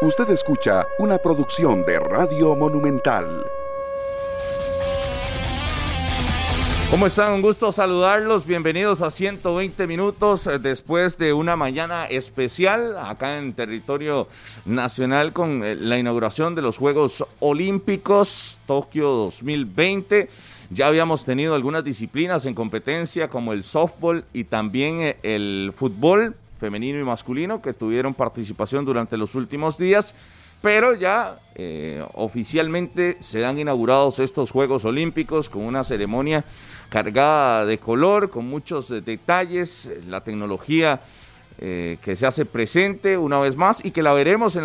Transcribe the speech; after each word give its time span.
Usted 0.00 0.30
escucha 0.30 0.86
una 1.00 1.18
producción 1.18 1.84
de 1.84 1.98
Radio 1.98 2.54
Monumental. 2.54 3.44
¿Cómo 6.88 7.08
están? 7.08 7.32
Un 7.32 7.42
gusto 7.42 7.72
saludarlos. 7.72 8.46
Bienvenidos 8.46 9.02
a 9.02 9.10
120 9.10 9.88
minutos 9.88 10.46
eh, 10.46 10.60
después 10.60 11.18
de 11.18 11.32
una 11.32 11.56
mañana 11.56 12.06
especial 12.06 12.96
acá 12.96 13.38
en 13.38 13.54
territorio 13.54 14.28
nacional 14.64 15.32
con 15.32 15.64
eh, 15.64 15.74
la 15.74 15.98
inauguración 15.98 16.54
de 16.54 16.62
los 16.62 16.78
Juegos 16.78 17.24
Olímpicos 17.40 18.60
Tokio 18.66 19.08
2020. 19.08 20.28
Ya 20.70 20.86
habíamos 20.86 21.24
tenido 21.24 21.56
algunas 21.56 21.82
disciplinas 21.82 22.46
en 22.46 22.54
competencia 22.54 23.28
como 23.28 23.52
el 23.52 23.64
softball 23.64 24.24
y 24.32 24.44
también 24.44 25.00
eh, 25.00 25.16
el 25.24 25.72
fútbol 25.74 26.36
femenino 26.58 26.98
y 26.98 27.04
masculino 27.04 27.62
que 27.62 27.72
tuvieron 27.72 28.14
participación 28.14 28.84
durante 28.84 29.16
los 29.16 29.34
últimos 29.34 29.78
días 29.78 30.14
pero 30.60 30.94
ya 30.94 31.38
eh, 31.54 32.04
oficialmente 32.14 33.16
se 33.20 33.44
han 33.44 33.58
inaugurado 33.58 34.12
estos 34.18 34.50
Juegos 34.50 34.84
Olímpicos 34.84 35.48
con 35.48 35.64
una 35.64 35.84
ceremonia 35.84 36.44
cargada 36.88 37.64
de 37.64 37.78
color, 37.78 38.30
con 38.30 38.48
muchos 38.48 38.90
eh, 38.90 39.00
detalles, 39.00 39.86
eh, 39.86 40.00
la 40.06 40.22
tecnología 40.22 41.00
que 41.60 42.14
se 42.14 42.24
hace 42.24 42.44
presente 42.44 43.18
una 43.18 43.40
vez 43.40 43.56
más 43.56 43.84
y 43.84 43.90
que 43.90 44.00
la 44.00 44.12
veremos 44.12 44.54
en 44.54 44.62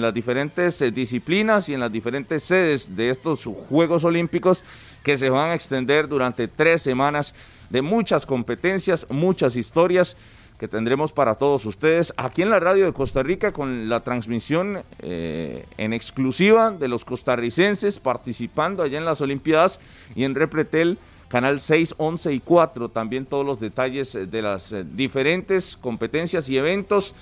las 0.00 0.12
diferentes 0.12 0.92
disciplinas 0.92 1.68
y 1.68 1.74
en 1.74 1.78
las 1.78 1.92
diferentes 1.92 2.42
sedes 2.42 2.96
de 2.96 3.10
estos 3.10 3.44
Juegos 3.44 4.02
Olímpicos 4.02 4.64
que 5.04 5.16
se 5.16 5.30
van 5.30 5.50
a 5.50 5.54
extender 5.54 6.08
durante 6.08 6.48
tres 6.48 6.82
semanas 6.82 7.32
de 7.68 7.80
muchas 7.80 8.26
competencias, 8.26 9.06
muchas 9.08 9.54
historias 9.54 10.16
que 10.60 10.68
tendremos 10.68 11.10
para 11.10 11.36
todos 11.36 11.64
ustedes 11.64 12.12
aquí 12.18 12.42
en 12.42 12.50
la 12.50 12.60
radio 12.60 12.84
de 12.84 12.92
Costa 12.92 13.22
Rica 13.22 13.50
con 13.50 13.88
la 13.88 14.00
transmisión 14.00 14.82
eh, 14.98 15.64
en 15.78 15.94
exclusiva 15.94 16.70
de 16.70 16.86
los 16.86 17.06
costarricenses 17.06 17.98
participando 17.98 18.82
allá 18.82 18.98
en 18.98 19.06
las 19.06 19.22
Olimpiadas 19.22 19.80
y 20.14 20.24
en 20.24 20.34
Repretel. 20.34 20.98
Canal 21.28 21.60
6, 21.60 21.94
11 21.96 22.34
y 22.34 22.40
4, 22.40 22.90
también 22.90 23.24
todos 23.24 23.46
los 23.46 23.58
detalles 23.58 24.12
de 24.30 24.42
las 24.42 24.72
eh, 24.72 24.84
diferentes 24.84 25.78
competencias 25.78 26.50
y 26.50 26.58
eventos, 26.58 27.14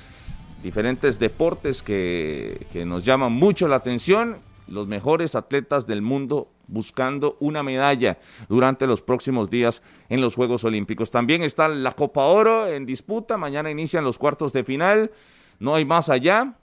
diferentes 0.60 1.20
deportes 1.20 1.80
que, 1.80 2.66
que 2.72 2.84
nos 2.84 3.04
llaman 3.04 3.32
mucho 3.32 3.68
la 3.68 3.76
atención, 3.76 4.38
los 4.68 4.86
mejores 4.86 5.34
atletas 5.34 5.86
del 5.86 6.02
mundo 6.02 6.48
buscando 6.68 7.36
una 7.40 7.62
medalla 7.62 8.18
durante 8.48 8.86
los 8.86 9.02
próximos 9.02 9.50
días 9.50 9.82
en 10.08 10.20
los 10.20 10.34
Juegos 10.34 10.64
Olímpicos. 10.64 11.10
También 11.10 11.42
está 11.42 11.68
la 11.68 11.92
Copa 11.92 12.24
Oro 12.24 12.66
en 12.66 12.86
disputa, 12.86 13.36
mañana 13.36 13.70
inician 13.70 14.04
los 14.04 14.18
cuartos 14.18 14.52
de 14.52 14.64
final, 14.64 15.10
no 15.58 15.74
hay 15.74 15.84
más 15.84 16.08
allá, 16.08 16.54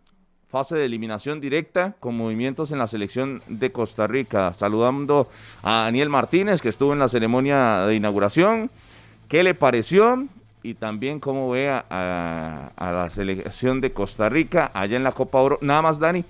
fase 0.48 0.76
de 0.76 0.86
eliminación 0.86 1.42
directa 1.42 1.96
con 2.00 2.16
movimientos 2.16 2.72
en 2.72 2.80
la 2.80 2.88
selección 2.88 3.42
de 3.48 3.72
Costa 3.72 4.08
Rica. 4.08 4.54
Saludando 4.54 5.28
a 5.64 5.84
Daniel 5.86 6.10
Martínez 6.10 6.62
que 6.62 6.70
estuvo 6.70 6.94
en 6.94 7.00
la 7.00 7.10
ceremonia 7.10 7.86
de 7.86 7.96
inauguración, 7.96 8.70
¿qué 9.28 9.44
le 9.44 9.54
pareció? 9.54 10.26
Y 10.64 10.76
también 10.76 11.20
cómo 11.20 11.50
ve 11.50 11.70
a, 11.70 12.72
a 12.76 12.92
la 12.92 13.10
selección 13.10 13.82
de 13.82 13.92
Costa 13.92 14.30
Rica 14.30 14.72
allá 14.74 14.98
en 14.98 15.04
la 15.04 15.12
Copa 15.12 15.40
Oro. 15.40 15.60
Nada 15.62 15.82
más, 15.82 16.00
Dani, 16.00 16.24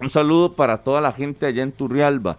un 0.00 0.08
saludo 0.10 0.52
para 0.52 0.78
toda 0.78 1.00
la 1.00 1.12
gente 1.12 1.46
allá 1.46 1.62
en 1.62 1.72
Turrialba 1.72 2.38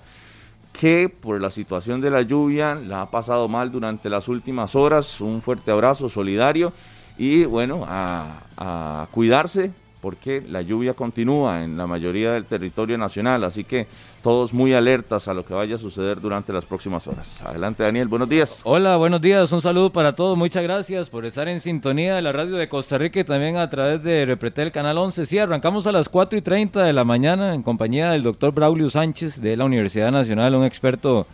que 0.74 1.10
por 1.10 1.40
la 1.42 1.52
situación 1.52 2.02
de 2.02 2.10
la 2.10 2.22
lluvia 2.22 2.76
la 2.76 3.02
ha 3.02 3.12
pasado 3.12 3.48
mal 3.48 3.72
durante 3.72 4.10
las 4.10 4.28
últimas 4.28 4.76
horas. 4.76 5.22
Un 5.22 5.42
fuerte 5.42 5.72
abrazo 5.72 6.10
solidario 6.10 6.74
y 7.18 7.44
bueno, 7.46 7.84
a, 7.88 8.38
a 8.58 9.08
cuidarse, 9.12 9.74
porque 10.02 10.44
la 10.50 10.62
lluvia 10.62 10.96
continúa 10.96 11.64
en 11.64 11.78
la 11.78 11.88
mayoría 11.88 12.34
del 12.34 12.46
territorio 12.46 12.98
nacional, 12.98 13.44
así 13.44 13.64
que 13.64 13.88
todos 14.24 14.54
muy 14.54 14.74
alertas 14.74 15.28
a 15.28 15.34
lo 15.34 15.46
que 15.46 15.54
vaya 15.54 15.76
a 15.76 15.78
suceder 15.78 16.20
durante 16.20 16.52
las 16.52 16.66
próximas 16.66 17.08
horas. 17.08 17.42
Adelante 17.44 17.84
Daniel, 17.84 18.08
buenos 18.08 18.28
días. 18.28 18.62
Hola, 18.64 18.98
buenos 18.98 19.22
días, 19.22 19.52
un 19.52 19.62
saludo 19.62 19.92
para 19.94 20.16
todos, 20.16 20.38
muchas 20.38 20.64
gracias 20.64 21.10
por 21.10 21.26
estar 21.26 21.48
en 21.48 21.62
sintonía 21.62 22.16
de 22.16 22.22
la 22.22 22.32
radio 22.32 22.56
de 22.58 22.68
Costa 22.68 22.98
Rica 22.98 23.20
y 23.20 23.24
también 23.24 23.58
a 23.58 23.70
través 23.70 24.04
de 24.04 24.26
Repretel 24.26 24.72
Canal 24.72 24.98
11. 24.98 25.26
Sí, 25.26 25.38
arrancamos 25.38 25.86
a 25.86 25.92
las 25.92 26.10
4 26.10 26.40
y 26.40 26.42
30 26.42 26.84
de 26.84 26.94
la 26.94 27.04
mañana 27.04 27.54
en 27.54 27.62
compañía 27.62 28.12
del 28.12 28.24
doctor 28.24 28.54
Braulio 28.54 28.90
Sánchez 28.90 29.40
de 29.40 29.56
la 29.56 29.66
Universidad 29.66 30.12
Nacional, 30.12 30.56
un 30.56 30.66
experto 30.66 31.28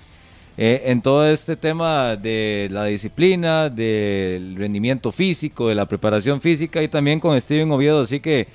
eh, 0.60 0.84
en 0.86 1.04
todo 1.04 1.30
este 1.30 1.56
tema 1.56 2.16
de 2.16 2.68
la 2.72 2.86
disciplina, 2.86 3.70
del 3.70 4.56
rendimiento 4.56 5.12
físico, 5.12 5.70
de 5.70 5.76
la 5.76 5.86
preparación 5.86 6.42
física 6.42 6.82
y 6.82 6.88
también 6.88 7.20
con 7.20 7.40
Steven 7.40 7.72
Oviedo. 7.72 8.02
Así 8.02 8.20
que 8.20 8.48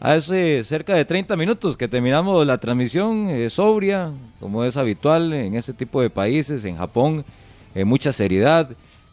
hace 0.00 0.64
cerca 0.64 0.94
de 0.94 1.04
30 1.04 1.36
minutos 1.36 1.76
que 1.76 1.86
terminamos 1.86 2.46
la 2.46 2.58
transmisión 2.58 3.28
eh, 3.28 3.50
sobria, 3.50 4.10
como 4.40 4.64
es 4.64 4.76
habitual 4.76 5.32
en 5.32 5.54
este 5.54 5.74
tipo 5.74 6.00
de 6.00 6.10
países, 6.10 6.64
en 6.64 6.76
Japón, 6.76 7.24
en 7.74 7.86
mucha 7.86 8.12
seriedad. 8.12 8.68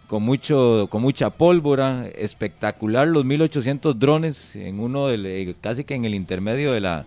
Con, 0.07 0.23
mucho, 0.23 0.87
con 0.89 1.01
mucha 1.01 1.29
pólvora, 1.29 2.07
espectacular 2.17 3.05
los 3.09 3.25
1800 3.25 3.99
drones 3.99 4.55
en 4.55 4.79
uno 4.79 5.07
del, 5.07 5.25
eh, 5.25 5.53
casi 5.59 5.83
que 5.83 5.95
en 5.95 6.05
el 6.05 6.15
intermedio 6.15 6.71
de 6.71 6.79
la, 6.79 7.05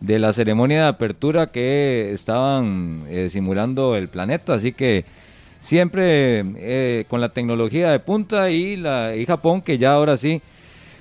de 0.00 0.18
la 0.18 0.32
ceremonia 0.32 0.82
de 0.82 0.88
apertura 0.88 1.52
que 1.52 2.12
estaban 2.12 3.04
eh, 3.08 3.28
simulando 3.30 3.94
el 3.94 4.08
planeta. 4.08 4.54
Así 4.54 4.72
que 4.72 5.04
siempre 5.62 6.44
eh, 6.56 7.04
con 7.08 7.20
la 7.20 7.30
tecnología 7.30 7.90
de 7.90 8.00
punta 8.00 8.50
y, 8.50 8.76
la, 8.76 9.14
y 9.16 9.24
Japón 9.24 9.62
que 9.62 9.78
ya 9.78 9.92
ahora 9.92 10.16
sí 10.16 10.42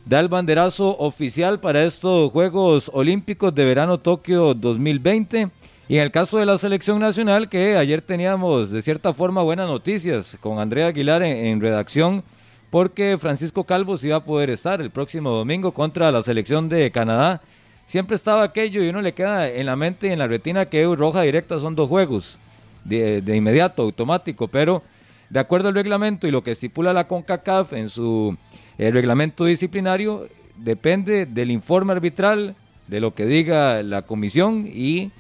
da 0.06 0.20
el 0.20 0.28
banderazo 0.28 0.98
oficial 0.98 1.60
para 1.60 1.84
estos 1.84 2.32
Juegos 2.32 2.92
Olímpicos 2.94 3.54
de 3.56 3.66
Verano 3.66 3.98
Tokio 3.98 4.54
2020. 4.54 5.50
Y 5.88 5.98
en 5.98 6.04
el 6.04 6.12
caso 6.12 6.38
de 6.38 6.46
la 6.46 6.58
selección 6.58 7.00
nacional, 7.00 7.50
que 7.50 7.78
ayer 7.78 8.02
teníamos 8.02 8.72
de 8.72 8.82
cierta 8.82 9.14
forma 9.14 9.42
buenas 9.42 9.68
noticias 9.68 10.38
con 10.40 10.60
Andrea 10.60 10.88
Aguilar 10.88 11.24
en, 11.24 11.60
redacción, 11.60 12.24
porque 12.70 13.18
Francisco 13.20 13.64
Calvo 13.64 13.98
se 13.98 14.08
iba 14.08 14.18
a 14.18 14.24
poder 14.24 14.50
estar 14.50 14.82
el 14.82 14.92
próximo 14.92 15.30
domingo 15.32 15.74
contra 15.74 16.12
la 16.12 16.24
selección 16.24 16.70
de 16.70 16.90
Canadá 16.92 17.42
siempre 17.86 18.16
estaba 18.16 18.44
aquello 18.44 18.84
y 18.84 18.90
uno 18.90 19.02
le 19.02 19.14
queda 19.14 19.50
en 19.50 19.66
la 19.66 19.76
mente 19.76 20.08
y 20.08 20.12
en 20.12 20.20
la 20.20 20.28
retina 20.28 20.66
que 20.66 20.84
roja 20.96 21.22
directa 21.22 21.60
son 21.60 21.76
dos 21.76 21.90
juegos 21.90 22.40
de, 22.84 23.22
inmediato, 23.36 23.84
automático, 23.84 24.48
pero 24.48 24.84
de 25.30 25.40
acuerdo 25.40 25.70
al 25.70 25.76
reglamento 25.76 26.28
y 26.28 26.32
lo 26.32 26.44
que 26.44 26.52
estipula 26.52 26.94
la 26.94 27.08
CONCACAF 27.08 27.74
en 27.74 27.90
su 27.90 28.38
eh, 28.78 28.92
reglamento 28.92 29.46
disciplinario, 29.46 30.28
depende 30.56 31.26
del 31.26 31.52
informe 31.52 31.94
arbitral, 31.94 32.56
de 32.88 33.00
lo 33.00 33.14
que 33.14 33.26
diga 33.26 33.82
la 33.84 34.02
comisión 34.04 34.68
y 34.68 35.12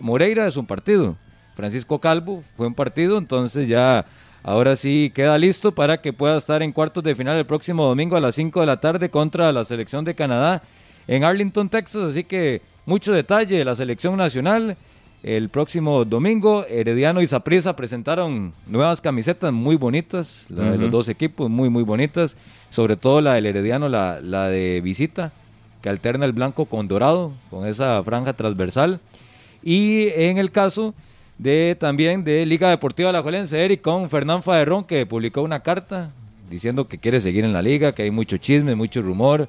Moreira 0.00 0.46
es 0.46 0.56
un 0.56 0.66
partido. 0.66 1.16
Francisco 1.54 1.98
Calvo 1.98 2.42
fue 2.56 2.66
un 2.66 2.74
partido, 2.74 3.18
entonces 3.18 3.68
ya 3.68 4.04
ahora 4.42 4.74
sí 4.76 5.12
queda 5.14 5.38
listo 5.38 5.72
para 5.72 6.00
que 6.00 6.12
pueda 6.12 6.36
estar 6.36 6.62
en 6.62 6.72
cuartos 6.72 7.04
de 7.04 7.14
final 7.14 7.38
el 7.38 7.46
próximo 7.46 7.86
domingo 7.86 8.16
a 8.16 8.20
las 8.20 8.34
5 8.34 8.60
de 8.60 8.66
la 8.66 8.80
tarde 8.80 9.10
contra 9.10 9.52
la 9.52 9.64
selección 9.64 10.04
de 10.04 10.14
Canadá 10.14 10.62
en 11.06 11.24
Arlington, 11.24 11.68
Texas. 11.68 12.02
Así 12.02 12.24
que 12.24 12.62
mucho 12.86 13.12
detalle 13.12 13.58
de 13.58 13.64
la 13.64 13.76
selección 13.76 14.16
nacional. 14.16 14.76
El 15.22 15.50
próximo 15.50 16.04
domingo, 16.04 16.66
Herediano 16.68 17.22
y 17.22 17.28
Saprissa 17.28 17.76
presentaron 17.76 18.52
nuevas 18.66 19.00
camisetas 19.00 19.52
muy 19.52 19.76
bonitas, 19.76 20.46
la 20.48 20.72
de 20.72 20.78
los 20.78 20.90
dos 20.90 21.08
equipos, 21.08 21.48
muy, 21.48 21.68
muy 21.70 21.84
bonitas. 21.84 22.36
Sobre 22.70 22.96
todo 22.96 23.20
la 23.20 23.34
del 23.34 23.46
Herediano, 23.46 23.88
la, 23.88 24.20
la 24.20 24.48
de 24.48 24.80
visita, 24.80 25.30
que 25.80 25.88
alterna 25.88 26.24
el 26.24 26.32
blanco 26.32 26.64
con 26.64 26.88
dorado, 26.88 27.32
con 27.50 27.68
esa 27.68 28.02
franja 28.02 28.32
transversal. 28.32 28.98
Y 29.62 30.08
en 30.08 30.38
el 30.38 30.50
caso 30.50 30.92
de 31.38 31.76
también 31.78 32.24
de 32.24 32.44
Liga 32.44 32.70
Deportiva 32.70 33.12
La 33.12 33.22
Juelense, 33.22 33.64
Eric 33.64 33.80
con 33.80 34.10
Fernán 34.10 34.42
Faderrón, 34.42 34.82
que 34.82 35.06
publicó 35.06 35.42
una 35.42 35.60
carta 35.60 36.10
diciendo 36.50 36.88
que 36.88 36.98
quiere 36.98 37.20
seguir 37.20 37.44
en 37.44 37.52
la 37.52 37.62
liga, 37.62 37.92
que 37.92 38.02
hay 38.02 38.10
mucho 38.10 38.38
chisme, 38.38 38.74
mucho 38.74 39.02
rumor, 39.02 39.48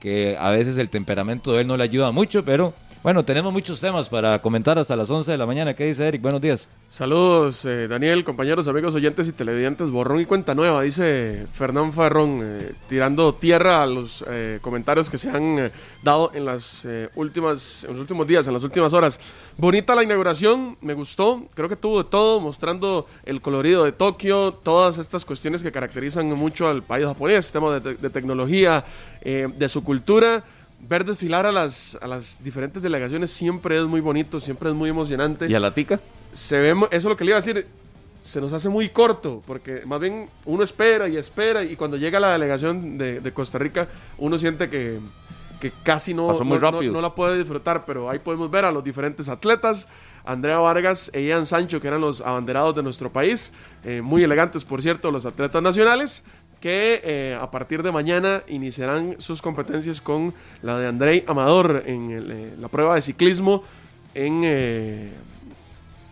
que 0.00 0.36
a 0.38 0.50
veces 0.50 0.76
el 0.76 0.90
temperamento 0.90 1.52
de 1.52 1.62
él 1.62 1.66
no 1.66 1.78
le 1.78 1.84
ayuda 1.84 2.10
mucho, 2.12 2.44
pero 2.44 2.74
bueno, 3.08 3.24
tenemos 3.24 3.50
muchos 3.54 3.80
temas 3.80 4.06
para 4.06 4.38
comentar 4.42 4.78
hasta 4.78 4.94
las 4.94 5.08
11 5.08 5.32
de 5.32 5.38
la 5.38 5.46
mañana. 5.46 5.72
¿Qué 5.72 5.86
dice 5.86 6.06
Eric? 6.06 6.20
Buenos 6.20 6.42
días. 6.42 6.68
Saludos, 6.90 7.64
eh, 7.64 7.88
Daniel, 7.88 8.22
compañeros, 8.22 8.68
amigos, 8.68 8.94
oyentes 8.94 9.26
y 9.28 9.32
televidentes. 9.32 9.88
Borrón 9.90 10.20
y 10.20 10.26
cuenta 10.26 10.54
nueva, 10.54 10.82
dice 10.82 11.46
Fernán 11.54 11.94
Farrón, 11.94 12.40
eh, 12.42 12.74
tirando 12.86 13.34
tierra 13.34 13.82
a 13.82 13.86
los 13.86 14.22
eh, 14.28 14.58
comentarios 14.60 15.08
que 15.08 15.16
se 15.16 15.30
han 15.30 15.72
dado 16.02 16.32
en, 16.34 16.44
las, 16.44 16.86
últimas, 17.14 17.84
en 17.84 17.92
los 17.92 18.00
últimos 18.00 18.26
días, 18.26 18.46
en 18.46 18.52
las 18.52 18.64
últimas 18.64 18.92
horas. 18.92 19.18
Bonita 19.56 19.94
la 19.94 20.02
inauguración, 20.02 20.76
me 20.82 20.92
gustó. 20.92 21.46
Creo 21.54 21.70
que 21.70 21.76
tuvo 21.76 22.02
de 22.02 22.10
todo, 22.10 22.40
mostrando 22.40 23.06
el 23.24 23.40
colorido 23.40 23.84
de 23.84 23.92
Tokio, 23.92 24.52
todas 24.52 24.98
estas 24.98 25.24
cuestiones 25.24 25.62
que 25.62 25.72
caracterizan 25.72 26.26
mucho 26.34 26.68
al 26.68 26.82
país 26.82 27.06
japonés, 27.06 27.52
temas 27.52 27.82
de, 27.82 27.94
de 27.94 28.10
tecnología, 28.10 28.84
de 29.22 29.68
su 29.68 29.82
cultura 29.82 30.44
ver 30.80 31.04
desfilar 31.04 31.46
a 31.46 31.52
las, 31.52 31.98
a 32.00 32.06
las 32.06 32.42
diferentes 32.42 32.82
delegaciones 32.82 33.30
siempre 33.30 33.78
es 33.78 33.84
muy 33.84 34.00
bonito, 34.00 34.40
siempre 34.40 34.68
es 34.70 34.74
muy 34.74 34.90
emocionante. 34.90 35.46
¿Y 35.48 35.54
a 35.54 35.60
la 35.60 35.74
tica? 35.74 36.00
Se 36.32 36.58
ve, 36.58 36.70
eso 36.70 36.86
es 36.90 37.04
lo 37.04 37.16
que 37.16 37.24
le 37.24 37.30
iba 37.30 37.38
a 37.38 37.40
decir, 37.42 37.66
se 38.20 38.40
nos 38.40 38.52
hace 38.52 38.68
muy 38.68 38.88
corto, 38.88 39.42
porque 39.46 39.82
más 39.86 40.00
bien 40.00 40.28
uno 40.44 40.62
espera 40.62 41.08
y 41.08 41.16
espera, 41.16 41.64
y 41.64 41.76
cuando 41.76 41.96
llega 41.96 42.20
la 42.20 42.32
delegación 42.32 42.98
de, 42.98 43.32
Costa 43.32 43.58
Rica, 43.58 43.88
uno 44.18 44.38
siente 44.38 44.68
que, 44.68 44.98
que 45.60 45.72
casi 45.82 46.14
no, 46.14 46.28
no- 46.44 46.50
no- 46.72 46.78
no 46.92 47.00
la 47.00 47.14
puede 47.14 47.38
disfrutar, 47.38 47.84
pero 47.84 48.08
ahí 48.10 48.18
podemos 48.18 48.50
ver 48.50 48.64
a 48.64 48.72
los 48.72 48.82
diferentes 48.84 49.28
atletas. 49.28 49.88
Andrea 50.24 50.58
Vargas 50.58 51.10
e 51.14 51.22
Ian 51.22 51.46
Sancho, 51.46 51.80
que 51.80 51.88
eran 51.88 52.02
los 52.02 52.20
abanderados 52.20 52.74
de 52.74 52.82
nuestro 52.82 53.10
país, 53.10 53.52
eh, 53.82 54.02
muy 54.02 54.22
elegantes, 54.22 54.62
por 54.62 54.82
cierto, 54.82 55.10
los 55.10 55.24
atletas 55.24 55.62
nacionales, 55.62 56.22
que 56.60 57.00
eh, 57.04 57.38
a 57.40 57.50
partir 57.50 57.82
de 57.82 57.92
mañana 57.92 58.42
iniciarán 58.48 59.16
sus 59.18 59.40
competencias 59.42 60.00
con 60.00 60.34
la 60.62 60.78
de 60.78 60.86
Andrei 60.88 61.24
Amador 61.26 61.84
en 61.86 62.10
eh, 62.10 62.54
la 62.58 62.68
prueba 62.68 62.94
de 62.94 63.00
ciclismo 63.00 63.62
en 64.14 64.42
eh, 64.44 65.12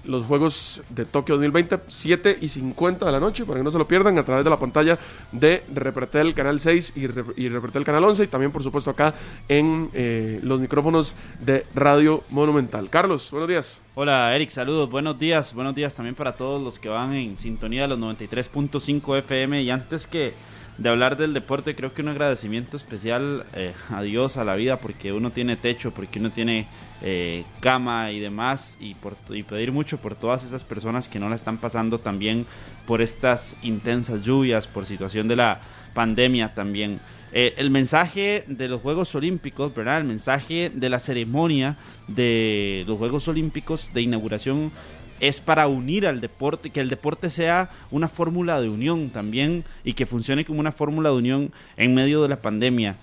los 0.06 0.24
Juegos 0.24 0.82
de 0.88 1.04
Tokio 1.04 1.34
2020, 1.36 1.80
7 1.88 2.38
y 2.40 2.48
50 2.48 3.04
de 3.06 3.12
la 3.12 3.20
noche, 3.20 3.44
para 3.44 3.58
que 3.58 3.64
no 3.64 3.70
se 3.70 3.78
lo 3.78 3.86
pierdan, 3.86 4.18
a 4.18 4.24
través 4.24 4.44
de 4.44 4.50
la 4.50 4.58
pantalla 4.58 4.98
de 5.32 5.62
Repretel 5.74 6.34
Canal 6.34 6.58
6 6.58 6.92
y, 6.96 7.06
Re- 7.06 7.24
y 7.36 7.48
Canal 7.84 8.04
11, 8.04 8.24
y 8.24 8.26
también, 8.28 8.52
por 8.52 8.62
supuesto, 8.62 8.90
acá 8.90 9.14
en 9.48 9.90
eh, 9.92 10.40
los 10.42 10.60
micrófonos 10.60 11.14
de 11.40 11.66
Radio 11.74 12.24
Monumental. 12.30 12.88
Carlos, 12.90 13.30
buenos 13.30 13.48
días. 13.48 13.82
Hola 13.94 14.34
Eric, 14.34 14.50
saludos, 14.50 14.90
buenos 14.90 15.18
días, 15.18 15.54
buenos 15.54 15.74
días 15.74 15.94
también 15.94 16.14
para 16.14 16.32
todos 16.32 16.62
los 16.62 16.78
que 16.78 16.88
van 16.88 17.14
en 17.14 17.36
sintonía 17.36 17.82
de 17.82 17.88
los 17.88 17.98
93.5 17.98 19.18
FM 19.18 19.62
y 19.62 19.70
antes 19.70 20.06
que 20.06 20.34
de 20.78 20.88
hablar 20.90 21.16
del 21.16 21.32
deporte 21.32 21.74
creo 21.74 21.94
que 21.94 22.02
un 22.02 22.08
agradecimiento 22.08 22.76
especial 22.76 23.46
eh, 23.54 23.72
a 23.90 24.02
Dios, 24.02 24.36
a 24.36 24.44
la 24.44 24.54
vida, 24.56 24.78
porque 24.78 25.12
uno 25.12 25.30
tiene 25.30 25.56
techo, 25.56 25.90
porque 25.92 26.18
uno 26.18 26.30
tiene 26.30 26.68
eh, 27.02 27.44
cama 27.60 28.10
y 28.10 28.20
demás 28.20 28.76
y, 28.80 28.94
por, 28.94 29.16
pedir 29.16 29.72
mucho 29.72 29.98
por 29.98 30.14
todas 30.14 30.44
esas 30.44 30.64
personas 30.64 31.08
que 31.08 31.18
no 31.18 31.28
la 31.28 31.36
están 31.36 31.58
pasando 31.58 31.98
también 32.00 32.46
por 32.86 33.02
estas 33.02 33.56
intensas 33.62 34.24
lluvias, 34.24 34.66
por 34.66 34.86
situación 34.86 35.28
de 35.28 35.36
la 35.36 35.60
pandemia 35.94 36.54
también. 36.54 37.00
Eh, 37.32 37.54
el 37.58 37.70
mensaje 37.70 38.44
de 38.46 38.68
los 38.68 38.80
Juegos 38.80 39.14
Olímpicos, 39.14 39.74
¿verdad? 39.74 39.98
El 39.98 40.04
mensaje 40.04 40.70
de 40.72 40.88
la 40.88 40.98
ceremonia 40.98 41.76
de 42.08 42.84
los 42.86 42.98
Juegos 42.98 43.28
Olímpicos 43.28 43.90
de 43.92 44.02
inauguración 44.02 44.72
es 45.20 45.40
para 45.40 45.66
unir 45.66 46.06
al 46.06 46.20
deporte, 46.20 46.70
que 46.70 46.80
el 46.80 46.88
deporte 46.88 47.30
sea 47.30 47.70
una 47.90 48.08
fórmula 48.08 48.60
de 48.60 48.68
unión 48.68 49.10
también 49.10 49.64
y 49.84 49.94
que 49.94 50.06
funcione 50.06 50.44
como 50.44 50.60
una 50.60 50.72
fórmula 50.72 51.10
de 51.10 51.16
unión 51.16 51.52
en 51.76 51.94
medio 51.94 52.22
de 52.22 52.28
la 52.28 52.40
pandemia. 52.40 52.96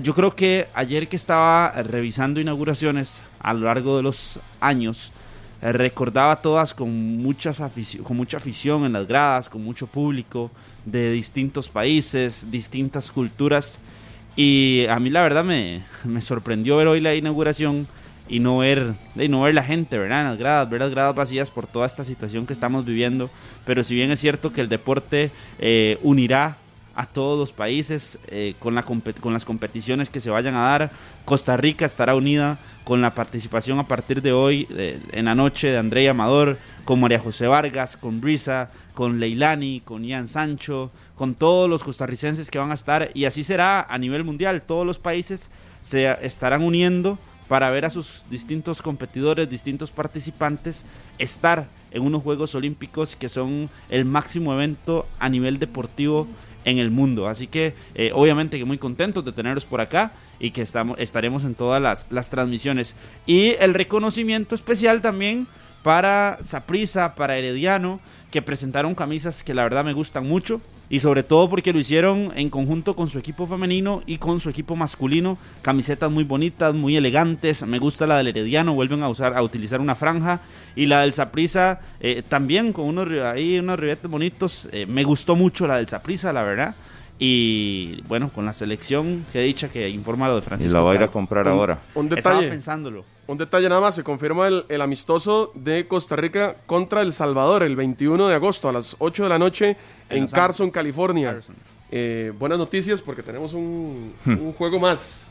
Yo 0.00 0.14
creo 0.14 0.34
que 0.34 0.68
ayer 0.72 1.06
que 1.06 1.16
estaba 1.16 1.70
revisando 1.82 2.40
inauguraciones 2.40 3.22
a 3.40 3.52
lo 3.52 3.66
largo 3.66 3.98
de 3.98 4.02
los 4.02 4.40
años, 4.58 5.12
eh, 5.60 5.70
recordaba 5.70 6.40
todas 6.40 6.72
con, 6.72 7.18
muchas 7.18 7.62
con 8.02 8.16
mucha 8.16 8.38
afición 8.38 8.86
en 8.86 8.94
las 8.94 9.06
gradas, 9.06 9.50
con 9.50 9.62
mucho 9.62 9.86
público 9.86 10.50
de 10.86 11.12
distintos 11.12 11.68
países, 11.68 12.50
distintas 12.50 13.10
culturas. 13.10 13.80
Y 14.34 14.86
a 14.88 14.98
mí 14.98 15.10
la 15.10 15.20
verdad 15.20 15.44
me, 15.44 15.82
me 16.04 16.22
sorprendió 16.22 16.78
ver 16.78 16.86
hoy 16.86 17.00
la 17.02 17.14
inauguración 17.14 17.86
y 18.30 18.40
no 18.40 18.58
ver, 18.58 18.94
y 19.14 19.28
no 19.28 19.42
ver 19.42 19.52
la 19.52 19.62
gente, 19.62 19.98
¿verdad? 19.98 20.22
En 20.22 20.26
las 20.28 20.38
gradas, 20.38 20.70
ver 20.70 20.80
las 20.80 20.90
gradas 20.90 21.14
vacías 21.14 21.50
por 21.50 21.66
toda 21.66 21.84
esta 21.84 22.02
situación 22.02 22.46
que 22.46 22.54
estamos 22.54 22.86
viviendo. 22.86 23.28
Pero 23.66 23.84
si 23.84 23.94
bien 23.94 24.10
es 24.10 24.20
cierto 24.20 24.54
que 24.54 24.62
el 24.62 24.70
deporte 24.70 25.30
eh, 25.58 25.98
unirá 26.02 26.56
a 26.94 27.06
todos 27.06 27.38
los 27.38 27.52
países 27.52 28.18
eh, 28.28 28.54
con, 28.58 28.74
la 28.74 28.82
con 28.82 29.32
las 29.32 29.44
competiciones 29.44 30.10
que 30.10 30.20
se 30.20 30.30
vayan 30.30 30.54
a 30.54 30.62
dar, 30.62 30.90
Costa 31.24 31.56
Rica 31.56 31.86
estará 31.86 32.14
unida 32.14 32.58
con 32.84 33.00
la 33.00 33.14
participación 33.14 33.78
a 33.78 33.86
partir 33.86 34.22
de 34.22 34.32
hoy, 34.32 34.66
en 35.12 35.24
la 35.26 35.34
noche, 35.34 35.68
de 35.68 35.78
André 35.78 36.08
Amador, 36.08 36.58
con 36.84 37.00
María 37.00 37.20
José 37.20 37.46
Vargas, 37.46 37.96
con 37.96 38.20
Brisa, 38.20 38.70
con 38.94 39.20
Leilani, 39.20 39.80
con 39.80 40.04
Ian 40.04 40.26
Sancho, 40.26 40.90
con 41.14 41.34
todos 41.34 41.70
los 41.70 41.84
costarricenses 41.84 42.50
que 42.50 42.58
van 42.58 42.72
a 42.72 42.74
estar, 42.74 43.10
y 43.14 43.24
así 43.24 43.44
será 43.44 43.82
a 43.82 43.98
nivel 43.98 44.24
mundial. 44.24 44.62
Todos 44.62 44.84
los 44.84 44.98
países 44.98 45.50
se 45.80 46.16
estarán 46.26 46.62
uniendo 46.62 47.18
para 47.48 47.70
ver 47.70 47.84
a 47.84 47.90
sus 47.90 48.24
distintos 48.30 48.82
competidores, 48.82 49.48
distintos 49.48 49.90
participantes, 49.90 50.84
estar 51.18 51.66
en 51.90 52.02
unos 52.02 52.22
Juegos 52.22 52.54
Olímpicos 52.54 53.14
que 53.14 53.28
son 53.28 53.68
el 53.90 54.04
máximo 54.04 54.54
evento 54.54 55.06
a 55.18 55.28
nivel 55.28 55.58
deportivo 55.58 56.26
en 56.64 56.78
el 56.78 56.90
mundo. 56.90 57.28
Así 57.28 57.46
que 57.46 57.74
eh, 57.94 58.10
obviamente 58.14 58.58
que 58.58 58.64
muy 58.64 58.78
contentos 58.78 59.24
de 59.24 59.32
tenerlos 59.32 59.64
por 59.64 59.80
acá 59.80 60.12
y 60.38 60.50
que 60.50 60.62
estamos, 60.62 60.98
estaremos 60.98 61.44
en 61.44 61.54
todas 61.54 61.80
las, 61.80 62.06
las 62.10 62.30
transmisiones. 62.30 62.96
Y 63.26 63.54
el 63.60 63.74
reconocimiento 63.74 64.54
especial 64.54 65.00
también 65.00 65.46
para 65.82 66.38
Saprisa, 66.42 67.14
para 67.14 67.36
Herediano, 67.36 68.00
que 68.30 68.42
presentaron 68.42 68.94
camisas 68.94 69.42
que 69.42 69.54
la 69.54 69.64
verdad 69.64 69.84
me 69.84 69.92
gustan 69.92 70.26
mucho 70.26 70.60
y 70.92 70.98
sobre 71.00 71.22
todo 71.22 71.48
porque 71.48 71.72
lo 71.72 71.78
hicieron 71.78 72.32
en 72.36 72.50
conjunto 72.50 72.94
con 72.94 73.08
su 73.08 73.18
equipo 73.18 73.46
femenino 73.46 74.02
y 74.06 74.18
con 74.18 74.40
su 74.40 74.50
equipo 74.50 74.76
masculino. 74.76 75.38
Camisetas 75.62 76.10
muy 76.10 76.22
bonitas, 76.24 76.74
muy 76.74 76.96
elegantes. 76.96 77.66
Me 77.66 77.78
gusta 77.78 78.06
la 78.06 78.18
del 78.18 78.28
Herediano, 78.28 78.74
vuelven 78.74 79.02
a 79.02 79.08
usar 79.08 79.34
a 79.34 79.42
utilizar 79.42 79.80
una 79.80 79.94
franja 79.94 80.40
y 80.76 80.84
la 80.84 81.00
del 81.00 81.14
Saprisa 81.14 81.80
también 82.28 82.74
con 82.74 82.84
unos 82.84 83.08
ahí 83.24 83.58
unos 83.58 83.78
ribetes 83.80 84.10
bonitos. 84.10 84.68
Eh, 84.70 84.84
me 84.86 85.02
gustó 85.02 85.34
mucho 85.34 85.66
la 85.66 85.76
del 85.78 85.88
Saprisa, 85.88 86.30
la 86.32 86.42
verdad. 86.42 86.74
Y 87.24 88.00
bueno, 88.08 88.30
con 88.34 88.44
la 88.44 88.52
selección 88.52 89.24
que 89.32 89.40
he 89.40 89.44
dicho 89.44 89.70
que 89.70 89.88
informa 89.88 90.26
lo 90.26 90.34
de 90.34 90.40
Y 90.40 90.42
Francisco. 90.42 90.76
la 90.76 90.82
va 90.82 90.92
a 90.92 90.94
ir 90.96 91.02
a 91.04 91.08
comprar 91.08 91.46
Un- 91.46 91.52
ahora. 91.52 91.78
Un 91.94 92.12
Estaba 92.12 92.34
detalle, 92.36 92.50
pensándolo. 92.50 93.04
un 93.28 93.38
detalle 93.38 93.68
nada 93.68 93.80
más, 93.80 93.94
se 93.94 94.02
confirma 94.02 94.48
el, 94.48 94.64
el 94.68 94.80
amistoso 94.82 95.52
de 95.54 95.86
Costa 95.86 96.16
Rica 96.16 96.56
contra 96.66 97.00
El 97.02 97.12
Salvador 97.12 97.62
el 97.62 97.76
21 97.76 98.26
de 98.28 98.34
agosto 98.34 98.68
a 98.68 98.72
las 98.72 98.96
8 98.98 99.22
de 99.22 99.28
la 99.28 99.38
noche 99.38 99.76
en, 100.16 100.26
Carson. 100.28 100.70
California. 100.70 101.32
Carson. 101.34 101.54
Eh, 101.90 102.32
buenas 102.38 102.58
noticias 102.58 103.00
porque 103.00 103.22
tenemos 103.22 103.52
un, 103.54 104.12
un 104.24 104.52
juego 104.54 104.78
más, 104.80 105.26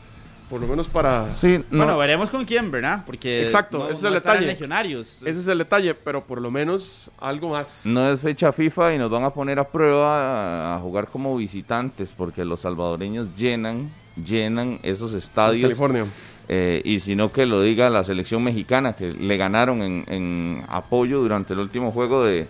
por 0.48 0.60
lo 0.60 0.66
menos 0.68 0.86
para... 0.86 1.34
Sí, 1.34 1.58
no, 1.70 1.78
Bueno, 1.84 1.98
veremos 1.98 2.30
con 2.30 2.44
quién, 2.44 2.70
¿verdad? 2.70 3.02
Porque 3.04 3.42
Exacto, 3.42 3.78
no- 3.78 3.84
ese 3.86 3.94
es 3.94 4.02
no 4.02 4.08
el 4.10 4.14
estarán 4.16 4.40
detalle. 4.40 4.52
legionarios. 4.52 5.22
Ese 5.24 5.40
es 5.40 5.46
el 5.48 5.58
detalle, 5.58 5.94
pero 5.94 6.24
por 6.24 6.40
lo 6.40 6.50
menos 6.52 7.10
algo 7.18 7.50
más. 7.50 7.82
no 7.84 8.08
es 8.08 8.20
fecha 8.20 8.52
FIFA 8.52 8.94
y 8.94 8.98
nos 8.98 9.10
van 9.10 9.24
a 9.24 9.30
poner 9.30 9.58
a 9.58 9.66
prueba 9.66 10.76
a, 10.76 10.78
jugar 10.78 11.08
como 11.08 11.36
visitantes 11.36 12.14
porque 12.16 12.44
los 12.44 12.60
salvadoreños 12.60 13.34
llenan, 13.36 13.90
llenan 14.24 14.78
esos 14.84 15.12
en 15.12 15.18
estadios. 15.18 15.62
California. 15.62 16.04
Eh, 16.48 16.82
y 16.84 17.00
si 17.00 17.14
no 17.16 17.32
que 17.32 17.46
lo 17.46 17.62
diga 17.62 17.88
la 17.88 18.04
selección 18.04 18.42
mexicana 18.44 18.92
que 18.94 19.12
le 19.12 19.36
ganaron 19.36 19.80
en, 19.80 20.04
en 20.08 20.64
apoyo 20.68 21.20
durante 21.20 21.54
el 21.54 21.60
último 21.60 21.92
juego 21.92 22.24
de, 22.24 22.46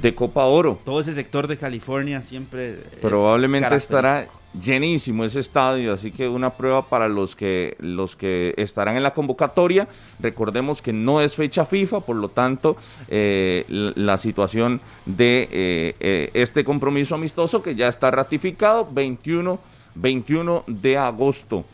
de 0.00 0.14
Copa 0.14 0.44
Oro. 0.46 0.78
Todo 0.84 1.00
ese 1.00 1.12
sector 1.14 1.46
de 1.46 1.56
California 1.56 2.22
siempre. 2.22 2.72
es 2.72 3.00
Probablemente 3.00 3.74
estará 3.74 4.28
llenísimo 4.60 5.24
ese 5.24 5.40
estadio, 5.40 5.92
así 5.92 6.10
que 6.10 6.28
una 6.28 6.50
prueba 6.50 6.86
para 6.86 7.08
los 7.08 7.34
que 7.34 7.76
los 7.80 8.16
que 8.16 8.54
estarán 8.56 8.96
en 8.96 9.02
la 9.02 9.12
convocatoria. 9.12 9.88
Recordemos 10.20 10.82
que 10.82 10.92
no 10.92 11.20
es 11.20 11.34
fecha 11.34 11.66
FIFA, 11.66 12.00
por 12.00 12.16
lo 12.16 12.28
tanto 12.28 12.76
eh, 13.08 13.64
la 13.68 14.18
situación 14.18 14.80
de 15.06 15.48
eh, 15.50 15.96
eh, 16.00 16.30
este 16.34 16.64
compromiso 16.64 17.14
amistoso 17.14 17.62
que 17.62 17.74
ya 17.74 17.88
está 17.88 18.10
ratificado 18.10 18.88
21 18.90 19.58
21 19.94 20.64
de 20.66 20.96
agosto. 20.96 21.64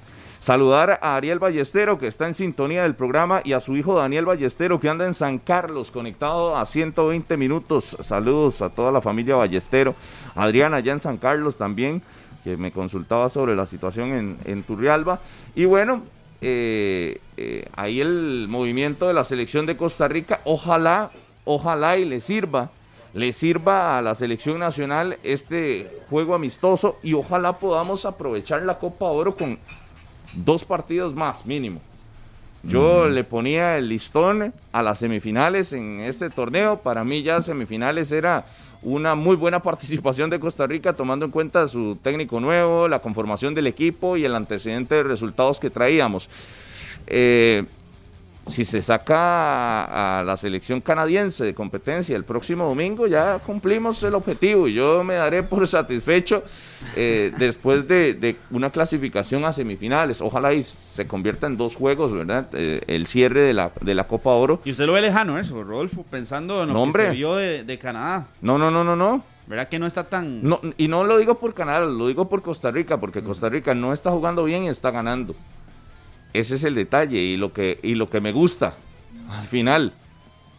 Saludar 0.40 1.00
a 1.02 1.16
Ariel 1.16 1.40
Ballestero, 1.40 1.98
que 1.98 2.06
está 2.06 2.26
en 2.26 2.34
sintonía 2.34 2.84
del 2.84 2.94
programa, 2.94 3.40
y 3.44 3.54
a 3.54 3.60
su 3.60 3.76
hijo 3.76 3.96
Daniel 3.96 4.24
Ballestero, 4.24 4.78
que 4.78 4.88
anda 4.88 5.04
en 5.04 5.14
San 5.14 5.38
Carlos, 5.38 5.90
conectado 5.90 6.56
a 6.56 6.64
120 6.64 7.36
minutos. 7.36 7.96
Saludos 8.00 8.62
a 8.62 8.70
toda 8.70 8.92
la 8.92 9.00
familia 9.00 9.34
Ballestero. 9.34 9.96
Adriana, 10.36 10.76
allá 10.76 10.92
en 10.92 11.00
San 11.00 11.16
Carlos 11.16 11.58
también, 11.58 12.02
que 12.44 12.56
me 12.56 12.70
consultaba 12.70 13.28
sobre 13.30 13.56
la 13.56 13.66
situación 13.66 14.12
en, 14.12 14.38
en 14.44 14.62
Turrialba. 14.62 15.20
Y 15.56 15.64
bueno, 15.64 16.02
eh, 16.40 17.20
eh, 17.36 17.66
ahí 17.74 18.00
el 18.00 18.46
movimiento 18.48 19.08
de 19.08 19.14
la 19.14 19.24
selección 19.24 19.66
de 19.66 19.76
Costa 19.76 20.06
Rica, 20.06 20.40
ojalá, 20.44 21.10
ojalá 21.44 21.98
y 21.98 22.04
le 22.04 22.20
sirva 22.20 22.70
le 23.14 23.32
sirva 23.32 23.98
a 23.98 24.02
la 24.02 24.14
selección 24.14 24.58
nacional 24.58 25.18
este 25.22 26.02
juego 26.10 26.34
amistoso 26.34 26.98
y 27.02 27.14
ojalá 27.14 27.54
podamos 27.54 28.04
aprovechar 28.04 28.62
la 28.62 28.78
Copa 28.78 29.06
Oro 29.06 29.34
con 29.34 29.58
dos 30.34 30.64
partidos 30.64 31.14
más 31.14 31.46
mínimo. 31.46 31.80
Yo 32.64 33.08
le 33.08 33.22
ponía 33.22 33.78
el 33.78 33.88
listón 33.88 34.52
a 34.72 34.82
las 34.82 34.98
semifinales 34.98 35.72
en 35.72 36.00
este 36.00 36.28
torneo. 36.28 36.78
Para 36.80 37.04
mí 37.04 37.22
ya 37.22 37.40
semifinales 37.40 38.10
era 38.10 38.44
una 38.82 39.14
muy 39.14 39.36
buena 39.36 39.62
participación 39.62 40.28
de 40.28 40.40
Costa 40.40 40.66
Rica 40.66 40.92
tomando 40.92 41.24
en 41.24 41.30
cuenta 41.30 41.68
su 41.68 41.96
técnico 42.02 42.40
nuevo, 42.40 42.88
la 42.88 43.00
conformación 43.00 43.54
del 43.54 43.68
equipo 43.68 44.16
y 44.16 44.24
el 44.24 44.34
antecedente 44.34 44.96
de 44.96 45.02
resultados 45.04 45.60
que 45.60 45.70
traíamos. 45.70 46.28
Eh, 47.06 47.64
si 48.48 48.64
se 48.64 48.82
saca 48.82 50.18
a, 50.18 50.22
la 50.24 50.36
selección 50.36 50.80
canadiense 50.80 51.44
de 51.44 51.54
competencia 51.54 52.16
el 52.16 52.24
próximo 52.24 52.64
domingo, 52.64 53.06
ya 53.06 53.38
cumplimos 53.38 54.02
el 54.02 54.14
objetivo 54.14 54.68
y 54.68 54.74
yo 54.74 55.04
me 55.04 55.14
daré 55.14 55.42
por 55.42 55.66
satisfecho 55.68 56.42
eh, 56.96 57.32
después 57.38 57.86
de, 57.86 58.14
de 58.14 58.36
una 58.50 58.70
clasificación 58.70 59.44
a 59.44 59.52
semifinales. 59.52 60.20
Ojalá 60.20 60.52
y 60.54 60.62
se 60.62 61.06
convierta 61.06 61.46
en 61.46 61.56
dos 61.56 61.76
juegos, 61.76 62.12
¿verdad? 62.12 62.48
Eh, 62.52 62.80
el 62.86 63.06
cierre 63.06 63.40
de 63.40 63.52
la, 63.52 63.70
de 63.80 63.94
la 63.94 64.04
Copa 64.04 64.30
Oro. 64.30 64.60
Y 64.64 64.70
usted 64.70 64.86
lo 64.86 64.94
ve 64.94 65.02
lejano 65.02 65.38
eso, 65.38 65.62
Rodolfo, 65.62 66.04
pensando 66.10 66.62
en 66.62 66.68
lo 66.68 66.86
No, 66.86 66.92
que 66.92 67.02
se 67.02 67.10
vio 67.10 67.36
de, 67.36 67.64
de 67.64 67.78
Canadá. 67.78 68.28
No, 68.40 68.58
no, 68.58 68.70
no, 68.70 68.82
no, 68.82 68.96
no. 68.96 69.22
¿Verdad 69.46 69.68
que 69.68 69.78
no 69.78 69.86
está 69.86 70.04
tan... 70.04 70.42
No, 70.42 70.60
y 70.76 70.88
no 70.88 71.04
lo 71.04 71.16
digo 71.16 71.36
por 71.36 71.54
Canadá, 71.54 71.86
lo 71.86 72.08
digo 72.08 72.28
por 72.28 72.42
Costa 72.42 72.70
Rica, 72.70 73.00
porque 73.00 73.22
Costa 73.22 73.48
Rica 73.48 73.74
no 73.74 73.94
está 73.94 74.10
jugando 74.10 74.44
bien 74.44 74.64
y 74.64 74.68
está 74.68 74.90
ganando. 74.90 75.34
Ese 76.32 76.56
es 76.56 76.64
el 76.64 76.74
detalle 76.74 77.18
y 77.18 77.36
lo 77.36 77.52
que, 77.52 77.78
y 77.82 77.94
lo 77.94 78.08
que 78.08 78.20
me 78.20 78.32
gusta 78.32 78.76
al 79.30 79.44
final. 79.46 79.92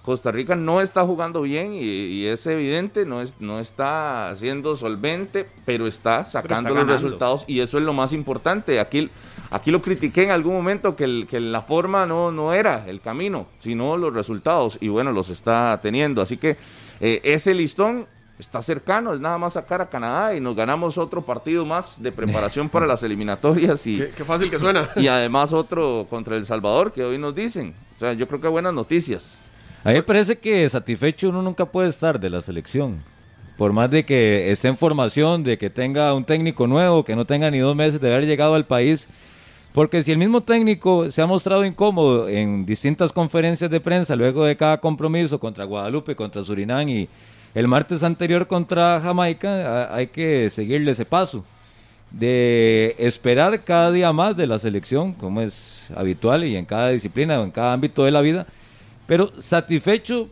Costa 0.01 0.31
Rica 0.31 0.55
no 0.55 0.81
está 0.81 1.03
jugando 1.03 1.41
bien 1.41 1.73
y, 1.73 2.25
es 2.25 2.47
evidente, 2.47 3.05
no, 3.05 3.21
es, 3.21 3.35
no 3.39 3.59
está 3.59 4.33
siendo 4.35 4.75
solvente, 4.75 5.47
pero 5.65 5.87
está 5.87 6.25
sacando 6.25 6.73
los 6.73 6.87
resultados 6.87 7.43
y 7.47 7.59
eso 7.59 7.77
es 7.77 7.83
lo 7.83 7.93
más 7.93 8.13
importante. 8.13 8.79
Aquí, 8.79 9.09
aquí 9.51 9.69
lo 9.69 9.81
critiqué 9.81 10.23
en 10.23 10.31
algún 10.31 10.53
momento 10.53 10.95
que, 10.95 11.27
que 11.29 11.39
la 11.39 11.61
forma 11.61 12.05
no, 12.07 12.31
no 12.31 12.53
era 12.53 12.87
el 12.87 13.01
camino, 13.01 13.47
sino 13.59 13.97
los 13.97 14.13
resultados 14.13 14.79
y 14.81 14.87
bueno, 14.87 15.11
los 15.11 15.29
está 15.29 15.79
teniendo. 15.83 16.21
Así 16.21 16.37
que 16.37 16.57
eh, 17.01 17.21
ese 17.23 17.53
listón 17.53 18.07
está 18.39 18.61
cercano, 18.61 19.13
es 19.13 19.19
nada 19.19 19.37
más 19.37 19.53
sacar 19.53 19.81
a 19.81 19.89
Canadá 19.89 20.33
y 20.33 20.39
nos 20.39 20.55
ganamos 20.55 20.97
otro 20.97 21.21
partido 21.21 21.65
más 21.65 22.01
de 22.01 22.11
preparación 22.11 22.69
para 22.69 22.87
las 22.87 23.03
eliminatorias. 23.03 23.85
Y, 23.85 23.97
qué, 23.97 24.23
fácil 24.23 24.49
que 24.49 24.57
suena. 24.57 24.89
Y 24.95 25.07
además 25.07 25.51
otro 25.53 26.07
contra 26.09 26.37
El 26.37 26.45
Salvador, 26.45 26.93
que 26.93 27.03
hoy 27.03 27.17
nos 27.17 27.35
dicen. 27.35 27.73
O 27.95 27.99
sea, 27.99 28.13
yo 28.13 28.27
creo 28.27 28.39
que 28.39 28.47
buenas 28.47 28.73
noticias. 28.73 29.37
A 29.83 29.89
mí 29.89 29.95
me 29.95 30.03
parece 30.03 30.37
que 30.37 30.67
satisfecho 30.69 31.29
uno 31.29 31.41
nunca 31.41 31.65
puede 31.65 31.89
estar 31.89 32.19
de 32.19 32.29
la 32.29 32.41
selección. 32.41 33.03
Por 33.57 33.73
más 33.73 33.91
de 33.91 34.05
que 34.05 34.51
esté 34.51 34.69
en 34.69 34.77
formación, 34.77 35.43
de 35.43 35.57
que 35.57 35.69
tenga 35.69 36.13
un 36.13 36.23
técnico 36.23 36.65
nuevo, 36.65 37.03
que 37.03 37.15
no 37.15 37.25
tenga 37.25 37.51
ni 37.51 37.59
dos 37.59 37.75
meses 37.75 37.99
de 37.99 38.13
haber 38.13 38.25
llegado 38.25 38.55
al 38.55 38.65
país. 38.65 39.07
Porque 39.73 40.01
si 40.01 40.13
el 40.13 40.17
mismo 40.17 40.41
técnico 40.41 41.11
se 41.11 41.21
ha 41.21 41.27
mostrado 41.27 41.65
incómodo 41.65 42.29
en 42.29 42.65
distintas 42.65 43.11
conferencias 43.11 43.69
de 43.69 43.81
prensa 43.81 44.15
luego 44.15 44.45
de 44.45 44.55
cada 44.55 44.79
compromiso 44.79 45.39
contra 45.39 45.65
Guadalupe, 45.65 46.15
contra 46.15 46.43
Surinam 46.43 46.87
y, 46.87 47.09
el 47.55 47.67
martes 47.67 48.03
anterior 48.03 48.47
contra 48.47 49.01
Jamaica 49.01 49.93
hay 49.93 50.07
que 50.07 50.49
seguirle 50.49 50.91
ese 50.91 51.05
paso 51.05 51.43
de 52.11 52.95
esperar 52.97 53.61
cada 53.61 53.91
día 53.91 54.11
más 54.13 54.35
de 54.35 54.47
la 54.47 54.59
selección, 54.59 55.13
como 55.13 55.41
es 55.41 55.83
habitual 55.95 56.43
y 56.43 56.55
en 56.55 56.65
cada 56.65 56.89
disciplina 56.89 57.39
o 57.39 57.43
en 57.43 57.51
cada 57.51 57.73
ámbito 57.73 58.03
de 58.03 58.11
la 58.11 58.21
vida, 58.21 58.47
pero 59.05 59.31
satisfecho 59.39 60.29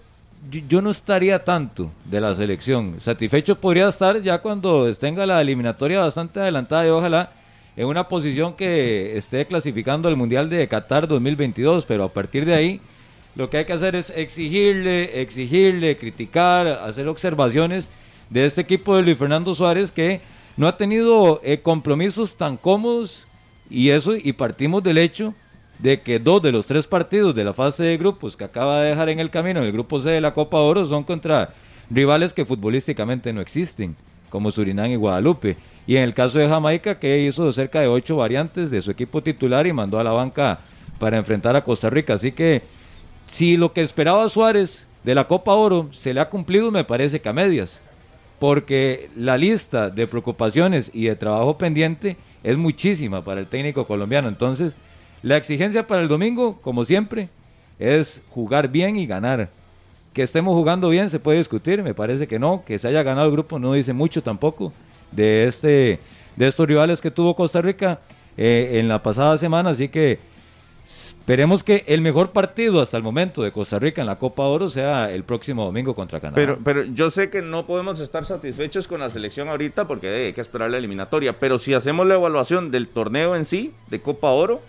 yo 0.67 0.81
no 0.81 0.91
estaría 0.91 1.43
tanto 1.43 1.91
de 2.05 2.21
la 2.21 2.35
selección. 2.35 2.97
Satisfecho 3.01 3.57
podría 3.57 3.87
estar 3.87 4.21
ya 4.21 4.39
cuando 4.39 4.93
tenga 4.95 5.25
la 5.25 5.41
eliminatoria 5.41 5.99
bastante 5.99 6.39
adelantada 6.39 6.85
y 6.85 6.89
ojalá 6.89 7.31
en 7.75 7.85
una 7.85 8.07
posición 8.07 8.53
que 8.53 9.17
esté 9.17 9.45
clasificando 9.45 10.07
al 10.07 10.15
Mundial 10.15 10.49
de 10.49 10.67
Qatar 10.67 11.07
2022, 11.07 11.85
pero 11.85 12.05
a 12.05 12.09
partir 12.09 12.45
de 12.45 12.55
ahí 12.55 12.81
lo 13.37 13.51
que 13.51 13.57
hay 13.57 13.65
que 13.65 13.73
hacer 13.73 13.95
es 13.95 14.09
exigirle, 14.09 15.21
exigirle, 15.21 15.95
criticar, 15.95 16.67
hacer 16.67 17.07
observaciones 17.07 17.87
de 18.31 18.45
este 18.45 18.61
equipo 18.61 18.95
de 18.95 19.03
Luis 19.03 19.17
Fernando 19.17 19.53
Suárez 19.53 19.91
que 19.91 20.21
no 20.57 20.67
ha 20.67 20.75
tenido 20.75 21.39
eh, 21.43 21.59
compromisos 21.59 22.35
tan 22.35 22.57
cómodos 22.57 23.27
y 23.69 23.89
eso 23.89 24.15
y 24.15 24.33
partimos 24.33 24.81
del 24.81 24.97
hecho 24.97 25.35
de 25.77 26.01
que 26.01 26.17
dos 26.17 26.41
de 26.41 26.51
los 26.51 26.65
tres 26.65 26.87
partidos 26.87 27.35
de 27.35 27.43
la 27.43 27.53
fase 27.53 27.83
de 27.83 27.97
grupos 27.97 28.35
que 28.35 28.43
acaba 28.43 28.81
de 28.81 28.89
dejar 28.89 29.09
en 29.09 29.19
el 29.19 29.29
camino 29.29 29.61
el 29.61 29.71
grupo 29.71 30.01
C 30.01 30.09
de 30.09 30.19
la 30.19 30.33
Copa 30.33 30.57
Oro 30.57 30.83
son 30.87 31.03
contra 31.03 31.53
rivales 31.91 32.33
que 32.33 32.43
futbolísticamente 32.43 33.31
no 33.33 33.41
existen, 33.41 33.95
como 34.31 34.49
Surinam 34.49 34.89
y 34.89 34.95
Guadalupe. 34.95 35.57
Y 35.85 35.95
en 35.95 36.03
el 36.03 36.13
caso 36.13 36.39
de 36.39 36.49
Jamaica, 36.49 36.99
que 36.99 37.21
hizo 37.21 37.53
cerca 37.53 37.79
de 37.79 37.87
ocho 37.87 38.17
variantes 38.17 38.71
de 38.71 38.81
su 38.81 38.91
equipo 38.91 39.21
titular 39.21 39.65
y 39.67 39.71
mandó 39.71 39.99
a 39.99 40.03
la 40.03 40.11
banca 40.11 40.59
para 40.99 41.17
enfrentar 41.17 41.55
a 41.55 41.63
Costa 41.63 41.89
Rica. 41.89 42.15
Así 42.15 42.33
que 42.33 42.61
si 43.27 43.57
lo 43.57 43.73
que 43.73 43.81
esperaba 43.81 44.27
Suárez 44.29 44.85
de 45.03 45.15
la 45.15 45.27
Copa 45.27 45.53
Oro 45.53 45.89
se 45.91 46.13
le 46.13 46.19
ha 46.19 46.29
cumplido, 46.29 46.71
me 46.71 46.83
parece 46.83 47.21
que 47.21 47.29
a 47.29 47.33
medias. 47.33 47.81
Porque 48.39 49.09
la 49.15 49.37
lista 49.37 49.89
de 49.89 50.07
preocupaciones 50.07 50.91
y 50.93 51.05
de 51.05 51.15
trabajo 51.15 51.57
pendiente 51.57 52.17
es 52.43 52.57
muchísima 52.57 53.23
para 53.23 53.39
el 53.39 53.47
técnico 53.47 53.85
colombiano. 53.85 54.27
Entonces, 54.27 54.73
la 55.23 55.37
exigencia 55.37 55.87
para 55.87 56.01
el 56.01 56.07
domingo, 56.07 56.59
como 56.61 56.85
siempre, 56.85 57.29
es 57.79 58.21
jugar 58.29 58.69
bien 58.69 58.95
y 58.95 59.07
ganar. 59.07 59.49
Que 60.13 60.23
estemos 60.23 60.55
jugando 60.55 60.89
bien 60.89 61.09
se 61.09 61.19
puede 61.19 61.39
discutir, 61.39 61.83
me 61.83 61.93
parece 61.93 62.27
que 62.27 62.39
no. 62.39 62.63
Que 62.65 62.79
se 62.79 62.87
haya 62.87 63.03
ganado 63.03 63.27
el 63.27 63.31
grupo 63.31 63.59
no 63.59 63.73
dice 63.73 63.93
mucho 63.93 64.21
tampoco 64.21 64.71
de, 65.11 65.47
este, 65.47 65.99
de 66.35 66.47
estos 66.47 66.67
rivales 66.67 67.01
que 67.01 67.11
tuvo 67.11 67.35
Costa 67.35 67.61
Rica 67.61 67.99
eh, 68.35 68.79
en 68.79 68.87
la 68.87 69.01
pasada 69.01 69.37
semana. 69.37 69.71
Así 69.71 69.89
que 69.89 70.19
Esperemos 71.27 71.61
que 71.61 71.83
el 71.87 71.99
mejor 71.99 72.31
partido 72.31 72.81
hasta 72.81 72.95
el 72.95 73.03
momento 73.03 73.43
de 73.43 73.51
Costa 73.51 73.77
Rica 73.77 73.99
en 73.99 74.07
la 74.07 74.17
Copa 74.17 74.43
Oro 74.43 74.69
sea 74.69 75.11
el 75.11 75.25
próximo 75.25 75.65
domingo 75.65 75.93
contra 75.93 76.21
Canadá. 76.21 76.37
Pero, 76.37 76.57
pero 76.63 76.83
yo 76.85 77.09
sé 77.09 77.29
que 77.29 77.41
no 77.41 77.65
podemos 77.67 77.99
estar 77.99 78.23
satisfechos 78.23 78.87
con 78.87 79.01
la 79.01 79.09
selección 79.09 79.49
ahorita 79.49 79.89
porque 79.89 80.07
hay 80.07 80.31
que 80.31 80.39
esperar 80.39 80.69
la 80.69 80.77
eliminatoria. 80.77 81.37
Pero 81.37 81.59
si 81.59 81.73
hacemos 81.73 82.07
la 82.07 82.13
evaluación 82.13 82.71
del 82.71 82.87
torneo 82.87 83.35
en 83.35 83.43
sí, 83.43 83.73
de 83.89 83.99
Copa 83.99 84.29
Oro, 84.29 84.61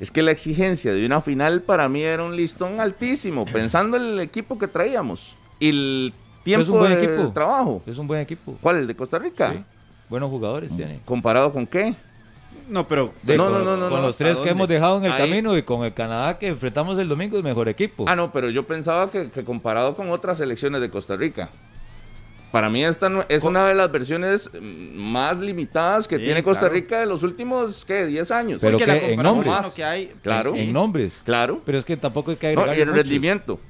es 0.00 0.10
que 0.10 0.22
la 0.22 0.30
exigencia 0.30 0.94
de 0.94 1.04
una 1.04 1.20
final 1.20 1.60
para 1.60 1.86
mí 1.90 2.00
era 2.00 2.24
un 2.24 2.34
listón 2.34 2.80
altísimo, 2.80 3.44
pensando 3.52 3.98
en 3.98 4.04
el 4.04 4.20
equipo 4.20 4.56
que 4.56 4.68
traíamos 4.68 5.36
y 5.60 5.68
el 5.68 6.14
tiempo 6.44 6.82
de 6.82 7.30
trabajo. 7.34 7.82
Es 7.84 7.98
un 7.98 8.06
buen 8.06 8.22
equipo. 8.22 8.56
¿Cuál? 8.62 8.76
¿El 8.76 8.86
de 8.86 8.96
Costa 8.96 9.18
Rica? 9.18 9.52
Sí. 9.52 9.62
Buenos 10.08 10.30
jugadores 10.30 10.74
tiene. 10.74 11.00
¿Comparado 11.04 11.52
con 11.52 11.66
qué? 11.66 11.94
No, 12.68 12.88
pero 12.88 13.12
con, 13.26 14.02
los 14.02 14.16
tres 14.16 14.38
que 14.38 14.50
hemos 14.50 14.68
dejado 14.68 14.98
en 14.98 15.04
el 15.04 15.16
camino 15.16 15.56
y 15.56 15.62
con 15.62 15.84
el 15.84 15.92
Canadá 15.92 16.38
que 16.38 16.46
enfrentamos 16.46 16.98
el 16.98 17.08
domingo 17.08 17.36
es 17.36 17.44
mejor 17.44 17.68
equipo. 17.68 18.04
Ah, 18.08 18.16
no, 18.16 18.32
pero 18.32 18.50
yo 18.50 18.66
pensaba 18.66 19.10
que, 19.10 19.28
comparado 19.44 19.94
con 19.94 20.10
otras 20.10 20.38
selecciones 20.38 20.80
de 20.80 20.90
Costa 20.90 21.16
Rica. 21.16 21.50
Para 22.50 22.70
mí 22.70 22.84
esta 22.84 23.10
es 23.28 23.42
una 23.42 23.66
de 23.66 23.74
las 23.74 23.90
versiones 23.90 24.48
más 24.62 25.38
limitadas 25.38 26.06
que 26.06 26.18
tiene 26.18 26.42
Costa 26.42 26.68
Rica 26.68 27.00
de 27.00 27.06
los 27.06 27.22
últimos, 27.22 27.84
¿qué? 27.84 28.06
10 28.06 28.30
años. 28.30 28.58
Pero 28.60 28.78
que 28.78 28.84
en 28.84 29.22
nombres. 29.22 29.74
Que 29.74 29.84
hay, 29.84 30.12
claro. 30.22 30.54
En 30.54 30.72
nombres. 30.72 31.14
Claro. 31.24 31.60
Pero 31.66 31.78
es 31.78 31.84
que 31.84 31.96
tampoco 31.96 32.30
hay 32.30 32.36
que 32.36 32.46
agregarle 32.48 32.72
no, 32.72 32.78
y 32.78 32.82
el 32.82 32.94
rendimiento. 32.94 33.60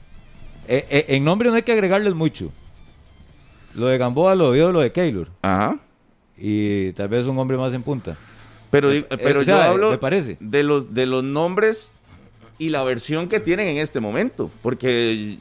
Eh, 0.69 0.87
eh, 0.91 1.05
en 1.09 1.25
nombre 1.25 1.49
no 1.49 1.57
hay 1.57 1.63
que 1.63 1.73
agregarles 1.73 2.15
mucho. 2.15 2.53
Lo 3.75 3.87
de 3.87 3.99
Gamboa 3.99 4.35
lo 4.35 4.53
vio 4.53 4.71
lo 4.71 4.81
de 4.81 4.93
Keylor. 4.93 5.29
Ajá. 5.43 5.79
Y 6.37 6.93
tal 6.93 7.09
vez 7.09 7.27
un 7.27 7.39
hombre 7.39 7.57
más 7.57 7.73
en 7.73 7.83
punta. 7.83 8.17
Pero, 8.75 8.91
eh, 8.91 9.05
pero 9.09 9.43
yo 9.43 9.57
hablo 9.57 9.97
De, 10.41 10.63
los, 10.65 10.93
de 10.93 11.07
los 11.07 11.23
nombres 11.23 11.93
y 12.59 12.71
la 12.71 12.83
versión 12.83 13.29
que 13.29 13.39
tienen 13.39 13.69
en 13.69 13.77
este 13.79 14.01
momento. 14.01 14.51
Porque 14.63 15.39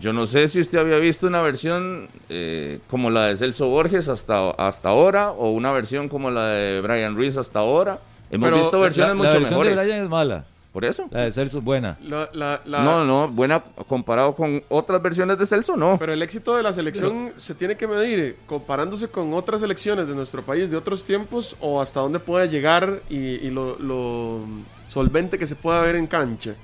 yo 0.00 0.12
no 0.12 0.26
sé 0.26 0.48
si 0.48 0.60
usted 0.60 0.78
había 0.78 0.96
visto 0.96 1.28
una 1.28 1.42
versión 1.42 2.08
eh, 2.28 2.80
como 2.90 3.08
la 3.10 3.26
de 3.26 3.36
Celso 3.36 3.68
Borges 3.68 4.08
hasta, 4.08 4.50
hasta 4.50 4.88
ahora 4.88 5.30
o 5.30 5.50
una 5.50 5.70
versión 5.70 6.08
como 6.08 6.32
la 6.32 6.48
de 6.48 6.80
Brian 6.80 7.14
Ruiz 7.14 7.36
hasta 7.36 7.60
ahora. 7.60 8.00
Hemos 8.32 8.50
visto 8.50 8.80
versiones 8.80 9.14
mucho 9.14 9.38
mejores. 9.38 9.76
De 9.76 9.84
Brian 9.84 10.02
es 10.02 10.10
mala. 10.10 10.44
Por 10.72 10.86
eso. 10.86 11.06
La 11.10 11.22
de 11.22 11.32
Celso 11.32 11.58
es 11.58 11.64
buena. 11.64 11.98
No, 12.00 13.04
no, 13.04 13.28
buena 13.28 13.62
comparado 13.86 14.34
con 14.34 14.62
otras 14.70 15.02
versiones 15.02 15.36
de 15.36 15.46
Celso, 15.46 15.76
no. 15.76 15.98
Pero 15.98 16.14
el 16.14 16.22
éxito 16.22 16.56
de 16.56 16.62
la 16.62 16.72
selección 16.72 17.32
se 17.36 17.54
tiene 17.54 17.76
que 17.76 17.86
medir 17.86 18.18
eh, 18.18 18.36
comparándose 18.46 19.08
con 19.08 19.34
otras 19.34 19.60
selecciones 19.60 20.08
de 20.08 20.14
nuestro 20.14 20.42
país 20.42 20.70
de 20.70 20.76
otros 20.78 21.04
tiempos 21.04 21.56
o 21.60 21.78
hasta 21.78 22.00
dónde 22.00 22.18
puede 22.20 22.48
llegar 22.48 23.02
y, 23.10 23.50
lo, 23.50 24.46
solvente 24.88 25.38
que 25.38 25.46
se 25.46 25.56
pueda 25.56 25.82
ver 25.82 25.96
en 25.96 26.06
cancha. 26.06 26.54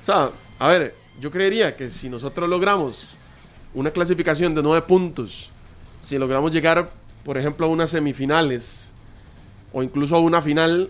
O 0.00 0.04
sea, 0.04 0.30
a 0.60 0.68
ver, 0.68 0.94
yo 1.20 1.30
creería 1.32 1.74
que 1.74 1.90
si 1.90 2.08
nosotros 2.08 2.48
logramos 2.48 3.16
una 3.74 3.90
clasificación 3.90 4.54
de 4.54 4.62
nueve 4.62 4.82
puntos, 4.82 5.50
si 5.98 6.18
logramos 6.18 6.52
llegar, 6.52 6.90
por 7.24 7.36
ejemplo, 7.36 7.66
a 7.66 7.68
unas 7.68 7.90
semifinales 7.90 8.90
o 9.72 9.82
incluso 9.82 10.14
a 10.14 10.20
una 10.20 10.40
final, 10.40 10.88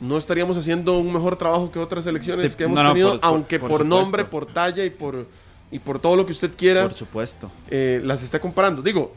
no 0.00 0.16
estaríamos 0.16 0.56
haciendo 0.56 0.98
un 0.98 1.12
mejor 1.12 1.36
trabajo 1.36 1.70
que 1.70 1.78
otras 1.78 2.04
selecciones 2.04 2.56
que 2.56 2.64
hemos 2.64 2.82
tenido, 2.82 3.18
aunque 3.22 3.60
por, 3.60 3.84
nombre, 3.84 4.24
por 4.24 4.46
talla 4.46 4.84
y 4.84 4.90
por, 4.90 5.26
y 5.70 5.78
por 5.78 5.98
todo 5.98 6.16
lo 6.16 6.24
que 6.24 6.32
usted 6.32 6.50
quiera. 6.56 6.84
Por 6.84 6.94
supuesto. 6.94 7.50
Eh, 7.68 8.00
las 8.02 8.22
está 8.22 8.40
comparando. 8.40 8.80
Digo, 8.80 9.12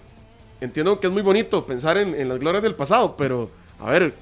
entiendo 0.60 1.00
que 1.00 1.08
es 1.08 1.13
muy 1.13 1.22
bonito 1.22 1.66
pensar 1.66 1.98
en, 1.98 2.28
las 2.28 2.38
glorias 2.38 2.63
del 2.63 2.75
pasado, 2.75 3.16
pero 3.16 3.50
a 3.80 3.92
ver, 3.92 4.13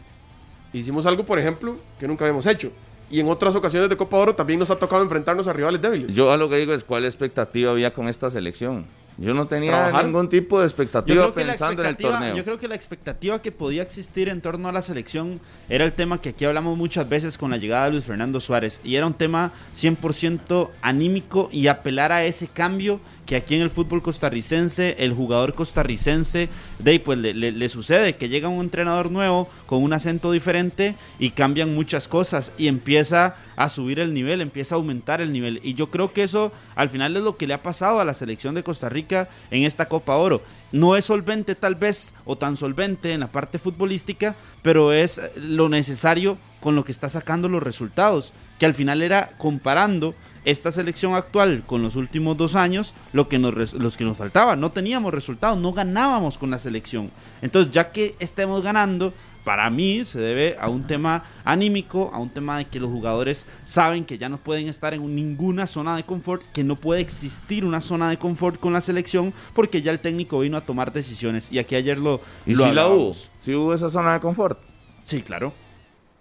hicimos 0.72 1.06
algo, 1.08 1.26
por 1.26 1.40
ejemplo, 1.40 1.76
que 2.00 2.08
nunca 2.08 2.26
habíamos 2.26 2.46
hecho. 2.46 2.72
Y 3.10 3.20
en 3.20 3.28
otras 3.28 3.56
ocasiones 3.56 3.90
de 3.90 3.98
Copa 3.98 4.18
Oro 4.18 4.36
también 4.36 4.60
nos 4.60 4.72
ha 4.72 4.78
tocado 4.78 5.04
enfrentarnos 5.04 5.48
a 5.48 5.54
rivales 5.54 5.82
débiles. 5.82 6.16
Yo 6.16 6.32
a 6.32 6.38
lo 6.38 6.48
que 6.48 6.58
digo 6.58 6.74
es 6.74 6.84
cuál 6.84 7.04
expectativa 7.04 7.72
había 7.72 7.92
con 7.92 8.08
esta 8.08 8.30
selección. 8.30 8.86
Yo 9.18 9.34
no 9.34 9.48
tenía 9.48 9.72
ningún 10.06 10.30
tipo 10.30 10.60
de 10.60 10.66
expectativa 10.68 11.24
pensando 11.52 11.84
en 11.84 11.88
el 11.90 11.96
torneo. 12.12 12.36
Yo 12.38 12.44
creo 12.44 12.58
que 12.60 12.68
la 12.68 12.76
expectativa 12.76 13.42
que 13.42 13.52
podía 13.52 13.84
existir 13.84 14.30
en 14.30 14.42
torno 14.42 14.68
a 14.70 14.72
la 14.72 14.82
selección 14.82 15.40
era 15.70 15.86
el 15.86 15.94
tema 15.94 16.20
que 16.22 16.30
aquí 16.30 16.46
hablamos 16.46 16.78
muchas 16.78 17.08
veces 17.08 17.38
con 17.38 17.52
la 17.52 17.58
llegada 17.58 17.86
de 17.86 17.92
Luis 17.92 18.06
Fernando 18.06 18.40
Suárez. 18.40 18.82
Y 18.84 18.96
era 18.96 19.06
un 19.06 19.14
tema 19.14 19.52
100% 19.76 20.70
anímico 20.82 21.50
y 21.52 21.68
apelar 21.68 22.12
a 22.12 22.24
ese 22.26 22.48
cambio 22.48 23.00
que 23.26 23.36
aquí 23.36 23.56
en 23.56 23.62
el 23.62 23.70
fútbol 23.70 24.02
costarricense, 24.02 24.96
el 25.00 25.14
jugador 25.14 25.54
costarricense, 25.54 26.50
de 26.80 26.92
ahí, 26.92 27.00
pues 27.00 27.18
le, 27.20 27.34
le- 27.34 27.52
le 27.52 27.70
sucede 27.70 28.16
que 28.16 28.28
llega 28.28 28.48
un 28.50 28.60
entrenador 28.62 29.10
nuevo 29.12 29.48
con 29.68 29.84
un 29.84 29.94
acento 29.94 30.32
diferente 30.32 30.96
y 31.20 31.30
cambian 31.32 31.74
muchas 31.74 32.08
cosas 32.08 32.52
y 32.58 32.68
empieza 32.68 33.36
a 33.64 33.70
subir 33.70 34.00
el 34.00 34.14
nivel, 34.14 34.42
empieza 34.42 34.76
a 34.76 34.78
aumentar 34.78 35.22
el 35.22 35.32
nivel. 35.32 35.60
Y 35.64 35.74
yo 35.74 35.92
creo 35.92 36.14
que 36.14 36.24
eso 36.24 36.52
al 36.76 36.90
final 36.90 37.16
es 37.16 37.24
lo 37.24 37.38
que 37.38 37.48
le 37.48 37.54
ha 37.54 37.64
pasado 37.64 38.00
a 38.00 38.06
la 38.06 38.14
selección 38.14 38.56
de 38.56 38.64
Costa 38.64 38.90
Rica 38.90 39.30
en 39.52 39.64
esta 39.64 39.88
Copa 39.88 40.16
Oro. 40.16 40.42
No 40.72 40.96
es 40.96 41.06
solvente 41.06 41.56
tal 41.56 41.76
vez 41.76 42.14
o 42.26 42.38
tan 42.38 42.58
solvente 42.58 43.14
en 43.14 43.20
la 43.20 43.32
parte 43.32 43.60
futbolística, 43.60 44.36
pero 44.62 44.94
es 44.94 45.22
lo 45.36 45.70
necesario 45.70 46.38
con 46.60 46.76
lo 46.76 46.86
que 46.86 46.92
está 46.92 47.10
sacando 47.10 47.50
los 47.50 47.62
resultados, 47.62 48.34
que 48.60 48.66
al 48.66 48.74
final 48.74 49.02
era 49.02 49.32
comparando 49.38 50.16
esta 50.46 50.72
selección 50.72 51.16
actual 51.16 51.64
con 51.66 51.84
los 51.84 51.96
últimos 51.96 52.38
dos 52.38 52.56
años, 52.56 52.94
lo 53.14 53.28
que 53.28 53.40
nos, 53.40 53.74
los 53.74 53.98
que 53.98 54.06
nos 54.06 54.18
faltaba. 54.18 54.56
No 54.56 54.72
teníamos 54.72 55.14
resultados, 55.14 55.58
no 55.58 55.74
ganábamos 55.74 56.38
con 56.38 56.52
la 56.52 56.60
selección. 56.60 57.12
Entonces, 57.42 57.72
ya 57.72 57.92
que 57.92 58.16
estemos 58.20 58.64
ganando, 58.64 59.14
para 59.44 59.70
mí 59.70 60.06
se 60.06 60.20
debe 60.20 60.56
a 60.60 60.70
un 60.70 60.84
tema 60.86 61.24
anímico, 61.44 62.12
a 62.14 62.20
un 62.20 62.30
tema 62.30 62.58
de 62.60 62.66
que 62.66 62.80
los 62.80 62.90
jugadores 62.92 63.46
saben 63.66 64.06
que 64.06 64.18
ya 64.18 64.30
no 64.30 64.38
pueden 64.38 64.68
estar 64.68 64.94
en 64.94 65.16
ninguna 65.16 65.66
zona 65.68 65.96
de 65.96 66.04
confort, 66.04 66.44
que 66.54 66.64
no 66.64 66.76
puede 66.76 67.02
existir 67.02 67.66
una 67.66 67.82
zona 67.82 68.10
de 68.10 68.18
confort 68.18 68.60
con 68.60 68.74
la 68.74 68.82
selección, 68.82 69.34
porque 69.54 69.82
ya 69.82 69.92
el 69.92 70.00
técnico 70.00 70.40
vino 70.40 70.58
a 70.58 70.62
tomar 70.62 70.94
decisiones. 70.94 71.52
Y 71.52 71.60
aquí 71.60 71.76
ayer 71.76 71.98
lo, 71.98 72.22
¿Y 72.46 72.54
lo 72.54 72.64
si 72.66 72.72
la 72.72 72.88
hubo? 72.88 73.16
¿Sí 73.40 73.56
hubo 73.56 73.74
esa 73.74 73.90
zona 73.90 74.14
de 74.14 74.20
confort? 74.20 74.60
Sí, 75.04 75.22
claro. 75.22 75.54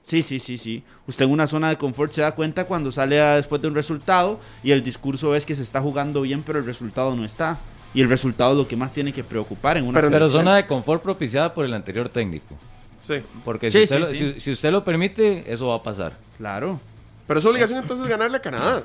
Sí, 0.04 0.22
sí, 0.22 0.40
sí, 0.40 0.58
sí. 0.58 0.82
Usted 1.06 1.26
en 1.26 1.30
una 1.30 1.46
zona 1.46 1.68
de 1.68 1.76
confort 1.76 2.12
se 2.12 2.22
da 2.22 2.32
cuenta 2.34 2.64
cuando 2.64 2.90
sale 2.90 3.20
a- 3.20 3.36
después 3.36 3.62
de 3.62 3.68
un 3.68 3.74
resultado 3.74 4.40
y 4.62 4.72
el 4.72 4.82
discurso 4.82 5.36
es 5.36 5.44
que 5.46 5.54
se 5.54 5.62
está 5.62 5.80
jugando 5.80 6.22
bien, 6.22 6.42
pero 6.42 6.58
el 6.58 6.64
resultado 6.64 7.14
no 7.14 7.24
está. 7.24 7.58
Y 7.92 8.00
el 8.00 8.08
resultado 8.08 8.52
es 8.52 8.58
lo 8.58 8.66
que 8.68 8.76
más 8.76 8.92
tiene 8.92 9.12
que 9.12 9.22
preocupar 9.24 9.76
en 9.76 9.84
una 9.86 10.00
Pero- 10.00 10.28
zona 10.30 10.56
de 10.56 10.66
confort 10.66 11.02
propiciada 11.02 11.52
por 11.52 11.64
el 11.64 11.74
anterior 11.74 12.08
técnico. 12.08 12.56
Sí. 13.00 13.22
Porque 13.44 13.70
Sí, 13.70 13.78
si, 13.78 13.84
usted 13.84 13.96
sí, 13.96 14.00
lo, 14.00 14.06
sí. 14.08 14.32
si- 14.34 14.40
si 14.40 14.52
usted 14.52 14.70
lo 14.70 14.84
permite, 14.84 15.50
eso 15.52 15.66
va 15.68 15.76
a 15.76 15.82
pasar. 15.82 16.16
Claro. 16.38 16.78
Pero 17.26 17.38
es 17.40 17.46
obligación 17.46 17.80
entonces 17.80 18.06
ganarle 18.06 18.36
a 18.36 18.42
Canadá. 18.42 18.84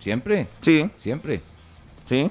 Siempre, 0.00 0.48
Sí, 0.60 0.88
siempre. 0.98 1.40
sí. 2.04 2.30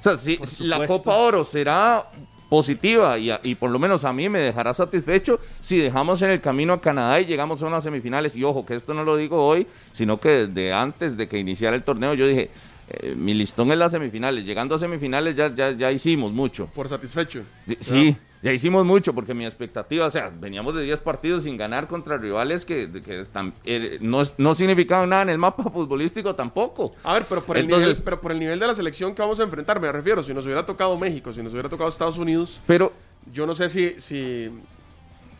O 0.00 0.02
sea, 0.02 0.16
si 0.16 0.38
la. 0.60 0.86
Copa 0.86 1.14
Oro 1.16 1.44
será 1.44 2.06
positiva 2.48 3.16
y, 3.18 3.30
a- 3.30 3.40
y 3.42 3.54
por 3.54 3.70
lo 3.70 3.78
menos 3.78 4.04
a 4.04 4.12
mí 4.12 4.28
me 4.28 4.38
dejará 4.40 4.74
satisfecho 4.74 5.38
si 5.60 5.78
dejamos 5.78 6.20
en 6.22 6.30
el 6.30 6.40
camino 6.40 6.72
a 6.74 6.80
Canadá 6.80 7.18
y 7.20 7.24
llegamos 7.26 7.62
a 7.62 7.66
unas 7.66 7.84
semifinales. 7.84 8.34
Y 8.36 8.44
ojo, 8.44 8.66
que 8.66 8.74
esto 8.74 8.92
no 8.94 9.04
lo 9.04 9.16
digo 9.16 9.42
hoy, 9.46 9.66
sino 9.92 10.18
que 10.20 10.46
desde 10.48 10.72
antes 10.72 11.16
de 11.16 11.28
que 11.28 11.38
iniciara 11.38 11.76
el 11.76 11.82
torneo 11.84 12.14
yo 12.14 12.26
dije, 12.26 12.50
eh, 12.88 13.14
mi 13.16 13.34
listón 13.34 13.70
es 13.72 13.78
las 13.78 13.92
semifinales. 13.92 14.44
Llegando 14.44 14.74
a 14.74 14.78
semifinales 14.78 15.34
ya, 15.36 15.54
ya, 15.54 15.70
ya 15.72 15.90
hicimos 15.92 16.32
mucho. 16.32 16.66
Por 16.74 16.88
satisfecho. 16.88 17.42
Sí, 17.66 17.76
sí, 17.80 18.16
ya 18.42 18.52
hicimos 18.52 18.84
mucho 18.84 19.14
porque 19.14 19.34
mi 19.34 19.44
expectativa, 19.44 20.04
o 20.06 20.10
sea, 20.10 20.30
veníamos 20.36 20.74
de 20.74 20.82
10 20.82 21.00
partidos 21.00 21.44
sin 21.44 21.56
ganar 21.56 21.86
contra 21.86 22.18
rivales 22.18 22.64
que, 22.64 22.90
que 22.90 23.24
tam- 23.32 23.52
eh, 23.64 23.98
no, 24.00 24.22
no 24.38 24.54
significaban 24.54 25.08
nada 25.10 25.22
en 25.22 25.28
el 25.30 25.38
mapa 25.38 25.62
futbolístico 25.70 26.34
tampoco. 26.34 26.92
A 27.04 27.14
ver, 27.14 27.24
pero 27.28 27.42
por, 27.44 27.56
el 27.56 27.64
Entonces- 27.64 27.88
nivel, 27.88 28.02
pero 28.04 28.20
por 28.20 28.32
el 28.32 28.38
nivel 28.40 28.58
de 28.58 28.66
la 28.66 28.74
selección 28.74 29.14
que 29.14 29.22
vamos 29.22 29.38
a 29.40 29.44
enfrentar, 29.44 29.80
me 29.80 29.90
refiero, 29.92 30.22
si 30.22 30.34
nos 30.34 30.44
hubiera 30.44 30.66
tocado 30.66 30.98
México, 30.98 31.32
si 31.32 31.42
nos 31.42 31.52
hubiera 31.52 31.68
tocado 31.68 31.88
Estados 31.88 32.18
Unidos, 32.18 32.60
Pero 32.66 32.92
yo 33.32 33.46
no 33.46 33.54
sé 33.54 33.68
si, 33.68 33.94
si 33.98 34.50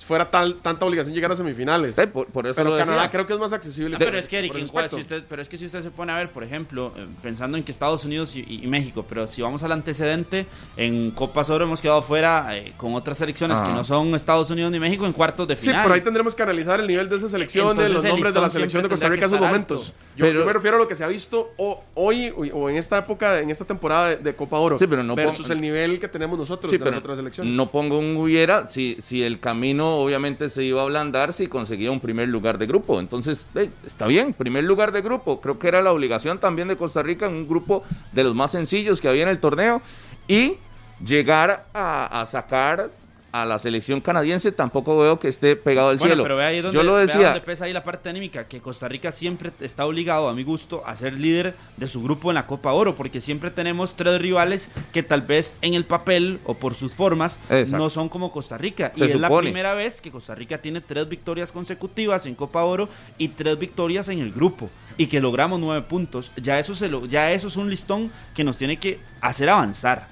fuera 0.04 0.30
tal, 0.30 0.56
tanta 0.56 0.84
obligación 0.86 1.14
llegar 1.14 1.32
a 1.32 1.36
semifinales. 1.36 1.96
por, 2.12 2.26
por 2.26 2.46
eso 2.46 2.54
pero 2.56 2.70
lo 2.70 2.76
Canadá 2.76 2.96
decía. 2.96 3.10
creo 3.10 3.26
que 3.26 3.32
es 3.34 3.38
más 3.38 3.52
accesible. 3.52 3.96
Ah, 3.96 3.98
pero 3.98 4.18
es 4.18 4.28
que 4.28 4.38
Eric, 4.38 4.52
cual- 4.70 4.88
si 4.90 4.96
usted, 4.96 5.24
pero 5.28 5.42
es 5.42 5.48
que 5.48 5.56
si 5.56 5.66
usted 5.66 5.82
se 5.82 5.90
pone 5.90 6.12
a 6.12 6.16
ver, 6.16 6.30
por 6.30 6.42
ejemplo, 6.44 6.92
eh, 6.96 7.06
pensando 7.22 7.56
en 7.56 7.64
que 7.64 7.72
Estados 7.72 8.04
Unidos 8.04 8.36
y, 8.36 8.44
y 8.62 8.66
México, 8.66 9.04
pero 9.08 9.26
si 9.26 9.42
vamos 9.42 9.62
al 9.62 9.72
antecedente, 9.72 10.46
en 10.76 11.10
Copas 11.12 11.50
Oro 11.50 11.64
hemos 11.64 11.80
quedado 11.80 12.02
fuera 12.02 12.56
eh, 12.56 12.72
con 12.76 12.94
otras 12.94 13.18
selecciones 13.18 13.58
Ah. 13.60 13.64
que 13.64 13.72
no 13.72 13.84
son 13.84 14.14
Estados 14.14 14.50
Unidos 14.50 14.70
ni 14.72 14.78
México 14.80 15.06
en 15.06 15.12
cuartos 15.12 15.46
de 15.48 15.54
Sí, 15.54 15.66
final. 15.66 15.82
pero 15.82 15.94
ahí 15.94 16.00
tendremos 16.00 16.34
que 16.34 16.42
analizar 16.42 16.80
el 16.80 16.86
nivel 16.86 17.08
de 17.08 17.16
esa 17.16 17.28
selección, 17.28 17.76
de 17.76 17.88
los 17.88 18.02
nombres 18.04 18.32
de 18.34 18.40
la 18.40 18.48
selección 18.48 18.82
de 18.82 18.88
Costa 18.88 19.08
Rica 19.08 19.26
en 19.26 19.30
esos 19.32 19.40
momentos. 19.46 19.94
Yo, 20.16 20.26
Pero- 20.26 20.40
yo 20.40 20.46
me 20.46 20.52
refiero 20.52 20.76
a 20.76 20.80
lo 20.80 20.88
que 20.88 20.94
se 20.96 21.04
ha 21.04 21.08
visto 21.08 21.52
o- 21.56 21.82
hoy 21.94 22.32
o, 22.52 22.68
en 22.68 22.76
esta 22.76 22.98
época, 22.98 23.40
en 23.40 23.50
esta 23.50 23.64
temporada 23.64 24.10
de, 24.10 24.16
de 24.16 24.34
Copa 24.34 24.58
Oro, 24.58 24.76
Sí, 24.78 24.86
pero 24.86 25.02
no 25.02 25.14
versus 25.14 25.48
el 25.50 25.60
nivel 25.60 25.98
que 26.00 26.08
tenemos 26.08 26.38
nosotros 26.38 26.70
Sí, 26.70 26.76
de 26.76 26.84
pero 26.84 26.90
las 26.96 27.00
otras 27.00 27.16
selecciones. 27.18 27.54
no 27.54 27.70
pongo 27.70 27.98
un 27.98 28.16
hubiera 28.16 28.66
si, 28.66 28.96
si 29.02 29.22
el 29.22 29.40
camino 29.40 29.91
obviamente 29.98 30.50
se 30.50 30.64
iba 30.64 30.80
a 30.80 30.84
ablandar 30.84 31.32
si 31.32 31.48
conseguía 31.48 31.90
un 31.90 32.00
primer 32.00 32.28
lugar 32.28 32.58
de 32.58 32.66
grupo. 32.66 33.00
Entonces, 33.00 33.46
eh, 33.54 33.70
está 33.86 34.06
bien, 34.06 34.32
primer 34.32 34.64
lugar 34.64 34.92
de 34.92 35.02
grupo. 35.02 35.40
Creo 35.40 35.58
que 35.58 35.68
era 35.68 35.82
la 35.82 35.92
obligación 35.92 36.38
también 36.38 36.68
de 36.68 36.76
Costa 36.76 37.02
Rica 37.02 37.26
en 37.26 37.34
un 37.34 37.48
grupo 37.48 37.82
de 38.12 38.24
los 38.24 38.34
más 38.34 38.50
sencillos 38.50 39.00
que 39.00 39.08
había 39.08 39.22
en 39.22 39.28
el 39.28 39.40
torneo. 39.40 39.82
Y 40.28 40.56
llegar 41.04 41.66
a, 41.74 42.20
a 42.20 42.26
sacar 42.26 42.90
a 43.32 43.46
la 43.46 43.58
selección 43.58 44.00
canadiense 44.02 44.52
tampoco 44.52 44.98
veo 44.98 45.18
que 45.18 45.28
esté 45.28 45.56
pegado 45.56 45.88
al 45.88 45.96
Bueno, 45.96 46.10
cielo. 46.12 46.22
pero 46.24 46.38
ahí 46.38 46.60
donde, 46.60 46.76
Yo 46.76 46.82
lo 46.82 46.96
decía, 46.96 47.28
donde 47.30 47.40
pesa 47.40 47.64
ahí 47.64 47.72
la 47.72 47.82
parte 47.82 48.10
anímica, 48.10 48.44
que 48.46 48.60
Costa 48.60 48.88
Rica 48.88 49.10
siempre 49.10 49.50
está 49.60 49.86
obligado, 49.86 50.28
a 50.28 50.34
mi 50.34 50.44
gusto, 50.44 50.82
a 50.86 50.94
ser 50.96 51.14
líder 51.14 51.54
de 51.78 51.86
su 51.88 52.02
grupo 52.02 52.30
en 52.30 52.34
la 52.34 52.46
Copa 52.46 52.72
Oro, 52.72 52.94
porque 52.94 53.20
siempre 53.22 53.50
tenemos 53.50 53.96
tres 53.96 54.20
rivales 54.20 54.68
que 54.92 55.02
tal 55.02 55.22
vez 55.22 55.56
en 55.62 55.72
el 55.74 55.86
papel 55.86 56.40
o 56.44 56.54
por 56.54 56.74
sus 56.74 56.94
formas 56.94 57.38
Exacto. 57.48 57.78
no 57.78 57.90
son 57.90 58.08
como 58.10 58.30
Costa 58.32 58.58
Rica. 58.58 58.92
Se 58.94 59.06
y 59.06 59.08
es 59.08 59.18
la 59.18 59.30
primera 59.36 59.72
vez 59.74 60.00
que 60.02 60.10
Costa 60.10 60.34
Rica 60.34 60.58
tiene 60.58 60.82
tres 60.82 61.08
victorias 61.08 61.52
consecutivas 61.52 62.26
en 62.26 62.34
Copa 62.34 62.62
Oro 62.64 62.88
y 63.16 63.28
tres 63.28 63.58
victorias 63.58 64.08
en 64.08 64.20
el 64.20 64.32
grupo. 64.32 64.70
Y 64.98 65.06
que 65.06 65.22
logramos 65.22 65.58
nueve 65.58 65.86
puntos. 65.88 66.32
Ya 66.36 66.58
eso, 66.58 66.74
se 66.74 66.88
lo, 66.88 67.06
ya 67.06 67.32
eso 67.32 67.48
es 67.48 67.56
un 67.56 67.70
listón 67.70 68.12
que 68.34 68.44
nos 68.44 68.58
tiene 68.58 68.76
que 68.76 69.00
hacer 69.22 69.48
avanzar. 69.48 70.11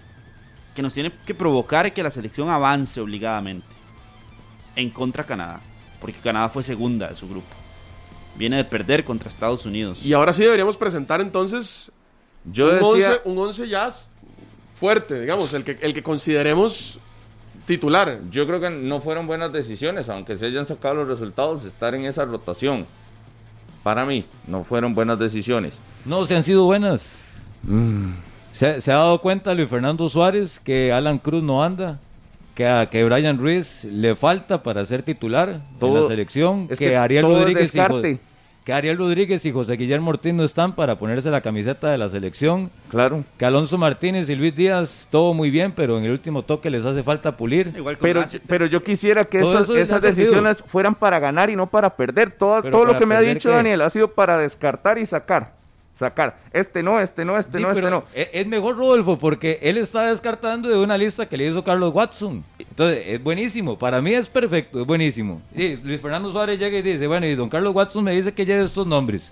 Que 0.81 0.83
nos 0.83 0.95
tiene 0.95 1.13
que 1.27 1.35
provocar 1.35 1.93
que 1.93 2.03
la 2.03 2.11
selección 2.11 2.49
avance 2.49 3.03
obligadamente 3.03 3.67
en 4.75 4.89
contra 4.89 5.25
Canadá, 5.25 5.61
porque 6.01 6.17
Canadá 6.21 6.49
fue 6.49 6.63
segunda 6.63 7.07
de 7.09 7.17
su 7.17 7.29
grupo. 7.29 7.49
Viene 8.35 8.57
de 8.57 8.65
perder 8.65 9.05
contra 9.05 9.29
Estados 9.29 9.67
Unidos. 9.67 10.03
Y 10.07 10.15
ahora 10.15 10.33
sí 10.33 10.43
deberíamos 10.43 10.79
presentar 10.79 11.21
entonces 11.21 11.93
yo 12.51 12.65
un, 12.71 12.77
decía, 12.77 13.11
11, 13.11 13.21
un 13.27 13.39
11 13.41 13.69
ya 13.69 13.89
s- 13.89 14.07
fuerte, 14.75 15.21
digamos, 15.21 15.53
el 15.53 15.65
que, 15.65 15.77
el 15.83 15.93
que 15.93 16.03
consideremos 16.03 16.99
titular. 17.67 18.19
yo 18.31 18.47
creo 18.47 18.59
que 18.59 18.71
no 18.71 19.03
fueron 19.03 19.27
buenas 19.27 19.53
decisiones, 19.53 20.09
aunque 20.09 20.39
se 20.39 20.47
hayan 20.47 20.65
sacado 20.65 20.95
los 20.95 21.09
resultados, 21.09 21.67
estar 21.67 21.95
en 21.95 22.07
esa 22.07 22.25
rotación. 22.25 22.87
Para 23.83 24.07
mí, 24.07 24.25
no 24.47 24.65
fueron 24.65 24.95
buenas 24.95 25.19
decisiones. 25.19 25.79
No, 26.07 26.25
se 26.25 26.37
han 26.37 26.43
sido 26.43 26.65
buenas. 26.65 27.11
Se, 28.53 28.81
se 28.81 28.93
ha 28.93 28.97
dado 28.97 29.21
cuenta 29.21 29.55
Luis 29.55 29.69
Fernando 29.69 30.09
Suárez 30.09 30.61
que 30.61 30.93
Alan 30.93 31.19
Cruz 31.19 31.43
no 31.43 31.63
anda, 31.63 31.99
que 32.55 32.67
a 32.67 32.87
que 32.91 33.05
Brian 33.05 33.39
Ruiz 33.39 33.85
le 33.85 34.17
falta 34.17 34.63
para 34.63 34.85
ser 34.85 35.03
titular 35.03 35.49
en 35.51 35.79
Todo- 35.79 36.03
la 36.03 36.09
selección, 36.09 36.67
es 36.71 36.79
que, 36.79 36.89
que 36.91 36.97
Ariel 36.97 37.25
Rodríguez 37.25 37.75
y 37.75 37.81
que 38.65 38.75
Ariel 38.75 38.99
Rodríguez 38.99 39.45
y 39.47 39.53
José 39.53 39.73
Guillermo 39.73 40.11
Ortiz 40.11 40.35
no 40.35 40.45
están 40.45 40.75
para 40.75 40.99
ponerse 40.99 41.31
la 41.31 41.41
camiseta 41.41 41.89
de 41.91 41.97
la 41.97 42.11
selección, 42.11 42.71
Claro. 42.91 43.25
que 43.39 43.47
Alonso 43.47 43.79
Martínez 43.79 44.29
y 44.29 44.37
Luis 44.37 44.55
Díaz 44.55 45.09
todo 45.11 45.33
muy 45.33 45.51
bien, 45.51 45.73
pero 45.73 45.97
en 45.99 46.05
el 46.05 46.11
último 46.11 46.43
toque 46.43 46.69
les 46.69 46.85
hace 46.85 47.03
falta 47.03 47.37
pulir. 47.37 47.73
Igual 47.75 47.97
Pero, 47.99 48.23
pero 48.47 48.67
yo 48.67 48.83
quisiera 48.83 49.25
que 49.25 49.41
esas, 49.41 50.03
decisiones 50.03 50.63
fueran 50.67 50.95
para 50.95 51.19
ganar 51.19 51.49
y 51.49 51.57
no 51.57 51.69
para 51.69 51.97
perder. 51.97 52.33
Todo, 52.33 52.61
Pero 52.61 52.73
todo 52.73 52.85
lo 52.85 52.99
que 52.99 53.07
me 53.07 53.15
ha 53.15 53.21
dicho. 53.21 53.51
Daniel 53.51 53.81
ha 53.81 53.89
sido 53.91 54.13
para 54.13 54.37
descartar 54.37 54.99
y 54.99 55.07
sacar. 55.07 55.55
Sacar. 56.01 56.39
Este 56.53 56.83
no, 56.83 56.99
este 56.99 57.25
no, 57.25 57.37
este 57.37 57.59
Sí, 57.59 57.63
no, 57.63 57.71
este 57.71 57.91
no. 57.91 58.05
e- 58.15 58.31
Es 58.33 58.47
mejor 58.47 58.77
Rodolfo 58.77 59.19
porque 59.19 59.59
él 59.63 59.77
está 59.79 60.07
descartando 60.11 60.69
de 60.69 60.77
una 60.79 60.97
lista 60.99 61.29
que 61.29 61.37
le 61.37 61.47
hizo 61.49 61.63
Carlos 61.63 61.93
Watson. 61.95 62.43
Entonces, 62.59 63.03
es 63.07 63.23
buenísimo. 63.23 63.79
Para 63.79 64.01
mí 64.01 64.13
es 64.15 64.29
perfecto, 64.29 64.81
es 64.81 64.87
buenísimo. 64.87 65.43
Y 65.55 65.77
Luis 65.77 66.01
Fernando 66.01 66.33
Suárez 66.33 66.59
llega 66.59 66.79
y 66.79 66.83
dice, 66.83 67.07
bueno, 67.07 67.27
y 67.27 67.35
don 67.35 67.49
Carlos 67.49 67.75
Watson 67.75 68.03
me 68.03 68.13
dice 68.13 68.33
que 68.33 68.45
lleve 68.47 68.65
estos 68.65 68.87
nombres. 68.87 69.31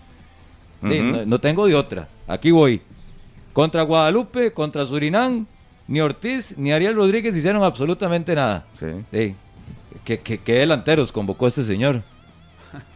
Sí, 0.83 1.01
no, 1.01 1.25
no 1.27 1.41
tengo 1.41 1.67
de 1.67 1.75
otra. 1.75 2.07
Aquí 2.27 2.51
voy. 2.51 2.81
Contra 3.53 3.83
Guadalupe, 3.83 4.53
contra 4.53 4.87
Surinam, 4.87 5.47
ni 5.89 6.01
Ortiz 6.01 6.55
ni 6.57 6.71
Ariel 6.71 6.95
Rodríguez 6.95 7.35
hicieron 7.35 7.65
absolutamente 7.65 8.35
nada. 8.35 8.65
Sí. 8.75 8.87
Sí. 9.11 9.35
¿Qué, 10.05 10.19
qué- 10.19 10.39
qué 10.39 10.53
delanteros 10.53 11.11
convocó 11.11 11.49
este 11.49 11.65
señor? 11.65 12.03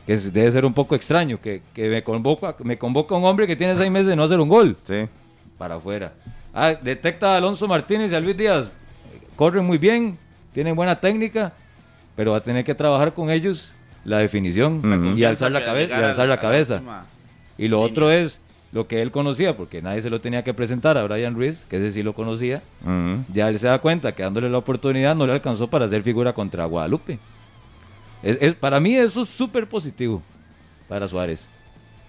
Que 0.06 0.16
debe 0.16 0.50
ser 0.52 0.64
un 0.64 0.74
poco 0.74 0.94
extraño 0.94 1.40
que, 1.40 1.62
que 1.74 1.88
me, 1.88 2.02
convoca, 2.02 2.56
me 2.64 2.76
convoca 2.76 3.14
un 3.14 3.24
hombre 3.24 3.46
que 3.46 3.54
tiene 3.56 3.76
seis 3.76 3.90
meses 3.90 4.08
de 4.08 4.16
no 4.16 4.24
hacer 4.24 4.40
un 4.40 4.48
gol 4.48 4.76
Sí. 4.82 5.06
para 5.58 5.76
afuera. 5.76 6.12
Ah, 6.52 6.74
detecta 6.80 7.34
a 7.34 7.36
Alonso 7.38 7.66
Martínez 7.68 8.10
y 8.12 8.14
a 8.14 8.20
Luis 8.20 8.36
Díaz. 8.36 8.72
Corren 9.36 9.64
muy 9.64 9.78
bien, 9.78 10.18
tienen 10.52 10.74
buena 10.76 10.96
técnica, 11.00 11.52
pero 12.16 12.32
va 12.32 12.38
a 12.38 12.42
tener 12.42 12.64
que 12.64 12.74
trabajar 12.74 13.14
con 13.14 13.30
ellos 13.30 13.72
la 14.04 14.18
definición 14.18 15.14
y 15.16 15.24
alzar 15.24 15.52
la, 15.52 15.60
Para 15.60 15.72
cabe- 15.72 15.88
y 15.88 15.92
alzar 15.92 16.28
la 16.28 16.40
cabeza. 16.40 16.82
Y 17.56 17.68
lo 17.68 17.76
línea. 17.78 17.90
otro 17.92 18.10
es 18.10 18.40
lo 18.72 18.88
que 18.88 19.02
él 19.02 19.10
conocía, 19.12 19.56
porque 19.56 19.80
nadie 19.82 20.02
se 20.02 20.10
lo 20.10 20.20
tenía 20.20 20.42
que 20.42 20.52
presentar 20.52 20.98
a 20.98 21.04
Brian 21.04 21.34
Ruiz, 21.34 21.62
que 21.70 21.76
ese 21.76 21.92
sí 21.92 22.02
lo 22.02 22.12
conocía. 22.12 22.60
Ya 23.32 23.48
él 23.48 23.58
se 23.58 23.68
da 23.68 23.78
cuenta 23.78 24.12
que 24.12 24.22
dándole 24.24 24.50
la 24.50 24.58
oportunidad 24.58 25.14
no 25.14 25.26
le 25.26 25.32
alcanzó 25.34 25.68
para 25.68 25.84
hacer 25.84 26.02
figura 26.02 26.32
contra 26.32 26.64
Guadalupe. 26.64 27.18
Es- 28.22 28.38
es- 28.40 28.54
para 28.54 28.78
mí 28.80 28.94
eso 28.96 29.22
es 29.22 29.28
súper 29.28 29.68
positivo 29.68 30.22
para 30.88 31.08
Suárez. 31.08 31.44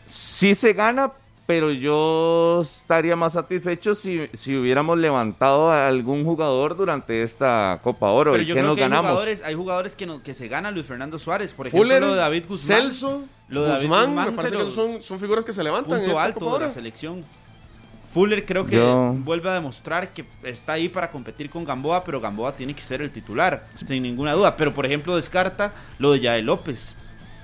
Sí 0.05 0.53
se 0.55 0.73
gana, 0.73 1.11
pero 1.45 1.71
yo 1.71 2.61
estaría 2.61 3.15
más 3.15 3.33
satisfecho 3.33 3.95
si, 3.95 4.27
si 4.33 4.55
hubiéramos 4.55 4.97
levantado 4.97 5.71
a 5.71 5.87
algún 5.87 6.23
jugador 6.25 6.75
durante 6.75 7.23
esta 7.23 7.79
Copa 7.83 8.09
Oro. 8.11 8.31
Pero 8.31 8.43
¿Y 8.43 8.45
yo 8.47 8.53
qué 8.55 8.59
creo 8.61 8.67
nos 8.69 8.75
que 8.77 8.83
hay 8.83 8.89
ganamos? 8.89 9.11
jugadores, 9.11 9.43
hay 9.43 9.55
jugadores 9.55 9.95
que, 9.95 10.05
no- 10.05 10.21
que 10.21 10.33
se 10.33 10.47
ganan 10.47 10.73
Luis 10.73 10.85
Fernando 10.85 11.17
Suárez. 11.19 11.53
Por 11.53 11.67
ejemplo, 11.67 11.83
Fuller, 11.85 12.01
lo 12.01 12.11
de 12.13 12.19
David 12.19 12.45
Guzmán. 12.47 12.77
Celso, 12.81 13.23
Lo 13.49 13.63
de 13.63 13.69
David 13.69 13.81
Guzmán, 13.87 14.05
Guzmán 14.07 14.25
me 14.29 14.31
parece 14.35 14.57
que 14.57 14.71
son, 14.71 15.01
son 15.03 15.19
figuras 15.19 15.43
que 15.45 15.53
se 15.53 15.63
levantan 15.63 15.93
en 15.93 15.99
punto 16.05 16.11
esta 16.11 16.23
alto 16.23 16.39
Copa 16.39 16.51
de 16.51 16.55
Oro. 16.57 16.65
la 16.65 16.71
selección. 16.71 17.23
Fuller 18.13 18.45
creo 18.45 18.65
que 18.65 18.75
Yo- 18.75 19.15
vuelve 19.19 19.49
a 19.49 19.53
demostrar 19.53 20.09
que 20.13 20.23
está 20.43 20.73
ahí 20.73 20.87
para 20.87 21.09
competir 21.09 21.49
con 21.49 21.65
Gamboa, 21.65 22.03
pero 22.03 22.21
Gamboa 22.21 22.51
tiene 22.55 22.73
que 22.75 22.81
ser 22.81 23.01
el 23.01 23.09
titular, 23.09 23.67
sin 23.73 24.03
ninguna 24.03 24.33
duda. 24.33 24.55
Pero 24.55 24.73
por 24.73 24.85
ejemplo 24.85 25.15
descarta 25.15 25.73
lo 25.97 26.11
de 26.11 26.19
Yael 26.19 26.45
López. 26.45 26.95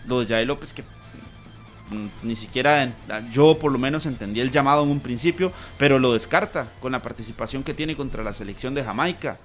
Lo 0.06 0.20
de 0.20 0.28
Yael 0.28 0.48
López 0.48 0.72
que 0.74 0.84
mm, 0.84 2.08
ni 2.28 2.36
siquiera 2.36 2.92
yo 3.32 3.58
por 3.58 3.72
lo 3.72 3.80
menos 3.80 4.06
entendí 4.06 4.42
el 4.42 4.52
llamado 4.52 4.84
en 4.84 4.90
un 4.90 5.00
principio, 5.00 5.52
pero 5.80 5.98
lo 5.98 6.14
descarta 6.14 6.68
con 6.80 6.92
la 6.92 7.02
participación 7.02 7.64
que 7.64 7.74
tiene 7.74 7.96
contra 7.96 8.24
la 8.24 8.32
selección 8.34 8.76
de 8.76 8.84
Jamaica. 8.84 9.38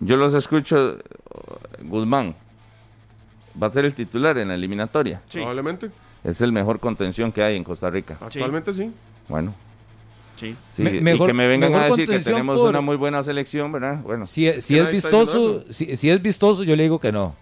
Yo 0.00 0.16
los 0.16 0.32
escucho, 0.32 0.96
Guzmán. 1.82 2.34
Va 3.60 3.66
a 3.66 3.72
ser 3.72 3.84
el 3.84 3.92
titular 3.94 4.38
en 4.38 4.48
la 4.48 4.54
eliminatoria. 4.54 5.20
Sí, 5.28 5.38
Probablemente. 5.38 5.90
Es 6.24 6.40
el 6.40 6.52
mejor 6.52 6.80
contención 6.80 7.32
que 7.32 7.42
hay 7.42 7.56
en 7.56 7.64
Costa 7.64 7.90
Rica. 7.90 8.16
Actualmente 8.20 8.72
sí. 8.72 8.90
Bueno, 9.28 9.54
sí. 10.38 10.54
sí, 10.72 10.82
Me- 10.82 10.96
y 10.96 11.00
mejor- 11.00 11.26
que 11.26 11.32
me 11.34 11.46
vengan 11.48 11.74
a 11.74 11.78
mejor 11.78 11.96
decir 11.96 12.08
que 12.08 12.18
tenemos 12.24 12.56
por- 12.58 12.70
una 12.70 12.80
muy 12.80 12.96
buena 12.96 13.22
selección, 13.22 13.72
¿verdad? 13.72 14.00
Bueno, 14.02 14.26
Si, 14.26 14.46
es 14.46 14.66
vistoso, 14.90 15.64
si, 15.70 15.96
si 15.96 16.10
es 16.10 16.22
vistoso, 16.22 16.62
yo 16.64 16.76
le 16.76 16.82
digo 16.84 16.98
que 16.98 17.12
no. 17.12 17.34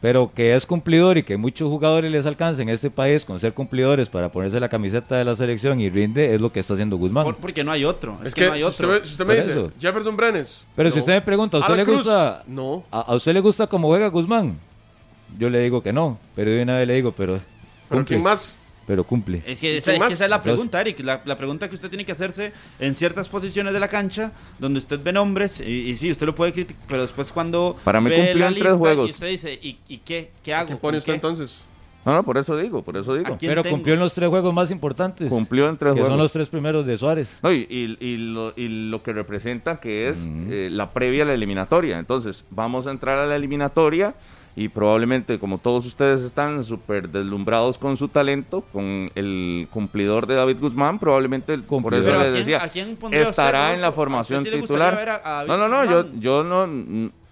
Pero 0.00 0.30
que 0.32 0.54
es 0.54 0.64
cumplidor 0.64 1.18
y 1.18 1.24
que 1.24 1.36
muchos 1.36 1.68
jugadores 1.68 2.12
les 2.12 2.24
alcancen 2.24 2.68
en 2.68 2.74
este 2.76 2.88
país 2.88 3.24
con 3.24 3.40
ser 3.40 3.52
cumplidores 3.52 4.08
para 4.08 4.28
ponerse 4.30 4.60
la 4.60 4.68
camiseta 4.68 5.16
de 5.16 5.24
la 5.24 5.34
selección 5.34 5.80
y 5.80 5.90
rinde, 5.90 6.36
es 6.36 6.40
lo 6.40 6.52
que 6.52 6.60
está 6.60 6.74
haciendo 6.74 6.96
Guzmán. 6.96 7.24
Por- 7.24 7.36
porque 7.38 7.64
no 7.64 7.72
hay 7.72 7.84
otro. 7.84 8.16
Es, 8.22 8.28
Es 8.28 8.34
que, 8.36 8.42
que, 8.42 8.46
no 8.46 8.52
hay 8.52 8.60
si 8.60 8.66
usted, 8.66 8.84
otro. 8.84 9.00
me- 9.00 9.04
si 9.04 9.10
usted 9.12 9.26
me 9.26 9.34
dice 9.36 9.50
eso. 9.50 9.72
Jefferson 9.80 10.16
Brenes. 10.16 10.64
Pero 10.76 10.90
si 10.92 11.00
usted 11.00 11.14
me 11.14 11.20
pregunta, 11.22 11.56
¿a 11.56 11.60
usted 11.60 11.76
le 11.76 11.84
Cruz, 11.84 11.96
gusta 11.98 12.44
No. 12.46 12.84
a, 12.92 13.00
a 13.00 13.14
usted 13.16 13.34
le 13.34 13.40
gusta 13.40 13.66
cómo 13.66 13.88
juega 13.88 14.06
Guzmán? 14.06 14.56
Yo 15.36 15.50
le 15.50 15.58
digo 15.60 15.82
que 15.82 15.92
no, 15.92 16.16
pero 16.36 16.52
de 16.52 16.62
una 16.62 16.76
vez 16.76 16.86
le 16.86 16.94
digo, 16.94 17.10
pero 17.10 17.40
¿Pero 17.88 18.04
quién 18.04 18.22
más? 18.22 18.57
Pero 18.88 19.04
cumple. 19.04 19.42
Es 19.46 19.60
que, 19.60 19.74
¿Y 19.74 19.76
esa, 19.76 19.92
es 19.94 20.02
que 20.02 20.12
esa 20.14 20.24
es 20.24 20.30
la 20.30 20.42
pregunta, 20.42 20.80
Eric. 20.80 20.98
La, 21.00 21.20
la 21.24 21.36
pregunta 21.36 21.68
que 21.68 21.76
usted 21.76 21.88
tiene 21.90 22.04
que 22.04 22.10
hacerse 22.12 22.52
en 22.80 22.94
ciertas 22.96 23.28
posiciones 23.28 23.72
de 23.72 23.78
la 23.78 23.86
cancha, 23.88 24.32
donde 24.58 24.78
usted 24.78 24.98
ve 25.00 25.12
nombres, 25.12 25.60
y, 25.60 25.90
y 25.90 25.94
sí, 25.96 26.10
usted 26.10 26.26
lo 26.26 26.34
puede 26.34 26.52
criticar, 26.52 26.82
pero 26.88 27.02
después 27.02 27.30
cuando 27.30 27.76
Para 27.84 28.00
mí 28.00 28.10
cumplió 28.10 28.46
en 28.48 28.54
tres 28.56 28.72
juegos. 28.72 29.08
Y 29.08 29.12
usted 29.12 29.28
dice, 29.28 29.52
¿y, 29.62 29.78
y 29.88 29.98
qué? 29.98 30.30
¿Qué 30.42 30.52
¿A 30.54 30.58
hago? 30.60 30.66
quién 30.68 30.78
pone 30.78 30.92
¿Con 30.94 30.98
usted 30.98 31.12
qué? 31.12 31.16
entonces? 31.16 31.64
no, 32.04 32.14
no, 32.14 32.22
por 32.22 32.38
eso 32.38 32.56
digo, 32.56 32.80
por 32.82 32.96
eso 32.96 33.14
digo. 33.14 33.34
¿A 33.34 33.36
quién 33.36 33.50
Pero 33.50 33.62
tengo? 33.62 33.76
cumplió 33.76 33.92
en 33.92 34.00
los 34.00 34.14
tres 34.14 34.30
juegos 34.30 34.54
más 34.54 34.70
importantes, 34.70 35.28
Cumplió 35.28 35.68
en 35.68 35.76
tres 35.76 35.92
que 35.92 36.00
juegos. 36.00 36.08
son 36.08 36.18
los 36.18 36.32
tres 36.32 36.48
primeros 36.48 36.86
de 36.86 36.96
Suárez. 36.96 37.36
No, 37.42 37.52
y, 37.52 37.66
y- 37.68 37.98
y 38.02 38.16
lo, 38.16 38.54
y 38.56 38.68
lo 38.88 39.02
que 39.02 39.12
representa 39.12 39.78
que 39.78 40.08
es 40.08 40.26
eh, 40.48 40.70
la 40.72 40.90
previa 40.92 41.24
a 41.24 41.26
la 41.26 41.34
eliminatoria. 41.34 41.98
Entonces, 41.98 42.46
vamos 42.50 42.86
a 42.86 42.92
entrar 42.92 43.18
a 43.18 43.26
la 43.26 43.36
eliminatoria 43.36 44.14
y 44.60 44.68
probablemente, 44.68 45.38
como 45.38 45.58
todos 45.58 45.86
ustedes 45.86 46.22
están 46.22 46.64
súper 46.64 47.08
deslumbrados 47.10 47.78
con 47.78 47.96
su 47.96 48.08
talento, 48.08 48.62
con 48.72 49.08
el 49.14 49.68
cumplidor 49.70 50.26
de 50.26 50.34
David 50.34 50.56
Guzmán, 50.60 50.98
probablemente 50.98 51.56
por 51.58 51.66
Cumplidor. 51.66 52.02
eso 52.02 52.10
Pero 52.10 52.20
¿a 52.20 52.24
les 52.24 52.34
decía, 52.34 52.64
a 52.64 52.68
quién 52.68 52.96
pondría 52.96 53.20
usted, 53.22 53.30
estará 53.30 53.72
en 53.72 53.80
la 53.80 53.92
formación 53.92 54.42
sí 54.42 54.50
titular. 54.50 55.20
a- 55.24 55.40
a 55.42 55.44
no, 55.44 55.56
no, 55.56 55.68
no, 55.68 55.84
yo, 55.84 56.02
Guzmán? 56.02 56.20
yo 56.20 56.42
no, 56.42 56.66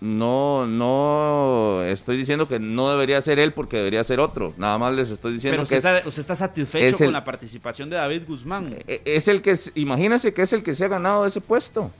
no, 0.01 0.67
no 0.69 1.83
estoy 1.85 2.17
diciendo 2.17 2.47
que 2.47 2.61
no 2.61 2.91
debería 2.91 3.21
ser 3.21 3.41
él 3.41 3.53
porque 3.53 3.79
debería 3.79 4.05
ser 4.05 4.21
otro. 4.21 4.55
Nada 4.57 4.79
más 4.79 4.95
les 4.95 5.11
estoy 5.11 5.33
diciendo 5.33 5.57
Pero 5.57 5.69
que 5.69 5.77
es, 5.79 5.85
está, 5.85 6.09
usted 6.09 6.21
está 6.21 6.37
satisfecho 6.37 6.87
es 6.87 7.01
el- 7.01 7.07
con 7.09 7.13
la 7.13 7.25
participación 7.25 7.91
de 7.91 7.97
David 7.97 8.23
Guzmán. 8.29 8.73
e- 8.87 9.03
es 9.05 9.27
el 9.27 9.43
que, 9.43 9.51
es- 9.53 9.73
imagínense 9.75 10.33
que 10.33 10.43
es 10.43 10.53
el 10.53 10.63
que 10.63 10.77
se 10.77 10.85
ha 10.85 10.89
ganado 10.89 11.27
ese 11.27 11.41
puesto. 11.41 11.91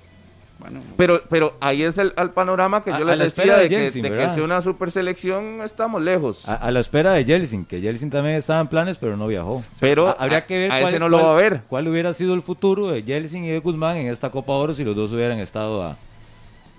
Bueno, 0.59 0.81
Pero, 0.97 1.21
pero 1.29 1.55
ahí 1.61 1.83
es 1.83 1.99
el 1.99 2.15
al 2.17 2.31
panorama 2.31 2.83
que 2.83 2.91
A- 2.91 2.99
yo 2.99 3.05
a 3.05 3.09
les 3.11 3.19
la 3.19 3.25
decía 3.25 3.45
espera 3.45 3.57
de, 3.59 3.69
de 3.91 4.01
que, 4.11 4.15
de 4.17 4.31
sea 4.31 4.43
una 4.43 4.63
super 4.63 4.91
selección, 4.91 5.61
estamos 5.63 6.01
lejos. 6.03 6.49
A, 6.49 6.55
a 6.55 6.71
la 6.71 6.81
espera 6.81 7.13
de 7.13 7.25
Jelsin, 7.25 7.67
que 7.67 7.81
Jelsin 7.83 8.09
también 8.11 8.37
estaba 8.37 8.61
en 8.61 8.69
planes, 8.69 8.97
pero 8.97 9.19
no 9.19 9.27
viajó. 9.27 9.63
Pero 9.81 10.09
A- 10.09 10.13
habría 10.13 10.47
que 10.47 10.57
ver 10.57 10.73
a 10.73 10.81
cuál, 10.81 10.89
ese 10.95 10.99
no 10.99 11.09
lo 11.11 11.19
cuál- 11.19 11.27
va 11.29 11.33
a 11.33 11.37
ver. 11.41 11.61
cuál 11.69 11.89
hubiera 11.89 12.15
sido 12.15 12.33
el 12.33 12.41
futuro 12.41 12.87
de 12.89 13.03
Jelsin 13.03 13.45
y 13.45 13.49
de 13.49 13.59
Guzmán 13.59 13.99
en 13.99 14.07
esta 14.09 14.31
Copa 14.31 14.53
Oro 14.55 14.73
si 14.73 14.83
los 14.83 14.97
dos 14.97 15.13
hubieran 15.13 15.39
estado 15.41 15.83
a, 15.83 15.97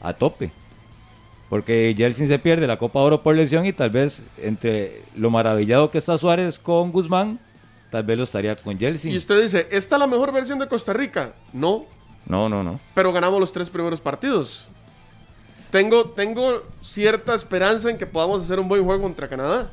a 0.02 0.14
tope. 0.14 0.50
Porque 1.50 1.94
Jelsin 1.96 2.28
se 2.28 2.40
pierde 2.40 2.68
la 2.68 2.78
Copa 2.78 3.00
Oro 3.00 3.22
por 3.22 3.36
lesión 3.36 3.66
y 3.66 3.74
tal 3.74 3.90
vez 3.90 4.22
entre 4.42 5.04
lo 5.16 5.30
maravillado 5.30 5.92
que 5.92 5.98
está 6.00 6.18
Suárez 6.18 6.60
con 6.60 6.92
Guzmán, 6.92 7.40
tal 7.92 8.04
vez 8.04 8.18
lo 8.18 8.24
estaría 8.24 8.56
con 8.56 8.78
Jelsin. 8.78 9.14
Y 9.14 9.18
usted 9.18 9.42
dice, 9.42 9.68
¿esta 9.72 9.96
es 9.96 10.00
la 10.00 10.08
mejor 10.08 10.34
versión 10.34 10.60
de 10.60 10.68
Costa 10.68 10.92
Rica? 10.94 11.34
No, 11.54 11.86
No, 12.28 12.50
no, 12.50 12.64
no. 12.64 12.80
pero 12.94 13.14
ganamos 13.14 13.40
los 13.40 13.52
tres 13.52 13.70
primeros 13.70 14.02
partidos. 14.02 14.68
Tengo, 15.72 16.06
tengo 16.10 16.64
cierta 16.82 17.36
esperanza 17.36 17.90
en 17.90 17.98
que 17.98 18.06
podamos 18.06 18.42
hacer 18.42 18.60
un 18.60 18.68
buen 18.68 18.84
juego 18.84 19.02
contra 19.02 19.28
Canadá. 19.28 19.70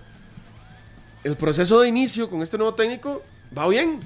El 1.22 1.36
proceso 1.36 1.80
de 1.80 1.88
inicio 1.88 2.28
con 2.28 2.42
este 2.42 2.58
nuevo 2.58 2.74
técnico 2.74 3.22
va 3.56 3.68
bien. 3.68 4.00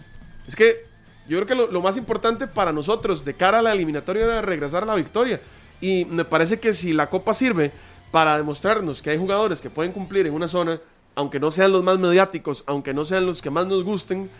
Es 0.46 0.54
que 0.54 0.86
yo 1.28 1.36
creo 1.36 1.46
que 1.46 1.72
lo, 1.72 1.82
más 1.82 1.96
importante 1.96 2.46
para 2.46 2.72
nosotros 2.72 3.24
de 3.24 3.34
cara 3.34 3.58
a 3.58 3.62
la 3.62 3.72
eliminatoria 3.72 4.24
era 4.24 4.42
regresar 4.42 4.82
a 4.82 4.86
la 4.86 4.94
victoria. 4.94 5.40
Y 5.80 6.06
me 6.06 6.24
parece 6.24 6.58
que 6.58 6.72
si 6.72 6.92
la 6.92 7.10
Copa 7.10 7.34
sirve 7.34 7.70
para 8.10 8.36
demostrarnos 8.36 9.02
que 9.02 9.10
hay 9.10 9.18
jugadores 9.18 9.60
que 9.60 9.68
pueden 9.68 9.92
cumplir 9.92 10.26
en 10.26 10.32
una 10.32 10.48
zona, 10.48 10.80
aunque 11.14 11.38
no 11.38 11.50
sean 11.50 11.72
los 11.72 11.84
más 11.84 11.98
mediáticos, 11.98 12.64
aunque 12.66 12.94
no 12.94 13.04
sean 13.04 13.26
los 13.26 13.42
que 13.42 13.50
más 13.50 13.66
nos 13.66 13.84
gusten, 13.84 14.30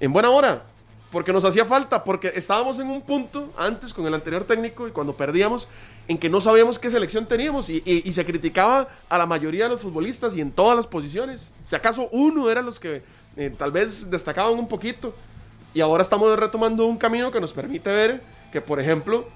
en 0.00 0.12
buena 0.12 0.30
hora. 0.30 0.62
Porque 1.10 1.32
nos 1.32 1.44
hacía 1.44 1.64
falta, 1.64 2.04
porque 2.04 2.32
estábamos 2.34 2.78
en 2.78 2.90
un 2.90 3.00
punto 3.00 3.50
antes 3.56 3.94
con 3.94 4.06
el 4.06 4.14
anterior 4.14 4.44
técnico 4.44 4.86
y 4.86 4.90
cuando 4.90 5.16
perdíamos, 5.16 5.68
en 6.06 6.18
que 6.18 6.28
no 6.28 6.40
sabíamos 6.40 6.78
qué 6.78 6.90
selección 6.90 7.26
teníamos 7.26 7.70
y, 7.70 8.12
se 8.12 8.24
criticaba 8.26 8.88
a 9.08 9.18
la 9.18 9.26
mayoría 9.26 9.64
de 9.64 9.70
los 9.70 9.80
futbolistas 9.80 10.36
y 10.36 10.40
en 10.40 10.52
todas 10.52 10.76
las 10.76 10.86
posiciones. 10.86 11.50
Si 11.64 11.76
acaso 11.76 12.08
uno 12.12 12.50
eran 12.50 12.66
los 12.66 12.78
que 12.78 13.02
eh, 13.36 13.54
tal 13.56 13.72
vez 13.72 14.10
destacaban 14.10 14.54
un 14.54 14.68
poquito. 14.68 15.14
Y 15.74 15.80
ahora 15.80 16.02
estamos 16.02 16.36
retomando 16.38 16.86
un 16.86 16.96
camino 16.96 17.30
que 17.30 17.40
nos 17.40 17.52
permite 17.52 17.90
ver 17.90 18.22
que, 18.52 18.60
por 18.60 18.80
ejemplo, 18.80 19.28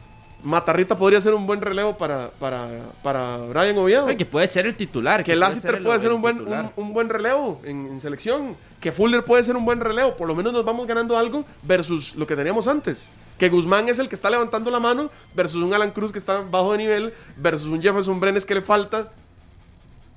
Matarrita 0.42 0.96
podría 0.96 1.20
ser 1.20 1.34
un 1.34 1.46
buen 1.46 1.60
relevo 1.60 1.96
para, 1.96 2.30
para, 2.38 2.68
para 3.02 3.36
Brian 3.38 3.76
Oviedo. 3.78 4.06
que 4.16 4.24
puede 4.26 4.48
ser 4.48 4.66
el 4.66 4.74
titular. 4.74 5.20
Que 5.22 5.32
puede 5.32 5.40
Lassiter 5.40 5.76
el- 5.76 5.82
puede 5.82 6.00
ser 6.00 6.12
un 6.12 6.20
buen, 6.22 6.46
un 6.76 6.92
buen 6.92 7.08
relevo 7.08 7.60
en, 7.64 7.86
en 7.86 8.00
selección. 8.00 8.56
Que 8.80 8.90
Fuller 8.92 9.24
puede 9.24 9.42
ser 9.44 9.56
un 9.56 9.64
buen 9.64 9.80
relevo. 9.80 10.16
Por 10.16 10.26
lo 10.26 10.34
menos 10.34 10.52
nos 10.52 10.64
vamos 10.64 10.86
ganando 10.86 11.16
algo 11.16 11.44
versus 11.62 12.14
lo 12.16 12.26
que 12.26 12.34
teníamos 12.34 12.66
antes. 12.66 13.08
Que 13.38 13.48
Guzmán 13.48 13.88
es 13.88 13.98
el 13.98 14.08
que 14.08 14.14
está 14.14 14.30
levantando 14.30 14.70
la 14.70 14.78
mano 14.80 15.10
versus 15.34 15.62
un 15.62 15.72
Alan 15.74 15.90
Cruz 15.90 16.12
que 16.12 16.18
está 16.18 16.42
bajo 16.42 16.72
de 16.72 16.78
nivel 16.78 17.14
versus 17.36 17.68
un 17.68 17.80
Jefferson 17.80 18.18
Brenes 18.20 18.44
que 18.44 18.54
le 18.54 18.62
falta. 18.62 19.10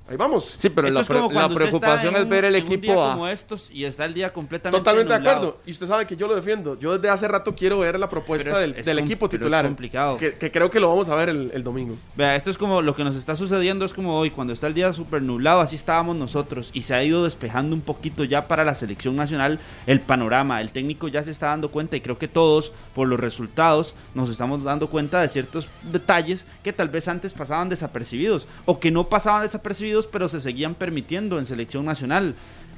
Ahí 0.07 0.17
vamos. 0.17 0.53
Sí, 0.57 0.69
pero 0.69 0.87
Esto 0.87 0.93
la, 0.93 1.01
es 1.01 1.07
como 1.07 1.55
preocupación 1.55 2.15
es 2.15 2.29
ver 2.29 2.45
el 2.45 2.53
día 2.53 2.61
equipo 2.61 3.03
A. 3.03 3.13
como 3.13 3.27
estos 3.27 3.71
y 3.71 3.85
está 3.85 4.05
el 4.05 4.13
día 4.13 4.31
completamente 4.31 4.77
Totalmente 4.79 5.11
de 5.13 5.19
acuerdo. 5.19 5.57
Y 5.65 5.71
usted 5.71 5.87
sabe 5.87 6.05
que 6.05 6.15
yo 6.15 6.27
lo 6.27 6.35
defiendo. 6.35 6.77
Yo 6.77 6.93
desde 6.95 7.09
hace 7.09 7.27
rato 7.27 7.55
quiero 7.55 7.79
ver 7.79 7.97
la 7.99 8.07
propuesta 8.07 8.51
es- 8.51 8.57
del, 8.59 8.75
es 8.77 8.85
del 8.85 8.97
com- 8.97 9.05
equipo 9.05 9.27
pero 9.29 9.37
es 9.37 9.41
titular. 9.45 9.65
complicado. 9.65 10.17
Que, 10.17 10.37
que 10.37 10.51
creo 10.51 10.69
que 10.69 10.79
lo 10.79 10.89
vamos 10.89 11.09
a 11.09 11.15
ver 11.15 11.29
el, 11.29 11.49
el 11.55 11.63
domingo. 11.63 11.95
Vea, 12.15 12.35
esto 12.35 12.51
es 12.51 12.57
como 12.59 12.83
lo 12.83 12.95
que 12.95 13.03
nos 13.03 13.15
está 13.15 13.35
sucediendo, 13.35 13.83
es 13.83 13.93
como 13.95 14.15
hoy, 14.19 14.29
cuando 14.29 14.53
está 14.53 14.67
el 14.67 14.75
día 14.75 14.93
súper 14.93 15.23
nublado, 15.23 15.61
así 15.61 15.75
estábamos 15.75 16.15
nosotros, 16.15 16.69
y 16.73 16.83
se 16.83 16.93
ha 16.93 17.03
ido 17.03 17.23
despejando 17.23 17.73
un 17.73 17.81
poquito 17.81 18.23
ya 18.23 18.47
para 18.47 18.63
la 18.63 18.75
selección 18.75 19.15
nacional 19.15 19.59
el 19.87 20.01
panorama. 20.01 20.61
El 20.61 20.71
técnico 20.71 21.07
ya 21.07 21.23
se 21.23 21.31
está 21.31 21.47
dando 21.47 21.71
cuenta, 21.71 21.95
y 21.97 22.01
creo 22.01 22.19
que 22.19 22.27
todos, 22.27 22.73
por 22.93 23.07
los 23.07 23.19
resultados, 23.19 23.95
nos 24.13 24.29
estamos 24.29 24.63
dando 24.63 24.87
cuenta 24.87 25.19
de 25.21 25.29
ciertos 25.29 25.67
detalles 25.91 26.45
que 26.63 26.73
tal 26.73 26.89
vez 26.89 27.07
antes 27.07 27.33
pasaban 27.33 27.69
desapercibidos, 27.69 28.45
o 28.65 28.79
que 28.79 28.91
no 28.91 29.09
pasaban 29.09 29.41
desapercibidos, 29.41 29.94
pero 30.11 30.27
se 30.27 30.41
seguían 30.41 30.75
permitiendo 30.75 31.39
en 31.39 31.45
selección 31.45 31.85
nacional. 31.85 32.35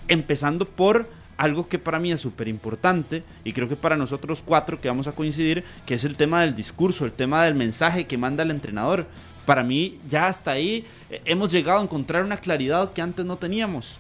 Empezando 0.08 0.66
por 0.66 1.10
algo 1.38 1.68
que 1.68 1.80
para 1.80 2.00
mí 2.00 2.12
es 2.12 2.22
súper 2.22 2.48
importante 2.48 3.24
y 3.44 3.54
creo 3.54 3.70
que 3.70 3.76
para 3.76 3.98
nosotros 3.98 4.44
cuatro 4.44 4.80
que 4.80 4.88
vamos 4.88 5.08
a 5.08 5.14
coincidir, 5.14 5.64
que 5.86 5.94
es 5.96 6.04
el 6.04 6.18
tema 6.18 6.42
del 6.42 6.56
discurso, 6.56 7.06
el 7.06 7.12
tema 7.12 7.44
del 7.46 7.56
mensaje 7.56 8.06
que 8.06 8.18
manda 8.18 8.44
el 8.44 8.52
entrenador. 8.52 9.08
Para 9.46 9.64
mí 9.64 10.00
ya 10.08 10.28
hasta 10.28 10.52
ahí 10.52 10.86
eh, 11.10 11.22
hemos 11.26 11.52
llegado 11.52 11.80
a 11.80 11.84
encontrar 11.84 12.24
una 12.24 12.38
claridad 12.38 12.92
que 12.92 13.02
antes 13.02 13.26
no 13.26 13.38
teníamos. 13.38 14.00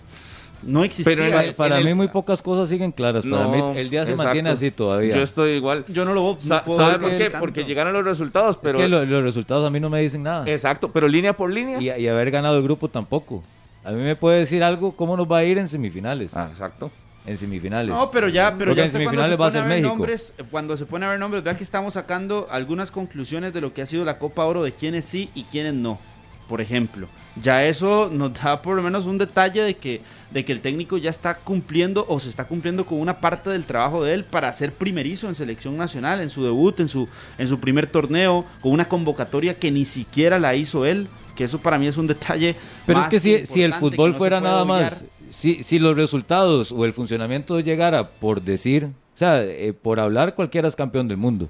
No 0.63 0.83
existía. 0.83 1.15
Pero 1.15 1.39
el- 1.39 1.53
para 1.53 1.77
mí 1.79 1.89
el- 1.89 1.95
muy 1.95 2.07
pocas 2.07 2.41
cosas 2.41 2.67
siguen 2.69 2.91
claras. 2.91 3.23
para 3.25 3.43
No, 3.43 3.73
mí 3.73 3.79
el 3.79 3.89
día 3.89 4.03
se 4.05 4.11
exacto. 4.11 4.23
mantiene 4.25 4.49
así 4.49 4.71
todavía. 4.71 5.15
Yo 5.15 5.21
estoy 5.21 5.51
igual. 5.51 5.85
Yo 5.87 6.03
no 6.05 6.13
lo 6.13 6.21
no 6.33 6.39
Sa- 6.39 6.63
puedo 6.63 6.79
¿Sabe 6.79 6.91
ver 6.93 7.01
por 7.01 7.11
qué? 7.11 7.23
tanto. 7.25 7.39
Porque 7.39 7.63
llegaron 7.65 7.93
los 7.93 8.03
resultados, 8.03 8.55
Es 8.55 8.61
pero... 8.63 8.79
que 8.79 8.87
lo- 8.87 9.05
los 9.05 9.23
resultados 9.23 9.65
a 9.67 9.69
mí 9.69 9.79
no 9.79 9.89
me 9.89 10.01
dicen 10.01 10.23
nada. 10.23 10.49
Exacto, 10.49 10.91
pero 10.91 11.07
línea 11.07 11.33
por 11.33 11.51
línea. 11.51 11.79
Y, 11.79 12.01
y 12.01 12.07
haber 12.07 12.31
ganado 12.31 12.57
el 12.57 12.63
grupo 12.63 12.89
tampoco. 12.89 13.43
A 13.83 13.91
mí 13.91 14.01
me 14.01 14.15
puede 14.15 14.39
decir 14.39 14.63
algo 14.63 14.91
cómo 14.93 15.15
nos 15.15 15.31
va 15.31 15.37
a 15.37 15.43
ir 15.43 15.57
en 15.57 15.67
semifinales. 15.67 16.31
Ah, 16.35 16.47
exacto. 16.51 16.91
En 17.25 17.37
semifinales. 17.37 17.89
No, 17.93 18.09
pero 18.09 18.27
ya, 18.29 18.53
pero 18.57 18.69
Porque 18.71 18.77
ya 18.77 18.83
en 18.83 18.87
usted 18.87 19.03
cuando 19.03 19.21
semifinales 19.21 19.29
se 19.31 19.35
va 19.35 19.45
a 19.45 19.49
pone 19.49 19.51
ser 19.51 19.61
a 19.61 19.67
ver 19.67 19.75
México. 19.77 19.89
nombres, 19.95 20.33
eh, 20.37 20.43
cuando 20.49 20.77
se 20.77 20.85
pone 20.85 21.05
a 21.05 21.09
ver 21.09 21.19
nombres, 21.19 21.43
vea 21.43 21.55
que 21.57 21.63
estamos 21.63 21.93
sacando 21.93 22.47
algunas 22.49 22.89
conclusiones 22.89 23.53
de 23.53 23.61
lo 23.61 23.73
que 23.73 23.81
ha 23.81 23.85
sido 23.85 24.03
la 24.05 24.17
Copa 24.17 24.45
Oro, 24.45 24.63
de 24.63 24.71
quiénes 24.71 25.05
sí 25.05 25.29
y 25.35 25.43
quiénes 25.43 25.73
no. 25.73 25.99
por 26.47 26.61
ejemplo. 26.61 27.07
Ya 27.41 27.63
eso 27.65 28.09
nos 28.11 28.33
da 28.33 28.61
por 28.61 28.75
lo 28.75 28.81
menos 28.81 29.05
un 29.05 29.17
detalle 29.17 29.61
de 29.61 29.75
que, 29.75 30.01
de 30.31 30.43
que 30.43 30.51
el 30.51 30.61
técnico 30.61 30.97
ya 30.97 31.09
está 31.09 31.35
cumpliendo 31.35 32.05
o 32.07 32.19
se 32.19 32.29
está 32.29 32.45
cumpliendo 32.45 32.85
con 32.85 32.99
una 32.99 33.19
parte 33.19 33.49
del 33.49 33.65
trabajo 33.65 34.03
de 34.03 34.13
él 34.13 34.23
para 34.23 34.51
ser 34.53 34.73
primerizo 34.73 35.27
en 35.27 35.35
selección 35.35 35.77
nacional, 35.77 36.21
en 36.21 36.29
su 36.29 36.43
debut, 36.43 36.79
en 36.79 36.87
su, 36.87 37.07
en 37.37 37.47
su 37.47 37.59
primer 37.59 37.87
torneo, 37.87 38.45
con 38.61 38.71
una 38.71 38.87
convocatoria 38.87 39.59
que 39.59 39.71
ni 39.71 39.85
siquiera 39.85 40.39
la 40.39 40.55
hizo 40.55 40.85
él, 40.85 41.07
que 41.35 41.43
eso 41.43 41.59
para 41.59 41.77
mí 41.77 41.87
es 41.87 41.97
un 41.97 42.07
detalle. 42.07 42.55
Pero 42.85 43.01
es 43.01 43.07
que 43.07 43.19
si, 43.19 43.45
si 43.45 43.61
el 43.61 43.73
fútbol 43.73 44.11
no 44.11 44.17
fuera 44.17 44.41
nada 44.41 44.65
más, 44.65 45.03
si, 45.29 45.63
si 45.63 45.79
los 45.79 45.95
resultados 45.95 46.71
o 46.71 46.85
el 46.85 46.93
funcionamiento 46.93 47.59
llegara 47.59 48.09
por 48.09 48.41
decir, 48.41 48.85
o 48.85 49.17
sea, 49.17 49.43
eh, 49.43 49.73
por 49.73 49.99
hablar 49.99 50.35
cualquiera 50.35 50.67
es 50.67 50.75
campeón 50.75 51.07
del 51.07 51.17
mundo. 51.17 51.49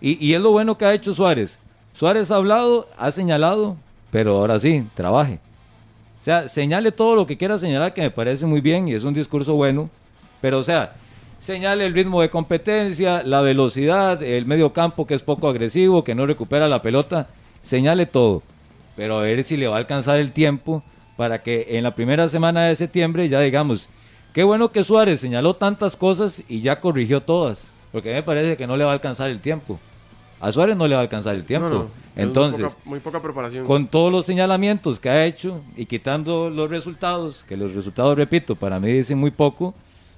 Y, 0.00 0.24
y 0.24 0.34
es 0.34 0.40
lo 0.40 0.50
bueno 0.52 0.76
que 0.76 0.84
ha 0.84 0.92
hecho 0.92 1.14
Suárez. 1.14 1.58
Suárez 1.94 2.30
ha 2.30 2.36
hablado, 2.36 2.88
ha 2.98 3.10
señalado, 3.10 3.78
pero 4.16 4.38
ahora 4.38 4.58
sí, 4.58 4.82
trabaje. 4.94 5.40
O 6.22 6.24
sea, 6.24 6.48
señale 6.48 6.90
todo 6.90 7.16
lo 7.16 7.26
que 7.26 7.36
quiera 7.36 7.58
señalar, 7.58 7.92
que 7.92 8.00
me 8.00 8.10
parece 8.10 8.46
muy 8.46 8.62
bien 8.62 8.88
y 8.88 8.94
es 8.94 9.04
un 9.04 9.12
discurso 9.12 9.56
bueno, 9.56 9.90
pero 10.40 10.60
o 10.60 10.64
sea, 10.64 10.94
señale 11.38 11.84
el 11.84 11.92
ritmo 11.92 12.22
de 12.22 12.30
competencia, 12.30 13.22
la 13.22 13.42
velocidad, 13.42 14.22
el 14.22 14.46
medio 14.46 14.72
campo 14.72 15.06
que 15.06 15.12
es 15.12 15.22
poco 15.22 15.48
agresivo, 15.48 16.02
que 16.02 16.14
no 16.14 16.24
recupera 16.24 16.66
la 16.66 16.80
pelota, 16.80 17.28
señale 17.62 18.06
todo, 18.06 18.42
pero 18.96 19.18
a 19.18 19.20
ver 19.20 19.44
si 19.44 19.58
le 19.58 19.68
va 19.68 19.74
a 19.74 19.80
alcanzar 19.80 20.18
el 20.18 20.32
tiempo 20.32 20.82
para 21.18 21.42
que 21.42 21.66
en 21.76 21.82
la 21.82 21.94
primera 21.94 22.26
semana 22.30 22.64
de 22.64 22.74
septiembre 22.74 23.28
ya 23.28 23.40
digamos, 23.40 23.86
qué 24.32 24.44
bueno 24.44 24.72
que 24.72 24.82
Suárez 24.82 25.20
señaló 25.20 25.56
tantas 25.56 25.94
cosas 25.94 26.42
y 26.48 26.62
ya 26.62 26.80
corrigió 26.80 27.20
todas, 27.20 27.70
porque 27.92 28.14
me 28.14 28.22
parece 28.22 28.56
que 28.56 28.66
no 28.66 28.78
le 28.78 28.84
va 28.84 28.92
a 28.92 28.94
alcanzar 28.94 29.28
el 29.28 29.40
tiempo. 29.40 29.78
A 30.40 30.52
Suárez 30.52 30.76
no 30.76 30.86
le 30.86 30.94
va 30.94 31.00
a 31.00 31.02
alcanzar 31.02 31.34
el 31.34 31.44
tiempo. 31.44 31.68
No, 31.68 31.74
no, 31.74 31.84
es 31.84 31.90
Entonces, 32.16 32.60
muy 32.60 32.68
poca, 32.70 32.80
muy 32.84 33.00
poca 33.00 33.22
preparación. 33.22 33.66
con 33.66 33.86
todos 33.86 34.12
los 34.12 34.26
señalamientos 34.26 35.00
que 35.00 35.08
ha 35.08 35.24
hecho 35.24 35.60
y 35.76 35.86
quitando 35.86 36.50
los 36.50 36.68
resultados, 36.70 37.44
que 37.48 37.56
los 37.56 37.74
resultados, 37.74 38.16
repito, 38.16 38.54
para 38.54 38.78
mí 38.78 38.92
dicen 38.92 39.18
muy 39.18 39.30
poco, 39.30 39.74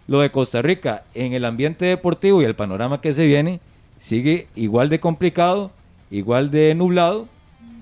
lo 0.07 0.21
de 0.21 0.31
Costa 0.31 0.63
Rica 0.63 1.05
en 1.15 1.35
el 1.35 1.45
ambiente 1.45 1.85
deportivo 1.87 2.43
y 2.43 2.47
el 2.47 2.55
panorama 2.55 3.01
que 3.01 3.13
se 3.13 3.27
viene 3.27 3.61
sigue 4.01 4.49
igual 4.57 4.89
de 4.89 5.01
complicado, 5.01 5.71
igual 6.11 6.51
de 6.51 6.75
nublado 6.75 7.29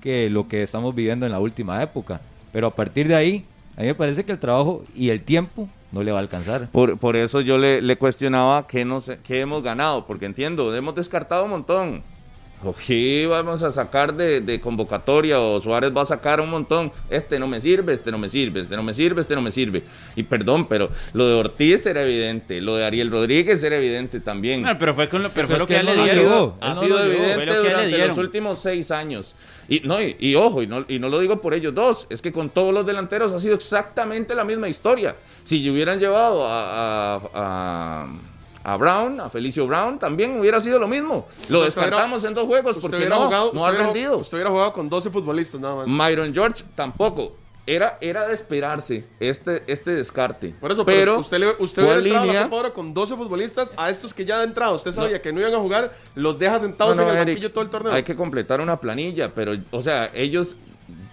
que 0.01 0.29
lo 0.29 0.47
que 0.47 0.61
estamos 0.63 0.93
viviendo 0.93 1.25
en 1.25 1.31
la 1.31 1.39
última 1.39 1.81
época. 1.81 2.21
Pero 2.51 2.67
a 2.67 2.71
partir 2.75 3.07
de 3.07 3.15
ahí, 3.15 3.45
a 3.77 3.81
mí 3.81 3.87
me 3.87 3.95
parece 3.95 4.25
que 4.25 4.31
el 4.31 4.39
trabajo 4.39 4.83
y 4.95 5.09
el 5.09 5.21
tiempo 5.21 5.69
no 5.91 6.03
le 6.03 6.11
va 6.11 6.19
a 6.19 6.21
alcanzar. 6.21 6.67
Por, 6.69 6.97
por 6.99 7.15
eso 7.15 7.41
yo 7.41 7.57
le, 7.57 7.81
le 7.81 7.97
cuestionaba 7.97 8.67
qué, 8.67 8.83
nos, 8.83 9.09
qué 9.23 9.39
hemos 9.39 9.63
ganado, 9.63 10.05
porque 10.05 10.25
entiendo, 10.25 10.75
hemos 10.75 10.95
descartado 10.95 11.45
un 11.45 11.51
montón. 11.51 12.03
Ojí, 12.63 13.27
vamos 13.27 13.61
a 13.61 13.71
sacar 13.71 14.15
de, 14.15 14.41
de 14.41 14.59
convocatoria 14.59 15.39
o 15.39 15.61
Suárez 15.61 15.91
va 15.95 16.01
a 16.01 16.05
sacar 16.05 16.41
un 16.41 16.49
montón. 16.49 16.91
Este 17.07 17.37
no 17.39 17.47
me 17.47 17.61
sirve, 17.61 17.93
este 17.93 18.11
no 18.11 18.17
me 18.17 18.29
sirve, 18.29 18.61
este 18.61 18.75
no 18.75 18.81
me 18.81 18.95
sirve, 18.95 19.21
este 19.21 19.35
no 19.35 19.43
me 19.43 19.51
sirve. 19.51 19.83
Y 20.15 20.23
perdón, 20.23 20.67
pero 20.67 20.89
lo 21.13 21.27
de 21.27 21.35
Ortiz 21.35 21.85
era 21.85 22.01
evidente, 22.01 22.59
lo 22.59 22.75
de 22.75 22.83
Ariel 22.85 23.11
Rodríguez 23.11 23.61
era 23.61 23.77
evidente 23.77 24.19
también. 24.21 24.63
No, 24.63 24.75
pero 24.77 24.95
fue, 24.95 25.07
con 25.07 25.21
lo, 25.21 25.29
pero 25.29 25.47
Pero 25.47 25.47
fue 25.47 25.59
lo 25.59 25.67
que 25.67 25.75
que 25.75 25.83
le 25.83 26.03
dieron. 26.03 26.53
ha 26.59 26.67
Él 26.69 26.73
no 26.73 26.79
sido 26.81 26.97
lo 26.97 27.03
evidente 27.03 27.45
lo 27.45 27.63
durante 27.63 28.07
los 28.07 28.17
últimos 28.17 28.57
seis 28.59 28.89
años. 28.89 29.35
Y 29.69 29.81
no, 29.81 30.01
y, 30.01 30.15
y 30.19 30.33
ojo, 30.33 30.63
y 30.63 30.67
no, 30.67 30.83
y 30.87 30.97
no 30.97 31.09
lo 31.09 31.19
digo 31.19 31.39
por 31.41 31.53
ellos 31.53 31.75
dos, 31.75 32.07
es 32.09 32.23
que 32.23 32.31
con 32.31 32.49
todos 32.49 32.73
los 32.73 32.87
delanteros 32.87 33.33
ha 33.33 33.39
sido 33.39 33.53
exactamente 33.53 34.33
la 34.33 34.43
misma 34.45 34.67
historia. 34.67 35.15
Si 35.43 35.69
hubieran 35.69 35.99
llevado 35.99 36.43
a, 36.47 37.15
a- 37.15 37.21
a- 37.35 38.07
a 38.67 38.75
Brown, 38.75 39.21
a 39.21 39.29
Felicio 39.29 39.65
Brown, 39.65 39.97
también 39.97 40.37
hubiera 40.39 40.59
sido 40.59 40.77
lo 40.77 40.89
mismo. 40.89 41.25
Lo 41.47 41.59
Usted 41.59 41.59
hubiera- 41.59 41.63
descartamos 41.65 42.23
en 42.25 42.33
dos 42.33 42.45
juegos 42.47 42.77
porque 42.81 43.07
no, 43.07 43.25
jugado- 43.25 43.51
no 43.53 43.65
ha 43.65 43.71
rendido. 43.71 44.17
Usted 44.17 44.35
hubiera 44.37 44.49
jugado 44.49 44.73
con 44.73 44.89
12 44.89 45.09
futbolistas 45.09 45.61
nada 45.61 45.75
más. 45.75 45.87
Myron 45.87 46.33
George 46.33 46.65
tampoco. 46.75 47.33
Era, 47.65 47.97
era 48.01 48.27
de 48.27 48.33
esperarse 48.33 49.05
este, 49.21 49.63
este 49.67 49.91
descarte. 49.91 50.53
Por 50.59 50.71
eso, 50.71 50.85
pero, 50.85 50.99
pero 50.99 51.19
usted, 51.19 51.55
usted 51.59 51.83
¿cuál 51.85 51.99
hubiera 52.01 52.19
entrado 52.19 52.31
a 52.31 52.33
la? 52.43 52.49
Copa 52.49 52.55
Oro 52.57 52.73
con 52.73 52.93
12 52.93 53.15
futbolistas. 53.15 53.73
A 53.77 53.89
estos 53.89 54.13
que 54.13 54.25
ya 54.25 54.39
de 54.39 54.45
entrada 54.45 54.71
usted 54.73 54.91
sabía 54.91 55.21
que 55.21 55.31
no 55.33 55.39
iban 55.41 55.53
a 55.53 55.59
jugar, 55.59 55.93
los 56.15 56.37
deja 56.39 56.53
No, 56.53 56.59
sentados 56.59 56.95
no, 56.97 57.03
en 57.03 57.09
el 57.09 57.15
Eric, 57.15 57.27
banquillo 57.35 57.51
todo 57.51 57.63
el 57.63 57.69
torneo. 57.69 57.93
Hay 57.93 58.03
que 58.03 58.15
completar 58.17 58.59
una 58.61 58.79
planilla, 58.79 59.33
pero, 59.33 59.53
o 59.71 59.81
sea, 59.81 60.09
ellos. 60.13 60.55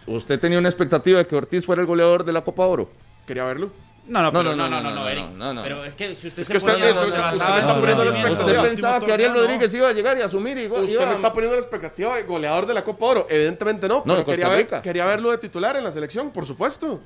Usted 0.06 0.38
tenía 0.38 0.58
una 0.58 0.68
expectativa 0.68 1.18
de 1.18 1.26
que 1.26 1.34
Ortiz 1.34 1.64
fuera 1.64 1.80
el 1.82 1.86
goleador 1.86 2.24
de 2.24 2.32
la 2.32 2.42
Copa 2.42 2.66
Oro. 2.66 2.88
Quería 3.26 3.44
verlo. 3.44 3.70
No, 4.06 4.20
no, 4.20 4.30
No, 4.30 4.32
pero 4.38 4.54
no, 4.54 4.68
no, 4.68 4.68
no, 4.68 4.82
no, 4.82 4.82
no, 4.82 4.90
no, 4.96 5.00
no, 5.02 5.08
Eric. 5.08 5.24
no, 5.30 5.54
no. 5.54 5.62
Pero 5.62 5.84
es 5.84 5.96
que 5.96 6.14
si 6.14 6.26
usted 6.28 6.42
Es 6.42 6.46
se 6.48 6.52
que 6.52 6.58
usted- 6.58 6.72
usted- 6.74 6.84
se 6.92 7.06
usted 7.06 7.06
está 7.08 7.58
en 7.72 7.80
poniendo 7.80 8.04
la 8.04 8.10
Usted 8.10 8.20
expectativa. 8.20 8.62
del 8.62 8.70
pensaba 8.70 9.00
que 9.00 9.12
Ariel 9.12 9.32
Rodríguez 9.34 9.74
iba 9.74 9.88
a 9.88 9.92
llegar 9.92 10.18
y 10.18 10.20
asumir 10.20 10.58
y 10.58 10.66
Usted 10.66 10.92
iba- 10.92 11.06
me 11.06 11.12
está 11.14 11.32
poniendo 11.32 11.56
la 11.56 11.62
expectativa 11.62 12.14
de 12.16 12.22
goleador 12.24 12.66
de 12.66 12.74
la 12.74 12.84
Copa 12.84 13.06
Oro. 13.06 13.26
Evidentemente 13.30 13.88
no, 13.88 14.02
No, 14.04 14.14
pero 14.14 14.24
quería, 14.26 14.48
ver- 14.48 14.68
quería 14.82 15.06
verlo 15.06 15.30
de 15.30 15.38
titular 15.38 15.76
en 15.76 15.84
la 15.84 15.92
selección, 15.92 16.30
por 16.32 16.44
supuesto. 16.44 17.00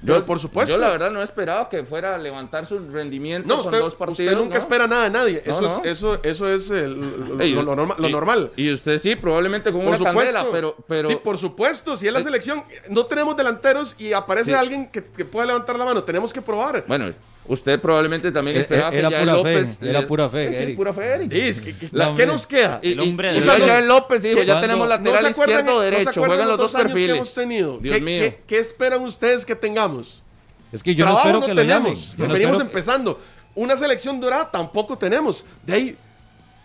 Yo, 0.00 0.14
Pero 0.14 0.26
por 0.26 0.38
supuesto. 0.38 0.72
Yo 0.72 0.78
la 0.80 0.90
verdad 0.90 1.10
no 1.10 1.20
esperaba 1.20 1.68
que 1.68 1.82
fuera 1.84 2.14
a 2.14 2.18
levantar 2.18 2.64
su 2.66 2.78
rendimiento 2.90 3.48
No, 3.48 3.56
con 3.56 3.64
usted, 3.66 3.78
dos 3.80 3.94
partidos. 3.96 4.32
usted 4.32 4.36
nunca 4.44 4.54
¿no? 4.54 4.60
espera 4.60 4.86
nada 4.86 5.04
de 5.04 5.10
nadie. 5.10 5.42
Eso, 5.44 5.60
no. 5.60 5.78
Es, 5.78 5.86
eso, 5.98 6.20
eso 6.22 6.48
es 6.48 6.70
el- 6.70 7.00
lo, 7.36 7.40
Ey, 7.42 7.52
lo 7.52 7.62
norma- 7.64 7.96
lo 7.98 8.08
y- 8.08 8.12
normal. 8.12 8.52
Y 8.56 8.72
usted 8.72 8.98
sí, 8.98 9.16
probablemente 9.16 9.72
con 9.72 9.80
Por 9.80 9.88
una 9.88 9.96
supuesto. 9.98 10.18
candela, 10.34 10.46
pero... 10.52 10.76
pero 10.86 11.20
por 11.20 11.36
supuesto, 11.36 11.96
si 11.96 12.06
es 12.06 12.12
la 12.12 12.20
Eh, 12.20 12.22
selección, 12.22 12.62
no 12.90 13.06
tenemos 13.06 13.36
delanteros 13.36 13.96
y 13.98 14.12
aparece 14.12 14.50
Sí. 14.52 14.54
alguien 14.56 14.88
que, 14.88 15.04
que 15.04 15.24
pueda 15.24 15.46
levantar 15.46 15.76
la 15.76 15.84
mano. 15.84 16.04
Tenemos 16.04 16.32
que 16.32 16.42
probar. 16.42 16.84
Bueno, 16.86 17.12
usted 17.48 17.80
probablemente 17.80 18.30
también 18.30 18.56
Eh, 18.56 18.60
esperaba 18.60 18.94
era 18.94 19.08
que 19.08 19.14
ya 19.14 19.20
pura 19.20 19.32
López... 19.34 19.78
fe, 19.78 19.90
era 19.90 20.06
pura 20.06 20.30
fe, 20.30 20.44
Eh, 20.46 20.54
sí, 20.56 20.62
Eric. 20.62 20.76
pura 20.76 20.92
fe, 20.92 21.04
Eric. 21.14 21.32
Sí, 21.32 21.40
es 21.40 21.60
que- 21.60 21.74
que- 21.76 21.88
No, 21.92 22.14
¿Qué 22.14 22.26
nos 22.26 22.46
queda? 22.46 22.78
Y, 22.82 22.92
El 22.92 23.00
hombre 23.00 23.30
y, 23.30 23.32
de 23.32 23.38
y 23.38 23.48
verdad. 23.48 23.66
ya 23.66 23.80
López 23.80 24.22
dijo, 24.22 24.42
ya 24.42 24.60
tenemos 24.60 24.86
¿No 24.88 24.94
se 24.94 24.98
lateral 24.98 25.26
acuerdan, 25.32 25.56
izquierdo 25.60 25.72
no 25.74 25.78
se 25.80 25.84
derecho, 25.90 26.10
acuerdan 26.10 26.28
juegan 26.28 26.48
los 26.48 26.58
dos 26.58 26.74
años 26.76 26.94
que 26.94 27.10
hemos 27.10 27.34
tenido? 27.34 27.78
Dios 27.78 27.94
¿Qué, 27.96 28.00
mío. 28.02 28.20
qué- 28.22 28.40
qué 28.46 28.58
esperan 28.58 29.02
ustedes 29.02 29.44
que 29.44 29.56
tengamos? 29.56 30.22
Es 30.70 30.82
que 30.82 30.94
yo 30.94 31.06
no 31.06 31.16
espero 31.16 31.40
no 31.40 31.46
que 31.46 31.54
lo 31.54 31.60
tenemos. 31.62 32.14
No 32.18 32.28
Venimos 32.28 32.52
espero- 32.52 32.68
empezando. 32.68 33.20
Una 33.54 33.76
selección 33.76 34.20
dorada 34.20 34.50
tampoco 34.50 34.96
tenemos. 34.98 35.44
De 35.66 35.72
ahí. 35.72 35.96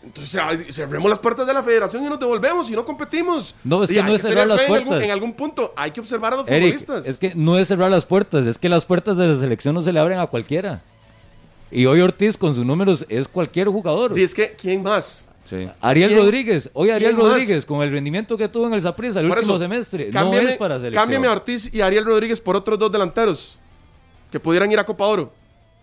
Entonces, 0.04 0.76
cerremos 0.76 1.10
las 1.10 1.20
puertas 1.20 1.48
de 1.48 1.54
la 1.54 1.64
federación 1.64 2.04
y 2.06 2.10
nos 2.10 2.20
devolvemos 2.20 2.70
y 2.70 2.74
no 2.74 2.84
competimos. 2.84 3.56
No, 3.64 3.84
es 3.84 3.90
que 3.90 4.04
no 4.04 4.14
es 4.14 4.22
cerrar 4.22 4.46
las 4.48 4.60
fe 4.60 4.66
en 4.68 4.74
algún- 4.74 4.88
puertas. 4.90 5.06
En 5.06 5.12
algún, 5.12 5.34
punto 5.34 5.74
hay 5.78 5.92
que 5.92 6.02
observar 6.02 6.34
a 6.34 6.38
los 6.38 6.48
Eric, 6.50 6.78
futbolistas. 6.78 7.06
es 7.08 7.18
que 7.18 7.34
no 7.36 7.58
es 7.58 7.68
cerrar 7.70 7.90
las 7.90 8.06
puertas, 8.06 8.46
es 8.46 8.58
que 8.58 8.68
las 8.70 8.86
puertas 8.86 9.16
de 9.18 9.28
la 9.28 9.40
selección 9.40 9.74
no 9.74 9.82
se 9.82 9.94
le 9.94 10.00
abren 10.00 10.20
a 10.20 10.28
cualquiera. 10.28 10.82
Y 11.72 11.86
hoy 11.86 12.02
Ortiz 12.02 12.38
con 12.38 12.54
sus 12.54 12.66
números 12.66 13.06
es 13.10 13.28
cualquier 13.28 13.68
jugador. 13.70 14.18
Y 14.18 14.24
es 14.24 14.34
que, 14.36 14.56
¿quién 14.60 14.84
más? 14.84 15.28
Sí. 15.46 15.68
Ariel 15.82 16.10
¿Quién- 16.12 16.22
Rodríguez, 16.22 16.70
hoy 16.74 16.90
Ariel 16.90 17.14
más? 17.16 17.24
Rodríguez 17.24 17.66
con 17.66 17.82
el 17.82 17.92
rendimiento 17.92 18.38
que 18.38 18.48
tuvo 18.48 18.68
en 18.68 18.74
el 18.74 18.82
Saprissa 18.82 19.20
el 19.22 19.28
Por 19.30 19.38
último 19.38 19.56
eso, 19.56 19.64
semestre, 19.64 20.10
no 20.12 20.20
cámbiame- 20.32 20.50
es 20.50 20.58
para 20.58 20.76
selección. 20.80 21.02
Cámbiame 21.04 21.28
a 21.28 21.32
Ortiz 21.32 21.74
y 21.74 21.82
a 21.82 21.86
Ariel 21.88 22.06
Rodríguez 22.06 22.40
por 22.40 22.56
otros 22.56 22.78
dos 22.78 22.92
delanteros 22.92 23.60
que 24.32 24.40
pudieran 24.40 24.72
ir 24.72 24.80
a 24.80 24.86
Copa 24.86 25.06
Oro. 25.06 25.32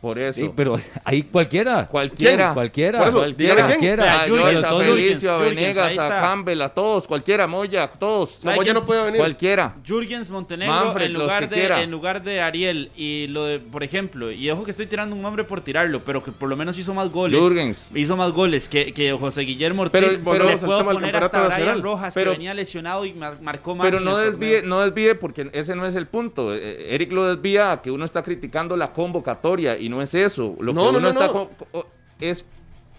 Por 0.00 0.18
eso. 0.18 0.40
Sí, 0.40 0.50
pero 0.56 0.80
ahí 1.04 1.22
cualquiera. 1.24 1.86
Cualquiera. 1.86 2.36
¿Quién? 2.46 2.54
Cualquiera. 2.54 2.98
Por 3.00 3.08
eso, 3.08 3.18
Cualquiera. 3.18 3.66
Cualquiera. 3.66 4.14
A 4.14 4.24
George, 4.24 4.56
a 4.64 4.78
Felicio, 4.78 5.32
a 5.32 5.38
Venegas, 5.38 5.98
a. 5.98 6.08
Campbell, 6.08 6.62
a 6.62 6.68
todos, 6.70 7.06
cualquiera, 7.06 7.46
Moya, 7.46 7.86
todos. 7.86 8.42
No, 8.44 8.62
ya 8.62 8.72
no 8.72 8.84
puede 8.86 9.04
venir. 9.04 9.18
Cualquiera. 9.18 9.74
Jürgens 9.86 10.30
Montenegro 10.30 10.74
Manfred, 10.74 11.06
en 11.06 11.12
lugar 11.12 11.48
de 11.50 11.54
quiera. 11.54 11.82
en 11.82 11.90
lugar 11.90 12.22
de 12.22 12.40
Ariel 12.40 12.90
y 12.96 13.26
lo 13.28 13.44
de 13.44 13.58
por 13.58 13.82
ejemplo 13.82 14.30
y 14.32 14.48
ojo 14.50 14.64
que 14.64 14.70
estoy 14.70 14.86
tirando 14.86 15.14
un 15.14 15.20
nombre 15.20 15.44
por 15.44 15.60
tirarlo 15.60 16.02
pero 16.04 16.22
que 16.24 16.32
por 16.32 16.48
lo 16.48 16.56
menos 16.56 16.78
hizo 16.78 16.94
más 16.94 17.10
goles 17.10 17.38
Jürgens. 17.38 17.90
hizo 17.94 18.16
más 18.16 18.32
goles 18.32 18.68
que, 18.68 18.92
que 18.94 19.12
José 19.12 19.42
Guillermo 19.42 19.82
Ortiz 19.82 20.00
Pero- 20.00 20.12
le 20.12 20.18
pero- 20.18 20.48
al 20.48 20.58
puedo 20.60 20.84
poner 20.94 21.16
hasta 21.16 21.28
Brian 21.38 21.48
nacional. 21.50 21.82
Rojas 21.82 22.14
Pero- 22.14 22.30
que 22.32 22.38
venía 22.38 22.54
lesionado 22.54 23.04
y 23.04 23.12
mar- 23.12 23.36
marcó 23.42 23.74
más 23.74 23.84
Pero 23.86 24.00
no 24.00 24.16
desvíe, 24.16 24.62
no 24.62 24.80
desvíe 24.80 25.14
porque 25.14 25.50
ese 25.52 25.76
no 25.76 25.84
es 25.86 25.94
el 25.94 26.06
punto. 26.06 26.54
Eh, 26.54 26.94
Eric 26.94 27.12
lo 27.12 27.26
desvía 27.34 27.72
a 27.72 27.82
que 27.82 27.90
uno 27.90 28.04
está 28.06 28.22
criticando 28.22 28.76
la 28.76 28.92
convocatoria 28.92 29.76
y 29.78 29.89
no 29.90 30.00
es 30.02 30.14
eso. 30.14 30.56
Lo 30.60 30.72
No, 30.72 30.86
que 30.86 30.92
no, 30.92 30.98
uno 30.98 31.00
no, 31.00 31.08
está 31.10 31.26
no. 31.26 31.32
co- 31.32 31.50
co- 31.72 31.86
es 32.20 32.44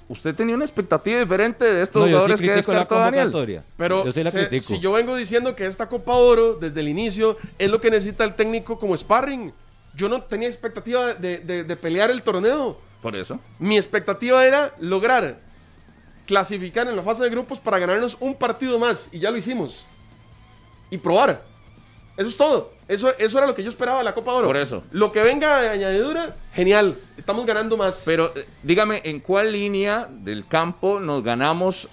usted 0.09 0.35
tenía 0.35 0.55
una 0.55 0.65
expectativa 0.65 1.19
diferente 1.21 1.63
de 1.63 1.81
estos 1.83 2.01
No, 2.01 2.07
yo 2.07 2.17
sí 2.17 2.21
jugadores 2.33 2.41
que 2.41 2.55
descartó 2.55 2.95
Daniel. 2.95 3.63
Pero 3.77 4.03
yo 4.05 4.11
sí 4.11 4.23
la 4.23 4.31
se- 4.31 4.47
critico. 4.47 4.67
si 4.73 4.79
yo 4.81 4.91
vengo 4.91 5.15
diciendo 5.15 5.55
que 5.55 5.65
esta 5.65 5.87
Copa 5.87 6.13
Oro, 6.15 6.55
desde 6.55 6.81
el 6.81 6.89
inicio, 6.89 7.37
es 7.57 7.69
lo 7.69 7.79
que 7.79 7.89
necesita 7.89 8.25
el 8.25 8.35
técnico 8.35 8.77
como 8.77 8.95
sparring. 8.97 9.53
Yo 9.95 10.09
no 10.09 10.21
tenía 10.23 10.47
expectativa 10.49 11.13
de, 11.13 11.37
de- 11.39 11.63
de 11.63 11.75
pelear 11.77 12.11
el 12.11 12.21
torneo. 12.23 12.77
Por 13.01 13.15
eso. 13.15 13.39
Mi 13.57 13.77
expectativa 13.77 14.45
era 14.45 14.73
lograr 14.79 15.39
clasificar 16.27 16.87
en 16.87 16.95
la 16.95 17.03
fase 17.03 17.23
de 17.23 17.29
grupos 17.29 17.59
para 17.59 17.79
ganarnos 17.79 18.15
un 18.19 18.35
partido 18.35 18.79
más. 18.79 19.09
Y 19.11 19.19
ya 19.19 19.31
lo 19.31 19.37
hicimos. 19.37 19.85
Y 20.89 20.97
probar. 20.97 21.43
Eso 22.21 22.29
es 22.29 22.37
todo. 22.37 22.71
Eso, 22.87 23.11
eso 23.17 23.37
era 23.37 23.47
lo 23.47 23.55
que 23.55 23.63
yo 23.63 23.69
esperaba 23.69 23.97
de 23.99 24.03
la 24.03 24.13
Copa 24.13 24.33
Oro. 24.33 24.47
Por 24.47 24.57
eso. 24.57 24.83
Lo 24.91 25.11
que 25.11 25.23
venga 25.23 25.61
de 25.61 25.69
añadidura, 25.69 26.35
genial. 26.53 26.95
Estamos 27.17 27.45
ganando 27.45 27.77
más. 27.77 28.03
Pero 28.05 28.31
eh, 28.35 28.45
dígame, 28.63 29.01
¿en 29.05 29.19
cuál 29.19 29.51
línea 29.53 30.07
del 30.09 30.45
campo 30.47 30.99
nos 30.99 31.23
ganamos 31.23 31.87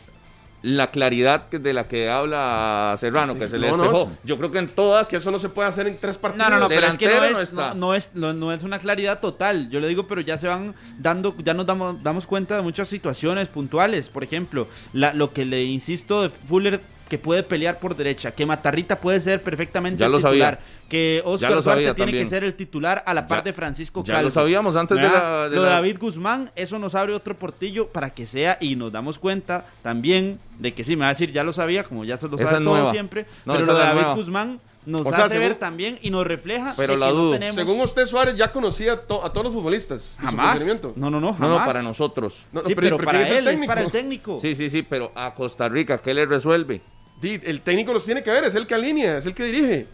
la 0.60 0.90
claridad 0.90 1.48
de 1.50 1.72
la 1.72 1.86
que 1.86 2.10
habla 2.10 2.96
Serrano, 2.98 3.34
que 3.34 3.44
Es- 3.44 3.50
se 3.50 3.58
le 3.58 3.68
no, 3.70 3.76
despejó? 3.76 4.02
es- 4.12 4.18
Yo 4.24 4.36
creo 4.38 4.50
que 4.50 4.58
en 4.58 4.68
todas... 4.68 5.02
es 5.02 5.08
que 5.08 5.16
eso 5.16 5.30
no 5.30 5.38
se 5.38 5.48
puede 5.48 5.68
hacer 5.68 5.86
en 5.86 5.96
tres 5.96 6.18
partidos. 6.18 6.48
No, 6.50 6.54
no, 6.56 6.60
no, 6.62 6.68
pero 6.68 6.84
es 6.88 6.98
que 6.98 7.06
no 7.06 7.12
delantero 7.12 7.38
es, 7.40 7.52
no 7.54 7.60
está. 7.62 7.74
no, 7.74 7.86
no 7.86 7.94
es, 7.94 8.10
no, 8.14 8.32
no 8.32 8.52
es 8.52 8.64
una 8.64 8.80
claridad 8.80 9.20
total. 9.20 9.70
Yo 9.70 9.78
le 9.78 9.86
digo, 9.86 10.08
pero 10.08 10.20
ya 10.20 10.36
se 10.36 10.48
van 10.48 10.74
dando, 10.98 11.32
ya 11.44 11.54
nos 11.54 11.64
damos, 11.64 12.02
damos 12.02 12.26
cuenta 12.26 12.56
de 12.56 12.62
muchas 12.62 12.88
situaciones 12.88 13.46
puntuales. 13.48 14.08
Por 14.08 14.24
ejemplo, 14.24 14.66
la- 14.92 15.14
lo 15.14 15.32
que 15.32 15.44
le 15.44 15.62
insisto 15.62 16.22
de 16.22 16.28
Fuller 16.30 16.80
que 17.08 17.18
puede 17.18 17.42
pelear 17.42 17.78
por 17.78 17.96
derecha, 17.96 18.30
que 18.32 18.44
Matarrita 18.46 19.00
puede 19.00 19.20
ser 19.20 19.42
perfectamente 19.42 19.98
Ya 20.00 20.06
el 20.06 20.12
lo 20.12 20.18
titular, 20.18 20.56
sabía. 20.56 20.88
que 20.88 21.22
Ya 21.24 21.30
Oscar 21.30 21.50
Duarte 21.50 21.64
sabía 21.70 21.94
tiene 21.94 22.10
también. 22.12 22.24
que 22.24 22.28
ser 22.30 22.44
el 22.44 22.54
titular 22.54 23.02
a 23.06 23.14
la 23.14 23.26
par 23.26 23.38
Ya- 23.38 23.44
de 23.44 23.52
Francisco 23.52 24.02
ya 24.04 24.14
Calvo. 24.14 24.28
lo 24.28 24.30
sabíamos 24.30 24.76
antes 24.76 24.96
de 24.98 25.02
la- 25.04 25.48
de 25.48 25.56
Lo 25.56 25.62
de 25.62 25.68
la- 25.68 25.74
David 25.76 25.96
Guzmán, 25.98 26.50
eso 26.54 26.78
nos 26.78 26.94
abre 26.94 27.14
otro 27.14 27.38
portillo 27.38 27.88
para 27.88 28.10
que 28.10 28.26
sea 28.26 28.58
y 28.60 28.76
nos 28.76 28.92
damos 28.92 29.18
cuenta 29.18 29.66
también 29.82 30.38
de 30.58 30.74
que 30.74 30.84
sí, 30.84 30.96
me 30.96 31.00
va 31.00 31.06
a 31.06 31.08
decir, 31.10 31.32
ya 31.32 31.44
lo 31.44 31.52
sabía, 31.52 31.82
como 31.84 32.04
ya 32.04 32.16
se 32.18 32.28
lo 32.28 32.36
sabe 32.38 32.64
todo 32.64 32.90
siempre, 32.90 33.26
No, 33.44 33.54
pero 33.54 33.66
lo 33.66 33.74
de 33.74 33.80
David 33.80 33.94
nueva. 34.00 34.14
Guzmán 34.14 34.60
nos 34.86 35.06
O 35.06 35.12
sea, 35.12 35.24
hace 35.26 35.38
ver 35.38 35.56
también 35.56 35.98
y 36.00 36.08
nos 36.08 36.26
refleja 36.26 36.72
Pero 36.74 36.96
la 36.96 37.10
no 37.10 37.32
tenemos 37.32 37.54
Según 37.56 37.78
usted, 37.80 38.06
Suárez 38.06 38.36
ya 38.36 38.50
conocía 38.52 38.96
to- 39.02 39.22
a 39.22 39.30
todos 39.30 39.46
los 39.46 39.54
futbolistas. 39.54 40.16
su 40.18 40.26
jamás. 40.26 40.64
No, 40.96 41.10
no, 41.10 41.10
no, 41.10 41.20
No, 41.20 41.32
jamás. 41.34 41.58
no, 41.58 41.66
para 41.66 41.82
nosotros. 41.82 42.44
No, 42.52 42.62
sí, 42.62 42.74
pero- 42.74 42.96
pero, 42.96 43.04
para 43.04 43.18
¿quién 43.18 43.22
es 43.22 43.30
el 43.38 43.48
él, 43.48 43.60
es 43.60 43.66
para 43.66 43.82
el 43.82 43.90
técnico. 43.90 44.38
Sí, 44.40 44.54
sí, 44.54 44.70
sí, 44.70 44.80
pero 44.82 45.12
a 45.14 45.34
Costa 45.34 45.68
Rica, 45.68 45.98
¿qué 45.98 46.14
le 46.14 46.24
resuelve? 46.24 46.80
El 47.22 47.60
técnico 47.62 47.92
los 47.92 48.04
tiene 48.04 48.22
que 48.22 48.30
ver, 48.30 48.44
es 48.44 48.54
el 48.54 48.66
que 48.66 48.74
alinea, 48.74 49.18
es 49.18 49.26
el 49.26 49.34
que 49.34 49.44
dirige. 49.44 49.86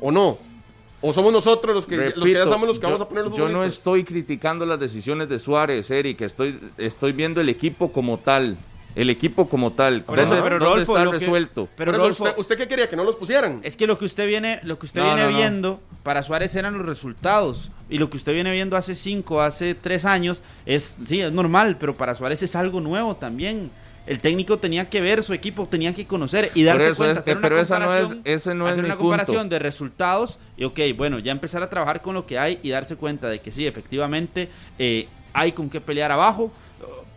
¿O 0.00 0.10
no? 0.10 0.38
¿O 1.00 1.12
somos 1.12 1.32
nosotros 1.32 1.74
los 1.74 1.86
que, 1.86 1.96
los 2.16 2.24
que 2.24 2.32
ya 2.32 2.44
sabemos 2.46 2.68
los 2.68 2.78
que 2.78 2.82
yo- 2.84 2.88
vamos 2.88 3.00
a 3.02 3.08
poner 3.08 3.24
los 3.24 3.36
Yo 3.36 3.48
no 3.50 3.62
estoy 3.64 4.04
criticando 4.04 4.64
las 4.64 4.80
decisiones 4.80 5.28
de 5.28 5.38
Suárez, 5.38 5.90
Eric, 5.90 6.22
estoy, 6.22 6.58
estoy 6.78 7.12
viendo 7.12 7.40
el 7.42 7.48
equipo 7.50 7.92
como 7.92 8.16
tal. 8.18 8.56
El 8.94 9.10
equipo 9.10 9.48
como 9.48 9.72
tal. 9.72 10.04
¿Dónde, 10.06 10.22
pero 10.40 10.58
dónde 10.60 10.82
está 10.82 11.04
lo 11.04 11.10
que- 11.10 11.18
resuelto? 11.18 11.68
Pero 11.76 11.94
eso, 11.96 12.06
usted, 12.24 12.38
¿usted 12.38 12.56
qué 12.56 12.68
quería? 12.68 12.88
¿Que 12.88 12.94
no 12.94 13.02
los 13.02 13.16
pusieran? 13.16 13.58
Es 13.64 13.76
que 13.76 13.88
lo 13.88 13.98
que 13.98 14.04
usted 14.04 14.26
viene, 14.28 14.60
lo 14.62 14.78
que 14.78 14.86
usted 14.86 15.00
No, 15.00 15.08
viene 15.08 15.22
no, 15.24 15.30
no. 15.32 15.36
viendo 15.36 15.80
para 16.04 16.22
Suárez 16.22 16.54
eran 16.54 16.78
los 16.78 16.86
resultados. 16.86 17.72
Y 17.90 17.98
lo 17.98 18.08
que 18.08 18.16
usted 18.16 18.32
viene 18.32 18.52
viendo 18.52 18.76
hace 18.76 18.94
cinco, 18.94 19.42
hace 19.42 19.74
tres 19.74 20.04
años, 20.04 20.44
es, 20.64 20.96
sí, 21.06 21.20
es 21.20 21.32
normal, 21.32 21.76
pero 21.78 21.96
para 21.96 22.14
Suárez 22.14 22.42
es 22.44 22.54
algo 22.54 22.80
nuevo 22.80 23.16
también. 23.16 23.70
El 24.06 24.18
técnico 24.18 24.58
tenía 24.58 24.90
que 24.90 25.00
ver 25.00 25.22
su 25.22 25.32
equipo, 25.32 25.66
tenía 25.66 25.94
que 25.94 26.06
conocer 26.06 26.50
y 26.54 26.62
darse 26.62 26.88
eso 26.90 26.96
cuenta. 26.96 27.12
es- 27.12 27.18
hacer 27.20 27.36
una 27.38 27.42
pero 27.48 27.58
esa 27.60 27.78
no 27.78 27.84
es- 27.86 27.90
comparación- 28.02 28.20
ese 28.24 28.54
no 28.54 28.66
es 28.66 28.72
hacer 28.72 28.82
mi 28.82 28.88
una 28.88 28.96
punto. 28.96 29.04
comparación 29.08 29.48
de 29.48 29.58
resultados 29.58 30.38
y, 30.58 30.64
ok, 30.64 30.78
bueno, 30.96 31.18
ya 31.18 31.32
empezar 31.32 31.62
a 31.62 31.70
trabajar 31.70 32.02
con 32.02 32.14
lo 32.14 32.26
que 32.26 32.38
hay 32.38 32.58
y 32.62 32.68
darse 32.70 32.96
cuenta 32.96 33.28
de 33.28 33.40
que 33.40 33.50
sí, 33.50 33.66
efectivamente, 33.66 34.48
eh, 34.78 35.08
hay 35.32 35.52
con 35.52 35.70
qué 35.70 35.80
pelear 35.80 36.12
abajo. 36.12 36.52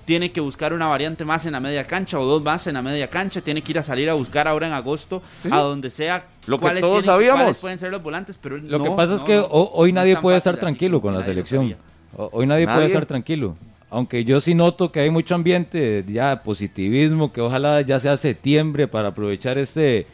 Tiene 0.06 0.32
que 0.32 0.40
buscar 0.40 0.72
una 0.72 0.88
variante 0.88 1.26
más 1.26 1.46
en 1.46 1.52
la 1.52 1.60
media 1.60 1.84
cancha 1.86 2.18
o 2.18 2.26
dos 2.26 2.42
más 2.42 2.66
en 2.68 2.76
la 2.76 2.82
media 2.82 3.10
cancha. 3.10 3.42
Tiene 3.42 3.62
que 3.62 3.74
ir 3.74 3.80
a 3.80 3.84
salir 3.84 4.10
a 4.10 4.14
buscar 4.14 4.48
ahora 4.48 4.66
en 4.68 4.72
agosto, 4.72 5.22
Sí, 5.40 5.50
sí. 5.50 5.54
a 5.56 5.60
donde 5.60 5.90
sea. 5.90 6.24
Lo 6.46 6.58
que 6.58 6.62
cuáles 6.62 6.80
todos 6.80 7.04
tienen- 7.04 7.06
sabíamos. 7.06 7.42
cuáles 7.44 7.58
pueden 7.58 7.78
ser 7.78 7.92
los 7.92 8.02
volantes, 8.02 8.38
pero 8.42 8.58
Lo 8.58 8.78
no, 8.78 8.84
que 8.86 8.92
pasa 8.92 9.16
es 9.16 9.24
que 9.24 9.44
hoy 9.50 9.92
nadie 9.92 10.16
puede 10.16 10.38
estar 10.38 10.56
tranquilo 10.56 11.02
con 11.02 11.14
la 11.14 11.26
selección. 11.26 11.76
Hoy 12.16 12.48
nadie, 12.48 12.66
puede 12.66 12.86
estar 12.86 13.06
tranquilo. 13.06 13.58
Aunque 13.90 14.26
yo 14.26 14.40
sí 14.40 14.54
noto 14.54 14.92
que 14.92 15.00
hay 15.00 15.10
mucho 15.10 15.36
ambiente 15.36 16.04
ya 16.08 16.42
positivismo, 16.44 17.32
que 17.32 17.42
ojalá 17.42 17.82
ya 17.82 18.00
sea 18.00 18.18
septiembre 18.18 18.88
para 18.88 19.10
aprovechar 19.10 19.58
este 19.58 20.08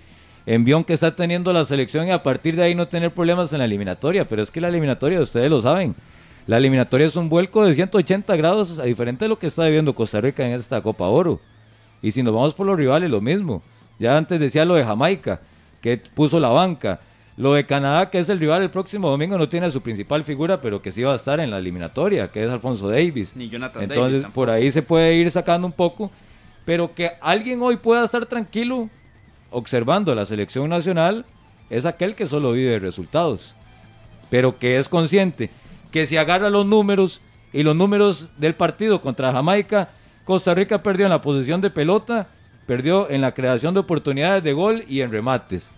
envión 0.46 0.84
que 0.84 0.94
está 0.94 1.16
teniendo 1.16 1.52
la 1.54 1.66
selección 1.66 2.08
y 2.08 2.12
a 2.12 2.22
partir 2.22 2.56
de 2.56 2.64
ahí 2.64 2.76
no 2.76 2.88
tener 2.88 3.12
problemas 3.12 3.52
en 3.52 3.60
la 3.60 3.66
eliminatoria. 3.66 4.26
Pero 4.26 4.44
es 4.44 4.52
que 4.52 4.62
la 4.62 4.68
eliminatoria, 4.68 5.20
ustedes 5.22 5.50
lo 5.50 5.62
saben, 5.62 5.96
la 6.46 6.58
eliminatoria 6.58 7.08
es 7.08 7.16
un 7.16 7.30
vuelco 7.30 7.66
de 7.66 7.74
180 7.74 8.36
grados, 8.36 8.78
a 8.78 8.84
diferente 8.84 9.26
de 9.26 9.30
lo 9.30 9.40
que 9.40 9.48
está 9.48 9.66
viviendo 9.66 9.96
Costa 9.96 10.22
Rica 10.22 10.46
en 10.46 10.54
esta 10.54 10.82
Copa 10.82 11.08
Oro. 11.08 11.40
Y 12.02 12.12
si 12.12 12.22
nos 12.22 12.34
vamos 12.34 12.54
por 12.54 12.68
los 12.68 12.78
rivales, 12.78 13.10
lo 13.10 13.22
mismo. 13.22 13.64
Ya 13.98 14.18
antes 14.18 14.40
decía 14.40 14.66
lo 14.66 14.76
de 14.76 14.84
Jamaica, 14.84 15.40
que 15.82 15.98
puso 15.98 16.40
la 16.40 16.50
banca. 16.50 17.00
Lo 17.36 17.54
de 17.54 17.66
Canadá, 17.66 18.10
que 18.10 18.20
es 18.20 18.30
el 18.30 18.40
rival 18.40 18.62
el 18.62 18.70
próximo 18.70 19.10
domingo, 19.10 19.38
no 19.38 19.50
tiene 19.50 19.66
a 19.66 19.72
su 19.72 19.82
principal 19.82 20.24
figura, 20.24 20.62
pero 20.62 20.82
que 20.82 20.92
sí 20.92 21.02
va 21.02 21.14
a 21.14 21.16
estar 21.16 21.40
en 21.40 21.50
la 21.50 21.58
eliminatoria, 21.58 22.28
que 22.28 22.44
es 22.44 22.52
Alfonso 22.52 22.90
Davis. 22.90 23.36
Ni 23.36 23.50
Jonathan 23.50 23.84
Entonces, 23.84 24.22
tampoco. 24.22 24.34
por 24.36 24.50
ahí 24.52 24.72
se 24.72 24.84
puede 24.84 25.16
ir 25.16 25.32
sacando 25.32 25.66
un 25.66 25.74
poco. 25.74 26.12
Pero 26.66 26.94
que 26.94 27.12
alguien 27.22 27.62
hoy 27.62 27.78
pueda 27.78 28.06
estar 28.06 28.26
tranquilo 28.26 28.90
observando 29.50 30.14
la 30.16 30.26
selección 30.26 30.70
nacional 30.70 31.26
es 31.70 31.86
aquel 31.86 32.16
que 32.16 32.28
solo 32.28 32.52
vive 32.52 32.80
resultados. 32.80 33.56
Pero 34.30 34.58
que 34.58 34.78
es 34.78 34.88
consciente 34.88 35.50
que 35.92 36.06
si 36.06 36.18
agarra 36.18 36.50
los 36.50 36.66
números 36.66 37.22
y 37.52 37.64
los 37.64 37.76
números 37.76 38.30
del 38.38 38.56
partido 38.56 39.02
contra 39.02 39.32
Jamaica, 39.32 39.90
Costa 40.24 40.54
Rica 40.54 40.82
perdió 40.82 41.06
en 41.06 41.12
la 41.12 41.22
posición 41.22 41.62
de 41.62 41.70
pelota, 41.70 42.28
perdió 42.66 43.10
en 43.10 43.22
la 43.22 43.34
creación 43.34 43.74
de 43.74 43.82
oportunidades 43.82 44.44
de 44.44 44.54
gol 44.54 44.84
y 44.88 45.02
en 45.02 45.12
remates. 45.12 45.70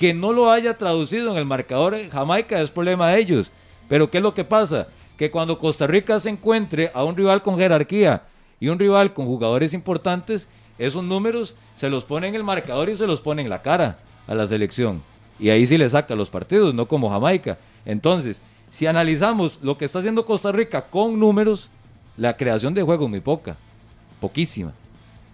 Que 0.00 0.14
no 0.14 0.32
lo 0.32 0.50
haya 0.50 0.78
traducido 0.78 1.30
en 1.30 1.36
el 1.36 1.44
marcador 1.44 1.94
Jamaica 2.10 2.62
es 2.62 2.70
problema 2.70 3.10
de 3.10 3.20
ellos. 3.20 3.50
Pero 3.86 4.10
¿qué 4.10 4.16
es 4.16 4.22
lo 4.22 4.32
que 4.32 4.44
pasa? 4.44 4.86
Que 5.18 5.30
cuando 5.30 5.58
Costa 5.58 5.86
Rica 5.86 6.18
se 6.18 6.30
encuentre 6.30 6.90
a 6.94 7.04
un 7.04 7.14
rival 7.14 7.42
con 7.42 7.58
jerarquía 7.58 8.22
y 8.58 8.68
un 8.68 8.78
rival 8.78 9.12
con 9.12 9.26
jugadores 9.26 9.74
importantes, 9.74 10.48
esos 10.78 11.04
números 11.04 11.54
se 11.76 11.90
los 11.90 12.06
pone 12.06 12.28
en 12.28 12.34
el 12.34 12.42
marcador 12.42 12.88
y 12.88 12.96
se 12.96 13.06
los 13.06 13.20
pone 13.20 13.42
en 13.42 13.50
la 13.50 13.60
cara 13.60 13.98
a 14.26 14.34
la 14.34 14.48
selección. 14.48 15.02
Y 15.38 15.50
ahí 15.50 15.66
sí 15.66 15.76
le 15.76 15.90
saca 15.90 16.14
los 16.14 16.30
partidos, 16.30 16.74
no 16.74 16.88
como 16.88 17.10
Jamaica. 17.10 17.58
Entonces, 17.84 18.40
si 18.70 18.86
analizamos 18.86 19.58
lo 19.60 19.76
que 19.76 19.84
está 19.84 19.98
haciendo 19.98 20.24
Costa 20.24 20.50
Rica 20.50 20.80
con 20.80 21.20
números, 21.20 21.68
la 22.16 22.38
creación 22.38 22.72
de 22.72 22.82
juego 22.82 23.04
es 23.04 23.10
muy 23.10 23.20
poca, 23.20 23.54
poquísima. 24.18 24.72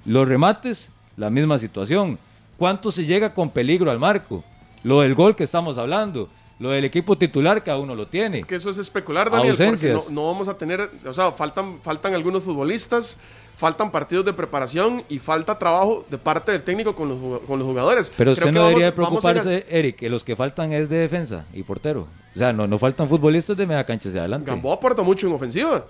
Los 0.04 0.26
remates, 0.26 0.90
la 1.16 1.30
misma 1.30 1.60
situación. 1.60 2.18
¿Cuánto 2.56 2.90
se 2.90 3.04
llega 3.04 3.32
con 3.32 3.50
peligro 3.50 3.92
al 3.92 4.00
marco? 4.00 4.42
Lo 4.86 5.00
del 5.00 5.14
gol 5.14 5.34
que 5.34 5.42
estamos 5.44 5.78
hablando, 5.78 6.28
lo 6.60 6.70
del 6.70 6.84
equipo 6.84 7.18
titular, 7.18 7.64
cada 7.64 7.78
uno 7.78 7.94
lo 7.96 8.06
tiene. 8.06 8.38
Es 8.38 8.46
que 8.46 8.54
eso 8.54 8.70
es 8.70 8.78
especular, 8.78 9.30
Daniel, 9.30 9.50
Ausencias. 9.50 9.94
porque 9.96 10.14
no, 10.14 10.22
no 10.22 10.28
vamos 10.32 10.46
a 10.48 10.56
tener, 10.56 10.88
o 11.04 11.12
sea, 11.12 11.32
faltan, 11.32 11.80
faltan 11.82 12.14
algunos 12.14 12.44
futbolistas, 12.44 13.18
faltan 13.56 13.90
partidos 13.90 14.24
de 14.24 14.32
preparación 14.32 15.02
y 15.08 15.18
falta 15.18 15.58
trabajo 15.58 16.04
de 16.08 16.18
parte 16.18 16.52
del 16.52 16.62
técnico 16.62 16.94
con 16.94 17.08
los, 17.08 17.40
con 17.42 17.58
los 17.58 17.66
jugadores. 17.66 18.12
Pero 18.16 18.34
Creo 18.34 18.46
usted 18.48 18.52
no 18.58 18.66
debería 18.68 18.90
vamos- 18.92 19.18
a 19.18 19.20
preocuparse, 19.22 19.66
Eric, 19.68 19.96
que 19.96 20.08
los 20.08 20.22
que 20.22 20.36
faltan 20.36 20.72
es 20.72 20.88
de 20.88 20.98
defensa 20.98 21.44
y 21.52 21.62
portero. 21.64 22.06
O 22.34 22.38
sea, 22.38 22.52
no, 22.52 22.66
no 22.68 22.78
faltan 22.78 23.08
futbolistas 23.08 23.56
de 23.56 23.66
media 23.66 23.84
cancha 23.84 24.08
hacia 24.08 24.20
adelante. 24.20 24.50
Gamboa 24.50 24.74
aporta 24.74 25.02
mucho 25.02 25.26
en 25.26 25.32
ofensiva. 25.32 25.84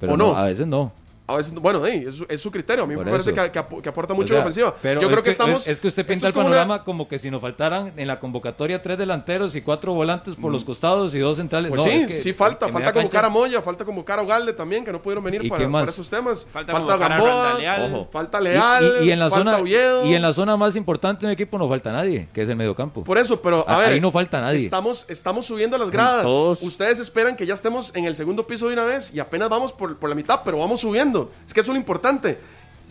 pero 0.00 0.14
¿o 0.14 0.16
no, 0.16 0.32
no? 0.32 0.36
a 0.36 0.46
veces 0.46 0.66
no. 0.66 0.90
A 1.24 1.36
veces, 1.36 1.54
bueno, 1.54 1.82
hey, 1.86 2.04
es, 2.08 2.16
su- 2.16 2.26
es 2.28 2.40
su 2.42 2.50
criterio. 2.50 2.82
A 2.82 2.86
mí 2.86 2.96
Por 2.96 3.04
me 3.04 3.12
parece 3.12 3.32
que, 3.32 3.50
que 3.52 3.58
ap- 3.58 3.80
que 3.80 3.88
aporta 3.88 4.12
O 4.12 4.16
mucho 4.16 4.28
sea, 4.28 4.38
en 4.38 4.42
ofensiva. 4.42 4.74
Pero 4.82 5.00
Yo 5.00 5.06
es 5.06 5.12
creo 5.12 5.22
que, 5.22 5.30
estamos. 5.30 5.68
Es 5.68 5.80
que 5.80 5.86
usted 5.88 6.04
pinta 6.04 6.26
el 6.26 6.34
una- 6.34 6.42
panorama 6.42 6.84
como 6.84 7.06
que 7.06 7.18
si 7.18 7.30
nos 7.30 7.40
faltaran 7.40 7.92
en 7.96 8.08
la 8.08 8.18
convocatoria 8.18 8.82
tres 8.82 8.98
delanteros 8.98 9.54
y 9.54 9.62
cuatro 9.62 9.94
volantes 9.94 10.34
por 10.34 10.50
los 10.50 10.64
costados 10.64 11.14
y 11.14 11.20
dos 11.20 11.36
centrales. 11.36 11.70
Pues 11.70 11.80
No, 11.84 11.88
sí, 11.90 11.96
es 11.96 12.06
que 12.06 12.14
sí 12.14 12.32
falta. 12.32 12.66
en 12.66 12.72
Falta 12.72 12.92
convocar 12.92 13.22
cancha- 13.22 13.26
a 13.26 13.30
Moya, 13.30 13.62
falta 13.62 13.84
convocar 13.84 14.18
a 14.18 14.22
Ogalde 14.22 14.52
también, 14.52 14.84
que 14.84 14.90
no 14.92 15.00
pudieron 15.00 15.22
venir 15.22 15.44
¿Y 15.44 15.48
para, 15.48 15.64
esos 15.84 16.10
temas. 16.10 16.46
Falta 16.52 16.72
Falta, 16.72 16.96
Gamboa, 16.96 18.08
falta 18.10 18.40
Leal, 18.40 18.98
y, 19.02 19.04
y 19.06 19.10
en 19.12 19.18
la 19.20 19.30
falta 19.30 19.50
zona 19.52 19.62
Oviedo. 19.62 20.06
y 20.06 20.14
en 20.14 20.22
la 20.22 20.32
zona 20.34 20.56
más 20.56 20.74
importante 20.76 21.20
de 21.20 21.26
un 21.26 21.32
equipo 21.32 21.56
no 21.56 21.68
falta 21.68 21.92
nadie, 21.92 22.28
que 22.34 22.42
es 22.42 22.48
el 22.48 22.56
mediocampo. 22.56 23.04
Por 23.04 23.16
eso, 23.18 23.40
pero 23.40 23.64
a 23.68 23.76
A- 23.76 23.78
ver. 23.78 23.88
ahí 23.92 24.00
no 24.00 24.10
falta 24.10 24.40
nadie. 24.40 24.58
Estamos, 24.58 25.06
estamos 25.08 25.46
subiendo 25.46 25.78
las 25.78 25.90
gradas. 25.90 26.26
Ustedes 26.60 26.98
esperan 26.98 27.36
que 27.36 27.46
ya 27.46 27.54
estemos 27.54 27.92
en 27.94 28.06
el 28.06 28.16
segundo 28.16 28.46
piso 28.46 28.66
de 28.66 28.72
una 28.74 28.84
vez 28.84 29.14
y 29.14 29.20
apenas 29.20 29.48
vamos 29.48 29.72
por, 29.72 29.96
por 29.98 30.08
la 30.08 30.16
mitad, 30.16 30.40
pero 30.44 30.58
vamos 30.58 30.80
subiendo. 30.80 31.11
Es 31.46 31.54
que 31.54 31.60
eso 31.60 31.72
es 31.72 31.74
lo 31.74 31.80
importante. 31.80 32.38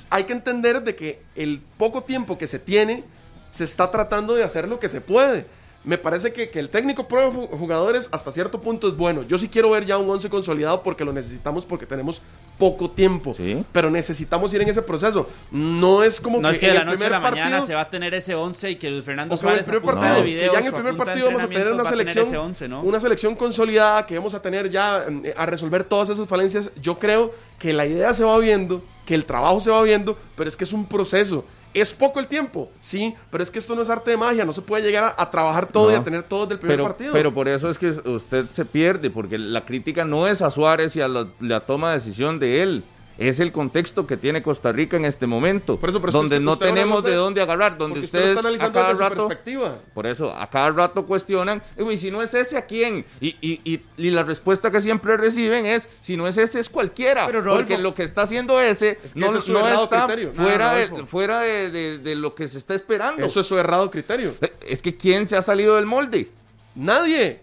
Hay 0.10 0.26
que 0.26 0.34
entender 0.34 0.82
de 0.84 0.96
que 0.96 1.22
el 1.36 1.62
poco 1.78 2.04
tiempo 2.04 2.38
que 2.38 2.48
se 2.48 2.60
tiene, 2.60 3.04
se 3.50 3.64
está 3.64 3.92
tratando 3.92 4.36
de 4.36 4.44
hacer 4.44 4.68
lo 4.68 4.80
que 4.80 4.90
se 4.90 5.02
puede. 5.02 5.46
Me 5.84 5.98
parece 5.98 6.32
que, 6.32 6.50
que 6.52 6.60
el 6.60 6.70
técnico 6.70 7.08
pro 7.08 7.32
de 7.32 7.58
jugadores 7.58 8.08
hasta 8.12 8.32
cierto 8.32 8.62
punto 8.62 8.88
es 8.88 8.96
bueno. 8.96 9.24
Yo 9.24 9.38
sí 9.40 9.50
quiero 9.50 9.72
ver 9.72 9.84
ya 9.86 9.98
un 9.98 10.08
11 10.10 10.30
consolidado 10.30 10.84
porque 10.84 11.04
lo 11.04 11.12
necesitamos 11.12 11.66
porque 11.66 11.88
tenemos 11.88 12.22
poco 12.60 12.92
tiempo. 12.92 13.34
Sí. 13.34 13.66
Pero 13.72 13.90
necesitamos 13.90 14.54
ir 14.54 14.62
en 14.62 14.70
ese 14.70 14.84
proceso. 14.84 15.28
No 15.50 16.04
es 16.04 16.22
como 16.22 16.40
No 16.40 16.50
que 16.50 16.54
es 16.54 16.60
que 16.60 16.68
en 16.68 16.74
de 16.74 16.76
la 16.78 16.82
el 16.82 16.86
noche 16.86 16.96
a 16.96 17.00
primer 17.00 17.12
la 17.12 17.20
mañana 17.20 17.50
partido- 17.50 17.66
se 17.68 17.74
va 17.74 17.82
a 17.82 17.90
tener 17.90 18.14
ese 18.14 18.36
11 18.36 18.70
y 18.70 18.76
que 18.76 18.92
Luis 18.92 19.04
Fernando 19.04 19.34
en 19.34 19.38
el 19.38 19.42
Suárez 19.42 19.66
primer 19.66 19.82
partido, 19.82 20.24
que 20.24 20.40
ya 20.54 20.60
en 20.60 20.66
el 20.68 20.74
primer 20.74 20.96
partido 20.98 21.26
vamos 21.28 21.42
a 21.44 21.48
tener 21.50 21.72
una 21.72 21.86
selección, 21.86 22.28
ese 22.28 22.38
11, 22.38 22.68
¿no? 22.68 22.82
una 22.82 23.00
selección 23.00 23.36
consolidada 23.36 24.06
que 24.06 24.16
vamos 24.18 24.36
a 24.36 24.42
tener 24.42 24.70
ya 24.70 25.06
eh, 25.24 25.34
a 25.36 25.48
resolver 25.48 25.84
todas 25.84 26.10
esas 26.10 26.28
falencias. 26.28 26.70
Yo 26.80 27.00
creo 27.00 27.34
que 27.58 27.74
la 27.74 27.88
idea 27.88 28.14
se 28.14 28.24
va 28.24 28.38
viendo, 28.38 28.84
que 29.06 29.16
el 29.16 29.26
trabajo 29.26 29.60
se 29.60 29.72
va 29.72 29.82
viendo, 29.82 30.16
pero 30.36 30.48
es 30.48 30.56
que 30.56 30.64
es 30.66 30.74
un 30.74 30.86
proceso. 30.86 31.44
Es 31.74 31.94
poco 31.94 32.20
el 32.20 32.28
tiempo, 32.28 32.70
sí, 32.82 33.16
pero 33.30 33.42
es 33.44 33.50
que 33.50 33.58
esto 33.60 33.76
no 33.76 33.82
es 33.82 33.90
arte 33.90 34.12
de 34.12 34.18
magia, 34.18 34.44
no 34.44 34.52
se 34.52 34.62
puede 34.62 34.84
llegar 34.84 35.04
a, 35.18 35.22
a 35.22 35.32
trabajar 35.32 35.68
todo 35.68 35.90
y 35.92 35.96
a 35.96 36.04
tener 36.04 36.24
todo 36.24 36.42
desde 36.42 36.56
el 36.56 36.60
primer 36.60 36.78
Pero, 36.78 36.88
partido. 36.88 37.14
pero 37.14 37.34
por 37.34 37.48
eso 37.48 37.70
es 37.70 37.78
que 37.78 37.90
usted 37.92 38.46
se 38.52 38.66
pierde, 38.66 39.10
porque 39.10 39.38
la 39.38 39.64
crítica 39.66 40.04
no 40.04 40.28
es 40.28 40.42
a 40.42 40.52
Suárez 40.52 40.96
y 40.98 41.02
a 41.02 41.08
la, 41.08 41.28
la 41.40 41.62
toma 41.62 41.90
de 41.92 42.00
decisión 42.00 42.40
de 42.40 42.62
él. 42.62 42.84
Es 43.22 43.40
el 43.40 43.52
contexto 43.52 44.08
que 44.08 44.18
tiene 44.18 44.42
Costa 44.42 44.72
Rica 44.72 44.98
en 44.98 45.06
este 45.06 45.28
momento, 45.28 45.78
Por 45.78 45.90
eso, 45.90 46.02
pero 46.02 46.12
donde 46.12 46.38
usted- 46.38 46.44
no 46.44 46.54
usted 46.54 46.66
no 46.68 46.74
tenemos 46.74 47.04
de 47.04 47.14
dónde 47.14 47.42
agarrar, 47.42 47.78
donde 47.78 48.00
usted 48.00 48.36
ustedes 48.36 48.54
está 48.56 48.66
a 48.66 48.72
cada 48.74 48.94
rato, 48.96 49.28
perspectiva. 49.28 49.76
por 49.94 50.08
eso 50.08 50.34
a 50.36 50.50
cada 50.50 50.72
rato 50.72 51.06
cuestionan, 51.06 51.62
"Uy, 51.78 51.98
si 51.98 52.10
no 52.10 52.24
es 52.24 52.34
ese 52.34 52.58
a 52.58 52.66
quién, 52.66 53.06
y, 53.20 53.36
y, 53.40 53.62
y, 53.64 53.82
y 53.98 54.10
la 54.10 54.24
respuesta 54.24 54.72
que 54.72 54.82
siempre 54.82 55.18
reciben 55.18 55.68
es, 55.68 55.88
si 56.00 56.18
no 56.18 56.28
es 56.28 56.36
ese 56.38 56.60
es 56.60 56.68
cualquiera, 56.68 57.28
Pero, 57.28 57.42
Rodolfo- 57.42 57.58
porque 57.68 57.78
lo 57.78 57.94
que 57.94 58.04
está 58.04 58.24
haciendo 58.24 58.60
ese 58.60 58.98
Es 59.04 59.14
que 59.14 59.20
no, 59.20 59.36
es 59.38 59.44
su 59.44 59.54
no 59.54 59.60
errado 59.60 59.84
está 59.84 60.06
criterio. 60.08 60.34
fuera, 60.34 60.72
No, 60.72 60.78
de, 60.98 61.06
fuera 61.06 61.40
de, 61.42 61.70
de- 61.70 61.98
de 62.00 62.16
lo 62.16 62.34
que 62.34 62.48
se 62.48 62.58
está 62.58 62.74
esperando. 62.74 63.24
Eso 63.24 63.40
es 63.42 63.46
su 63.46 63.56
errado 63.58 63.92
criterio. 63.92 64.34
Es 64.68 64.82
que 64.82 64.98
quién 64.98 65.28
se 65.28 65.36
ha 65.38 65.44
salido 65.44 65.76
del 65.76 65.86
molde. 65.86 66.32
Nadie. 66.74 67.40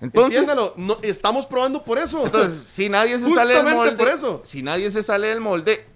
Entonces, 0.00 0.40
Entiéndalo, 0.40 0.74
no, 0.76 0.98
estamos 1.02 1.46
probando 1.46 1.82
por 1.82 1.98
eso. 1.98 2.24
Entonces, 2.24 2.62
si 2.66 2.88
nadie 2.88 3.18
se 3.18 3.28
sale 3.30 3.54
del 3.54 3.62
Justamente 3.62 3.74
molde, 3.76 3.96
por 3.96 4.08
eso. 4.08 4.40
si 4.44 4.62
nadie 4.62 4.90
se 4.90 5.02
sale 5.02 5.28
del 5.28 5.40
molde, 5.40 5.86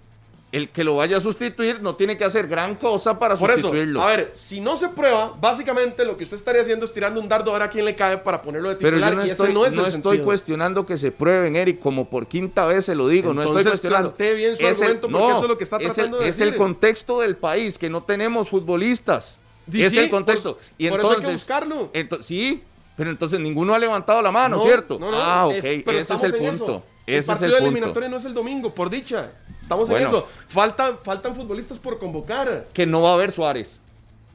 el 0.51 0.69
que 0.69 0.83
lo 0.83 0.95
vaya 0.95 1.17
a 1.17 1.19
sustituir 1.19 1.79
no 1.79 1.93
tiene 1.95 2.17
que 2.17 2.25
hacer 2.25 2.47
gran 2.47 2.73
cosa 2.73 3.19
para 3.19 3.35
Por 3.35 3.51
eso, 3.51 3.61
sustituirlo. 3.67 4.01
a 4.01 4.07
ver, 4.07 4.31
si 4.33 4.61
no 4.61 4.75
se 4.77 4.89
prueba, 4.89 5.35
básicamente 5.39 6.03
lo 6.05 6.17
que 6.17 6.23
usted 6.23 6.37
estaría 6.37 6.63
haciendo 6.63 6.85
es 6.85 6.93
tirando 6.93 7.21
un 7.21 7.29
dardo 7.29 7.51
a 7.51 7.53
ver 7.53 7.61
a 7.61 7.69
quién 7.69 7.85
le 7.85 7.93
cae 7.93 8.17
para 8.17 8.41
ponerlo 8.41 8.69
de 8.69 8.77
Pero 8.77 8.97
titular. 8.97 9.11
yo 9.13 9.19
no 9.19 9.25
y 9.27 9.29
estoy, 9.29 9.45
ese 9.49 9.53
no 9.53 9.65
es 9.65 9.73
el 9.73 9.79
estoy 9.85 9.91
sentido. 10.01 10.25
cuestionando 10.25 10.85
que 10.87 10.97
se 10.97 11.11
prueben, 11.11 11.55
Eric, 11.55 11.79
como 11.79 12.09
por 12.09 12.25
quinta 12.25 12.65
vez 12.65 12.85
se 12.85 12.95
lo 12.95 13.07
digo. 13.09 13.31
no 13.31 13.41
estoy 13.43 13.57
Entonces, 13.57 13.79
cuestionando. 13.79 14.15
bien 14.17 14.55
su 14.55 14.63
Es 14.63 14.77
el- 14.81 14.83
argumento, 14.87 15.07
porque 15.09 15.31
eso 15.33 15.41
es 15.43 15.47
lo 15.49 15.57
que 15.59 15.63
está 15.65 15.75
es 15.77 15.81
el- 15.83 15.93
tratando 15.93 16.17
de 16.17 16.29
Es 16.29 16.39
el 16.39 16.45
decir. 16.47 16.57
contexto 16.57 17.19
del 17.19 17.35
país, 17.37 17.77
que 17.77 17.89
no 17.91 18.01
tenemos 18.01 18.49
futbolistas. 18.49 19.37
Di 19.67 19.83
es 19.83 19.91
sí, 19.91 19.99
el 19.99 20.09
contexto. 20.09 20.55
por- 20.55 20.63
y 20.79 20.89
por 20.89 20.99
eso 20.99 21.09
hay 21.09 21.15
que 21.17 21.19
entonces, 21.25 21.41
buscarlo. 21.41 21.91
ento- 21.93 22.23
sí, 22.23 22.63
pero 22.99 23.09
entonces 23.11 23.39
ninguno 23.39 23.73
ha 23.73 23.79
levantado 23.79 24.21
la 24.21 24.29
mano, 24.29 24.57
No, 24.57 24.61
¿cierto? 24.61 24.99
no, 24.99 25.09
no, 25.09 25.17
ah, 25.17 25.47
ok, 25.47 25.53
es- 25.53 25.83
pero 25.85 25.97
ese 25.99 26.13
es 26.15 26.23
el 26.23 26.33
punto. 26.35 26.83
Ese 27.07 27.15
el 27.15 27.19
es 27.21 27.25
partido 27.27 27.45
el 27.47 27.51
punto. 27.53 27.65
eliminatorio 27.69 28.09
no 28.09 28.17
es 28.17 28.25
el 28.25 28.33
domingo, 28.33 28.75
por 28.75 28.89
dicha. 28.89 29.31
Estamos 29.61 29.87
Bueno. 29.87 30.03
en 30.09 30.13
eso. 30.15 30.27
Faltan, 30.49 30.97
faltan 31.01 31.33
futbolistas 31.33 31.79
por 31.79 31.97
convocar. 31.97 32.65
Que 32.73 32.85
no 32.85 33.01
va 33.01 33.11
a 33.11 33.13
haber 33.13 33.31
Suárez. 33.31 33.79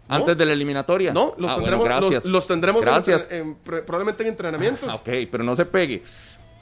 ¿No? 0.09 0.15
Antes 0.17 0.37
de 0.39 0.47
la 0.47 0.53
eliminatoria. 0.55 1.13
No, 1.13 1.35
los 1.37 1.51
Ah, 1.51 1.57
tendremos, 1.57 1.87
los- 1.89 1.99
gracias. 2.01 2.25
los, 2.25 2.47
tendremos 2.47 2.81
en 2.81 2.85
Gracias. 2.93 3.29
en 3.31 3.55
probablemente 3.55 4.23
en 4.23 4.31
entrenamientos. 4.31 4.89
Ah, 4.91 4.95
ok, 4.95 5.09
pero 5.31 5.45
no 5.45 5.55
se 5.55 5.67
pegue. 5.67 6.03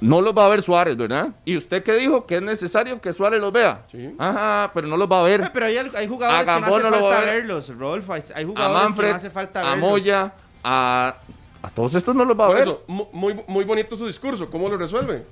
No 0.01 0.21
los 0.21 0.37
va 0.37 0.47
a 0.47 0.49
ver 0.49 0.63
Suárez, 0.63 0.97
¿verdad? 0.97 1.29
¿Y 1.45 1.57
usted 1.57 1.85
qué 1.85 1.93
dijo? 1.95 2.27
Que 2.27 2.37
es 2.37 2.43
necesario 2.43 3.01
que 3.01 3.13
Suárez 3.13 3.41
los 3.41 3.53
vea. 3.53 3.85
Sí. 3.91 4.13
Ajá, 4.19 4.73
pero 4.75 4.89
no 4.89 4.97
los 4.97 5.09
va 5.11 5.21
a 5.21 5.23
ver. 5.23 5.49
Pero 5.55 5.67
hay, 5.67 5.77
hay 5.79 6.09
jugadores 6.09 6.49
A 6.49 6.55
que 6.57 6.61
no 6.61 6.67
hace 6.67 6.83
no 6.83 6.91
lo 6.91 7.03
va 7.03 7.09
falta 7.15 7.19
a 7.19 7.25
ver. 7.25 7.35
verlos, 7.37 7.69
Rodolfo. 7.79 8.13
Hay, 8.13 8.23
A 8.35 8.45
jugadores 8.45 8.95
que 8.97 9.03
no 9.09 9.15
hace 9.15 9.31
falta 9.31 9.61
a 9.61 9.63
verlos. 9.75 9.79
Moya, 9.91 10.33
a, 10.65 11.17
a 11.63 11.71
todos 11.71 11.95
estos 11.95 12.15
no 12.15 12.25
los 12.25 12.39
va 12.39 12.45
a 12.45 12.49
Por 12.49 12.57
ver. 12.57 12.63
eso, 12.65 12.83
mu- 12.87 13.07
muy, 13.13 13.37
muy 13.47 13.65
bonito 13.65 13.97
su 13.97 14.07
discurso. 14.07 14.51
¿Cómo 14.51 14.69
lo 14.69 14.77
resuelve? 14.77 15.23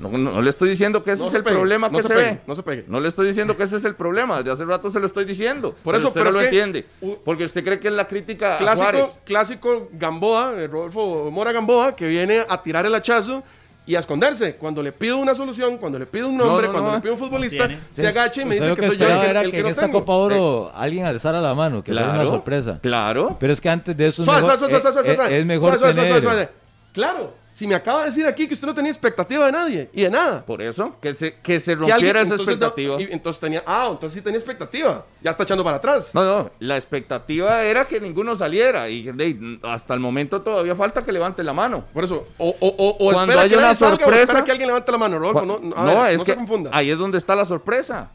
No, 0.00 0.10
no- 0.10 0.18
no 0.32 0.42
le 0.42 0.50
estoy 0.50 0.68
diciendo 0.68 1.02
que 1.02 1.12
ese 1.12 1.22
No 1.22 1.28
es 1.28 1.34
el 1.34 1.42
pegue, 1.42 1.56
problema 1.56 1.88
no 1.88 1.96
que 1.96 2.02
se 2.02 2.08
se, 2.08 2.14
pegue, 2.14 2.30
ve. 2.32 2.40
no 2.46 2.54
se 2.54 2.62
pegue. 2.62 2.84
No 2.88 3.00
le 3.00 3.08
estoy 3.08 3.26
diciendo 3.26 3.56
que 3.56 3.62
ese 3.62 3.76
es 3.78 3.84
el 3.84 3.94
problema. 3.94 4.36
Desde 4.38 4.50
hace 4.52 4.64
rato 4.66 4.90
se 4.90 5.00
lo 5.00 5.06
estoy 5.06 5.24
diciendo. 5.24 5.74
Por 5.82 5.96
eso, 5.96 6.08
usted 6.08 6.20
pero 6.20 6.24
no 6.24 6.28
es 6.30 6.34
lo 6.36 6.40
que- 6.42 6.46
entiende. 6.46 6.86
Porque 7.24 7.44
usted 7.46 7.64
cree 7.64 7.80
que 7.80 7.88
es 7.88 7.94
la 7.94 8.06
crítica 8.06 8.56
a. 8.56 8.58
Clásico, 8.58 9.16
clásico 9.24 9.88
Gamboa, 9.92 10.52
eh, 10.58 10.66
Rodolfo 10.66 11.30
Mora 11.30 11.52
Gamboa, 11.52 11.96
que 11.96 12.06
viene 12.06 12.42
a 12.48 12.62
tirar 12.62 12.84
el 12.84 12.94
hachazo 12.94 13.42
y 13.88 13.96
a 13.96 14.00
esconderse. 14.00 14.54
Cuando 14.56 14.82
le 14.82 14.92
pido 14.92 15.16
una 15.18 15.34
solución, 15.34 15.78
cuando 15.78 15.98
le 15.98 16.06
pido 16.06 16.28
un 16.28 16.36
No, 16.36 16.44
nombre, 16.44 16.66
no, 16.66 16.72
cuando 16.72 16.90
no. 16.90 16.96
le 16.96 17.00
pido 17.02 17.14
un 17.14 17.18
futbolista, 17.18 17.68
se 17.92 18.06
agacha 18.06 18.42
y 18.42 18.44
me 18.44 18.54
dice 18.56 18.74
que 18.74 18.82
soy 18.86 18.96
yo 18.98 19.06
el 19.08 19.36
el 19.36 19.44
que 19.46 19.50
que 19.50 19.56
en 19.58 19.62
no 19.64 19.68
esta 19.70 19.82
tengo. 19.86 20.00
Copa 20.00 20.12
Oro 20.12 20.70
alguien 20.74 21.06
alzara 21.06 21.40
la 21.40 21.54
mano, 21.54 21.82
que 21.82 21.92
fuera 21.92 22.06
una 22.08 22.14
Claro, 22.16 22.30
sorpresa. 22.30 22.78
Claro. 22.82 23.36
Pero 23.40 23.52
es 23.52 23.60
que 23.60 23.68
antes 23.70 23.96
de 23.96 24.06
eso 24.06 24.22
es 24.22 24.26
Suave, 24.26 24.42
mejor, 24.42 24.58
suave, 24.58 24.80
suave, 24.80 24.92
suave, 25.02 25.12
es- 25.34 25.40
es- 25.40 25.46
mejor 25.46 25.78
suave, 25.78 25.78
suave, 25.94 26.08
tener- 26.08 26.22
suave, 26.22 26.36
suave. 26.36 26.48
Claro, 26.92 27.32
si 27.50 27.66
me 27.66 27.74
acaba 27.74 28.00
de 28.00 28.06
decir 28.06 28.26
aquí 28.26 28.46
que 28.46 28.54
usted 28.54 28.66
no 28.66 28.74
tenía 28.74 28.90
expectativa 28.92 29.46
de 29.46 29.52
nadie 29.52 29.90
y 29.92 30.02
de 30.02 30.10
nada. 30.10 30.44
Por 30.44 30.62
eso, 30.62 30.94
que 31.00 31.14
se, 31.14 31.34
que 31.36 31.58
se 31.60 31.66
Que 31.66 31.72
alguien- 31.72 31.90
rompiera 31.90 32.20
esa 32.20 32.34
entonces, 32.34 32.54
expectativa. 32.54 32.94
no, 32.94 33.00
y- 33.00 33.08
entonces 33.10 33.40
tenía, 33.40 33.62
ah, 33.66 33.88
entonces 33.90 34.14
sí 34.16 34.22
tenía 34.22 34.38
expectativa. 34.38 35.04
Ya 35.22 35.30
está 35.30 35.42
echando 35.42 35.64
para 35.64 35.78
atrás. 35.78 36.14
No, 36.14 36.24
no, 36.24 36.50
la 36.60 36.76
expectativa 36.76 37.62
era 37.64 37.86
que 37.86 38.00
ninguno 38.00 38.36
saliera 38.36 38.88
y 38.88 39.02
de- 39.10 39.58
hasta 39.62 39.94
el 39.94 40.00
momento 40.00 40.40
todavía 40.42 40.76
falta 40.76 41.04
que 41.04 41.10
levante 41.12 41.42
la 41.42 41.52
mano. 41.52 41.84
Por 41.92 42.04
eso, 42.04 42.28
o, 42.38 42.48
o, 42.48 42.68
o, 42.68 42.88
o 42.90 43.12
Cuando 43.12 43.32
espera 43.32 43.40
haya 43.42 43.50
que 43.50 43.56
una 43.58 43.74
salga, 43.74 43.94
o 43.94 43.98
sorpresa- 43.98 44.22
espera 44.22 44.44
que 44.44 44.50
alguien 44.52 44.66
levante 44.68 44.92
la 44.92 44.98
mano, 44.98 45.18
Rodolfo. 45.18 45.44
No, 45.46 45.58
no, 45.60 45.74
no, 45.84 46.00
ver, 46.02 46.12
es 46.12 46.18
no 46.18 46.24
que 46.24 46.32
se 46.32 46.36
confunda. 46.38 46.70
ahí 46.72 46.90
es 46.90 46.98
donde 46.98 47.18
está 47.18 47.34
la 47.34 47.44
sorpresa. 47.44 48.10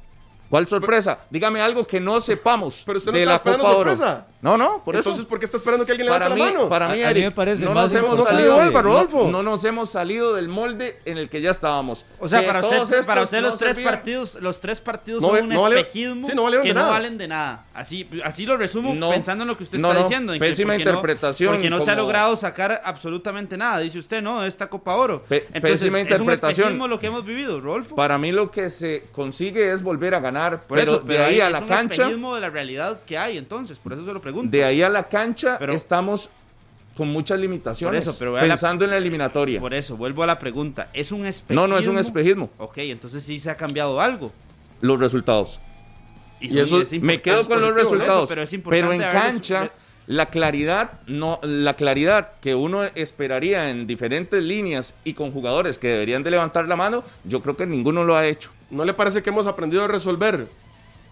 ¿Cuál 0.54 0.68
sorpresa? 0.68 1.18
Dígame 1.32 1.62
algo 1.62 1.88
que 1.88 1.99
no 1.99 2.22
sepamos 2.22 2.84
Pero 2.86 2.99
usted 2.99 3.12
no 3.12 3.18
de 3.18 3.24
está 3.24 3.32
la 3.32 3.36
esperando 3.38 3.64
Copa 3.64 3.76
Oro. 3.76 3.95
sorpresa. 3.95 4.28
No, 4.43 4.56
no, 4.58 4.84
por 4.84 4.95
Entonces, 4.95 5.22
eso. 5.22 5.28
¿por 5.30 5.39
qué 5.39 5.45
está 5.45 5.58
esperando 5.58 5.84
que 5.86 5.93
alguien 5.93 6.08
Para 6.10 6.26
levante 6.26 6.43
mí, 6.43 6.51
la 6.51 6.58
mano? 6.58 6.70
para 6.70 6.86
A- 6.88 6.93
mí, 6.93 7.01
a 7.01 7.12
mí 7.14 7.22
me 7.22 7.32
parece 7.32 7.64
no 7.66 7.74
más 7.74 7.86
nos 7.91 7.93
hemos 8.04 8.20
No 8.20 8.26
se 8.26 8.32
salido, 8.34 8.56
devuelva, 8.58 8.82
Rodolfo. 8.84 9.24
no, 9.24 9.32
no 9.32 9.43
nos 9.51 9.64
hemos 9.64 9.89
salido 9.89 10.34
del 10.36 10.49
molde 10.49 10.99
en 11.06 11.18
el 11.18 11.30
que 11.30 11.39
ya 11.41 11.49
estábamos. 11.51 12.06
O 12.20 12.28
sea, 12.28 12.41
Que 12.41 12.47
para 12.47 12.60
usted, 12.60 12.78
para 13.06 13.22
estos 13.22 13.24
usted 13.24 13.41
no 13.41 13.47
los 13.47 13.58
tres 13.58 13.76
servían. 13.76 13.93
partidos, 13.95 14.36
los 14.41 14.60
tres 14.60 14.80
partidos 14.82 15.22
No 15.24 15.30
son 15.30 15.43
un 15.43 15.56
vale- 15.56 15.80
espejismo 15.80 16.28
sí, 16.28 16.34
no 16.36 16.43
valieron 16.43 16.68
que 16.68 16.74
de 16.74 16.80
no 16.80 16.89
valen 16.89 17.18
de 17.18 17.28
nada. 17.30 17.66
Así, 17.74 18.08
así 18.26 18.45
lo 18.45 18.58
resumo 18.58 18.93
No. 18.93 19.10
pensando 19.12 19.43
en 19.43 19.47
lo 19.47 19.56
que 19.58 19.64
usted 19.64 19.80
No, 19.80 19.88
está 19.88 20.01
no. 20.01 20.08
diciendo. 20.10 20.34
en 20.34 20.39
que 20.41 20.45
Pésima 20.45 20.74
porque 20.74 20.84
interpretación, 20.84 21.54
porque 21.56 21.70
no 21.70 21.80
se 21.80 21.89
ha 21.91 21.95
logrado 21.95 22.36
sacar 22.36 22.82
absolutamente 22.84 23.56
nada. 23.58 23.80
Dice 23.80 23.97
usted, 23.97 24.22
no, 24.22 24.43
esta 24.43 24.68
Copa 24.68 24.93
Oro. 24.95 25.24
Entonces, 25.30 25.62
pésima 25.62 25.99
es 25.99 26.04
un 26.06 26.12
interpretación. 26.12 26.68
espejismo 26.68 26.88
lo 26.89 26.99
que 26.99 27.08
hemos 27.08 27.24
vivido, 27.26 27.62
Rodolfo. 27.62 27.95
Para 27.95 28.18
mí 28.18 28.34
lo 28.34 28.51
que 28.51 28.70
se 28.70 29.06
consigue 29.14 29.72
es 29.72 29.82
volver 29.82 30.14
a 30.16 30.20
ganar, 30.20 30.43
Por 30.52 30.78
pero 30.80 30.82
eso, 30.96 31.00
de 31.00 31.18
ahí 31.18 31.39
a 31.41 31.48
es 31.48 31.52
la 31.52 31.60
un 31.60 31.68
cancha, 31.68 32.08
de 32.08 32.41
la 32.41 32.50
realidad 32.50 33.02
que 33.06 33.18
hay, 33.18 33.38
entonces, 33.38 33.80
por 33.80 33.94
eso 33.94 34.06
se 34.06 34.14
lo 34.14 34.22
pregunto. 34.22 34.52
de 34.52 34.64
ahí 34.64 34.82
a 34.82 34.89
la 34.89 35.08
cancha 35.10 35.58
Pero- 35.60 35.74
estamos 35.74 36.30
con 36.96 37.10
muchas 37.10 37.39
limitaciones, 37.39 38.04
Por 38.04 38.10
eso, 38.12 38.20
pero 38.20 38.34
vea 38.34 38.44
la- 38.44 38.50
pensando 38.50 38.86
en 38.86 38.91
la 38.91 38.98
eliminatoria. 38.98 39.60
Por 39.60 39.74
eso, 39.74 39.98
vuelvo 39.98 40.22
a 40.24 40.28
la 40.28 40.38
pregunta. 40.38 40.89
¿Es 40.94 41.12
un 41.12 41.26
espejismo? 41.26 41.62
No, 41.62 41.68
no 41.68 41.80
es 41.80 41.88
un 41.88 41.98
espejismo. 41.98 42.50
Ok, 42.60 42.78
entonces 42.80 43.24
sí 43.24 43.39
se 43.39 43.50
ha 43.50 43.56
cambiado 43.56 44.00
algo. 44.00 44.32
Los 44.82 45.00
resultados. 45.00 45.60
Y, 46.39 46.58
eso- 46.60 46.82
es 46.82 46.91
Me 47.02 47.22
quedo 47.22 47.39
es 47.41 47.48
con 47.48 47.62
los 47.62 47.70
eso, 47.70 47.76
resultados, 47.96 48.30
pero, 48.30 48.44
es 48.44 48.56
pero, 48.70 48.91
en 48.91 49.02
cancha 49.02 49.72
la 50.06 50.26
claridad 50.26 51.00
no 51.08 51.39
la 51.44 51.76
claridad 51.76 52.32
que 52.41 52.54
uno 52.56 52.84
esperaría 52.84 53.70
en 53.70 53.88
diferentes 53.88 54.44
líneas 54.44 54.94
y 55.06 55.14
con 55.14 55.32
jugadores 55.32 55.78
que 55.78 55.88
deberían 55.88 56.22
de 56.24 56.32
levantar 56.32 56.68
la 56.68 56.76
mano, 56.76 57.04
yo 57.24 57.41
creo 57.41 57.56
que 57.56 57.66
ninguno 57.66 58.04
lo 58.04 58.16
ha 58.18 58.28
hecho. 58.28 58.50
¿No 58.74 58.84
le 58.86 58.93
parece 58.93 59.21
que 59.24 59.30
hemos 59.30 59.47
aprendido 59.47 59.84
a 59.84 59.88
resolver 59.88 60.47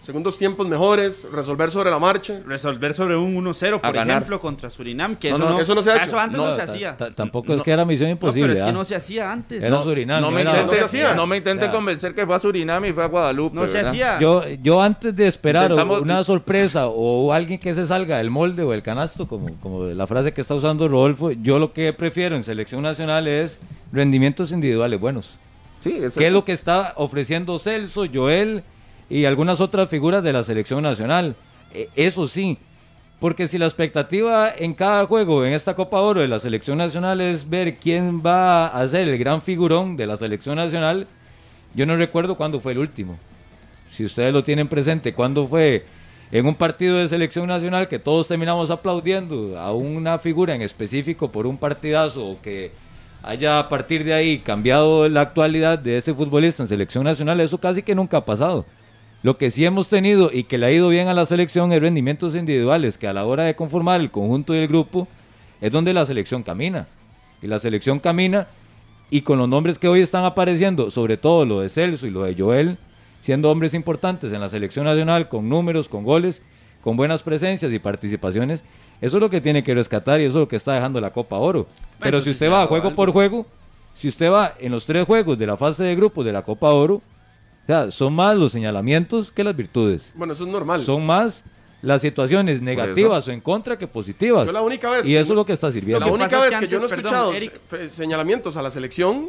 segundos 0.01 0.36
tiempos 0.39 0.68
mejores, 0.68 1.28
resolver 1.32 1.70
sobre 1.70 1.91
la 1.91 1.99
marcha? 1.99 2.39
resolver 2.47 2.91
sobre 2.95 3.16
un 3.16 3.36
1-0, 3.36 3.80
por 3.80 3.93
ganar. 3.93 4.18
ejemplo, 4.18 4.39
contra 4.39 4.68
Surinam, 4.72 5.16
que 5.16 5.30
No, 5.30 5.36
eso 5.36 5.45
no, 5.45 5.51
no, 5.51 5.59
eso 5.62 5.76
no 5.76 5.84
se 5.84 5.91
ha 5.91 5.97
hecho. 5.97 6.05
Eso 6.05 6.20
antes 6.20 6.38
no, 6.39 6.47
No, 6.47 6.53
se 6.55 6.62
hacía. 6.64 6.97
ta- 6.97 7.14
tampoco 7.14 7.51
es 7.53 7.59
No. 7.59 7.64
que 7.64 7.70
era 7.72 7.86
misión 7.86 8.07
No, 8.09 8.14
imposible. 8.14 8.41
pero 8.47 8.53
es 8.53 8.62
que 8.64 8.70
¿ah? 8.70 8.72
no 8.72 8.84
se 8.84 8.95
hacía 8.95 9.32
antes. 9.32 9.64
Era 9.64 9.70
No, 9.78 9.84
Surinam. 9.84 10.20
no, 10.22 10.32
me 10.32 10.41
era- 10.41 10.49
no 10.53 10.55
se 10.57 10.62
intente, 10.64 10.84
hacía. 10.86 11.14
no 11.14 11.28
me 11.28 11.38
intente 11.38 11.66
Ya. 11.68 11.72
convencer 11.72 12.16
que 12.16 12.26
fue 12.26 12.36
a 12.36 12.39
Surinam 12.39 12.84
y 12.86 12.93
fue 12.93 13.03
a 13.03 13.07
Guadalupe. 13.07 13.55
no 13.55 13.68
se 13.68 13.74
¿verdad? 13.74 13.91
hacía. 13.91 14.20
Yo, 14.20 14.43
yo 14.64 14.82
antes 14.82 15.16
de 15.16 15.28
esperar 15.28 15.70
Intentamos- 15.70 16.01
una 16.01 16.24
sorpresa 16.24 16.88
o 16.88 17.32
alguien 17.32 17.59
que 17.59 17.76
se 17.76 17.86
salga 17.86 18.18
del 18.18 18.32
molde 18.32 18.64
o 18.64 18.72
del 18.72 18.82
canasto, 18.82 19.28
como, 19.28 19.53
como 19.59 19.84
la 19.86 20.07
frase 20.07 20.34
que 20.34 20.41
está 20.41 20.55
usando 20.55 20.88
Rodolfo, 20.88 21.30
yo 21.32 21.59
lo 21.59 21.74
que 21.74 21.93
prefiero 21.93 22.36
en 22.36 22.43
selección 22.43 22.82
nacional 22.82 23.28
es 23.28 23.59
rendimientos 23.93 24.51
individuales 24.51 24.99
buenos. 24.99 25.38
Sí, 25.82 25.98
es 26.02 26.16
¿Qué 26.16 26.28
es 26.28 26.34
lo 26.34 26.46
que 26.46 26.54
está 26.54 26.94
ofreciendo 26.96 27.60
Celso, 27.60 28.06
Joel 28.12 28.64
y 29.10 29.26
algunas 29.26 29.60
otras 29.60 29.90
figuras 29.90 30.24
de 30.24 30.32
la 30.32 30.44
selección 30.44 30.84
nacional? 30.84 31.36
E- 31.74 31.90
Eso 31.96 32.28
sí, 32.28 32.58
porque 33.20 33.48
si 33.48 33.58
la 33.58 33.66
expectativa 33.66 34.50
en 34.56 34.74
cada 34.74 35.06
juego 35.06 35.44
en 35.46 35.54
esta 35.54 35.76
Copa 35.76 36.00
Oro 36.00 36.22
de 36.22 36.28
la 36.28 36.40
selección 36.40 36.78
nacional 36.78 37.20
es 37.20 37.50
ver 37.50 37.76
quién 37.78 38.22
va 38.26 38.68
a 38.68 38.88
ser 38.88 39.08
el 39.10 39.18
gran 39.18 39.42
figurón 39.42 39.98
de 39.98 40.06
la 40.08 40.18
selección 40.18 40.56
nacional, 40.56 41.08
yo 41.76 41.86
no 41.86 41.96
recuerdo 41.98 42.36
cuándo 42.36 42.60
fue 42.60 42.72
el 42.74 42.78
último. 42.80 43.18
Si 43.92 44.06
ustedes 44.06 44.34
lo 44.34 44.44
tienen 44.44 44.68
presente, 44.68 45.14
cuándo 45.14 45.48
fue 45.48 45.86
en 46.32 46.46
un 46.46 46.56
partido 46.56 46.98
de 46.98 47.10
selección 47.10 47.48
nacional 47.48 47.88
que 47.90 48.00
todos 48.00 48.28
terminamos 48.28 48.70
aplaudiendo 48.70 49.60
a 49.60 49.74
una 49.74 50.18
figura 50.20 50.56
en 50.56 50.62
específico 50.62 51.30
por 51.32 51.46
un 51.48 51.58
partidazo 51.58 52.26
o 52.26 52.42
que 52.42 52.72
haya 53.24 53.59
a 53.59 53.69
partir 53.69 54.03
de 54.03 54.13
ahí 54.13 54.39
cambiado 54.39 55.07
la 55.09 55.22
actualidad 55.22 55.78
de 55.78 55.97
ese 55.97 56.13
futbolista 56.13 56.63
en 56.63 56.69
selección 56.69 57.03
nacional, 57.03 57.39
eso 57.39 57.57
casi 57.57 57.84
que 57.84 57.95
nunca 57.95 58.17
ha 58.17 58.26
pasado. 58.26 58.65
Lo 59.24 59.38
que 59.38 59.51
sí 59.51 59.63
hemos 59.65 59.88
tenido 59.88 60.32
y 60.34 60.45
que 60.45 60.57
le 60.57 60.65
ha 60.65 60.72
ido 60.72 60.89
bien 60.89 61.07
a 61.07 61.13
la 61.13 61.28
selección 61.28 61.72
es 61.74 61.80
rendimientos 61.80 62.36
individuales, 62.36 62.97
que 62.97 63.07
a 63.07 63.13
la 63.13 63.26
hora 63.26 63.43
de 63.43 63.55
conformar 63.55 64.01
el 64.01 64.09
conjunto 64.09 64.55
y 64.55 64.57
el 64.57 64.67
grupo 64.67 65.07
es 65.61 65.72
donde 65.72 65.93
la 65.93 66.05
selección 66.05 66.41
camina. 66.41 66.88
Y 67.41 67.47
la 67.47 67.59
selección 67.59 67.99
camina 67.99 68.47
y 69.11 69.22
con 69.22 69.38
los 69.38 69.47
nombres 69.47 69.78
que 69.78 69.88
hoy 69.88 70.01
están 70.01 70.26
apareciendo, 70.26 70.89
sobre 70.89 71.17
todo 71.17 71.45
lo 71.45 71.59
de 71.59 71.69
Celso 71.69 72.07
y 72.07 72.11
lo 72.11 72.24
de 72.24 72.36
Joel, 72.36 72.78
siendo 73.19 73.51
hombres 73.51 73.76
importantes 73.76 74.34
en 74.34 74.41
la 74.41 74.49
selección 74.49 74.86
nacional, 74.86 75.30
con 75.30 75.47
números, 75.47 75.88
con 75.88 76.03
goles, 76.03 76.41
con 76.82 76.97
buenas 76.97 77.22
presencias 77.22 77.72
y 77.72 77.78
participaciones, 77.78 78.63
eso 79.02 79.18
es 79.18 79.22
lo 79.22 79.30
que 79.30 79.41
tiene 79.41 79.64
que 79.64 79.74
rescatar 79.74 80.22
y 80.22 80.26
eso 80.26 80.38
es 80.38 80.41
lo 80.41 80.47
que 80.47 80.56
está 80.56 80.74
dejando 80.74 81.02
la 81.02 81.12
Copa 81.12 81.38
Oro. 81.38 81.68
Pero 81.99 82.18
pues 82.20 82.24
si 82.26 82.30
usted 82.32 82.49
va 82.52 82.66
juego 82.68 82.84
dado 82.86 82.95
por 82.95 83.10
algo. 83.10 83.14
juego, 83.14 83.45
si 83.95 84.08
usted 84.08 84.32
va 84.32 84.54
en 84.60 84.72
los 84.72 84.86
tres 84.86 85.06
juegos 85.06 85.38
de 85.38 85.45
la 85.47 85.58
fase 85.58 85.84
de 85.84 85.95
grupos 85.95 86.24
de 86.24 86.32
la 86.32 86.43
Copa 86.43 86.70
Oro, 86.72 86.95
o 86.95 87.66
sea, 87.68 87.91
son 87.91 88.14
más 88.14 88.36
los 88.38 88.52
señalamientos 88.52 89.32
que 89.32 89.43
las 89.43 89.56
virtudes. 89.56 90.12
Bueno, 90.16 90.34
eso 90.34 90.43
es 90.45 90.49
normal. 90.49 90.82
Son 90.84 91.06
más 91.06 91.43
las 91.82 92.02
situaciones 92.02 92.62
negativas 92.62 93.28
o 93.28 93.32
en 93.32 93.41
contra 93.41 93.78
que 93.78 93.88
positivas. 93.88 94.45
Yo 94.45 94.52
la 94.52 94.62
única 94.62 94.89
vez 94.89 95.06
y 95.08 95.14
que 95.14 95.20
eso 95.20 95.30
no- 95.30 95.34
es 95.34 95.36
lo 95.38 95.45
que 95.45 95.54
está 95.54 95.72
sirviendo. 95.72 95.99
La 95.99 96.06
que 96.06 96.12
única 96.12 96.39
vez 96.39 96.56
que 96.56 96.60
que, 96.66 96.68
yo 96.68 96.80
no 96.80 96.86
he 96.86 96.89
antes, 96.89 96.97
escuchado 96.99 97.32
perdón, 97.32 97.49
Eric. 97.72 97.89
señalamientos 97.89 98.56
a 98.58 98.62
la 98.62 98.70
selección 98.72 99.28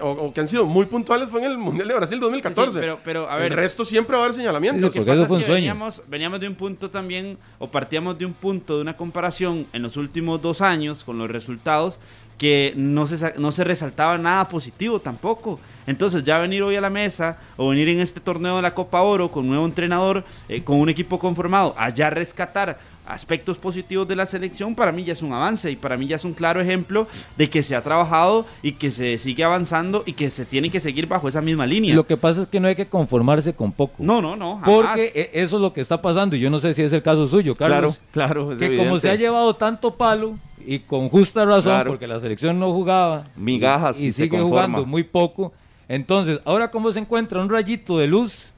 o, 0.00 0.10
o 0.10 0.32
que 0.34 0.40
han 0.40 0.48
sido 0.48 0.66
muy 0.66 0.86
puntuales 0.86 1.28
fue 1.28 1.40
en 1.44 1.50
el 1.50 1.58
Mundial 1.58 1.88
de 1.88 1.94
Brasil 1.94 2.20
2014. 2.20 2.70
Sí, 2.70 2.74
sí, 2.74 2.80
pero- 2.80 2.98
pero, 3.04 3.30
a 3.30 3.36
el 3.36 3.50
ver. 3.50 3.56
resto 3.56 3.84
siempre 3.84 4.14
va 4.16 4.22
a 4.22 4.24
haber 4.26 4.34
señalamientos. 4.36 4.82
Lo 4.82 4.90
que 4.90 5.00
Porque 5.00 5.10
pasa 5.10 5.20
eso 5.22 5.28
fue 5.28 5.36
es 5.38 5.42
un 5.42 5.46
que 5.46 5.52
sueño. 5.52 5.60
veníamos, 5.72 6.02
veníamos 6.08 6.40
de 6.40 6.48
un 6.48 6.54
punto 6.54 6.90
también, 6.90 7.38
o 7.58 7.68
partíamos 7.70 8.16
de 8.18 8.26
un 8.26 8.32
punto 8.34 8.76
de 8.76 8.82
una 8.82 8.96
comparación 8.96 9.66
en 9.72 9.82
los 9.82 9.96
últimos 9.96 10.40
dos 10.40 10.60
años 10.60 11.02
con 11.04 11.18
los 11.18 11.30
resultados, 11.30 11.98
que 12.38 12.72
no 12.74 13.04
se, 13.06 13.34
no 13.38 13.52
se 13.52 13.64
resaltaba 13.64 14.16
nada 14.16 14.48
positivo 14.48 14.98
tampoco. 15.00 15.60
Entonces 15.86 16.24
ya 16.24 16.38
venir 16.38 16.62
hoy 16.62 16.74
a 16.76 16.80
la 16.80 16.88
mesa 16.88 17.38
o 17.58 17.68
venir 17.68 17.90
en 17.90 18.00
este 18.00 18.18
torneo 18.20 18.56
de 18.56 18.62
la 18.62 18.72
Copa 18.74 19.02
Oro 19.02 19.30
con 19.30 19.42
un 19.44 19.50
nuevo 19.50 19.66
entrenador, 19.66 20.24
eh, 20.48 20.62
con 20.64 20.76
un 20.76 20.88
equipo 20.88 21.18
conformado, 21.18 21.74
allá 21.76 22.08
rescatar 22.08 22.78
aspectos 23.06 23.58
positivos 23.58 24.06
de 24.06 24.16
la 24.16 24.26
selección, 24.26 24.74
para 24.74 24.92
mí 24.92 25.04
ya 25.04 25.12
es 25.12 25.22
un 25.22 25.32
avance 25.32 25.70
y 25.70 25.76
para 25.76 25.96
mí 25.96 26.06
ya 26.06 26.16
es 26.16 26.24
un 26.24 26.32
claro 26.32 26.60
ejemplo 26.60 27.06
de 27.36 27.50
que 27.50 27.62
se 27.62 27.74
ha 27.74 27.82
trabajado 27.82 28.46
y 28.62 28.72
que 28.72 28.90
se 28.90 29.18
sigue 29.18 29.44
avanzando 29.44 30.02
y 30.06 30.12
que 30.12 30.30
se 30.30 30.44
tiene 30.44 30.70
que 30.70 30.80
seguir 30.80 31.06
bajo 31.06 31.28
esa 31.28 31.40
misma 31.40 31.66
línea. 31.66 31.94
Lo 31.94 32.06
que 32.06 32.16
pasa 32.16 32.42
es 32.42 32.48
que 32.48 32.60
no 32.60 32.68
hay 32.68 32.76
que 32.76 32.86
conformarse 32.86 33.52
con 33.52 33.72
poco. 33.72 33.96
No, 33.98 34.22
no, 34.22 34.36
no. 34.36 34.60
Porque 34.64 35.12
e, 35.14 35.42
eso 35.42 35.56
es 35.56 35.62
lo 35.62 35.72
que 35.72 35.80
está 35.80 36.00
pasando 36.00 36.36
y 36.36 36.40
yo 36.40 36.50
no 36.50 36.60
sé 36.60 36.74
si 36.74 36.82
es 36.82 36.92
el 36.92 37.02
caso 37.02 37.26
suyo, 37.26 37.54
Carlos. 37.54 38.00
Claro, 38.12 38.48
claro. 38.48 38.58
que 38.58 38.76
como 38.76 38.98
se 38.98 39.10
ha 39.10 39.14
llevado 39.14 39.54
tanto 39.56 39.94
palo 39.94 40.38
y 40.64 40.80
con 40.80 41.08
justa 41.08 41.44
razón, 41.44 41.84
porque 41.86 42.06
la 42.06 42.20
selección 42.20 42.58
no 42.58 42.72
jugaba. 42.72 43.24
Migajas. 43.36 44.00
Y, 44.00 44.12
sigue 44.12 44.40
jugando 44.40 44.86
muy 44.86 45.04
poco. 45.04 45.52
Entonces, 45.88 46.40
ahora 46.44 46.70
como 46.70 46.92
se 46.92 47.00
encuentra 47.00 47.42
un 47.42 47.50
rayito 47.50 47.98
de 47.98 48.06
luz, 48.06 48.49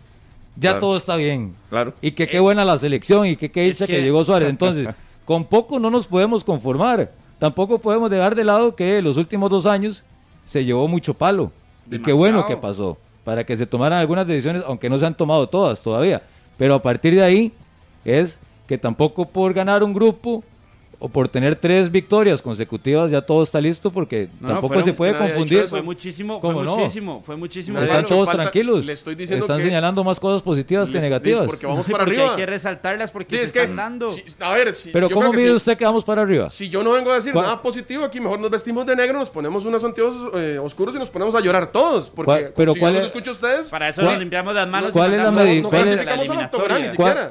ya 0.56 0.78
todo 0.78 0.96
está 0.96 1.16
bien. 1.16 1.54
Claro. 1.70 1.94
Y 2.00 2.12
que 2.12 2.26
qué 2.28 2.40
buena 2.40 2.64
la 2.64 2.78
selección 2.78 3.26
y 3.26 3.36
que 3.36 3.50
qué 3.50 3.62
dice 3.62 3.86
que... 3.86 4.02
llegó 4.02 4.24
Suárez. 4.24 4.48
Entonces, 4.50 4.88
con 5.24 5.44
poco 5.44 5.78
no 5.78 5.90
nos 5.90 6.06
podemos 6.06 6.44
conformar. 6.44 7.10
Tampoco 7.38 7.78
podemos 7.78 8.10
dejar 8.10 8.34
de 8.34 8.44
lado 8.44 8.76
que 8.76 9.02
los 9.02 9.16
últimos 9.16 9.50
dos 9.50 9.66
años 9.66 10.02
se 10.46 10.64
llevó 10.64 10.86
mucho 10.88 11.14
palo. 11.14 11.50
Y 11.90 11.98
qué 11.98 12.12
bueno 12.12 12.46
que 12.46 12.56
pasó. 12.56 12.98
Para 13.24 13.44
que 13.44 13.56
se 13.56 13.66
tomaran 13.66 13.98
algunas 13.98 14.26
decisiones, 14.26 14.62
aunque 14.66 14.90
no 14.90 14.98
se 14.98 15.06
han 15.06 15.16
tomado 15.16 15.48
todas 15.48 15.82
todavía. 15.82 16.22
Pero 16.56 16.74
a 16.74 16.82
partir 16.82 17.14
de 17.14 17.22
ahí 17.22 17.52
es 18.04 18.38
que 18.66 18.78
tampoco 18.78 19.26
por 19.26 19.52
ganar 19.54 19.82
un 19.82 19.92
grupo 19.92 20.44
o 21.04 21.08
por 21.08 21.28
tener 21.28 21.56
tres 21.56 21.90
victorias 21.90 22.40
consecutivas 22.40 23.10
ya 23.10 23.20
todo 23.20 23.42
está 23.42 23.60
listo 23.60 23.90
porque 23.90 24.28
tampoco 24.40 24.82
se 24.82 24.92
puede 24.92 25.16
confundir. 25.16 25.66
Fue 25.66 25.82
muchísimo, 25.82 26.40
fue 26.40 26.54
muchísimo, 26.54 27.22
fue 27.24 27.36
muchísimo. 27.36 27.80
Están 27.80 28.06
todos 28.06 28.30
tranquilos. 28.30 28.86
Le 28.86 28.92
estoy 28.92 29.16
diciendo 29.16 29.44
están 29.44 29.60
señalando 29.60 30.04
más 30.04 30.20
cosas 30.20 30.42
positivas 30.42 30.88
que 30.92 31.00
negativas. 31.00 31.44
porque 31.44 31.66
vamos 31.66 31.88
para 31.88 32.04
arriba. 32.04 32.30
hay 32.30 32.36
que 32.36 32.46
resaltarlas 32.46 33.10
porque 33.10 33.36
se 33.36 33.42
están 33.46 33.74
dando. 33.74 34.10
a 34.38 34.52
ver, 34.52 34.72
Pero 34.92 35.10
¿cómo 35.10 35.32
mide 35.32 35.50
usted 35.50 35.76
que 35.76 35.84
vamos 35.84 36.04
para 36.04 36.22
arriba? 36.22 36.48
Si 36.48 36.68
yo 36.68 36.84
no 36.84 36.92
vengo 36.92 37.10
a 37.10 37.16
decir 37.16 37.34
nada 37.34 37.60
positivo 37.60 38.04
aquí, 38.04 38.20
mejor 38.20 38.38
nos 38.38 38.52
vestimos 38.52 38.86
de 38.86 38.94
negro, 38.94 39.18
nos 39.18 39.28
ponemos 39.30 39.64
unos 39.64 39.82
anteojos 39.82 40.30
eh, 40.36 40.60
oscuros 40.62 40.94
y 40.94 41.00
nos 41.00 41.10
ponemos 41.10 41.34
a 41.34 41.40
llorar 41.40 41.72
todos. 41.72 42.10
Porque 42.10 42.52
pero 42.54 42.74
si 42.74 42.78
¿cuál 42.78 42.94
yo 42.94 43.00
es? 43.00 43.06
escucho 43.06 43.30
a 43.30 43.34
ustedes. 43.34 43.70
Para 43.70 43.88
eso 43.88 44.02
nos 44.02 44.20
limpiamos 44.20 44.54
las 44.54 44.68
manos. 44.68 44.92
¿Cuál 44.92 45.14
es 45.14 45.22
la 45.24 45.32
medición? 45.32 45.68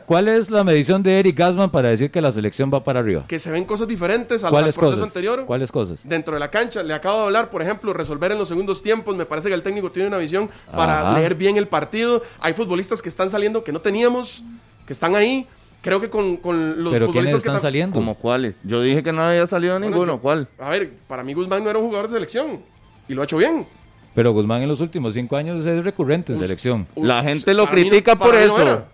¿Cuál 0.05 0.27
es 0.27 0.49
la 0.49 0.65
medición 0.65 1.01
de 1.03 1.19
Eric 1.21 1.37
Gasman 1.37 1.69
para 1.69 1.87
decir 1.87 2.11
que 2.11 2.19
la 2.19 2.33
selección 2.33 2.69
va 2.73 2.83
para 2.83 2.99
arriba? 2.99 3.23
Que 3.29 3.39
se 3.39 3.60
ven 3.61 3.67
cosas 3.67 3.87
diferentes 3.87 4.43
al, 4.43 4.51
proceso 4.51 4.79
cosas? 4.79 5.01
anterior. 5.01 5.45
¿Cuáles 5.45 5.71
cosas? 5.71 5.99
Dentro 6.03 6.33
de 6.33 6.39
la 6.39 6.49
cancha, 6.49 6.83
le 6.83 6.93
acabo 6.93 7.19
de 7.19 7.25
hablar, 7.25 7.49
por 7.49 7.61
ejemplo, 7.61 7.93
resolver 7.93 8.31
en 8.31 8.39
los 8.39 8.47
segundos 8.47 8.81
tiempos. 8.81 9.15
Me 9.15 9.25
parece 9.25 9.49
que 9.49 9.55
el 9.55 9.63
técnico 9.63 9.91
tiene 9.91 10.07
una 10.07 10.17
visión 10.17 10.49
para 10.71 11.13
leer 11.13 11.35
bien 11.35 11.57
el 11.57 11.67
partido. 11.67 12.21
Hay 12.39 12.53
futbolistas 12.53 13.01
que 13.01 13.09
están 13.09 13.29
saliendo 13.29 13.63
que 13.63 13.71
no 13.71 13.79
teníamos, 13.81 14.43
que 14.85 14.93
están 14.93 15.15
ahí. 15.15 15.47
Creo 15.81 15.99
que 15.99 16.09
con, 16.09 16.37
con 16.37 16.83
los 16.83 16.93
¿Pero 16.93 17.07
futbolistas 17.07 17.39
están 17.41 17.61
saliendo? 17.61 17.95
¿Como 17.95 18.15
cuáles? 18.15 18.55
Yo 18.63 18.81
dije 18.81 19.01
que 19.01 19.11
no 19.11 19.23
había 19.23 19.47
salido 19.47 19.79
ninguno. 19.79 20.19
¿Cuál? 20.19 20.47
A 20.59 20.69
ver, 20.69 20.91
para 21.07 21.23
mí 21.23 21.33
Guzmán 21.33 21.63
no 21.63 21.69
era 21.69 21.79
un 21.79 21.85
jugador 21.85 22.07
de 22.07 22.13
selección. 22.13 22.59
Y 23.07 23.13
lo 23.13 23.21
ha 23.21 23.25
hecho 23.25 23.37
bien. 23.37 23.65
Pero 24.13 24.31
Guzmán 24.31 24.61
en 24.61 24.69
los 24.69 24.81
últimos 24.81 25.13
cinco 25.13 25.37
años 25.37 25.65
es 25.65 25.83
recurrente 25.83 26.33
en 26.33 26.39
selección. 26.39 26.87
La 26.95 27.23
gente 27.23 27.53
lo 27.53 27.67
critica 27.67 28.15
por 28.15 28.35
eso. 28.35 28.85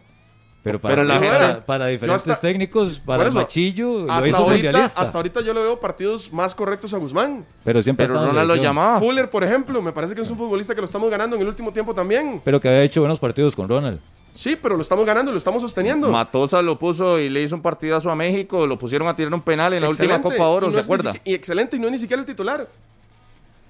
Pero 0.63 0.81
para, 0.81 1.03
la 1.03 1.65
para, 1.65 1.85
diferentes 1.85 2.41
técnicos, 2.41 2.99
para 2.99 3.27
el 3.27 3.31
Machillo, 3.31 4.11
hasta, 4.11 4.37
ahorita, 4.37 4.85
hasta 4.95 5.17
ahorita 5.17 5.41
yo 5.41 5.53
le 5.53 5.61
veo 5.61 5.79
partidos 5.79 6.33
más 6.33 6.53
correctos 6.53 6.93
a 6.93 6.97
Guzmán. 6.97 7.45
Pero 7.63 7.81
siempre 7.81 8.05
pero 8.05 8.33
no 8.33 8.43
lo 8.43 8.55
llamaba. 8.55 8.99
Fuller, 8.99 9.29
por 9.29 9.43
ejemplo, 9.45 9.81
me 9.81 9.93
parece 9.93 10.13
que 10.13 10.21
es 10.21 10.29
un 10.29 10.37
futbolista 10.37 10.75
que 10.75 10.81
lo 10.81 10.85
estamos 10.85 11.09
ganando 11.09 11.37
en 11.37 11.43
el 11.43 11.47
último 11.47 11.71
tiempo 11.71 11.93
también. 11.93 12.41
Pero 12.43 12.59
que 12.59 12.67
había 12.67 12.83
hecho 12.83 12.99
buenos 12.99 13.19
partidos 13.19 13.55
con 13.55 13.69
Ronald. 13.69 13.99
Sí, 14.37 14.55
pero 14.61 14.75
lo 14.75 14.83
estamos 14.83 15.03
ganando, 15.05 15.31
lo 15.31 15.37
estamos 15.37 15.63
sosteniendo. 15.63 16.11
Matosa 16.11 16.61
lo 16.61 16.77
puso 16.77 17.19
y 17.19 17.27
le 17.27 17.41
hizo 17.41 17.55
un 17.55 17.61
partidazo 17.63 18.11
a 18.11 18.15
México, 18.15 18.67
lo 18.67 18.77
pusieron 18.77 19.07
a 19.07 19.15
tirar 19.15 19.33
un 19.33 19.41
penal 19.41 19.73
en 19.73 19.81
la 19.81 19.89
última 19.89 20.21
Copa 20.21 20.47
Oro, 20.47 20.71
¿se 20.71 20.79
acuerda? 20.79 21.13
Y 21.23 21.33
excelente, 21.33 21.77
y 21.77 21.79
no 21.79 21.87
es 21.87 21.93
ni 21.93 21.99
siquiera 21.99 22.19
el 22.19 22.25
titular. 22.27 22.67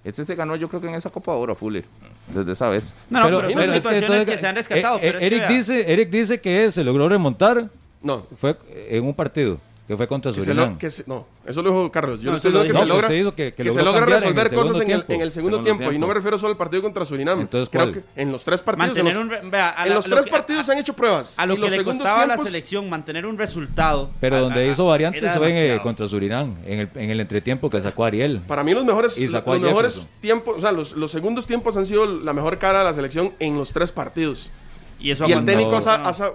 Este 0.03 0.23
se 0.23 0.35
ganó 0.35 0.55
yo 0.55 0.69
creo 0.69 0.81
que 0.81 0.87
en 0.87 0.95
esa 0.95 1.09
Copa 1.09 1.33
Oro, 1.33 1.55
Fuller, 1.55 1.85
desde 2.33 2.51
esa 2.53 2.69
vez. 2.69 2.95
No, 3.09 3.29
no, 3.29 3.41
pero, 3.41 3.51
son 3.51 3.73
situaciones 3.73 4.25
que, 4.25 4.37
se 4.37 4.47
han 4.47 4.55
rescatado. 4.55 4.99
Eh, 5.01 5.17
Eric, 5.19 5.47
dice, 5.47 5.91
Eric 5.91 6.09
dice 6.09 6.39
que 6.39 6.71
se 6.71 6.83
logró 6.83 7.09
remontar. 7.09 7.69
No. 8.01 8.25
Fue 8.39 8.55
en 8.89 9.05
un 9.05 9.13
partido 9.13 9.59
que 9.87 9.95
fue 9.95 10.05
contra 10.05 10.33
Surinam. 10.33 10.77
no, 11.05 11.27
eso 11.45 11.61
lo 11.61 11.69
dijo 11.69 11.91
Carlos. 11.91 12.21
Yo 12.21 12.31
no, 12.31 12.37
estoy 12.37 12.51
diciendo 12.51 12.73
que, 12.73 12.77
se 12.77 12.85
logra, 12.85 13.07
que, 13.55 13.71
se 13.71 13.83
logra 13.83 14.05
resolver 14.05 14.53
cosas 14.53 14.81
en 14.81 14.91
el, 14.91 15.05
en 15.07 15.21
el, 15.21 15.31
segundo, 15.31 15.63
tiempo. 15.63 15.93
Y 15.93 15.97
no 15.97 16.07
me 16.07 16.13
refiero 16.13 16.37
solo 16.37 16.51
al 16.51 16.57
partido 16.57 16.83
contra 16.83 17.05
Surinam. 17.05 17.39
Entonces, 17.39 17.69
Creo 17.69 17.93
que 17.93 18.03
en 18.15 18.31
los 18.31 18.43
tres 18.43 18.61
partidos. 18.61 18.97
En 18.97 19.05
los, 19.05 19.15
en 19.15 19.93
los 19.93 20.05
tres 20.05 20.27
partidos 20.27 20.65
se 20.65 20.73
han 20.73 20.79
hecho 20.79 20.93
pruebas. 20.93 21.39
A 21.39 21.45
lo 21.45 21.55
que 21.55 21.69
le 21.69 21.83
costaba 21.85 22.23
a 22.23 22.27
la 22.27 22.37
selección 22.37 22.89
mantener 22.89 23.25
un 23.25 23.37
resultado. 23.37 24.11
Pero 24.19 24.41
donde 24.41 24.67
hizo 24.67 24.85
variantes 24.85 25.31
fue 25.37 25.75
eh, 25.75 25.79
contra 25.81 26.07
Surinam, 26.07 26.55
en 26.65 26.79
el, 26.79 26.89
en 26.95 27.09
el 27.09 27.21
entretiempo 27.21 27.69
que 27.69 27.79
sacó 27.79 28.03
Ariel. 28.03 28.41
Para 28.45 28.63
mí 28.63 28.73
los 28.73 28.83
mejores, 28.83 29.17
los 29.19 29.61
mejores 29.61 30.09
tiempos, 30.19 30.57
o 30.57 30.61
sea, 30.61 30.73
los, 30.73 30.97
los 30.97 31.11
segundos 31.11 31.47
tiempos 31.47 31.77
han 31.77 31.85
sido 31.85 32.05
la 32.05 32.33
mejor 32.33 32.57
cara 32.57 32.79
de 32.79 32.85
la 32.85 32.93
selección 32.93 33.31
en 33.39 33.57
los 33.57 33.71
tres 33.71 33.93
partidos. 33.93 34.51
Y, 34.99 35.11
eso 35.11 35.25
el 35.25 35.45
técnico, 35.45 35.79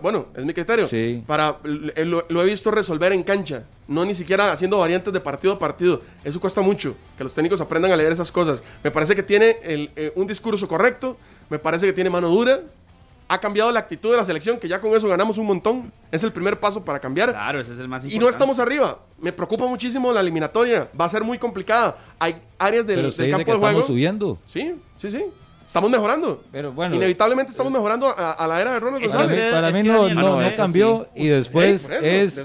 bueno, 0.01 0.27
es 0.37 0.45
mi 0.45 0.55
criterio. 0.55 0.89
Para, 1.27 1.59
lo, 1.65 2.43
he 2.43 2.45
visto 2.45 2.71
resolver 2.71 3.13
en 3.13 3.23
cancha, 3.23 3.65
no 3.89 4.05
ni 4.05 4.15
siquiera 4.15 4.53
haciendo 4.53 4.79
variantes 4.79 5.13
de 5.13 5.21
partido 5.21 5.55
a 5.55 5.59
partido. 5.59 6.01
Eso 6.23 6.41
cuesta 6.41 6.61
mucho, 6.61 6.95
que 7.17 7.25
los 7.25 7.35
técnicos 7.35 7.61
aprendan 7.61 7.91
a 7.91 7.97
leer 7.97 8.13
esas 8.13 8.31
cosas. 8.31 8.63
Me 8.85 8.91
parece 8.91 9.17
que 9.17 9.23
tiene 9.23 9.57
eh, 9.63 10.13
un 10.15 10.27
discurso 10.27 10.69
correcto, 10.69 11.17
me 11.51 11.59
parece 11.59 11.87
que 11.87 11.93
tiene 11.93 12.09
mano 12.09 12.29
dura, 12.29 12.61
ha 13.29 13.39
cambiado 13.39 13.73
la 13.73 13.81
actitud 13.81 14.11
de 14.11 14.19
la 14.19 14.25
selección, 14.25 14.59
que 14.59 14.69
ya 14.69 14.81
con 14.81 14.95
eso 14.95 15.09
ganamos 15.09 15.39
un 15.39 15.47
montón. 15.47 15.91
Es 16.11 16.23
el 16.23 16.33
primer 16.33 16.61
paso 16.61 16.85
para 16.85 17.01
cambiar. 17.01 17.31
Claro, 17.31 17.61
ese 17.61 17.73
es 17.73 17.81
el 17.81 17.89
más 17.89 18.05
importante. 18.05 18.17
Y 18.17 18.19
no 18.19 18.29
estamos 18.29 18.59
arriba. 18.59 18.99
Me 19.19 19.33
preocupa 19.33 19.67
muchísimo 19.67 20.13
la 20.13 20.21
eliminatoria. 20.21 20.89
Va 20.99 21.07
a 21.07 21.09
ser 21.09 21.25
muy 21.25 21.39
complicada. 21.39 21.97
Hay 22.19 22.37
áreas 22.59 22.87
del, 22.87 23.11
del 23.11 23.31
campo 23.31 23.53
de 23.53 23.59
juego. 23.59 23.67
Estamos 23.69 23.87
subiendo. 23.87 24.39
Sí, 24.47 24.75
sí, 24.99 25.11
sí. 25.11 25.25
Estamos 25.73 25.91
mejorando. 25.91 26.45
Pero 26.53 26.71
bueno, 26.71 26.97
Inevitablemente 26.97 27.51
estamos 27.51 27.73
mejorando 27.73 28.07
a, 28.15 28.47
la 28.47 28.61
era 28.61 28.75
de 28.75 28.81
Ronald 28.81 29.05
González. 29.05 29.51
Para 29.51 29.71
mí, 29.71 29.83
no, 29.83 30.07
no, 30.11 30.39
cambió 30.55 31.09
y 31.15 31.29
después 31.29 31.89
es 32.03 32.39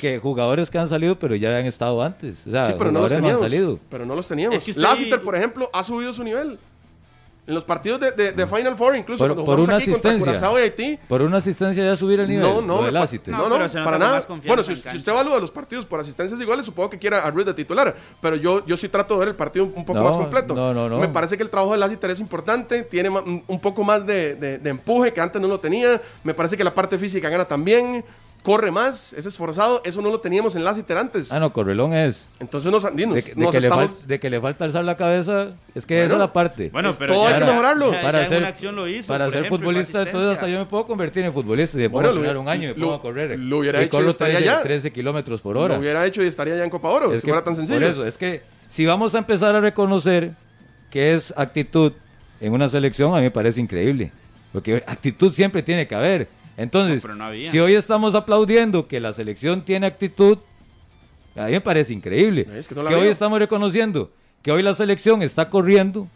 que 0.00 0.18
jugadores 0.18 0.70
que 0.70 0.78
han 0.78 0.88
salido 0.88 1.18
pero 1.18 1.36
ya 1.36 1.58
han 1.58 1.66
estado 1.66 2.00
antes. 2.00 2.46
O 2.46 2.50
sea, 2.50 2.64
sí, 2.64 2.72
pero 2.78 2.90
no 2.90 3.02
los 3.02 3.10
teníamos. 3.10 3.78
Pero 3.90 4.06
no 4.06 4.16
los 4.16 4.26
teníamos. 4.26 4.76
Lassiter, 4.78 5.20
por 5.20 5.36
ejemplo, 5.36 5.68
ha 5.74 5.82
subido 5.82 6.14
su 6.14 6.24
nivel. 6.24 6.58
En 7.50 7.54
los 7.54 7.64
partidos 7.64 7.98
de, 7.98 8.12
de, 8.12 8.46
Final 8.46 8.76
Four, 8.76 8.94
incluso 8.94 9.26
por, 9.26 9.44
por 9.44 9.58
una 9.58 9.74
aquí 9.74 9.90
asistencia, 9.90 10.32
contra 10.38 10.52
y 10.52 10.62
Haití. 10.62 10.98
Por 11.08 11.20
una 11.20 11.38
asistencia 11.38 11.84
ya 11.84 11.96
subir 11.96 12.20
el 12.20 12.28
nivel. 12.28 12.42
No, 12.42 12.60
no, 12.60 12.80
no, 12.80 13.48
no, 13.48 13.58
no 13.58 13.84
para 13.84 13.98
nada. 13.98 14.24
Bueno, 14.46 14.62
si, 14.62 14.76
si, 14.76 14.96
usted 14.96 15.10
evalúa 15.10 15.40
los 15.40 15.50
partidos 15.50 15.84
por 15.84 15.98
asistencias 15.98 16.40
iguales, 16.40 16.64
supongo 16.64 16.90
que 16.90 16.98
quiera 17.00 17.26
a 17.26 17.30
Ruiz 17.32 17.44
de 17.46 17.54
titular. 17.54 17.96
Pero 18.20 18.36
yo, 18.36 18.64
yo 18.66 18.76
sí 18.76 18.88
trato 18.88 19.14
de 19.14 19.20
ver 19.20 19.28
el 19.30 19.34
partido 19.34 19.64
un, 19.64 19.84
poco 19.84 20.00
más 20.00 20.16
completo. 20.16 20.54
No, 20.54 20.72
no, 20.72 20.88
no. 20.88 21.00
Me 21.00 21.08
parece 21.08 21.36
que 21.36 21.42
el 21.42 21.50
trabajo 21.50 21.72
de 21.72 21.78
Lassiter 21.78 22.10
es 22.10 22.20
importante. 22.20 22.84
Tiene 22.84 23.08
un 23.08 23.60
poco 23.60 23.82
más 23.82 24.06
de, 24.06 24.36
de 24.36 24.70
empuje 24.70 25.12
que 25.12 25.20
antes 25.20 25.42
no 25.42 25.48
lo 25.48 25.58
tenía. 25.58 26.00
Me 26.22 26.34
parece 26.34 26.56
que 26.56 26.62
la 26.62 26.72
parte 26.72 26.98
física 26.98 27.28
gana 27.28 27.46
también 27.46 28.04
corre 28.42 28.70
más, 28.70 29.12
es 29.12 29.26
esforzado, 29.26 29.82
eso 29.84 30.00
no 30.02 30.10
lo 30.10 30.20
teníamos 30.20 30.56
en 30.56 30.64
Lassiter 30.64 30.96
antes. 30.96 31.32
Ah, 31.32 31.40
no, 31.40 31.52
Correlón 31.52 31.94
es. 31.94 32.26
Entonces 32.38 32.72
nos, 32.72 32.84
dinos, 32.96 33.16
de, 33.16 33.22
de, 33.22 33.50
que 33.50 33.60
le 33.60 33.70
de, 34.06 34.20
que 34.20 34.30
le 34.30 34.40
falta 34.40 34.64
alzar 34.64 34.84
la 34.84 34.96
cabeza, 34.96 35.52
es 35.74 35.84
que 35.84 36.04
esa 36.04 36.14
es 36.14 36.18
la 36.18 36.32
parte. 36.32 36.70
Bueno, 36.72 36.92
pero 36.98 37.14
todo 37.14 37.26
hay 37.26 37.34
que 37.34 37.44
mejorarlo. 37.44 37.90
para 37.90 38.26
ser, 38.26 38.54
para 39.06 39.30
ser 39.30 39.46
futbolista, 39.46 40.02
entonces 40.02 40.30
hasta 40.30 40.48
yo 40.48 40.58
me 40.58 40.66
puedo 40.66 40.86
convertir 40.86 41.24
en 41.24 41.32
futbolista 41.32 41.78
y 41.78 41.82
después 41.82 42.12
bueno, 42.12 42.40
un 42.40 42.48
año 42.48 42.70
y 42.70 42.74
me 42.74 42.74
puedo 42.74 43.00
correr. 43.00 43.38
Lo 43.38 43.58
hubiera 43.58 43.82
hecho 43.82 44.02
y 44.02 44.08
estaría 44.08 44.38
13, 44.38 44.46
ya. 44.46 44.62
13 44.62 44.92
kilómetros 44.92 45.40
por 45.40 45.56
hora. 45.56 45.74
Lo 45.74 45.80
hubiera 45.80 46.04
hecho 46.06 46.22
y 46.22 46.26
estaría 46.26 46.56
ya 46.56 46.64
en 46.64 46.70
Copa 46.70 46.88
Oro, 46.88 47.12
es 47.12 47.20
si 47.20 47.26
que, 47.26 47.32
fuera 47.32 47.44
tan 47.44 47.56
sencillo. 47.56 47.78
Por 47.78 47.88
eso, 47.88 48.06
es 48.06 48.16
que 48.16 48.42
si 48.68 48.86
vamos 48.86 49.14
a 49.14 49.18
empezar 49.18 49.54
a 49.54 49.60
reconocer 49.60 50.32
que 50.90 51.14
es 51.14 51.34
actitud 51.36 51.92
en 52.40 52.52
una 52.52 52.68
selección, 52.68 53.12
a 53.12 53.16
mí 53.16 53.22
me 53.22 53.30
parece 53.30 53.60
increíble. 53.60 54.12
Porque 54.52 54.82
actitud 54.86 55.32
siempre 55.32 55.62
tiene 55.62 55.86
que 55.86 55.94
haber 55.94 56.28
entonces, 56.60 57.02
si 57.50 57.58
hoy 57.58 57.74
estamos 57.74 58.14
aplaudiendo 58.14 58.86
que 58.86 59.00
la 59.00 59.14
selección 59.14 59.62
tiene 59.62 59.86
actitud, 59.86 60.36
a 61.34 61.46
mí 61.46 61.52
me 61.52 61.62
parece 61.62 61.94
increíble. 61.94 62.46
que, 62.68 62.94
hoy 62.94 63.08
estamos 63.08 63.38
reconociendo 63.38 64.10
que 64.42 64.52
hoy 64.52 64.62
la 64.62 64.74
selección 64.74 65.22
está 65.22 65.48
corriendo, 65.48 66.06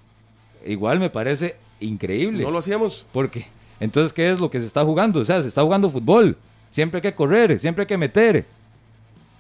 igual 0.67 1.01
me 1.01 1.09
parece 1.09 1.57
increíble. 1.81 2.43
No 2.43 2.51
lo 2.51 2.59
hacíamos. 2.59 3.07
Porque, 3.11 3.47
entonces, 3.81 4.13
¿qué 4.13 4.33
es 4.33 4.39
lo 4.39 4.51
que 4.51 4.61
se 4.61 4.67
está 4.67 4.85
jugando? 4.85 5.21
O 5.21 5.25
sea, 5.25 5.41
se 5.41 5.49
está 5.49 5.63
jugando 5.63 5.89
fútbol. 5.89 6.37
Siempre 6.71 6.99
hay 6.99 7.03
que 7.03 7.15
correr, 7.15 7.59
siempre 7.59 7.85
hay 7.85 7.89
que 7.89 7.97
meter. 7.97 8.45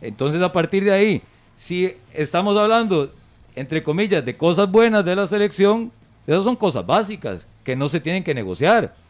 Entonces, 0.00 0.40
a 0.40 0.52
partir 0.52 0.84
de 0.84 0.92
ahí, 0.92 1.22
si 1.58 1.94
estamos 2.14 2.56
hablando, 2.56 3.12
entre 3.54 3.82
comillas, 3.82 4.24
de 4.24 4.38
cosas 4.38 4.70
buenas 4.70 5.04
de 5.04 5.14
la 5.14 5.26
selección, 5.26 5.92
esas 6.26 6.44
son 6.44 6.56
cosas 6.56 6.86
básicas 6.86 7.46
que 7.62 7.76
no 7.76 7.88
se 7.88 8.00
tienen 8.00 8.24
que 8.24 8.32
negociar 8.32 9.03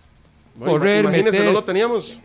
correr, 0.58 1.04
Imagínese, 1.04 1.44
no 1.44 1.52
lo 1.52 1.64
teníamos. 1.64 2.18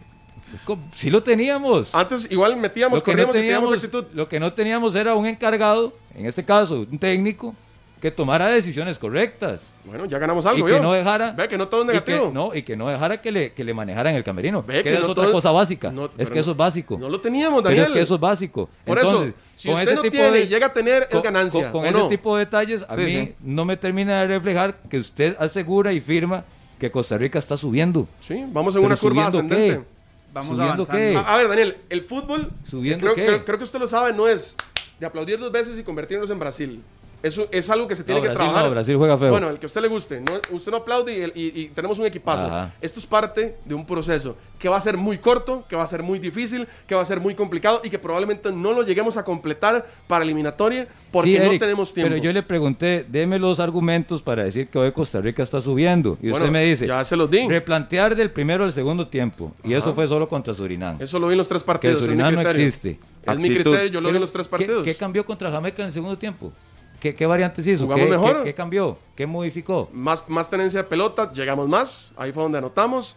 Sí 0.95 1.09
lo 1.09 1.21
teníamos. 1.21 1.93
Antes 1.93 2.27
igual 2.31 2.55
metíamos, 2.55 2.99
Lo 2.99 3.03
que, 3.03 3.11
no 3.11 3.15
corríamos 3.27 3.35
y 3.35 3.39
teníamos 3.39 3.69
teníamos, 3.71 3.83
actitud. 3.83 4.05
lo 4.15 4.29
que 4.29 4.39
no 4.39 4.53
teníamos 4.53 4.95
era 4.95 5.13
un 5.15 5.25
encargado, 5.25 5.93
en 6.15 6.25
este 6.25 6.43
caso 6.43 6.85
un 6.89 6.97
técnico, 6.97 7.53
que 8.01 8.09
tomara 8.09 8.47
decisiones 8.47 8.97
correctas. 8.97 9.73
Bueno, 9.83 10.05
ya 10.05 10.17
ganamos 10.17 10.45
y 10.45 10.47
algo, 10.47 10.65
que 10.65 10.71
¿vio? 10.71 10.81
no 10.81 10.93
dejara 10.93 11.33
Ve 11.33 11.49
que 11.49 11.57
no 11.57 11.67
todo 11.67 11.81
es 11.81 11.85
y 11.85 11.87
negativo. 11.89 12.27
que, 12.29 12.33
no, 12.33 12.55
y 12.55 12.63
que 12.63 12.77
no 12.77 12.87
dejara 12.87 13.19
que 13.21 13.29
le, 13.29 13.51
que 13.51 13.63
le 13.65 13.73
manejaran 13.73 14.15
el 14.15 14.23
camerino 14.23 14.63
Ve 14.63 14.75
que, 14.77 14.83
que 14.83 14.93
es 14.95 15.01
no 15.01 15.07
otra 15.09 15.23
todo- 15.25 15.33
cosa 15.33 15.51
básica 15.51 15.91
no, 15.91 16.05
es 16.05 16.11
pero 16.15 16.31
que 16.31 16.39
eso 16.39 16.51
es 16.51 16.57
básico 16.57 16.97
No 16.97 17.09
lo 17.09 17.19
teníamos, 17.19 17.57
pero 17.61 17.71
Daniel. 17.75 17.87
es 17.87 17.91
que 17.91 17.99
eso 18.01 18.15
es 18.15 18.21
básico 18.21 18.69
Por 18.85 18.97
Entonces, 18.99 19.27
eso, 19.27 19.37
si 19.57 19.67
con 19.67 19.73
usted 19.75 19.87
ese 19.87 19.95
no 19.97 20.01
tipo 20.03 20.11
tiene 20.13 20.31
de- 20.31 20.43
y 20.43 20.47
llega 20.47 20.67
a 20.67 20.73
tener, 20.73 21.03
es 21.03 21.09
con- 21.09 21.21
ganancia. 21.23 21.63
con, 21.63 21.71
con 21.73 21.83
¿o 21.83 21.89
ese 21.89 21.99
no? 21.99 22.07
tipo 22.07 22.37
de 22.37 22.45
detalles 22.45 22.85
a 22.87 22.95
Sí, 22.95 23.01
mí 23.01 23.11
sí. 23.11 23.35
no 23.41 23.65
me 23.65 23.75
termina 23.75 24.21
de 24.21 24.27
reflejar 24.27 24.77
que 24.89 24.97
usted 24.97 25.35
asegura 25.37 25.91
y 25.91 25.99
firma 25.99 26.45
que 26.79 26.89
Costa 26.91 27.17
Rica 27.17 27.37
está 27.39 27.57
subiendo 27.57 28.07
Sí, 28.21 28.45
vamos 28.51 28.75
en 28.75 28.81
Pero 28.81 28.87
una 28.87 28.97
curva 28.97 29.31
¿subiendo 29.31 29.55
ascendente. 29.55 29.77
qué? 29.79 29.99
Vamos 30.33 30.55
¿Subiendo 30.57 30.85
qué? 30.87 31.15
A, 31.17 31.33
a 31.33 31.37
ver, 31.37 31.47
Daniel, 31.49 31.77
el 31.89 32.03
fútbol, 32.03 32.51
¿Subiendo 32.63 33.03
creo, 33.03 33.15
qué? 33.15 33.25
creo- 33.25 33.45
creo 33.45 33.57
que 33.57 33.63
usted 33.63 33.79
lo 33.79 33.87
sabe, 33.87 34.13
no 34.13 34.27
es 34.27 34.55
de 34.99 35.05
aplaudir 35.05 35.39
dos 35.39 35.51
veces 35.51 35.77
y 35.77 35.83
convertirnos 35.83 36.29
en 36.29 36.39
Brasil. 36.39 36.83
Eso 37.21 37.47
es 37.51 37.69
algo 37.69 37.87
que 37.87 37.95
se 37.95 38.03
tiene 38.05 38.21
No, 38.21 38.23
que 38.23 38.29
Brasil 38.29 38.45
trabajar. 38.45 38.65
no, 38.65 38.71
Brasil 38.71 38.95
juega 38.95 39.17
feo. 39.17 39.29
Bueno, 39.29 39.49
el 39.49 39.59
que 39.59 39.65
a 39.65 39.67
usted 39.67 39.81
le 39.81 39.87
guste. 39.89 40.21
No, 40.21 40.39
usted 40.55 40.71
no 40.71 40.77
aplaude 40.77 41.31
y, 41.35 41.41
y- 41.41 41.51
y 41.63 41.67
tenemos 41.69 41.99
un 41.99 42.05
equipazo. 42.05 42.45
Ajá. 42.47 42.73
Esto 42.81 42.99
es 42.99 43.05
parte 43.05 43.55
de 43.65 43.73
un 43.75 43.85
proceso 43.85 44.35
que 44.57 44.69
va 44.69 44.77
a 44.77 44.81
ser 44.81 44.95
muy 44.97 45.17
corto, 45.17 45.65
que 45.69 45.75
va 45.75 45.83
a 45.83 45.87
ser 45.87 46.01
muy 46.03 46.19
difícil, 46.19 46.67
que 46.87 46.95
va 46.95 47.01
a 47.01 47.05
ser 47.05 47.19
muy 47.19 47.35
complicado 47.35 47.81
y 47.83 47.89
que 47.89 47.99
probablemente 47.99 48.51
no 48.51 48.73
lo 48.73 48.83
lleguemos 48.83 49.17
a 49.17 49.23
completar 49.23 49.85
para 50.07 50.23
eliminatoria 50.23 50.87
porque 51.11 51.31
Sí, 51.31 51.37
no 51.39 51.45
Eric, 51.45 51.59
tenemos 51.61 51.93
tiempo. 51.93 52.09
Pero 52.09 52.21
yo 52.23 52.31
le 52.31 52.43
pregunté, 52.43 53.05
deme 53.09 53.39
los 53.39 53.59
argumentos 53.59 54.21
para 54.21 54.43
decir 54.43 54.67
que 54.67 54.77
hoy 54.77 54.91
Costa 54.91 55.19
Rica 55.21 55.43
está 55.43 55.59
subiendo. 55.61 56.17
Y 56.21 56.29
Bueno, 56.29 56.45
usted 56.45 56.51
me 56.53 56.63
dice, 56.65 56.87
ya 56.87 57.03
se 57.03 57.15
los 57.15 57.29
di. 57.31 57.47
replantear 57.47 58.15
del 58.15 58.31
primero 58.31 58.63
al 58.63 58.71
segundo 58.73 59.07
tiempo. 59.07 59.53
Y 59.63 59.73
eso 59.73 59.93
fue 59.93 60.07
solo 60.07 60.27
contra 60.29 60.53
Surinam. 60.53 60.97
Eso 61.01 61.19
lo 61.19 61.27
vi 61.27 61.33
en 61.33 61.37
los 61.39 61.47
tres 61.47 61.63
que 61.63 61.67
partidos. 61.67 62.01
mi 62.01 62.05
Surinam 62.07 62.33
no 62.35 62.41
existe. 62.41 62.99
Es 63.23 63.37
mi 63.37 63.49
criterio, 63.53 63.87
yo 63.87 64.01
lo 64.01 64.09
vi 64.09 64.15
en 64.15 64.21
los 64.21 64.31
tres 64.31 64.47
¿qué- 64.47 64.51
partidos. 64.51 64.83
¿Qué, 64.83 64.95
cambió 64.95 65.25
contra 65.25 65.51
Jamaica 65.51 65.81
en 65.83 65.87
el 65.87 65.93
segundo 65.93 66.17
tiempo? 66.17 66.51
¿Qué, 66.99 67.13
qué 67.15 67.25
variantes 67.25 67.65
hizo? 67.67 67.83
Jugamos 67.83 68.05
¿Qué, 68.05 68.11
mejor. 68.11 68.37
qué- 68.39 68.43
qué 68.45 68.53
cambió? 68.53 68.97
¿Qué 69.15 69.25
modificó? 69.25 69.89
más, 69.93 70.23
más 70.27 70.49
tenencia 70.49 70.83
de 70.83 70.89
pelota, 70.89 71.31
llegamos 71.33 71.67
más, 71.69 72.13
ahí 72.17 72.31
fue 72.31 72.43
donde 72.43 72.57
anotamos, 72.57 73.15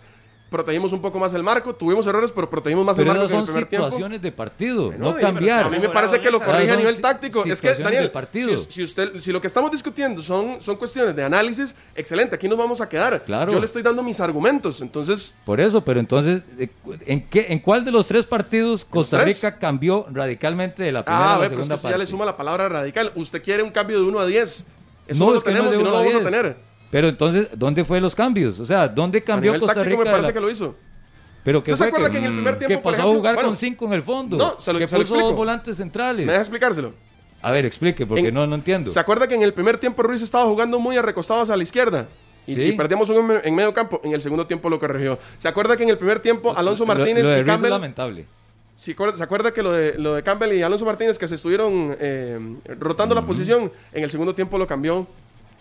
protegimos 0.53 0.93
un 0.93 1.01
poco 1.01 1.19
más 1.19 1.35
el 1.35 1.43
marco, 1.43 1.75
tuvimos 1.75 2.07
errores, 2.07 2.31
pero 2.31 2.49
protegimos 2.49 2.85
más 2.85 2.97
Pero 2.97 3.11
el 3.11 3.17
marco 3.17 3.29
que 3.29 3.35
en 3.35 3.41
el 3.41 3.47
son 3.47 3.53
primer 3.55 3.69
tiempo. 3.69 3.87
situaciones 3.87 4.23
de 4.23 4.31
partido, 4.31 4.87
Bueno, 4.87 5.11
no 5.13 5.17
cambiar. 5.17 5.65
A 5.65 5.71
mí 5.71 5.81
me 5.81 5.89
parece 5.89 6.21
que 6.21 6.31
lo 6.31 6.39
corrige 6.39 6.71
a 6.71 6.75
son 6.75 6.77
nivel 6.79 7.01
táctico. 7.01 7.45
Es 7.45 7.61
que, 7.61 7.75
Daniel, 7.75 8.13
partido. 8.13 8.57
Si, 8.57 8.71
si 8.71 8.83
usted, 8.85 9.19
si 9.19 9.33
lo 9.33 9.41
que 9.41 9.49
estamos 9.49 9.73
discutiendo 9.73 10.23
son, 10.23 10.61
son 10.61 10.77
cuestiones 10.77 11.17
de 11.17 11.25
análisis, 11.25 11.75
excelente, 11.97 12.37
aquí 12.37 12.47
nos 12.49 12.59
vamos 12.59 12.81
a 12.81 12.89
quedar. 12.89 13.25
Claro. 13.25 13.51
Yo 13.51 13.59
le 13.59 13.67
estoy 13.67 13.83
dando 13.83 14.03
mis 14.05 14.21
argumentos, 14.21 14.81
entonces, 14.81 15.35
Por 15.45 15.61
eso, 15.61 15.83
pero 15.83 15.99
entonces, 15.99 16.43
eh, 16.59 16.69
¿en, 17.07 17.27
qué, 17.29 17.47
¿en 17.49 17.59
cuál 17.59 17.85
de 17.85 17.91
los 17.91 18.07
tres 18.07 18.27
partidos 18.27 18.85
Costa? 18.85 19.25
Rica 19.25 19.59
cambió 19.59 20.07
radicalmente 20.13 20.83
de 20.83 20.93
la 20.93 21.05
primera 21.05 21.25
ah, 21.25 21.35
a 21.35 21.37
la 21.37 21.39
ve, 21.43 21.49
pero 21.49 21.61
es 21.63 21.69
que 21.69 21.75
segunda 21.75 21.75
usted 21.77 21.89
ya 21.89 21.97
le 21.97 21.99
parte? 22.03 22.11
suma 22.11 22.25
la 22.25 22.37
palabra 22.37 22.69
radical. 22.69 23.13
Usted 23.15 23.43
quiere 23.43 23.63
un 23.63 23.71
cambio 23.71 23.99
de 24.01 24.07
1 24.07 24.19
a 24.19 24.27
10. 24.27 24.67
Eso 25.09 25.27
no, 25.27 25.33
lo 25.33 25.41
tenemos 25.41 25.75
y 25.75 25.79
no 25.79 25.85
lo 25.85 25.93
vamos 25.93 26.15
a 26.15 26.19
10. 26.19 26.25
tener. 26.31 26.72
Pero 26.93 27.09
entonces, 27.09 27.49
¿dónde 27.57 27.85
fue 27.85 28.01
los 28.01 28.15
cambios? 28.15 28.61
O 28.61 28.65
sea, 28.65 28.87
¿dónde 28.87 29.19
A 29.19 29.25
cambió 29.25 29.53
nivel 29.53 29.61
Costa 29.67 29.83
Rica? 29.83 29.99
me 29.99 30.11
parece 30.11 30.29
la- 30.29 30.33
que 30.35 30.41
lo 30.41 30.49
hizo. 30.51 30.77
Pero 31.43 31.61
que 31.61 31.73
¿Usted 31.73 31.85
se 31.87 31.89
acuerda 31.89 32.07
que, 32.09 32.13
que 32.13 32.19
en 32.19 32.25
el 32.27 32.33
primer 32.35 32.59
que 32.59 32.67
tiempo, 32.67 32.83
por 32.85 32.93
pasó 32.93 33.03
a 33.03 33.05
ejemplo, 33.07 33.19
jugar 33.21 33.35
bueno, 33.35 33.49
con 33.49 33.57
cinco 33.57 33.87
en 33.87 33.93
el 33.95 34.03
fondo. 34.05 34.37
No, 34.37 34.61
se 34.61 34.73
lo- 34.73 34.79
que 34.79 34.87
se 34.87 34.95
lo 34.95 35.01
puso 35.03 35.15
explico. 35.15 35.27
dos 35.29 35.37
volantes 35.37 35.77
centrales. 35.77 36.25
¿Me 36.27 36.31
deja 36.33 36.43
explicárselo? 36.43 36.93
A 37.41 37.51
ver, 37.51 37.67
explique, 37.67 38.07
porque 38.07 38.29
En- 38.29 38.35
no, 38.35 38.47
no 38.47 38.55
entiendo. 38.55 38.93
¿Se 38.93 39.01
acuerda 39.01 39.27
que 39.27 39.35
en 39.35 39.43
el 39.43 39.53
primer 39.53 39.79
tiempo 39.79 40.03
Ruiz 40.05 40.23
estaba 40.23 40.45
jugando 40.45 40.79
muy 40.79 40.97
recostados 41.01 41.51
a 41.51 41.57
la 41.57 41.63
izquierda? 41.65 42.07
Y, 42.47 42.55
Sí. 42.55 42.63
y 42.63 42.73
perdíamos 42.73 43.09
un 43.11 43.33
en, 43.43 43.55
medio 43.55 43.73
campo. 43.73 44.01
En 44.05 44.13
el 44.13 44.21
segundo 44.21 44.47
tiempo 44.47 44.69
lo 44.71 44.79
corrigió. 44.79 45.19
¿Se 45.39 45.49
acuerda 45.49 45.77
que 45.77 45.83
en 45.85 45.89
el 45.89 45.99
primer 45.99 46.21
tiempo 46.21 46.55
Alonso 46.57 46.85
Lo- 46.85 46.89
Martínez 46.89 47.23
lo 47.25 47.31
de 47.31 47.35
y 47.39 47.39
Ruiz 47.39 47.49
es 47.49 47.55
Campbell... 47.55 47.71
lamentable. 47.71 48.27
¿Se 48.77 48.93
acuerda, 48.93 49.17
se 49.17 49.23
acuerda 49.25 49.53
que 49.53 49.63
lo 49.63 49.73
de, 49.73 49.99
lo 49.99 50.15
de 50.15 50.23
Campbell 50.23 50.53
y 50.53 50.63
Alonso 50.63 50.85
Martínez 50.85 51.19
que 51.19 51.27
se 51.29 51.37
estuvieron 51.37 51.97
eh, 51.99 52.39
rotando 52.79 53.15
la 53.15 53.25
posición? 53.25 53.73
En 53.93 54.05
el 54.05 54.11
segundo 54.11 54.35
tiempo 54.35 54.59
lo 54.59 54.67
cambió. 54.67 55.07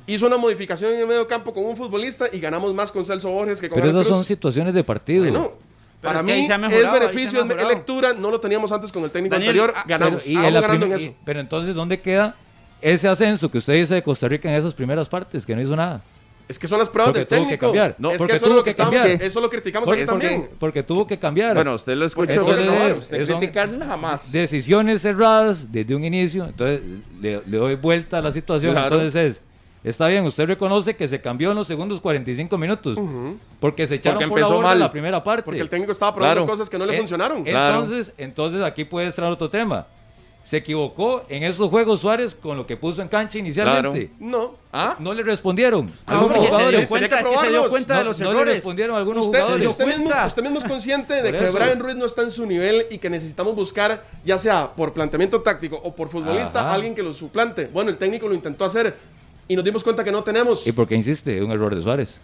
Hizo 0.08 0.26
una 0.28 0.38
modificación 0.38 0.94
en 0.94 1.02
el 1.02 1.08
medio 1.08 1.28
campo 1.28 1.54
con 1.54 1.64
un 1.66 1.78
futbolista 1.78 2.26
y 2.32 2.40
ganamos 2.40 2.74
más 2.74 2.92
con 2.92 3.06
Celso 3.06 3.30
Borges 3.30 3.62
que 3.62 3.70
con 3.70 3.80
Pero 3.80 3.92
esas 3.92 4.08
son 4.08 4.24
situaciones 4.26 4.74
de 4.74 4.84
partido. 4.84 5.24
Bueno, 5.24 5.54
Pero 5.54 5.60
para 6.02 6.20
es 6.20 6.26
que 6.26 6.32
mí 6.34 6.40
ahí 6.40 6.46
se 6.48 6.54
ha 6.54 6.56
es 6.56 6.92
beneficio, 6.92 7.44
es 7.46 7.68
lectura. 7.68 8.14
No 8.14 8.32
lo 8.32 8.40
teníamos 8.40 8.72
antes 8.72 8.92
con 8.92 9.04
el 9.04 9.12
técnico 9.12 9.36
Daniel, 9.36 9.50
anterior. 9.60 9.74
ah, 9.78 9.84
Ganamos. 9.88 10.24
pero, 10.24 10.42
y 10.42 10.46
en 10.46 10.54
ganando 10.54 10.86
en 10.88 10.92
eso. 10.94 11.06
y- 11.06 11.16
pero 11.24 11.40
entonces, 11.40 11.76
¿dónde 11.76 12.00
queda 12.02 12.36
ese 12.82 13.08
ascenso 13.08 13.50
que 13.52 13.60
usted 13.60 13.74
dice 13.74 13.94
de 13.96 14.04
Costa 14.04 14.28
Rica 14.28 14.50
en 14.50 14.56
esas 14.56 14.74
primeras 14.74 15.08
partes, 15.08 15.46
que 15.46 15.56
no 15.56 15.62
hizo 15.62 15.76
nada? 15.76 16.02
Es 16.50 16.60
que 16.60 16.68
son 16.68 16.80
las 16.80 16.90
pruebas 16.90 17.14
Porque 17.14 17.20
del 17.20 17.28
tuvo 17.28 17.38
que 17.38 17.44
técnico. 17.58 17.66
cambiar. 17.68 17.96
No, 17.98 18.12
es 18.12 18.18
porque 18.18 18.32
que 18.32 18.38
eso 18.38 18.46
tuvo 18.48 18.56
es 18.56 18.58
lo 18.58 18.64
que, 18.64 18.68
que 18.68 18.70
estamos, 18.72 18.94
cambiar. 18.96 19.22
eso 19.24 19.40
lo 19.40 19.50
criticamos 19.50 19.86
Porque, 19.86 20.02
aquí 20.02 20.10
también. 20.10 20.50
porque- 20.60 20.84
tuvo 20.84 21.08
que 21.08 21.18
cambiar. 21.18 21.54
Bueno, 21.56 21.76
usted 21.76 21.96
lo 21.96 22.06
escuchó. 22.06 22.32
Entonces, 22.42 22.66
no, 22.66 22.98
usted 22.98 23.26
criticar 23.38 23.80
jamás. 23.80 24.32
Decisiones 24.34 25.02
cerradas 25.02 25.72
desde 25.72 25.96
un 25.96 26.04
inicio, 26.04 26.44
entonces 26.46 26.82
le, 27.22 27.42
le 27.46 27.58
doy 27.58 27.76
vuelta 27.76 28.18
a 28.18 28.22
la 28.22 28.32
situación. 28.34 28.74
Claro. 28.74 28.96
Entonces 29.00 29.38
es, 29.38 29.42
está 29.84 30.08
bien, 30.08 30.26
usted 30.26 30.46
reconoce 30.46 30.96
que 30.96 31.08
se 31.08 31.20
cambió 31.22 31.52
en 31.52 31.58
los 31.58 31.68
segundos 31.68 32.02
45 32.02 32.58
minutos, 32.58 32.98
porque 33.60 33.88
se 33.88 33.96
echaron 33.96 34.20
Porque 34.20 34.30
por 34.30 34.40
la 34.40 34.48
borda 34.48 34.70
mal. 34.70 34.80
la 34.80 34.92
primera 34.92 35.24
parte. 35.24 35.44
Porque 35.44 35.60
el 35.62 35.70
técnico 35.70 35.92
estaba 35.92 36.14
probando 36.14 36.42
Claro. 36.42 36.52
cosas 36.52 36.70
que 36.70 36.78
no 36.78 36.86
le 36.86 36.94
En- 36.94 37.00
funcionaron. 37.00 37.44
Claro. 37.44 37.84
Entonces, 37.84 38.14
entonces 38.18 38.62
aquí 38.62 38.86
puede 38.86 39.08
entrar 39.08 39.32
otro 39.32 39.50
tema. 39.50 39.88
Se 40.44 40.58
equivocó 40.58 41.24
en 41.30 41.44
esos 41.44 41.70
juegos 41.70 42.02
Suárez 42.02 42.34
con 42.34 42.58
lo 42.58 42.66
que 42.66 42.76
puso 42.76 43.04
en 43.04 43.08
cancha 43.08 43.38
inicialmente. 43.38 44.10
No. 44.18 44.56
¿Ah? 44.74 44.96
No 44.98 45.14
le 45.14 45.22
respondieron. 45.22 45.86
No, 45.86 45.92
algunos 46.08 46.40
se 46.40 46.50
jugadores. 46.50 46.80
dio 46.80 46.90
cuenta, 46.90 47.08
Tenía 47.18 47.22
que 47.22 47.30
es 47.36 47.40
que 47.42 47.46
se 47.46 47.52
dio 47.52 47.70
cuenta 47.70 47.94
de 47.94 48.00
No- 48.04 48.10
los 48.10 48.20
no 48.20 48.26
le 48.26 48.32
errores. 48.38 48.56
respondieron 48.56 48.96
algunos 48.98 49.26
Usted, 49.28 49.40
jugadores. 49.40 49.68
usted 49.68 49.86
mismo, 49.86 50.04
cuenta. 50.06 50.26
usted 50.26 50.42
mismo 50.42 50.58
es 50.58 50.64
consciente 50.64 51.22
de 51.22 51.32
que. 51.32 51.50
Brian 51.52 51.80
Ruiz 51.80 51.96
no 51.96 52.06
está 52.06 52.24
en 52.24 52.32
su 52.32 52.48
nivel 52.48 52.88
y 52.90 52.98
que 52.98 53.12
necesitamos 53.12 53.54
buscar, 53.56 54.04
ya 54.26 54.40
sea 54.40 54.72
por 54.76 54.94
planteamiento 54.94 55.42
táctico 55.42 55.80
o 55.84 55.96
por 55.96 56.10
futbolista, 56.10 56.62
Ajá. 56.62 56.74
alguien 56.74 56.96
que 56.96 57.04
lo 57.04 57.14
suplante. 57.14 57.70
Bueno, 57.72 57.92
el 57.92 57.98
técnico 58.00 58.28
lo 58.28 58.34
intentó 58.34 58.66
hacer 58.66 58.98
y 59.52 59.56
nos 59.58 59.66
dimos 59.66 59.84
cuenta 59.84 60.02
que 60.02 60.14
no 60.14 60.24
tenemos. 60.24 60.66
¿Y 60.66 60.72
por 60.72 60.88
qué 60.88 60.96
insiste? 60.96 61.44
Un 61.44 61.52
error 61.52 61.76
de 61.76 61.82
Suárez. 61.82 62.18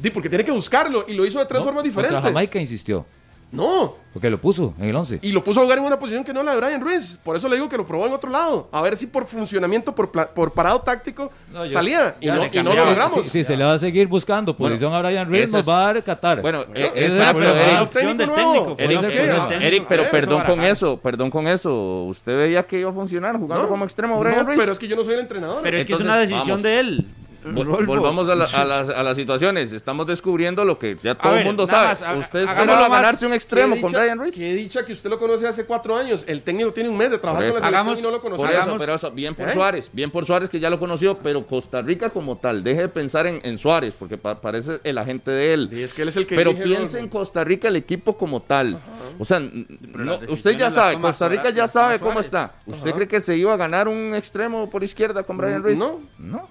Di, 0.00 0.10
porque 0.10 0.28
tiene 0.28 0.44
que 0.44 0.50
buscarlo 0.50 1.04
y 1.06 1.12
lo 1.14 1.24
hizo 1.24 1.38
de 1.38 1.46
tres 1.46 1.60
No, 1.60 1.64
formas 1.64 1.84
diferentes. 1.84 2.20
Jamaica 2.20 2.58
insistió. 2.58 3.06
No. 3.52 3.94
Porque 4.14 4.28
lo 4.30 4.40
puso 4.40 4.74
en 4.78 4.88
el 4.88 4.96
11. 4.96 5.18
Y 5.22 5.30
lo 5.32 5.44
puso 5.44 5.60
a 5.60 5.62
jugar 5.64 5.78
en 5.78 5.84
una 5.84 5.98
posición 5.98 6.24
que 6.24 6.32
no 6.32 6.40
es 6.40 6.46
la 6.46 6.54
de 6.54 6.60
Brian 6.60 6.80
Ruiz. 6.80 7.18
Por 7.22 7.36
eso 7.36 7.48
le 7.48 7.56
digo 7.56 7.68
que 7.68 7.76
lo 7.76 7.86
probó 7.86 8.06
en 8.06 8.12
otro 8.12 8.30
lado. 8.30 8.68
A 8.72 8.80
ver 8.82 8.96
si 8.96 9.06
por 9.06 9.26
funcionamiento, 9.26 9.94
por, 9.94 10.10
pla- 10.10 10.28
por 10.28 10.52
parado 10.52 10.80
táctico, 10.80 11.30
No, 11.52 11.64
yo- 11.64 11.70
salía. 11.70 12.16
Y 12.20 12.26
no, 12.26 12.44
y 12.46 12.62
no 12.62 12.74
lo 12.74 12.84
logramos. 12.86 13.24
Si, 13.24 13.30
si 13.30 13.44
se 13.44 13.56
le 13.56 13.64
va 13.64 13.74
a 13.74 13.78
seguir 13.78 14.06
buscando 14.08 14.56
posición 14.56 14.92
a 14.94 15.00
Brian 15.02 15.28
Ruiz, 15.28 15.50
nos 15.52 15.60
es- 15.60 15.68
va 15.68 15.82
a 15.82 15.92
dar 15.92 16.02
Qatar. 16.02 16.40
Bueno, 16.42 16.64
Bueno, 16.66 16.86
eh, 16.86 16.92
ese 16.94 17.06
es 17.06 17.12
pero 17.12 17.30
problema. 17.32 17.60
Eric, 17.60 17.80
opción 17.82 18.16
del 18.18 18.28
técnico 18.30 18.52
técnico, 18.52 18.76
Eric, 18.78 19.00
la 19.02 19.08
Es 19.08 19.10
que, 19.14 19.20
del 19.22 19.30
ah, 19.30 19.48
técnico. 19.48 19.66
Eric, 19.66 19.84
pero 19.88 20.02
ver, 20.02 20.10
perdón 20.10 20.40
eso 20.42 20.50
con 20.50 20.64
eso, 20.64 20.96
perdón 21.00 21.30
con 21.30 21.46
eso. 21.46 22.02
¿Usted 22.04 22.36
veía 22.36 22.62
que 22.64 22.80
iba 22.80 22.90
a 22.90 22.94
funcionar 22.94 23.36
jugando 23.36 23.64
no, 23.64 23.68
como 23.70 23.84
extremo 23.84 24.18
Brian 24.20 24.38
no, 24.38 24.44
Ruiz? 24.44 24.58
pero 24.58 24.72
es 24.72 24.78
que 24.78 24.88
yo 24.88 24.96
no 24.96 25.04
soy 25.04 25.14
el 25.14 25.20
entrenador. 25.20 25.60
Pero 25.62 25.76
es 25.78 25.86
que 25.86 25.92
es 25.92 26.00
una 26.00 26.16
decisión 26.18 26.46
vamos. 26.48 26.62
de 26.62 26.80
él. 26.80 27.06
Vol-. 27.44 27.86
Volvamos 27.86 28.28
a, 28.28 28.34
la- 28.34 28.44
a 28.44 28.64
las, 28.64 28.88
a 28.88 29.02
las 29.02 29.16
situaciones. 29.16 29.72
Estamos 29.72 30.06
descubriendo 30.06 30.64
lo 30.64 30.78
que 30.78 30.96
ya 31.02 31.14
todo 31.14 31.36
el 31.36 31.44
mundo 31.44 31.66
nada 31.66 31.94
sabe. 31.94 32.18
Usted 32.18 32.40
esperaba 32.40 32.88
más- 32.88 33.00
ganarse 33.02 33.26
un 33.26 33.32
extremo 33.32 33.80
con 33.80 33.90
dicha- 33.90 34.00
Brian 34.00 34.18
Ruiz. 34.18 34.34
Qué 34.34 34.54
dicha 34.54 34.84
que 34.84 34.92
usted 34.92 35.10
lo 35.10 35.18
conoce 35.18 35.46
hace 35.46 35.64
cuatro 35.64 35.96
años. 35.96 36.24
El 36.28 36.42
técnico 36.42 36.72
tiene 36.72 36.88
un 36.88 36.96
mes 36.96 37.10
de 37.10 37.18
trabajar 37.18 37.50
Por 37.50 37.60
con 37.60 37.70
la 37.72 37.78
eso. 37.78 37.84
selección 37.84 37.96
Hagamos- 37.96 37.98
y 37.98 38.02
no 38.02 38.10
lo 38.10 38.20
Por 38.22 38.30
conoce. 38.30 38.52
eso, 38.52 38.62
Hagamos- 38.62 38.78
pero 38.80 38.94
eso, 38.94 39.10
bien 39.10 39.34
por 39.34 39.48
¿Eh? 39.48 39.52
Suárez, 39.52 39.90
bien 39.92 40.10
por 40.10 40.26
Suárez 40.26 40.48
que 40.50 40.60
ya 40.60 40.70
lo 40.70 40.78
conoció, 40.78 41.16
pero 41.18 41.46
Costa 41.46 41.82
Rica 41.82 42.10
como 42.10 42.36
tal, 42.36 42.62
deje 42.64 42.82
de 42.82 42.88
pensar 42.88 43.26
en, 43.26 43.40
en 43.42 43.58
Suárez, 43.58 43.94
porque 43.98 44.16
pa- 44.18 44.40
parece 44.40 44.80
el 44.84 44.98
agente 44.98 45.30
de 45.30 45.54
él. 45.54 45.68
Y 45.72 45.82
es 45.82 45.92
que 45.94 46.02
él 46.02 46.08
es 46.08 46.16
el 46.16 46.26
que 46.26 46.36
pero 46.36 46.54
piense 46.54 46.98
en. 46.98 47.08
Costa 47.08 47.44
Rica 47.44 47.68
el 47.68 47.76
equipo 47.76 48.16
como 48.16 48.40
tal. 48.42 48.78
O 49.18 49.24
sea, 49.24 49.40
no- 49.40 50.18
usted 50.28 50.56
ya 50.56 50.70
sabe, 50.70 50.98
Costa 50.98 51.28
Rica 51.28 51.50
ya 51.50 51.68
sabe 51.68 51.98
cómo 51.98 52.20
está. 52.20 52.54
¿Usted 52.66 52.88
Ajá. 52.90 52.96
cree 52.96 53.08
que 53.08 53.20
se 53.20 53.36
iba 53.36 53.52
a 53.52 53.56
ganar 53.56 53.88
un 53.88 54.14
extremo 54.14 54.68
por 54.70 54.82
izquierda 54.84 55.22
con 55.22 55.36
Brian 55.36 55.62
Ruiz? 55.62 55.78
No. 55.78 56.00
No. 56.18 56.48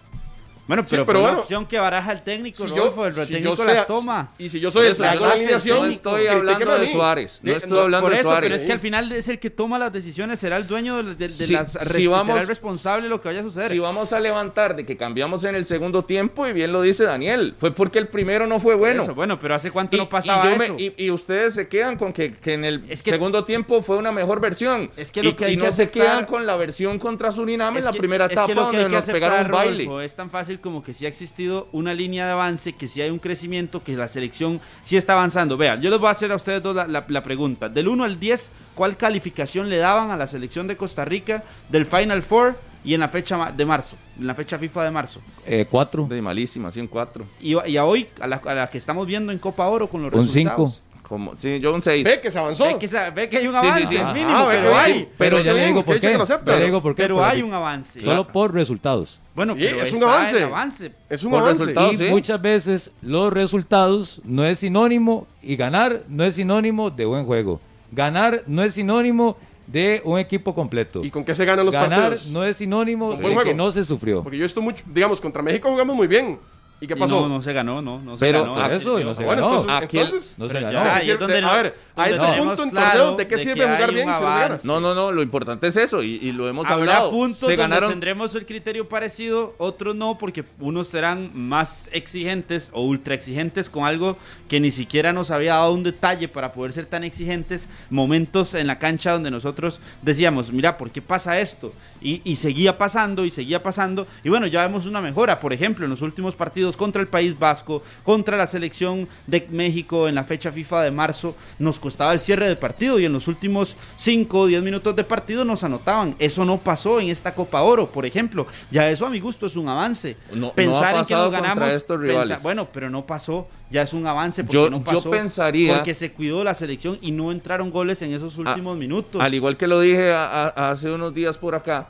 Bueno, 0.72 0.86
pero, 0.90 1.02
Sí, 1.02 1.06
pero 1.06 1.06
fue 1.06 1.14
bueno, 1.16 1.30
una 1.34 1.42
opción 1.42 1.66
que 1.66 1.80
baraja 1.80 2.14
el 2.14 2.22
técnico, 2.22 2.64
Si 2.64 2.70
Rodolfo, 2.70 3.02
yo, 3.02 3.06
el 3.22 3.28
si 3.28 3.34
técnico 3.34 3.56
yo 3.58 3.64
las 3.66 3.74
sea- 3.74 3.86
toma. 3.88 4.32
Y 4.40 4.48
si 4.48 4.62
yo 4.62 4.72
soy 4.72 4.88
el 4.88 4.96
que 4.96 5.04
hago 5.06 5.20
no 5.20 5.26
la 5.28 5.34
alineación, 5.34 5.80
no 5.80 5.86
estoy 5.88 6.28
hablando 6.28 6.78
de. 6.80 6.88
Suárez, 6.90 7.42
no 7.44 7.52
Eh, 7.52 7.58
estoy 7.58 7.78
hablando 7.78 8.08
Por 8.08 8.16
de 8.16 8.24
Suárez. 8.24 8.42
pero 8.50 8.56
es 8.56 8.64
que 8.64 8.72
al 8.72 8.80
final 8.80 9.12
es 9.12 9.28
el 9.28 9.40
que 9.40 9.50
toma 9.50 9.78
las 9.78 9.92
decisiones, 9.92 10.40
será 10.40 10.56
el 10.56 10.68
dueño 10.68 11.04
de, 11.04 11.16
de- 11.16 11.28
de 11.28 11.30
Si- 11.30 11.52
las 11.52 11.74
vamos- 12.08 12.26
será 12.26 12.40
el 12.40 12.48
responsable 12.48 13.04
de 13.04 13.10
lo 13.10 13.20
que 13.22 13.28
vaya 13.28 13.42
a 13.42 13.44
suceder. 13.44 13.70
Si 13.70 13.80
vamos 13.80 14.14
a 14.14 14.20
levantar 14.22 14.78
de 14.78 14.86
que 14.86 14.96
cambiamos 14.96 15.44
en 15.44 15.56
el 15.56 15.66
segundo 15.66 16.06
tiempo, 16.06 16.48
y 16.48 16.54
bien 16.54 16.72
lo 16.72 16.82
dice 16.82 17.04
Daniel, 17.04 17.54
fue 17.60 17.76
porque 17.76 18.00
el 18.00 18.08
primero 18.08 18.48
no 18.48 18.62
fue 18.62 18.76
bueno. 18.76 19.04
Eso, 19.04 19.14
bueno, 19.14 19.38
pero 19.42 19.56
¿hace 19.56 19.72
cuánto 19.72 19.98
Y- 19.98 20.00
no 20.00 20.08
pasaba 20.08 20.54
y, 20.54 20.58
me- 20.58 20.66
eso? 20.68 20.76
y- 20.78 21.12
ustedes 21.12 21.54
se 21.54 21.68
quedan 21.68 21.98
con 21.98 22.14
que, 22.14 22.32
que 22.36 22.54
en 22.54 22.64
el 22.64 22.86
Es 22.88 23.04
que- 23.04 23.12
segundo 23.12 23.44
tiempo 23.44 23.84
fue 23.84 23.98
una 23.98 24.14
mejor 24.14 24.40
versión. 24.40 24.90
Es 24.96 25.12
que 25.12 25.20
y, 25.20 25.24
lo 25.24 25.36
que 25.36 25.44
hay 25.44 25.54
y 25.56 25.58
no 25.58 25.66
que 25.66 25.74
se 25.74 25.90
quedan 25.90 26.26
con 26.26 26.46
la 26.46 26.56
versión 26.56 26.98
contra 26.98 27.34
Surinam 27.34 27.76
en 27.76 27.84
la 27.84 27.92
primera 27.92 28.28
etapa 28.28 28.48
hay 28.48 28.54
donde 28.56 28.88
nos 28.88 29.06
pegaron 29.06 29.48
un 29.48 29.52
baile. 29.52 30.06
Es 30.06 30.16
tan 30.16 30.30
fácil 30.30 30.61
como 30.62 30.84
que 30.84 30.94
sí 30.94 31.06
ha 31.06 31.10
existido 31.10 31.68
una 31.74 31.94
línea 31.94 32.26
de 32.26 32.32
avance, 32.32 32.74
que 32.74 32.88
sí 32.88 33.02
hay 33.02 33.10
un 33.10 33.20
crecimiento, 33.20 33.84
que 33.84 33.96
la 33.98 34.08
selección 34.08 34.62
sí 34.84 34.96
está 34.98 35.14
avanzando. 35.14 35.58
Vean, 35.58 35.82
yo 35.82 35.90
les 35.90 36.00
voy 36.00 36.08
a 36.08 36.12
hacer 36.12 36.32
a 36.32 36.36
ustedes 36.36 36.64
dos 36.64 36.76
la, 36.76 36.88
la- 36.88 37.06
la 37.08 37.24
pregunta. 37.24 37.68
Del 37.68 37.88
1 37.88 38.04
al 38.04 38.20
10, 38.20 38.52
¿cuál 38.76 38.96
calificación 38.96 39.68
le 39.70 39.78
daban 39.78 40.12
a 40.12 40.16
la 40.18 40.28
selección 40.28 40.68
de 40.68 40.78
Costa 40.78 41.04
Rica 41.04 41.44
del 41.70 41.86
Final 41.86 42.22
Four 42.24 42.58
y 42.84 42.94
en 42.94 43.00
la 43.02 43.10
fecha 43.10 43.52
de 43.52 43.66
marzo? 43.66 43.96
En 44.20 44.28
la 44.28 44.36
fecha 44.36 44.58
FIFA 44.58 44.86
de 44.86 44.92
marzo. 44.92 45.22
Eh, 45.46 45.66
cuatro. 45.70 46.06
De 46.10 46.22
malísima, 46.22 46.70
en 46.76 46.88
cuatro. 46.88 47.26
Y, 47.40 47.56
y 47.70 47.78
a 47.78 47.86
hoy, 47.86 48.08
a 48.20 48.28
la, 48.28 48.36
a 48.46 48.54
la 48.54 48.68
que 48.70 48.78
estamos 48.78 49.06
viendo 49.08 49.32
en 49.32 49.40
Copa 49.40 49.68
Oro 49.68 49.88
con 49.90 50.02
los 50.02 50.14
Un 50.14 50.22
resultados. 50.28 50.74
cinco. 50.76 50.91
Como, 51.12 51.36
sí, 51.36 51.60
yo 51.60 51.74
un 51.74 51.82
6. 51.84 52.04
Ve 52.04 52.20
que 52.20 52.32
se 52.32 52.40
avanzó. 52.40 52.64
Ve 52.66 52.80
que, 52.80 52.88
se- 52.88 53.10
ve 53.12 53.30
que 53.30 53.38
hay 53.38 53.48
un 53.48 53.54
Sí, 53.56 53.62
sí, 53.62 53.68
avance, 53.68 53.88
sí. 53.98 54.04
mínimo, 54.14 54.32
Ah, 54.36 54.48
pero 54.50 54.76
hay. 54.76 55.10
Pero 55.18 55.40
ya 55.42 55.54
le 55.54 55.68
digo 55.68 55.84
por 55.86 56.00
qué. 56.00 56.10
que 56.12 56.18
lo 56.18 56.24
acepta. 56.24 56.54
Ya 56.54 56.58
le 56.60 56.66
digo 56.66 56.82
por 56.82 56.96
qué. 56.96 57.04
Pero 57.04 57.24
hay 57.24 57.42
un 57.44 57.54
avance. 57.54 58.02
Solo 58.02 58.26
por 58.28 58.54
resultados. 58.54 59.20
Bueno, 59.36 59.54
pero 59.56 59.82
es 59.82 59.94
un 59.94 60.04
avance. 60.04 60.92
Es 61.10 61.24
un 61.24 61.32
Por 61.32 61.42
avance. 61.42 61.74
Y 61.94 61.98
sí. 61.98 62.04
muchas 62.06 62.42
veces 62.42 62.92
los 63.02 63.32
resultados 63.32 64.22
no 64.24 64.44
es 64.46 64.60
sinónimo 64.60 65.28
y 65.42 65.56
ganar 65.56 66.02
no 66.08 66.24
es 66.24 66.36
sinónimo 66.36 66.90
de 66.90 67.06
buen 67.06 67.26
juego. 67.26 67.60
Ganar 67.92 68.44
no 68.48 68.64
es 68.64 68.74
sinónimo 68.74 69.38
de 69.68 70.02
un 70.06 70.18
equipo 70.20 70.56
completo. 70.56 71.04
¿Y 71.04 71.12
con 71.12 71.24
qué 71.24 71.34
se 71.36 71.46
ganan 71.46 71.66
los 71.66 71.74
ganar 71.74 72.10
partidos? 72.10 72.28
no 72.32 72.44
es 72.44 72.58
sinónimo 72.58 73.12
de 73.12 73.22
buen 73.22 73.28
que 73.38 73.42
juego. 73.44 73.54
no 73.58 73.72
se 73.72 73.86
sufrió. 73.86 74.24
Porque 74.24 74.38
yo 74.38 74.46
estoy 74.46 74.64
mucho, 74.64 74.84
digamos, 74.88 75.22
contra 75.22 75.42
México 75.42 75.70
jugamos 75.70 75.96
muy 75.96 76.08
bien. 76.08 76.38
¿Y 76.82 76.88
qué 76.88 76.96
Y 76.96 76.98
pasó? 76.98 77.22
No, 77.22 77.30
no 77.30 77.42
se 77.44 77.54
ganó, 77.54 77.80
no. 77.82 78.00
no 78.02 78.18
se 78.18 78.26
Pero 78.26 78.44
ganó. 78.56 78.72
eso, 78.76 79.00
y 79.00 79.04
no 79.04 79.14
se 79.14 79.24
bueno, 79.24 79.44
ganó. 79.44 79.62
entonces, 79.62 79.84
Aquí 79.84 79.98
el- 80.00 80.06
entonces, 80.06 80.34
No 80.40 80.50
se 80.50 80.54
ganó. 80.60 80.72
ya, 80.72 80.80
¿de 80.80 80.84
qué 80.86 80.90
ahí 80.90 80.98
es 80.98 81.06
sirve- 81.06 81.20
donde 81.20 81.38
a 81.44 81.54
ver, 81.62 81.76
a 81.96 82.10
este 82.10 82.26
punto 82.42 82.64
en 82.64 82.70
claro 82.72 82.98
torneo, 83.00 83.18
¿de 83.18 83.28
qué 83.28 83.36
de 83.38 83.44
sirve 83.44 83.62
jugar 83.64 83.94
bien 83.94 84.06
si 84.06 84.12
no 84.12 84.18
se 84.18 84.24
gana? 84.24 84.60
No, 84.64 84.80
no, 84.82 84.96
no, 84.96 85.12
lo 85.12 85.22
importante 85.22 85.68
es 85.68 85.78
eso 85.78 86.02
y, 86.02 86.16
y 86.16 86.32
lo 86.32 86.50
hemos 86.50 86.66
Habrá 86.66 86.76
hablado. 86.96 87.12
puntos 87.12 87.38
Se 87.38 87.46
donde 87.46 87.58
ganaron 87.58 87.90
tendremos 87.92 88.34
el 88.34 88.46
criterio 88.48 88.90
parecido, 88.90 89.54
otros 89.60 89.94
no, 89.96 90.18
porque 90.18 90.44
unos 90.60 90.88
serán 90.88 91.30
más 91.36 91.88
exigentes 91.94 92.72
o 92.74 92.84
ultra 92.84 93.14
exigentes 93.14 93.70
con 93.70 93.86
algo 93.86 94.18
que 94.50 94.60
ni 94.60 94.72
siquiera 94.72 95.14
nos 95.14 95.30
había 95.30 95.54
dado 95.58 95.74
un 95.74 95.84
detalle 95.84 96.28
para 96.28 96.52
poder 96.52 96.74
ser 96.74 96.88
tan 96.88 97.04
exigentes. 97.04 97.68
Momentos 97.92 98.56
en 98.56 98.66
la 98.66 98.80
cancha 98.80 99.12
donde 99.12 99.30
nosotros 99.30 99.80
decíamos, 100.02 100.52
mira, 100.52 100.78
¿por 100.78 100.90
qué 100.90 101.02
pasa 101.02 101.40
esto? 101.40 101.74
Y, 102.02 102.22
y 102.24 102.38
seguía 102.38 102.78
pasando 102.80 103.24
y 103.24 103.30
seguía 103.30 103.62
pasando. 103.62 104.08
Y 104.24 104.30
bueno, 104.30 104.48
ya 104.48 104.64
vemos 104.64 104.88
una 104.88 105.00
mejora. 105.00 105.40
Por 105.40 105.54
ejemplo, 105.54 105.86
en 105.86 105.92
los 105.92 106.02
últimos 106.02 106.36
partidos 106.36 106.71
contra 106.78 107.02
el 107.02 107.08
País 107.08 107.38
Vasco, 107.38 107.84
contra 108.04 108.38
la 108.38 108.48
selección 108.48 109.08
de 109.28 109.46
México 109.50 110.08
en 110.08 110.16
la 110.16 110.24
fecha 110.24 110.52
FIFA 110.52 110.84
de 110.84 110.92
marzo, 110.92 111.36
nos 111.60 111.80
costaba 111.80 112.14
el 112.14 112.20
cierre 112.20 112.48
de 112.50 112.56
partido 112.56 113.00
y 113.00 113.06
en 113.06 113.14
los 113.14 113.28
últimos 113.28 113.76
5 113.96 114.40
o 114.40 114.48
10 114.48 114.62
minutos 114.64 114.96
de 114.96 115.04
partido 115.04 115.46
nos 115.46 115.64
anotaban. 115.64 116.16
Eso 116.20 116.46
no 116.46 116.58
pasó 116.58 117.00
en 117.00 117.10
esta 117.10 117.34
Copa 117.34 117.62
Oro, 117.62 117.92
por 117.92 118.06
ejemplo. 118.06 118.46
Ya 118.72 118.90
eso 118.90 119.06
a 119.06 119.10
mi 119.10 119.20
gusto 119.20 119.46
es 119.46 119.56
un 119.56 119.68
avance. 119.70 120.18
No- 120.34 120.52
Pensar 120.54 120.96
en 120.98 121.06
que 121.06 121.14
nos 121.14 121.32
ganamos. 121.32 121.68
estos 121.74 121.98
pensar- 122.00 122.08
rivales. 122.26 122.44
bueno, 122.44 122.68
pero 122.72 122.90
no 122.90 123.06
pasó. 123.06 123.48
Ya 123.70 123.84
es 123.84 123.94
un 123.94 124.06
avance 124.06 124.44
porque 124.44 124.54
Yo- 124.58 124.70
no 124.70 124.80
yo 124.80 124.84
pasó. 124.84 125.10
pensaría- 125.10 125.76
Porque 125.76 125.94
se 125.94 126.12
cuidó 126.12 126.44
la 126.44 126.54
selección 126.54 126.98
y 127.02 127.12
no 127.12 127.32
entraron 127.32 127.72
goles 127.72 128.02
en 128.02 128.14
esos 128.14 128.38
últimos 128.38 128.78
minutos. 128.78 129.22
Al 129.22 129.34
igual 129.34 129.56
que 129.56 129.66
lo 129.68 129.80
dije 129.80 130.12
a- 130.12 130.48
a- 130.50 130.72
hace 130.72 130.92
unos 130.92 131.14
días 131.14 131.38
por 131.38 131.56
acá, 131.56 131.88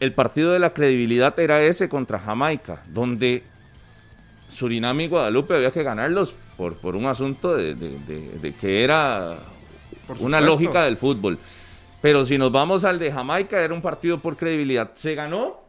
el 0.00 0.12
partido 0.12 0.52
de 0.52 0.58
la 0.58 0.70
credibilidad 0.70 1.38
era 1.38 1.60
ese 1.62 1.88
contra 1.88 2.18
Jamaica, 2.18 2.82
donde 2.88 3.42
Surinam 4.48 5.00
y 5.00 5.08
Guadalupe 5.08 5.54
había 5.54 5.70
que 5.70 5.82
ganarlos 5.82 6.34
por, 6.56 6.74
por 6.74 6.96
un 6.96 7.06
asunto 7.06 7.56
de, 7.56 7.74
de- 7.74 7.98
de- 8.06 8.38
de 8.40 8.52
que 8.54 8.82
era 8.84 9.38
una 10.20 10.40
lógica 10.40 10.84
del 10.84 10.96
fútbol. 10.96 11.38
Pero 12.00 12.24
si 12.24 12.38
nos 12.38 12.52
vamos 12.52 12.84
al 12.84 12.98
de 12.98 13.10
Jamaica, 13.12 13.60
era 13.60 13.74
un 13.74 13.82
partido 13.82 14.18
por 14.18 14.36
credibilidad. 14.36 14.90
¿Se 14.94 15.14
ganó? 15.14 15.60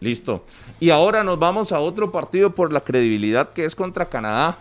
Listo. 0.00 0.44
Y 0.80 0.90
ahora 0.90 1.24
nos 1.24 1.38
vamos 1.38 1.72
a 1.72 1.80
otro 1.80 2.10
partido 2.12 2.54
por 2.54 2.72
la 2.72 2.80
credibilidad 2.80 3.50
que 3.52 3.64
es 3.64 3.74
contra 3.74 4.06
Canadá. 4.06 4.58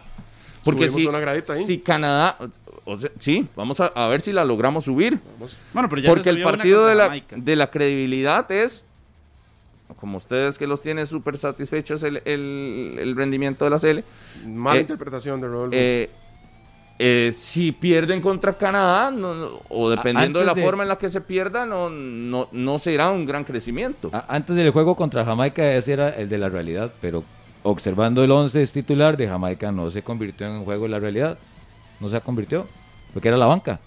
Porque 0.63 0.89
si, 0.89 1.05
una 1.07 1.19
gradita 1.19 1.53
ahí. 1.53 1.65
si 1.65 1.79
Canadá, 1.79 2.37
o 2.85 2.97
sea, 2.97 3.09
sí, 3.19 3.47
vamos 3.55 3.79
a, 3.79 3.87
a 3.87 4.07
ver 4.09 4.21
si 4.21 4.31
la 4.31 4.45
logramos 4.45 4.83
subir. 4.85 5.19
bueno, 5.73 5.89
pero 5.89 6.01
ya 6.01 6.09
Porque 6.09 6.29
el 6.29 6.43
partido 6.43 6.85
de 6.85 6.95
la, 6.95 7.21
de 7.35 7.55
la 7.55 7.71
credibilidad 7.71 8.49
es, 8.51 8.85
como 9.95 10.17
ustedes 10.17 10.57
que 10.57 10.67
los 10.67 10.81
tienen 10.81 11.07
súper 11.07 11.37
satisfechos 11.37 12.03
el, 12.03 12.21
el- 12.25 12.97
el 12.99 13.15
rendimiento 13.15 13.65
de 13.65 13.71
la 13.71 13.79
CL, 13.79 14.03
Mala 14.47 14.77
Eh, 14.77 14.81
interpretación 14.81 15.39
de 15.41 15.47
Rodolfo. 15.47 15.75
eh, 15.77 16.09
eh, 16.99 17.33
si 17.35 17.71
pierden 17.71 18.21
contra 18.21 18.53
Canadá, 18.57 19.09
no- 19.11 19.33
no- 19.33 19.49
o 19.69 19.89
dependiendo 19.89 20.39
de 20.39 20.45
la 20.45 20.53
de- 20.53 20.63
forma 20.63 20.83
en 20.83 20.89
la 20.89 20.97
que 20.97 21.09
se 21.09 21.19
pierda, 21.21 21.65
no, 21.65 21.89
no, 21.89 22.47
no 22.51 22.77
será 22.79 23.09
un 23.11 23.25
gran 23.25 23.43
crecimiento. 23.43 24.09
A- 24.13 24.25
Antes 24.35 24.55
del 24.55 24.69
juego 24.71 24.95
contra 24.95 25.25
Jamaica 25.25 25.73
ese 25.75 25.93
era 25.93 26.09
el 26.09 26.29
de 26.29 26.37
la 26.37 26.49
realidad, 26.49 26.91
pero 27.01 27.23
observando 27.63 28.23
el 28.23 28.31
11 28.31 28.65
titular 28.67 29.17
de 29.17 29.27
Jamaica 29.27 29.71
no 29.71 29.89
se 29.91 30.03
convirtió 30.03 30.45
en 30.47 30.53
un 30.53 30.65
juego 30.65 30.83
de 30.83 30.89
la 30.89 30.99
realidad. 30.99 31.37
No 31.99 32.09
se 32.09 32.19
convirtió, 32.21 32.67
porque 33.13 33.27
era 33.29 33.37
la 33.37 33.45
banca. 33.47 33.79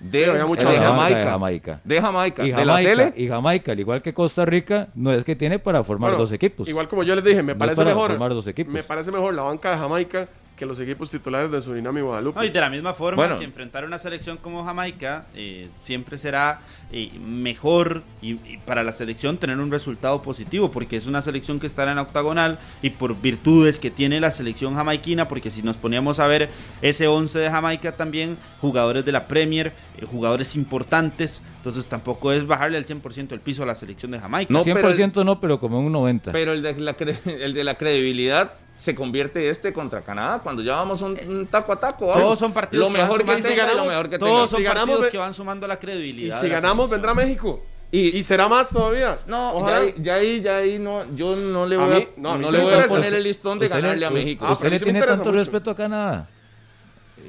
De, 0.00 0.24
sí, 0.24 0.30
había 0.30 0.46
mucha 0.46 0.70
de 0.70 0.78
Jamaica, 0.78 1.18
de 1.18 1.24
Jamaica. 1.24 1.80
De 1.82 2.00
Jamaica. 2.00 2.46
Y 2.46 2.50
de 2.52 2.64
la 2.64 2.74
Jamaica, 2.80 3.12
y 3.16 3.28
Jamaica, 3.28 3.72
al 3.72 3.80
igual 3.80 4.00
que 4.02 4.14
Costa 4.14 4.44
Rica, 4.44 4.88
no 4.94 5.12
es 5.12 5.24
que 5.24 5.34
tiene 5.34 5.58
para 5.58 5.82
formar 5.82 6.10
Bueno, 6.10 6.22
dos 6.22 6.32
equipos. 6.32 6.68
Igual 6.68 6.86
como 6.86 7.02
yo 7.02 7.14
les 7.16 7.24
dije, 7.24 7.42
me 7.42 7.54
No 7.54 7.58
parece 7.58 7.78
para 7.82 7.90
mejor. 7.90 8.10
formar 8.10 8.30
dos 8.32 8.46
equipos. 8.46 8.72
Me 8.72 8.84
parece 8.84 9.10
mejor 9.10 9.34
la 9.34 9.42
banca 9.42 9.72
de 9.72 9.76
Jamaica 9.78 10.28
que 10.58 10.66
los 10.66 10.78
equipos 10.80 11.10
titulares 11.10 11.50
de 11.50 11.62
Surinam 11.62 11.96
y 11.96 12.00
Guadalupe. 12.02 12.38
No, 12.40 12.44
y 12.44 12.50
de 12.50 12.60
la 12.60 12.68
misma 12.68 12.92
forma 12.92 13.16
Bueno. 13.22 13.38
que 13.38 13.44
enfrentar 13.44 13.84
una 13.84 13.98
selección 13.98 14.36
como 14.36 14.64
Jamaica 14.64 15.26
eh, 15.34 15.68
siempre 15.78 16.18
será 16.18 16.60
eh, 16.92 17.10
mejor 17.24 18.02
y, 18.20 18.32
y 18.32 18.58
para 18.66 18.82
la 18.82 18.92
selección 18.92 19.38
tener 19.38 19.58
un 19.58 19.70
resultado 19.70 20.20
positivo, 20.20 20.70
porque 20.70 20.96
es 20.96 21.06
una 21.06 21.22
selección 21.22 21.60
que 21.60 21.66
estará 21.66 21.92
en 21.92 21.96
la 21.96 22.02
octagonal 22.02 22.58
y 22.82 22.90
por 22.90 23.18
virtudes 23.20 23.78
que 23.78 23.90
tiene 23.90 24.20
la 24.20 24.30
selección 24.30 24.74
jamaiquina, 24.74 25.28
porque 25.28 25.50
si 25.50 25.62
nos 25.62 25.78
poníamos 25.78 26.18
a 26.18 26.26
ver 26.26 26.50
ese 26.82 27.06
11 27.06 27.38
de 27.38 27.50
Jamaica 27.50 27.92
también, 27.92 28.36
jugadores 28.60 29.04
de 29.04 29.12
la 29.12 29.26
Premier, 29.28 29.72
eh, 29.96 30.04
jugadores 30.04 30.56
importantes, 30.56 31.42
entonces 31.58 31.86
tampoco 31.86 32.32
es 32.32 32.46
bajarle 32.46 32.78
al 32.78 32.84
100% 32.84 33.32
el 33.32 33.40
piso 33.40 33.62
a 33.62 33.66
la 33.66 33.74
selección 33.74 34.10
de 34.10 34.18
Jamaica. 34.18 34.52
No, 34.52 34.64
pero- 34.64 34.90
100% 34.92 35.24
no, 35.24 35.40
pero 35.40 35.60
como 35.60 35.78
un 35.80 35.92
90%. 35.92 36.32
Pero 36.32 36.52
el 36.52 36.62
de, 36.62 36.74
la, 36.80 36.96
cre- 36.96 37.20
el 37.26 37.54
de 37.54 37.64
la 37.64 37.74
credibilidad 37.76 38.52
se 38.78 38.94
convierte 38.94 39.50
este 39.50 39.72
contra 39.72 40.00
Canadá 40.02 40.38
cuando 40.38 40.62
ya 40.62 40.76
vamos 40.76 41.02
un, 41.02 41.18
un 41.28 41.46
taco 41.48 41.72
a 41.72 41.80
taco. 41.80 42.06
vamos. 42.06 42.22
Todos 42.22 42.38
son 42.38 42.52
partidos 42.52 42.86
lo 42.86 42.92
que 42.94 42.98
van 42.98 43.06
mejor 43.08 43.18
que 43.24 43.26
sumando- 43.42 43.48
y 43.48 43.50
lo 43.50 43.56
ganamos, 43.66 43.86
mejor 43.88 44.08
que 44.10 44.18
Todos 44.18 44.30
tenga. 44.32 44.48
son 44.48 44.58
Si 44.58 44.62
ganamos, 44.64 44.88
partidos 44.90 45.10
que 45.10 45.18
van 45.18 45.34
sumando 45.34 45.66
la 45.66 45.74
y 45.74 45.78
credibilidad. 45.78 46.36
si 46.36 46.42
de 46.44 46.48
la 46.48 46.54
ganamos, 46.60 46.88
vendrá 46.88 47.12
México. 47.12 47.60
Y- 47.90 48.18
Y, 48.18 48.22
será 48.22 48.48
más 48.48 48.68
todavía. 48.68 49.18
No, 49.26 49.52
ya 49.52 49.56
Ojalá. 49.56 49.78
ahí, 49.78 49.94
ya 49.98 50.14
ahí, 50.14 50.40
ya 50.40 50.56
ahí 50.58 50.78
no, 50.78 51.04
yo 51.16 51.34
no 51.34 51.66
le 51.66 51.76
voy 51.76 51.92
a, 51.92 51.98
mí- 51.98 52.08
no, 52.18 52.32
a 52.34 52.38
no 52.38 52.50
le 52.52 52.58
voy 52.60 52.72
a 52.74 52.86
poner 52.86 53.14
el 53.14 53.22
listón 53.24 53.58
de 53.58 53.66
Usted 53.66 53.76
le- 53.76 53.82
ganarle 53.82 54.06
a 54.06 54.10
México. 54.10 54.44
Ah, 54.46 54.52
¿Usted 54.52 54.62
pero 54.64 54.74
le 54.78 54.80
tiene 54.84 55.00
tanto 55.00 55.24
mucho. 55.24 55.32
respeto 55.32 55.70
a 55.70 55.74
Canadá? 55.76 56.28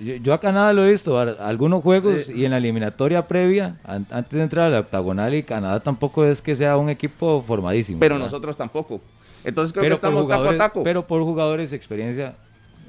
Yo, 0.03 0.15
yo 0.17 0.33
a 0.33 0.39
Canadá 0.39 0.71
lo 0.73 0.85
he 0.85 0.91
visto, 0.91 1.17
a- 1.17 1.23
algunos 1.47 1.81
juegos 1.81 2.29
y 2.29 2.45
en 2.45 2.51
la 2.51 2.57
eliminatoria 2.57 3.27
previa, 3.27 3.77
an- 3.83 4.05
antes 4.11 4.31
de 4.33 4.43
entrar 4.43 4.67
a 4.67 4.69
la 4.69 4.79
octagonal, 4.81 5.33
y 5.33 5.43
Canadá 5.43 5.79
tampoco 5.79 6.23
es 6.25 6.41
que 6.41 6.55
sea 6.55 6.77
un 6.77 6.89
equipo 6.89 7.43
formadísimo. 7.45 7.99
pero 7.99 8.15
¿verdad? 8.15 8.25
nosotros 8.27 8.55
tampoco. 8.55 9.01
Entonces 9.49 9.73
creo 9.73 9.83
pero 9.83 9.93
que 9.93 9.95
estamos 9.95 10.27
taco 10.27 10.49
a 10.49 10.57
taco. 10.57 10.83
pero 10.83 11.05
por 11.05 11.21
jugadores 11.23 11.73
experiencia 11.73 12.35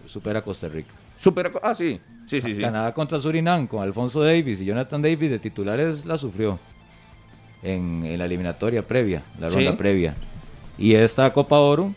supera 0.07 0.43
Costa 0.43 0.69
Rica. 0.69 0.91
Super- 1.19 1.53
ah, 1.63 1.75
sí, 1.75 2.01
sí, 2.27 2.41
sí, 2.41 2.55
sí. 2.55 2.63
Canadá 2.63 2.95
contra 2.95 3.21
Surinam 3.21 3.67
con 3.67 3.83
Alfonso 3.83 4.23
Davis 4.23 4.61
y 4.61 4.65
Jonathan 4.65 5.03
Davis 5.03 5.31
de 5.31 5.39
titulares 5.39 6.05
la 6.07 6.17
sufrió 6.17 6.59
en, 7.63 8.05
en 8.05 8.19
la 8.19 8.25
eliminatoria 8.25 8.83
previa, 8.87 9.23
la 9.39 9.49
Sí. 9.51 9.57
ronda 9.57 9.77
previa. 9.77 10.15
Y 10.79 10.95
esta 10.95 11.31
Copa 11.33 11.59
Oro, 11.59 11.93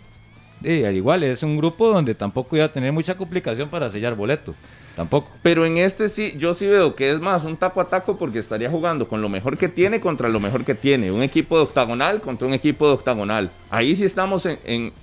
eh, 0.64 0.86
al 0.86 0.96
igual, 0.96 1.24
es 1.24 1.42
un 1.44 1.56
grupo 1.58 1.88
donde 1.92 2.16
tampoco 2.16 2.56
iba 2.58 2.66
a 2.66 2.74
tener 2.74 2.92
mucha 2.92 3.16
complicación 3.16 3.70
para 3.70 3.90
sellar 3.90 4.16
boleto. 4.16 4.54
Tampoco. 4.96 5.30
Pero 5.42 5.66
en 5.66 5.78
este 5.78 6.08
sí, 6.08 6.34
yo 6.38 6.54
sí 6.54 6.68
veo 6.68 6.96
que 6.96 7.12
es 7.12 7.20
más 7.20 7.46
un 7.46 7.58
taco 7.58 7.82
a 7.82 7.88
taco 7.88 8.18
porque 8.18 8.38
estaría 8.40 8.70
jugando 8.70 9.08
con 9.08 9.22
lo 9.22 9.30
mejor 9.30 9.58
que 9.58 9.68
tiene 9.68 10.00
contra 10.00 10.30
lo 10.30 10.40
mejor 10.40 10.64
que 10.66 10.76
tiene. 10.76 11.12
Un 11.12 11.24
equipo 11.24 11.58
de 11.58 11.64
octagonal 11.64 12.22
contra 12.22 12.48
un 12.48 12.54
equipo 12.54 12.88
de 12.88 12.94
octagonal. 12.94 13.50
Ahí 13.72 13.96
sí 13.96 14.06
estamos 14.06 14.46
en, 14.46 14.60
en- 14.66 14.94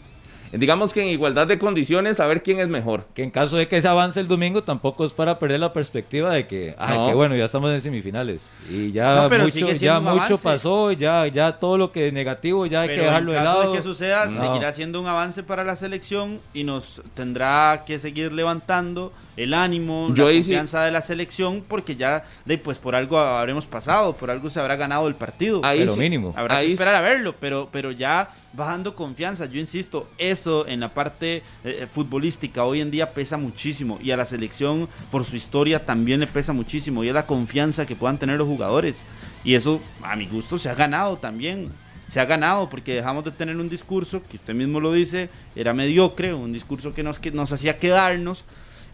digamos 0.53 0.93
que 0.93 1.03
en 1.03 1.09
igualdad 1.09 1.47
de 1.47 1.59
condiciones 1.59 2.21
a 2.21 2.27
ver 2.27 2.43
quién 2.43 2.59
es 2.61 2.69
mejor. 2.69 3.07
Que 3.15 3.23
en 3.23 3.31
caso 3.31 3.57
de 3.57 3.69
que 3.69 3.81
se 3.81 3.89
avance 3.89 4.19
el 4.21 4.29
domingo, 4.29 4.63
tampoco 4.65 5.05
es 5.05 5.13
para 5.13 5.39
perder 5.39 5.61
la 5.61 5.73
perspectiva 5.73 6.33
de 6.33 6.47
que, 6.47 6.75
ay, 6.79 6.99
No. 6.99 7.07
que 7.09 7.15
bueno, 7.15 7.37
ya 7.37 7.45
estamos 7.45 7.71
en 7.73 7.81
semifinales. 7.81 8.43
Y 8.69 8.93
ya 8.93 9.23
No, 9.23 9.29
pero 9.29 9.45
mucho, 9.45 9.71
ya 9.73 10.01
mucho 10.01 10.11
avance. 10.13 10.37
pasó, 10.39 10.93
ya, 10.93 11.27
ya 11.27 11.53
todo 11.59 11.79
lo 11.79 11.93
que 11.93 12.09
es 12.09 12.13
negativo 12.13 12.67
ya 12.67 12.83
hay 12.83 12.89
Pero 12.89 13.03
que 13.03 13.07
dejarlo 13.07 13.33
en 13.33 13.39
de 13.39 13.45
caso 13.45 13.59
lado. 13.61 13.73
de 13.73 13.77
que 13.79 13.83
suceda, 13.83 14.27
No. 14.27 14.41
seguirá 14.41 14.73
siendo 14.73 15.01
un 15.01 15.07
avance 15.07 15.43
para 15.43 15.65
la 15.65 15.77
selección 15.77 16.41
y 16.55 16.65
nos 16.65 17.03
tendrá 17.15 17.85
que 17.87 17.99
seguir 17.99 18.33
levantando 18.33 19.13
el 19.37 19.55
ánimo, 19.55 20.09
Yo 20.15 20.25
la 20.25 20.31
ahí 20.31 20.43
sí- 20.43 20.51
confianza 20.51 20.83
de 20.83 20.91
la 20.91 21.01
selección, 21.01 21.65
porque 21.67 21.97
ya, 21.97 22.25
de, 22.45 22.59
pues 22.59 22.79
por 22.79 22.95
algo 22.95 23.19
habremos 23.19 23.67
pasado, 23.67 24.13
por 24.15 24.31
algo 24.31 24.51
se 24.51 24.61
habrá 24.61 24.77
ganado 24.77 25.09
el 25.09 25.15
partido. 25.15 25.61
Ahí 25.65 25.79
Pero 25.81 25.93
sí- 25.95 26.01
mínimo. 26.01 26.35
Habrá 26.37 26.57
ahí 26.59 26.67
que 26.67 26.73
esperar 26.75 26.97
a 26.97 27.01
verlo, 27.03 27.35
pero, 27.41 27.69
pero 27.73 27.91
ya 27.91 28.31
bajando 28.53 28.95
confianza. 28.95 29.47
Yo 29.47 29.59
insisto, 29.59 30.09
eso 30.41 30.67
en 30.67 30.81
la 30.81 30.89
parte 30.89 31.43
eh, 31.65 31.87
futbolística 31.91 32.65
hoy 32.65 32.81
en 32.81 32.91
día 32.91 33.13
pesa 33.13 33.37
muchísimo 33.37 33.99
y 34.03 34.11
a 34.11 34.17
la 34.17 34.25
selección 34.25 34.89
por 35.11 35.25
su 35.25 35.37
historia 35.37 35.85
también 35.85 36.21
le 36.21 36.27
pesa 36.27 36.53
muchísimo 36.55 37.05
y 37.05 37.09
es 37.09 37.15
la 37.15 37.27
confianza 37.27 37.87
que 37.87 37.95
puedan 37.95 38.19
tener 38.19 38.39
los 38.39 38.49
jugadores. 38.49 39.05
Y 39.45 39.55
eso 39.55 39.81
a 40.03 40.17
mi 40.17 40.27
gusto 40.27 40.59
se 40.59 40.71
ha 40.71 40.75
ganado 40.75 41.19
también. 41.19 41.69
Se 42.09 42.19
ha 42.21 42.25
ganado 42.25 42.69
porque 42.69 42.95
dejamos 42.95 43.25
de 43.25 43.31
tener 43.31 43.57
un 43.57 43.69
discurso 43.69 44.23
que 44.29 44.37
usted 44.37 44.55
mismo 44.55 44.81
lo 44.81 44.93
dice, 44.93 45.29
era 45.55 45.73
mediocre, 45.75 46.35
un 46.35 46.53
discurso 46.53 46.93
que 46.93 47.05
nos, 47.05 47.21
que 47.21 47.31
nos 47.31 47.53
hacía 47.53 47.79
quedarnos 47.79 48.45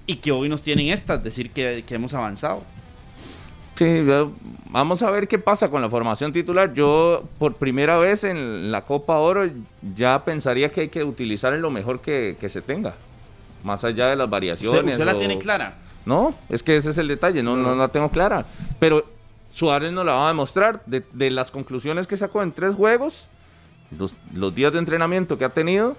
y 0.06 0.16
que 0.16 0.32
hoy 0.32 0.48
nos 0.48 0.62
tienen 0.62 0.88
estas, 0.88 1.24
decir 1.24 1.50
que, 1.50 1.84
que 1.86 1.94
hemos 1.94 2.12
avanzado. 2.12 2.62
Sí, 3.76 4.02
vamos 4.70 5.02
a 5.02 5.10
ver 5.10 5.28
qué 5.28 5.38
pasa 5.38 5.68
con 5.70 5.82
la 5.82 5.90
formación 5.90 6.32
titular. 6.32 6.72
Yo 6.72 7.24
por 7.38 7.54
primera 7.54 7.98
vez 7.98 8.24
en 8.24 8.72
la 8.72 8.82
Copa 8.82 9.18
Oro 9.18 9.48
ya 9.94 10.24
pensaría 10.24 10.70
que 10.70 10.82
hay 10.82 10.88
que 10.88 11.04
utilizar 11.04 11.52
lo 11.54 11.70
mejor 11.70 12.00
que, 12.00 12.36
que 12.40 12.48
se 12.48 12.62
tenga. 12.62 12.94
Más 13.62 13.84
allá 13.84 14.06
de 14.08 14.16
las 14.16 14.24
¿Usted, 14.26 14.30
variaciones. 14.30 14.94
usted 14.94 15.04
la 15.04 15.14
o- 15.14 15.18
tiene 15.18 15.38
clara? 15.38 15.74
No, 16.06 16.34
es 16.48 16.62
que 16.62 16.76
ese 16.76 16.90
es 16.90 16.98
el 16.98 17.08
detalle, 17.08 17.42
no, 17.42 17.56
no, 17.56 17.74
la 17.74 17.88
tengo 17.88 18.08
clara. 18.10 18.46
Pero 18.78 19.04
Suárez 19.52 19.90
nos 19.92 20.06
la 20.06 20.12
va 20.12 20.24
a 20.26 20.28
demostrar 20.28 20.82
de, 20.86 21.02
de 21.12 21.30
las 21.30 21.50
conclusiones 21.50 22.06
que 22.06 22.16
sacó 22.16 22.42
en 22.42 22.52
tres 22.52 22.74
juegos, 22.76 23.28
los, 23.98 24.14
los 24.32 24.54
días 24.54 24.72
de 24.72 24.78
entrenamiento 24.78 25.36
que 25.36 25.44
ha 25.44 25.48
tenido. 25.50 25.96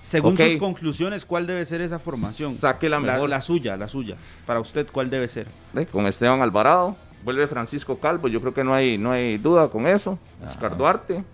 Según 0.00 0.34
Ok. 0.34 0.40
sus 0.40 0.56
conclusiones, 0.56 1.26
¿cuál 1.26 1.46
debe 1.46 1.64
ser 1.66 1.80
esa 1.80 1.98
formación? 1.98 2.54
Saque 2.54 2.88
la 2.88 3.00
mejor. 3.00 3.28
La, 3.28 3.40
suya, 3.40 3.76
la 3.76 3.88
suya. 3.88 4.16
Para 4.46 4.60
usted, 4.60 4.86
¿cuál 4.90 5.10
debe 5.10 5.26
ser? 5.28 5.48
eh, 5.76 5.86
con 5.90 6.06
Esteban 6.06 6.40
Alvarado, 6.40 6.96
vuelve 7.24 7.46
Francisco 7.48 7.98
Calvo, 7.98 8.28
yo 8.28 8.40
creo 8.40 8.54
que 8.54 8.64
no 8.64 8.74
hay, 8.74 8.98
no 8.98 9.10
hay 9.12 9.38
duda 9.38 9.68
con 9.68 9.86
eso. 9.86 10.18
Oscar 10.44 10.76
Duarte, 10.76 11.24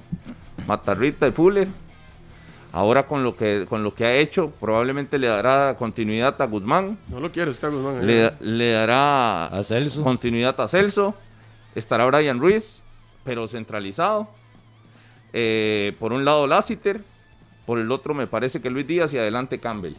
Matarrita 0.66 1.26
y 1.28 1.32
Fuller. 1.32 1.68
Ahora 2.72 3.06
con 3.06 3.22
lo 3.22 3.36
que 3.36 3.66
con 3.68 3.84
lo 3.84 3.94
que 3.94 4.04
ha 4.04 4.14
hecho, 4.16 4.50
probablemente 4.58 5.16
le 5.18 5.28
dará 5.28 5.76
continuidad 5.78 6.40
a 6.42 6.46
Guzmán, 6.46 6.98
No 7.08 7.20
lo 7.20 7.30
quiere 7.30 7.50
usted, 7.52 7.70
Guzmán. 7.70 8.04
le, 8.04 8.32
le 8.40 8.72
dará 8.72 9.46
A 9.46 9.62
Celso. 9.62 10.02
continuidad 10.02 10.60
a 10.60 10.66
Celso, 10.66 11.14
estará 11.76 12.04
Brian 12.06 12.40
Ruiz, 12.40 12.82
pero 13.22 13.46
centralizado. 13.46 14.28
Eh, 15.32 15.94
por 16.00 16.12
un 16.12 16.24
lado 16.24 16.48
Lassiter, 16.48 17.00
por 17.64 17.78
el 17.78 17.90
otro 17.92 18.12
me 18.12 18.26
parece 18.26 18.60
que 18.60 18.70
Luis 18.70 18.86
Díaz 18.88 19.14
y 19.14 19.18
adelante 19.18 19.60
Campbell. 19.60 19.94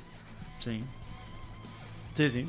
Sí. 0.60 0.82
Sí, 2.14 2.30
sí. 2.32 2.46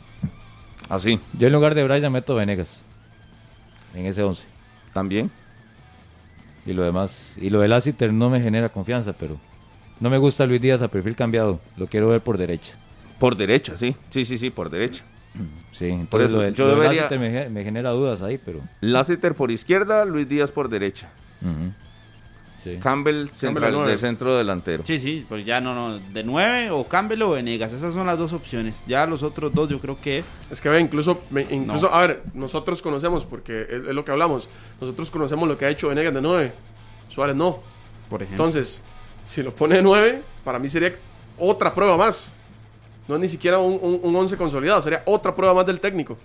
Así, 0.89 1.20
Yo 1.39 1.47
en 1.47 1.53
lugar 1.53 1.74
de 1.76 1.84
Brian 1.84 2.12
meto 2.12 2.34
Venegas. 2.34 2.80
En 3.97 4.07
ese 4.07 4.22
11. 4.22 4.47
también. 4.92 5.30
Y 6.64 6.72
lo 6.72 6.82
demás. 6.84 7.32
Y 7.36 7.51
lo 7.51 7.61
del 7.61 7.70
Lassiter 7.70 8.12
no 8.12 8.28
me 8.30 8.40
genera 8.40 8.68
confianza, 8.68 9.12
pero. 9.12 9.38
No 10.01 10.11
me 10.11 10.18
gusta 10.18 10.44
Luis 10.47 10.61
Díaz 10.61 10.82
a 10.82 10.88
perfil 10.88 11.16
cambiado. 11.16 11.61
Lo 11.76 11.86
quiero 11.86 12.09
ver 12.09 12.20
por 12.20 12.36
derecha. 12.38 12.74
Por 13.18 13.36
derecha, 13.36 13.76
sí. 13.76 13.97
Sí, 14.11 14.24
sí, 14.24 14.36
sí, 14.36 14.51
por 14.51 14.68
derecha. 14.70 15.03
Sí, 15.72 15.86
entonces 15.88 16.28
eso, 16.28 16.38
lo 16.38 16.42
del, 16.44 16.55
yo 16.55 16.64
lo 16.66 16.76
debería- 16.80 17.09
me, 17.18 17.30
ge- 17.30 17.51
me 17.51 17.62
genera 17.64 17.90
dudas 17.90 18.22
ahí, 18.22 18.38
pero. 18.42 18.61
Lassiter 18.80 19.34
por 19.34 19.51
izquierda, 19.51 20.05
Luis 20.07 20.28
Díaz 20.28 20.51
por 20.51 20.68
derecha. 20.68 21.09
Sí. 22.75 22.79
Campbell, 22.83 23.29
central, 23.29 23.73
nueve. 23.73 23.93
de 23.93 23.99
centro 23.99 24.37
delantero. 24.37 24.83
Sí, 24.85 24.99
sí, 24.99 25.25
pues 25.29 25.47
ya 25.47 25.61
no, 25.61 25.75
no. 25.75 25.99
De 26.12 26.25
9 26.25 26.71
o 26.73 26.87
Campbell 26.89 27.23
o 27.23 27.31
Venegas. 27.31 27.73
Esas 27.73 27.95
son 27.95 28.07
las 28.07 28.19
dos 28.19 28.33
opciones. 28.33 28.83
Ya 28.89 29.07
los 29.07 29.23
otros 29.23 29.55
dos, 29.55 29.69
yo 29.69 29.79
creo 29.81 29.97
que. 29.99 30.25
Es 30.51 30.61
que 30.61 30.69
ve, 30.69 30.81
incluso, 30.81 31.21
me- 31.31 31.47
incluso 31.51 31.89
No. 31.89 31.95
a 31.95 32.07
ver, 32.07 32.23
nosotros 32.35 32.83
conocemos, 32.83 33.25
porque 33.25 33.62
es, 33.62 33.71
es 33.89 33.95
lo 33.95 34.05
que 34.05 34.11
hablamos, 34.11 34.49
nosotros 34.81 35.11
conocemos 35.11 35.49
lo 35.49 35.57
que 35.57 35.64
ha 35.67 35.71
hecho 35.71 35.89
Venegas 35.89 36.12
de 36.12 36.21
9, 36.23 36.53
Suárez 37.09 37.37
no. 37.37 37.61
Por 38.11 38.23
ejemplo. 38.23 38.45
Entonces, 38.45 38.83
si 39.25 39.43
lo 39.43 39.55
pone 39.55 39.77
de 39.77 39.83
9, 39.83 40.23
para 40.45 40.59
mí 40.59 40.69
sería 40.69 40.93
otra 41.39 41.73
prueba 41.73 41.97
más. 41.97 42.37
No 43.09 43.14
es 43.14 43.21
ni 43.21 43.29
siquiera 43.29 43.59
un, 43.61 43.79
un, 43.81 44.01
un 44.03 44.17
11 44.17 44.37
consolidado, 44.37 44.83
sería 44.83 45.03
otra 45.07 45.35
prueba 45.37 45.55
más 45.55 45.67
del 45.67 45.79
técnico. 45.79 46.19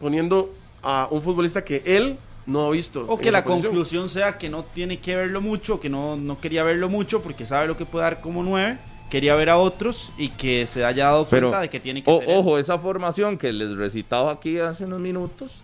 Poniendo 0.00 0.52
a 0.82 1.06
un 1.10 1.22
futbolista 1.22 1.64
que 1.64 1.82
él 1.86 2.18
no 2.46 2.66
ha 2.66 2.70
visto. 2.70 3.04
O 3.08 3.16
que 3.18 3.30
la 3.30 3.42
posición. 3.44 3.70
conclusión 3.72 4.08
sea 4.08 4.36
que 4.38 4.48
no 4.48 4.64
tiene 4.64 4.98
que 5.00 5.16
verlo 5.16 5.40
mucho, 5.40 5.80
que 5.80 5.88
no, 5.88 6.16
no 6.16 6.38
quería 6.40 6.62
verlo 6.64 6.88
mucho 6.88 7.22
porque 7.22 7.46
sabe 7.46 7.66
lo 7.66 7.76
que 7.76 7.86
puede 7.86 8.04
dar 8.04 8.20
como 8.20 8.42
9. 8.42 8.78
Quería 9.10 9.34
ver 9.36 9.50
a 9.50 9.58
otros 9.58 10.10
y 10.18 10.30
que 10.30 10.66
se 10.66 10.84
haya 10.84 11.04
dado 11.06 11.26
Pero, 11.30 11.46
cuenta 11.48 11.60
de 11.60 11.70
que 11.70 11.78
tiene 11.78 12.02
que 12.02 12.10
o- 12.10 12.20
ser 12.20 12.30
él. 12.30 12.36
ojo, 12.38 12.58
esa 12.58 12.78
formación 12.78 13.38
que 13.38 13.52
les 13.52 13.76
recitaba 13.76 14.32
aquí 14.32 14.58
hace 14.58 14.84
unos 14.86 14.98
minutos 15.00 15.62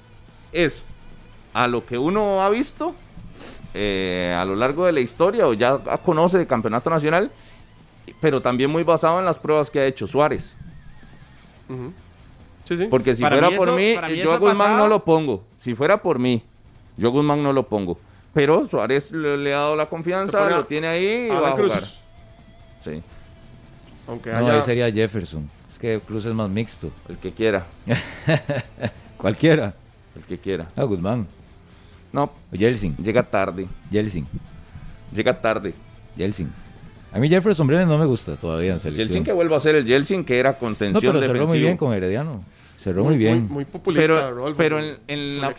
es 0.53 0.85
a 1.53 1.66
lo 1.66 1.85
que 1.85 1.99
uno 1.99 2.43
ha 2.45 2.51
visto 2.51 2.95
eh, 3.74 4.37
a 4.39 4.45
lo 4.45 4.55
largo 4.57 4.85
de 4.87 4.93
la 4.93 5.01
historia 5.01 5.47
o 5.49 5.53
ya 5.55 5.78
conoce 6.03 6.39
de 6.39 6.47
campeonato 6.47 6.91
nacional, 6.91 7.31
pero 8.20 8.41
también 8.41 8.70
muy 8.70 8.85
basado 8.85 9.18
en 9.18 9.24
las 9.24 9.39
pruebas 9.39 9.68
que 9.70 9.81
ha 9.81 9.87
hecho 9.87 10.07
Suárez. 10.07 10.53
Ujú. 11.68 11.93
Sí, 12.64 12.76
sí. 12.76 12.87
Porque 12.89 13.16
si 13.16 13.22
Para 13.22 13.37
fuera 13.37 13.51
mí 13.51 13.57
por 13.57 13.68
eso- 13.68 13.76
mí, 13.76 13.95
mí 14.12 14.16
yo 14.22 14.33
a 14.33 14.39
Guzmán 14.39 14.59
pasaba- 14.59 14.78
no 14.78 14.89
lo 14.89 15.05
pongo. 15.05 15.43
Si 15.59 15.74
fuera 15.74 16.01
por 16.03 16.18
mí, 16.18 16.43
yo 16.97 17.11
Guzmán 17.11 17.43
no 17.43 17.53
lo 17.53 17.66
pongo. 17.68 17.99
Pero 18.32 18.66
Suárez 18.66 19.11
le, 19.12 19.36
le 19.36 19.53
ha 19.55 19.59
dado 19.59 19.76
la 19.76 19.86
confianza, 19.86 20.49
lo 20.51 20.64
tiene 20.64 20.86
ahí 20.86 21.26
y 21.26 21.28
va 21.28 21.51
a 21.51 21.55
Cruz. 21.55 21.72
jugar. 21.72 21.84
Sí, 22.84 23.03
Aunque 24.07 24.30
No, 24.32 24.49
ahí 24.49 24.62
sería 24.62 24.91
Jefferson. 24.93 25.51
Es 25.72 25.78
que 25.78 26.01
Cruz 26.01 26.24
es 26.26 26.32
más 26.34 26.49
mixto. 26.49 26.91
el 27.09 27.16
que 27.18 27.32
quiera, 27.32 27.66
Cualquiera. 29.16 29.74
el 30.16 30.22
que 30.24 30.38
quiera. 30.38 30.68
Ah, 30.76 30.84
Guzmán. 30.84 31.26
No, 32.12 32.24
O 32.53 32.57
Yeltsin. 32.57 32.97
llega 32.97 33.22
tarde, 33.22 33.66
Yeltsin. 33.91 34.26
llega 35.14 35.41
tarde. 35.41 35.74
Yeltsin. 36.16 36.53
A 37.12 37.18
mí 37.18 37.28
Jefferson 37.28 37.66
Brenes 37.66 37.86
no 37.88 37.99
me 37.99 38.07
gusta 38.07 38.36
todavía 38.36 38.72
en 38.72 38.80
selección. 38.80 39.07
Yeltsin 39.09 39.24
que 39.24 39.32
vuelva 39.32 39.57
a 39.57 39.61
ser 39.61 39.74
el 39.74 39.84
Yeltsin 39.84 40.24
que 40.24 40.38
era 40.38 40.53
no, 40.53 40.59
contención 40.59 41.01
pero 41.01 41.12
cerró 41.14 41.20
defensivo. 41.32 41.49
muy 41.49 41.59
bien 41.61 41.76
con 41.76 41.93
Herediano. 41.93 42.45
Cerró 42.83 43.05
muy 43.05 43.16
bien. 43.18 43.47
Muy, 43.51 43.64
populista, 43.66 44.07
pero 44.09 44.35
Rodolfo, 44.35 44.57
pero 44.57 44.78
en, 44.78 44.97
en 45.07 45.41
la, 45.41 45.55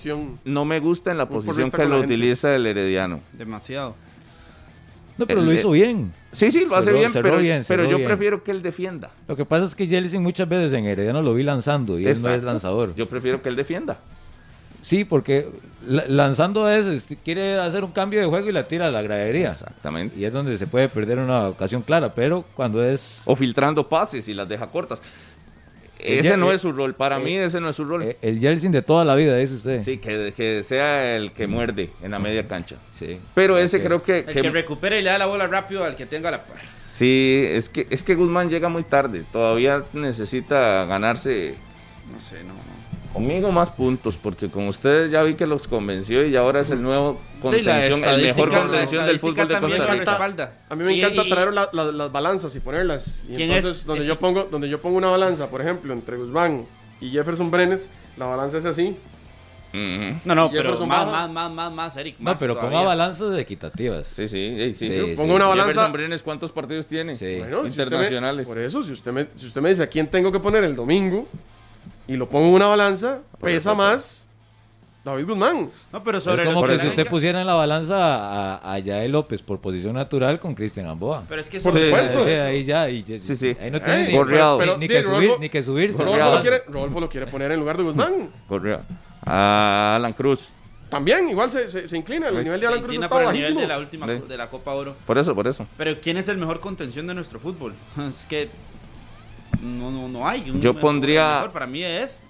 no 0.45 0.65
me 0.65 0.79
gusta 0.79 1.11
en 1.11 1.17
la 1.19 1.27
posición 1.29 1.69
que 1.69 1.85
lo 1.85 1.99
utiliza 1.99 2.55
el 2.55 2.65
Herediano. 2.65 3.19
Demasiado. 3.33 3.95
No, 5.17 5.27
pero 5.27 5.41
el- 5.41 5.45
lo 5.45 5.53
hizo 5.53 5.71
bien. 5.71 6.13
Sí, 6.31 6.49
sí, 6.49 6.65
lo 6.65 6.75
hace 6.75 6.89
Cerró- 6.91 6.97
bien, 6.99 7.11
cerró 7.11 7.29
pero, 7.29 7.37
bien, 7.41 7.63
pero 7.67 7.83
yo 7.83 7.97
bien. 7.97 8.07
prefiero 8.07 8.43
que 8.43 8.51
él 8.51 8.61
defienda. 8.63 9.11
Lo 9.27 9.35
que 9.35 9.45
pasa 9.45 9.65
es 9.65 9.75
que 9.75 9.85
Yeltsin 9.85 10.23
muchas 10.23 10.47
veces 10.49 10.73
en 10.73 10.85
Herediano 10.85 11.21
lo 11.21 11.33
vi 11.33 11.43
lanzando 11.43 11.99
y 11.99 12.07
él 12.07 12.17
no 12.21 12.29
es 12.33 12.41
lanzador. 12.41 12.95
Yo 12.95 13.05
prefiero 13.05 13.41
que 13.41 13.49
él 13.49 13.55
defienda. 13.55 13.99
Sí, 14.81 15.05
porque 15.05 15.47
la- 15.87 16.05
lanzando 16.07 16.67
es, 16.71 17.05
quiere 17.23 17.59
hacer 17.59 17.83
un 17.83 17.91
cambio 17.91 18.19
de 18.19 18.25
juego 18.25 18.49
y 18.49 18.51
la 18.51 18.67
tira 18.67 18.87
a 18.87 18.91
la 18.91 19.01
gradería. 19.03 19.51
Exactamente. 19.51 20.17
Y 20.17 20.25
es 20.25 20.33
donde 20.33 20.57
se 20.57 20.65
puede 20.65 20.89
perder 20.89 21.19
una 21.19 21.49
ocasión 21.49 21.83
clara, 21.83 22.15
pero 22.15 22.45
cuando 22.55 22.83
es 22.83 23.21
O 23.25 23.35
filtrando 23.35 23.87
pases 23.87 24.27
y 24.27 24.33
las 24.33 24.49
deja 24.49 24.65
cortas. 24.67 25.03
El 26.03 26.19
Ese 26.19 26.29
Ye- 26.29 26.37
no 26.37 26.51
eh, 26.51 26.55
es 26.55 26.61
su 26.61 26.71
rol. 26.71 26.93
Para 26.95 27.17
eh, 27.17 27.23
mí 27.23 27.35
ese 27.35 27.59
no 27.61 27.69
es 27.69 27.75
su 27.75 27.85
rol. 27.85 28.03
eh, 28.03 28.17
el 28.21 28.39
Yeltsin 28.39 28.71
de 28.71 28.81
toda 28.81 29.05
la 29.05 29.15
vida, 29.15 29.35
dice 29.37 29.55
usted. 29.55 29.83
Sí, 29.83 29.97
que, 29.97 30.33
que 30.35 30.63
sea 30.63 31.15
el 31.15 31.31
que 31.31 31.47
muerde 31.47 31.89
en 32.01 32.11
la 32.11 32.19
media 32.19 32.47
cancha. 32.47 32.77
Sí. 32.97 33.19
Pero 33.35 33.57
ese 33.57 33.81
creo 33.83 34.01
que, 34.03 34.19
El 34.19 34.25
que- 34.25 34.41
que 34.41 34.49
recupere 34.49 34.99
y 34.99 35.03
le 35.03 35.09
da 35.11 35.17
la 35.17 35.25
bola 35.27 35.47
rápido 35.47 35.83
al 35.83 35.95
que 35.95 36.05
tenga 36.05 36.31
la 36.31 36.43
par. 36.43 36.57
sí, 36.93 37.43
es 37.47 37.69
que 37.69 37.87
es 37.89 38.03
que 38.03 38.15
Guzmán 38.15 38.49
llega 38.49 38.69
muy 38.69 38.83
tarde. 38.83 39.23
Todavía 39.31 39.83
necesita 39.93 40.85
ganarse 40.85 41.55
No 42.11 42.19
sé, 42.19 42.43
no. 42.43 42.53
Conmigo 43.13 43.51
más 43.51 43.69
puntos 43.69 44.15
porque 44.17 44.49
con 44.49 44.67
ustedes 44.67 45.11
ya 45.11 45.21
vi 45.23 45.33
que 45.35 45.45
los 45.45 45.67
convenció 45.67 46.25
y 46.25 46.35
ahora 46.35 46.61
es 46.61 46.69
el 46.69 46.81
nuevo 46.81 47.17
contención, 47.41 48.03
el 48.03 48.21
mejor 48.21 48.49
contención 48.49 49.05
del 49.05 49.19
fútbol 49.19 49.47
de 49.47 49.59
Costa 49.59 49.87
Rica. 50.27 50.51
A 50.69 50.75
mí 50.75 50.83
me 50.83 50.97
encanta 50.97 51.23
y- 51.25 51.29
traer 51.29 51.53
la- 51.53 51.69
la- 51.73 51.91
las 51.91 52.11
balanzas 52.11 52.55
y 52.55 52.59
ponerlas. 52.59 53.23
Y 53.29 53.35
¿Quién 53.35 53.51
entonces, 53.51 53.81
es 53.81 53.85
donde, 53.85 54.03
este? 54.03 54.09
yo 54.13 54.19
pongo, 54.19 54.43
donde 54.49 54.69
yo 54.69 54.81
pongo 54.81 54.97
una 54.97 55.09
balanza, 55.09 55.49
por 55.49 55.61
ejemplo, 55.61 55.93
entre 55.93 56.17
Guzmán 56.17 56.65
y 57.01 57.09
Jefferson 57.09 57.51
Brenes, 57.51 57.89
la 58.17 58.25
balanza 58.27 58.57
es 58.57 58.65
así. 58.65 58.95
No, 59.73 60.35
no, 60.35 60.49
pero 60.51 60.63
Jefferson 60.63 60.89
más, 60.89 61.05
baja. 61.05 61.27
más, 61.27 61.29
más, 61.31 61.51
más, 61.51 61.71
más, 61.73 61.95
Eric. 61.97 62.15
No, 62.19 62.35
pero 62.37 62.55
todavía. 62.55 62.77
ponga 62.79 62.87
balanzas 62.89 63.37
equitativas. 63.39 64.05
Sí, 64.05 64.27
sí, 64.27 64.55
sí. 64.57 64.73
Sí, 64.73 64.93
Yo 64.97 65.05
sí. 65.05 65.13
Pongo 65.15 65.35
una 65.35 65.45
balanza. 65.45 65.67
Jefferson 65.71 65.93
Brenes, 65.93 66.21
¿cuántos 66.23 66.51
partidos 66.51 66.87
tiene? 66.87 67.15
Sí. 67.15 67.37
Bueno, 67.39 67.61
si 67.63 67.67
usted 67.69 67.83
me- 67.83 67.95
Internacionales. 67.95 68.47
por 68.47 68.57
eso, 68.59 68.83
si 68.83 68.91
usted, 68.91 69.13
me, 69.13 69.27
si 69.35 69.45
usted 69.45 69.61
me 69.61 69.69
dice 69.69 69.83
a 69.83 69.87
quién 69.87 70.07
tengo 70.07 70.29
que 70.29 70.39
poner 70.41 70.65
el 70.65 70.75
domingo 70.75 71.25
y 72.07 72.15
lo 72.17 72.27
pongo 72.29 72.47
en 72.49 72.53
una 72.55 72.67
balanza, 72.67 73.19
pesa 73.41 73.73
más 73.73 74.27
David 75.03 75.25
Guzmán. 75.25 75.69
No, 75.91 76.03
pero 76.03 76.17
Es 76.19 76.23
sobre 76.23 76.45
como 76.45 76.65
los 76.65 76.75
que 76.75 76.81
si 76.81 76.87
usted 76.89 77.07
pusiera 77.07 77.41
en 77.41 77.47
la 77.47 77.55
balanza 77.55 77.97
a, 78.57 78.73
a 78.73 78.79
Yael 78.79 79.11
López 79.11 79.41
por 79.41 79.59
posición 79.59 79.93
natural 79.93 80.39
con 80.39 80.53
Cristian 80.53 80.85
Gamboa. 80.85 81.23
Pero 81.27 81.41
es 81.41 81.49
que 81.49 81.59
Por 81.59 81.73
supuesto. 81.73 82.23
Sí, 82.23 82.29
ahí 82.31 82.63
ya, 82.63 82.87
y 82.89 83.03
Sí, 83.19 83.35
sí. 83.35 83.57
ahí 83.59 83.71
no 83.71 83.79
tiene 83.79 84.01
Ey, 84.07 84.13
ni, 84.13 84.19
ni- 84.19 84.25
pero- 84.25 84.77
ni 84.77 84.87
pero 84.87 84.99
que 84.99 85.03
subir, 85.03 85.29
Rodolfo- 85.29 85.39
ni 85.39 85.49
que 85.49 85.63
subirse. 85.63 86.03
Rodolfo 86.03 86.31
lo, 86.35 86.41
quiere, 86.41 86.63
Rodolfo 86.67 86.99
lo 86.99 87.09
quiere 87.09 87.27
poner 87.27 87.51
en 87.51 87.59
lugar 87.59 87.77
de 87.77 87.83
Guzmán. 87.83 88.29
Corrió. 88.47 88.81
A 89.25 89.95
Alan 89.95 90.13
Cruz. 90.13 90.49
También, 90.89 91.29
igual 91.29 91.49
se, 91.49 91.69
se, 91.69 91.87
se 91.87 91.97
inclina. 91.97 92.27
El 92.27 92.43
nivel 92.43 92.59
de 92.59 92.67
Alan 92.67 92.81
Cruz 92.81 92.95
está 92.95 93.07
por 93.09 93.21
el 93.23 93.27
nivel 93.29 93.39
bajísimo. 93.41 93.61
de 93.61 93.67
la 93.67 93.77
última 93.79 94.05
Sí. 94.07 94.13
de 94.27 94.37
la 94.37 94.49
Copa 94.49 94.71
Oro. 94.73 94.93
Por 95.07 95.17
eso, 95.17 95.33
por 95.33 95.47
eso. 95.47 95.65
Pero 95.77 95.99
¿quién 96.01 96.17
es 96.17 96.27
el 96.27 96.37
mejor 96.37 96.59
contención 96.59 97.07
de 97.07 97.13
nuestro 97.15 97.39
fútbol? 97.39 97.73
Es 98.09 98.25
que 98.27 98.49
no, 99.61 99.91
no, 99.91 100.07
no 100.09 100.27
hay. 100.27 100.49
un 100.49 100.59
Yo 100.61 100.73
mejor- 100.73 100.81
pondría- 100.81 101.35
mejor 101.35 101.51
para 101.51 101.67
mí 101.67 101.83
es, 101.83 102.23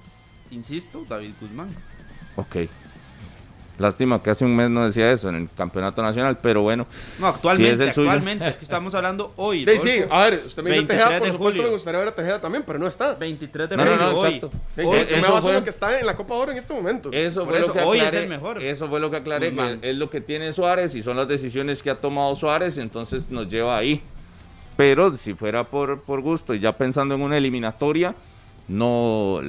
insisto, 0.52 1.06
David 1.08 1.32
Guzmán. 1.40 1.70
Ok. 2.36 2.58
Lástima 3.80 4.22
que 4.22 4.30
hace 4.30 4.46
un 4.46 4.56
mes 4.56 4.70
no 4.70 4.86
decía 4.86 5.12
eso 5.12 5.30
en 5.30 5.36
el 5.36 5.50
campeonato 5.58 6.04
nacional, 6.04 6.38
pero 6.40 6.62
bueno. 6.62 6.86
No, 7.18 7.26
actualmente, 7.28 7.74
es 7.74 7.80
el 7.80 7.94
suyo. 7.94 8.12
actualmente, 8.12 8.48
es 8.48 8.58
que 8.60 8.64
estamos 8.64 8.94
hablando 8.94 9.34
hoy. 9.38 9.66
Sí, 9.66 9.80
sí, 9.80 10.02
a 10.08 10.26
ver, 10.26 10.44
usted 10.46 10.62
me 10.62 10.70
dice 10.70 10.82
23 10.82 10.88
Tejeda, 11.00 11.20
por 11.20 11.32
supuesto 11.32 11.58
julio. 11.58 11.64
me 11.64 11.70
gustaría 11.74 12.00
ver 12.00 12.10
a 12.10 12.16
Tejeda 12.16 12.40
también, 12.42 12.64
pero 12.68 12.78
no 12.78 12.86
está. 12.86 13.16
23 13.16 13.70
de 13.70 13.78
No, 13.78 13.86
no, 13.86 13.92
julio, 13.92 14.06
no, 14.12 14.20
hoy. 14.20 14.34
exacto. 14.36 14.52
Hoy, 14.78 14.84
yo 14.84 14.92
me 14.92 15.00
eso 15.02 15.22
baso 15.34 15.42
fue- 15.42 15.50
en 15.52 15.56
lo 15.58 15.64
que 15.64 15.70
está 15.72 16.00
en 16.00 16.06
la 16.06 16.16
Copa 16.16 16.34
Oro 16.36 16.52
en 16.52 16.58
este 16.60 16.74
momento. 16.74 17.10
Eso 17.12 17.46
fue 17.48 17.58
eso, 17.58 17.68
lo 17.70 17.74
que 17.74 17.80
hoy 17.80 17.98
es 18.00 18.06
aclaré. 18.08 18.24
el 18.26 18.30
mejor. 18.30 18.62
Eso 18.62 18.88
fue 18.88 19.00
lo 19.00 19.10
que 19.10 19.18
aclaré, 19.18 19.52
que 19.52 19.80
es 19.82 19.96
lo 19.96 20.10
que 20.12 20.22
tiene 20.22 20.54
Suárez 20.54 20.94
y 20.94 21.02
son 21.02 21.18
las 21.18 21.28
decisiones 21.28 21.82
que 21.82 21.90
ha 21.90 21.98
tomado 21.98 22.36
Suárez, 22.36 22.78
entonces 22.78 23.32
nos 23.32 23.48
lleva 23.48 23.78
ahí. 23.78 24.04
Pero 24.82 25.12
si 25.16 25.34
fuera 25.34 25.64
por, 25.64 26.02
por 26.02 26.22
gusto 26.22 26.54
y 26.56 26.60
ya 26.60 26.72
pensando 26.76 27.16
en 27.16 27.22
una 27.22 27.38
eliminatoria, 27.38 28.16
no 28.68 29.40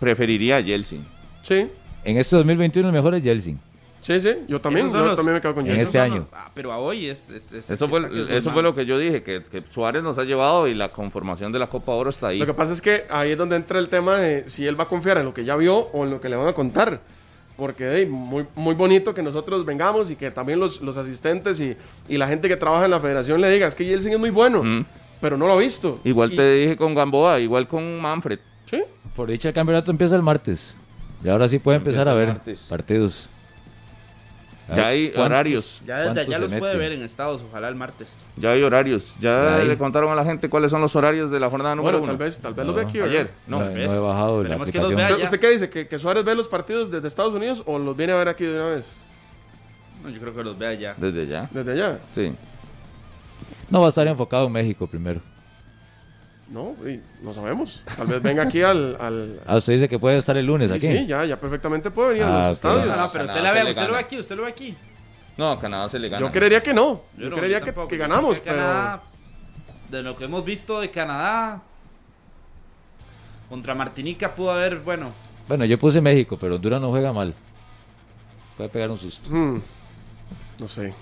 preferiría 0.00 0.56
a 0.56 0.60
Yeltsin. 0.60 1.04
Sí, 1.42 1.68
En 2.04 2.16
este 2.18 2.36
2021 2.36 2.88
el 2.88 2.94
mejor 2.94 3.14
es 3.14 3.22
Yeltsin. 3.22 3.58
Sí, 4.00 4.20
sí, 4.20 4.28
yo 4.48 4.60
también, 4.60 4.92
yo 4.92 5.02
los- 5.02 5.16
también 5.16 5.34
me 5.36 5.40
quedo 5.40 5.54
con 5.54 5.64
En 5.66 5.70
Jason. 5.72 5.86
este 5.86 5.98
año. 6.00 6.26
Ah, 6.30 6.50
pero 6.54 6.70
a 6.72 6.76
hoy 6.78 7.06
es. 7.06 7.30
es- 7.30 7.52
es- 7.52 7.70
Eso 7.70 7.86
que 7.86 7.90
fue, 8.00 8.36
eso 8.36 8.50
fue 8.52 8.62
lo 8.62 8.74
que 8.74 8.84
yo 8.84 8.98
dije, 8.98 9.22
que, 9.22 9.42
que 9.42 9.62
Suárez 9.70 10.02
nos 10.02 10.18
ha 10.18 10.24
llevado 10.24 10.68
y 10.68 10.74
la 10.74 10.92
conformación 10.92 11.50
de 11.52 11.58
la 11.58 11.68
Copa 11.68 11.92
Oro 11.92 12.10
está 12.10 12.28
ahí. 12.28 12.38
Lo 12.38 12.44
que 12.44 12.52
pasa 12.52 12.72
es 12.74 12.82
que 12.82 13.04
ahí 13.08 13.30
es 13.30 13.38
donde 13.38 13.56
entra 13.56 13.78
el 13.78 13.88
tema 13.88 14.18
de 14.18 14.46
si 14.46 14.66
él 14.66 14.78
va 14.78 14.84
a 14.84 14.88
confiar 14.88 15.16
en 15.16 15.24
lo 15.24 15.32
que 15.32 15.44
ya 15.46 15.56
vio 15.56 15.74
o 15.78 16.04
en 16.04 16.10
lo 16.10 16.20
que 16.20 16.28
le 16.28 16.36
van 16.36 16.48
a 16.48 16.52
contar. 16.52 17.00
Porque 17.56 17.88
hey, 17.92 18.06
muy, 18.06 18.46
muy 18.56 18.74
bonito 18.74 19.14
que 19.14 19.22
nosotros 19.22 19.64
vengamos 19.64 20.10
y 20.10 20.16
que 20.16 20.30
también 20.30 20.58
los, 20.58 20.80
los 20.80 20.96
asistentes 20.96 21.60
y, 21.60 21.76
y 22.08 22.16
la 22.18 22.26
gente 22.26 22.48
que 22.48 22.56
trabaja 22.56 22.84
en 22.86 22.90
la 22.90 23.00
federación 23.00 23.40
le 23.40 23.48
diga, 23.50 23.66
es 23.68 23.74
que 23.76 23.84
Yeltsin 23.84 24.12
es 24.12 24.18
muy 24.18 24.30
bueno, 24.30 24.62
Mm. 24.64 24.84
pero 25.20 25.36
no 25.36 25.46
lo 25.46 25.52
ha 25.52 25.58
visto. 25.58 26.00
Igual 26.04 26.32
Y- 26.32 26.36
te 26.36 26.52
dije 26.54 26.76
con 26.76 26.94
Gamboa, 26.94 27.38
igual 27.40 27.68
con 27.68 28.00
Manfred. 28.00 28.40
Sí, 28.66 28.82
Por 29.14 29.30
dicha 29.30 29.48
el 29.48 29.54
campeonato 29.54 29.90
empieza 29.92 30.16
el 30.16 30.22
martes. 30.22 30.74
Y 31.22 31.28
ahora 31.28 31.48
sí 31.48 31.58
puede 31.60 31.76
empezar 31.78 32.00
Empieza 32.08 32.10
a 32.10 32.14
ver 32.14 32.28
martes. 32.28 32.66
partidos. 32.68 33.28
Ya 34.74 34.86
hay 34.86 35.08
¿cuántos- 35.10 35.26
horarios. 35.26 35.82
Ya 35.86 35.96
allá 36.10 36.24
se 36.24 36.38
los 36.38 36.52
puede 36.54 36.76
ver 36.76 36.92
en 36.92 37.02
Estados, 37.02 37.44
ojalá 37.46 37.68
el 37.68 37.74
martes. 37.74 38.24
Ya 38.36 38.52
hay 38.52 38.62
horarios. 38.62 39.14
Ya 39.20 39.56
Ahí. 39.56 39.68
le 39.68 39.76
contaron 39.76 40.10
a 40.10 40.14
la 40.14 40.24
gente 40.24 40.48
cuáles 40.48 40.70
son 40.70 40.80
los 40.80 40.96
horarios 40.96 41.30
de 41.30 41.38
la 41.38 41.50
jornada 41.50 41.74
número 41.74 41.98
bueno, 41.98 42.12
uno. 42.12 42.18
tal 42.18 42.26
vez, 42.26 42.38
tal 42.38 42.54
vez 42.54 42.64
No, 42.64 42.72
ve 42.72 42.82
aquí. 42.82 42.98
¿verdad? 42.98 43.10
Ayer, 43.14 43.30
no. 43.46 43.60
No, 43.60 43.66
no 43.66 43.76
he 43.76 43.98
bajado 43.98 44.42
la 44.42 44.48
que 44.64 44.78
los 44.78 44.88
vea 44.94 45.04
¿Usted, 45.06 45.18
ya. 45.18 45.24
usted 45.24 45.40
qué 45.40 45.50
dice? 45.50 45.68
¿Que, 45.68 45.86
¿Que 45.86 45.98
Suárez 45.98 46.24
ve 46.24 46.34
los 46.34 46.48
partidos 46.48 46.90
desde 46.90 47.08
Estados 47.08 47.34
Unidos 47.34 47.62
o 47.66 47.78
los 47.78 47.94
viene 47.96 48.14
a 48.14 48.16
ver 48.16 48.28
aquí 48.28 48.44
de 48.44 48.54
una 48.54 48.68
vez? 48.68 49.02
No, 50.02 50.08
yo 50.08 50.20
creo 50.20 50.34
que 50.34 50.44
los 50.44 50.58
vea 50.58 50.72
ya. 50.74 50.94
Desde 50.96 51.26
ya. 51.26 51.48
Desde 51.50 51.72
allá. 51.72 51.98
Sí. 52.14 52.32
No 53.70 53.80
va 53.80 53.86
a 53.86 53.88
estar 53.90 54.06
enfocado 54.06 54.46
en 54.46 54.52
México 54.52 54.86
primero. 54.86 55.20
No, 56.50 56.74
y 56.86 57.00
no 57.22 57.32
sabemos. 57.32 57.82
Tal 57.96 58.06
vez 58.06 58.22
venga 58.22 58.42
aquí 58.42 58.62
al... 58.62 58.96
al... 59.00 59.40
Ah, 59.46 59.56
usted 59.56 59.72
dice 59.74 59.88
que 59.88 59.98
puede 59.98 60.18
estar 60.18 60.36
el 60.36 60.44
lunes 60.46 60.70
Sí, 60.70 60.76
aquí. 60.76 60.98
sí, 60.98 61.06
ya, 61.06 61.24
ya 61.24 61.40
perfectamente 61.40 61.90
puede 61.90 62.10
venir 62.10 62.24
Ah, 62.24 62.44
a 62.46 62.48
los 62.48 62.56
estadios. 62.58 62.86
No, 62.86 62.96
no, 62.96 63.10
pero 63.12 63.26
Canadá 63.26 63.32
usted 63.32 63.42
la 63.42 63.52
ve, 63.52 63.64
le 63.64 63.70
usted 63.70 63.86
lo 63.86 63.92
ve 63.94 63.98
aquí, 63.98 64.18
usted 64.18 64.36
lo 64.36 64.42
ve 64.42 64.48
aquí. 64.48 64.76
No, 65.36 65.50
a 65.50 65.60
Canadá 65.60 65.88
se 65.88 65.98
le 65.98 66.08
gana. 66.08 66.20
Yo 66.20 66.30
creería 66.30 66.62
que 66.62 66.74
no. 66.74 67.00
Yo, 67.16 67.30
no, 67.30 67.36
creería 67.36 67.58
yo 67.60 67.64
que, 67.64 67.88
que 67.88 67.96
ganamos, 67.96 68.38
creo 68.40 68.44
que 68.44 68.50
pero... 68.50 68.62
Canadá, 68.62 69.02
de 69.90 70.02
lo 70.02 70.16
que 70.16 70.24
hemos 70.24 70.44
visto 70.44 70.80
de 70.80 70.90
Canadá, 70.90 71.62
contra 73.48 73.74
Martinica 73.74 74.34
pudo 74.34 74.52
haber, 74.52 74.78
bueno, 74.80 75.12
Bueno, 75.48 75.64
yo 75.64 75.78
puse 75.78 76.00
México, 76.00 76.36
pero 76.40 76.56
Honduras 76.56 76.80
no 76.80 76.90
juega 76.90 77.12
mal. 77.12 77.34
Puede 78.56 78.68
pegar 78.68 78.90
un 78.90 78.98
susto. 78.98 79.28
Hmm, 79.30 79.60
no 80.60 80.68
sé. 80.68 80.94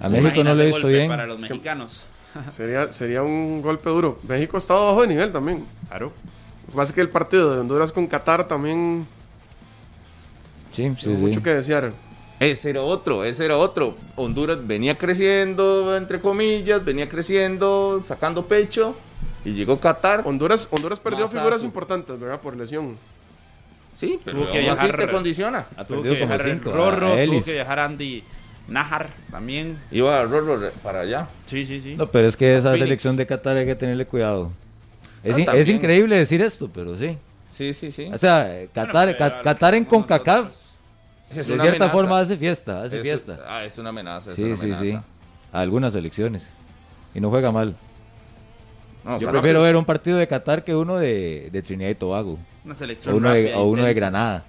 A 0.00 0.08
se 0.08 0.20
México 0.20 0.44
no 0.44 0.54
lo 0.54 0.62
he 0.62 0.66
visto 0.66 0.86
bien. 0.86 1.08
Para 1.08 1.26
los 1.26 1.40
Es 1.40 1.46
que- 1.46 1.54
mexicanos. 1.54 2.04
Sería, 2.50 2.92
sería 2.92 3.22
un 3.22 3.62
golpe 3.62 3.88
duro. 3.90 4.18
México 4.28 4.56
está 4.58 4.74
bajo 4.74 5.02
de 5.02 5.08
nivel 5.08 5.32
también. 5.32 5.64
Claro. 5.88 6.12
Lo 6.66 6.72
que 6.72 6.76
pasa 6.76 6.90
es 6.90 6.94
que 6.94 7.00
el 7.00 7.08
partido 7.08 7.54
de 7.54 7.60
Honduras 7.60 7.92
con 7.92 8.06
Qatar 8.06 8.46
también 8.46 9.06
Sí, 10.72 10.92
sí, 10.98 11.08
mucho 11.08 11.42
que 11.42 11.54
desear. 11.54 11.92
Ese 12.38 12.70
era 12.70 12.82
otro, 12.82 13.24
ese 13.24 13.44
era 13.44 13.56
otro. 13.56 13.96
Honduras 14.14 14.64
venía 14.64 14.96
creciendo, 14.96 15.96
entre 15.96 16.20
comillas, 16.20 16.84
venía 16.84 17.08
creciendo, 17.08 18.00
sacando 18.04 18.44
pecho. 18.46 18.94
Y 19.44 19.52
llegó 19.54 19.80
Qatar. 19.80 20.22
Honduras, 20.24 20.68
Honduras 20.70 21.00
perdió 21.00 21.26
figuras 21.26 21.64
importantes, 21.64 22.18
¿verdad? 22.20 22.40
Por 22.40 22.56
lesión. 22.56 22.96
Sí, 23.94 24.20
pero 24.24 24.38
Tuvo 24.38 24.50
que 24.52 24.58
aún 24.60 24.68
así 24.78 24.86
viajar- 24.86 25.06
te 25.06 25.12
condiciona. 25.12 25.66
Ha 25.76 25.84
Tuvo 25.84 26.02
que 26.02 26.08
como 26.10 26.18
viajar 26.28 26.42
cinco. 26.44 26.70
Rorro, 26.70 27.12
a 27.14 27.24
tuvo 27.24 27.42
que 27.42 27.52
viajar 27.54 27.78
Andy 27.80 28.22
Najar 28.68 29.08
también. 29.30 29.78
Iba 29.90 30.22
Rorro 30.24 30.70
para 30.82 31.00
allá. 31.00 31.28
Sí, 31.46 31.64
sí, 31.64 31.80
sí. 31.80 31.94
No, 31.96 32.06
pero 32.10 32.28
es 32.28 32.36
que 32.36 32.56
esa 32.56 32.68
Phoenix. 32.70 32.84
selección 32.84 33.16
de 33.16 33.26
Qatar 33.26 33.56
hay 33.56 33.64
que 33.66 33.74
tenerle 33.74 34.04
cuidado. 34.06 34.52
Es, 35.24 35.36
Ah, 35.36 35.40
in- 35.40 35.48
es 35.54 35.68
increíble 35.68 36.16
decir 36.18 36.42
esto, 36.42 36.68
pero 36.72 36.96
sí. 36.96 37.16
Sí, 37.48 37.72
sí, 37.72 37.90
sí. 37.90 38.10
O 38.12 38.18
sea, 38.18 38.60
eh, 38.62 38.68
Qatar, 38.72 39.08
a- 39.08 39.40
Qatar 39.42 39.74
en 39.74 39.84
CONCACAF, 39.86 40.50
de 41.34 41.42
cierta 41.42 41.62
amenaza. 41.62 41.88
forma 41.90 42.20
hace 42.20 42.36
fiesta, 42.36 42.82
hace 42.82 42.96
Es- 42.98 43.02
fiesta. 43.02 43.40
Ah, 43.48 43.64
es 43.64 43.78
una 43.78 43.88
amenaza. 43.88 44.30
Es 44.30 44.36
Sí, 44.36 44.44
una 44.44 44.56
sí, 44.56 44.66
sí. 44.66 44.72
amenaza. 44.72 45.04
A 45.52 45.60
algunas 45.60 45.94
selecciones. 45.94 46.46
Y 47.14 47.20
no 47.20 47.30
juega 47.30 47.50
mal. 47.50 47.74
No, 49.04 49.18
Yo 49.18 49.30
prefiero 49.30 49.62
ver 49.62 49.76
un 49.76 49.84
partido 49.86 50.18
de 50.18 50.26
Qatar 50.26 50.62
que 50.62 50.74
uno 50.74 50.96
de, 50.98 51.48
de 51.50 51.62
Trinidad 51.62 51.88
y 51.88 51.94
Tobago. 51.94 52.38
Una 52.64 52.74
O 52.74 52.76
selección 52.76 53.14
uno 53.14 53.30
de, 53.32 53.54
o 53.54 53.64
uno 53.64 53.84
de. 53.84 53.94
Granada. 53.94 54.44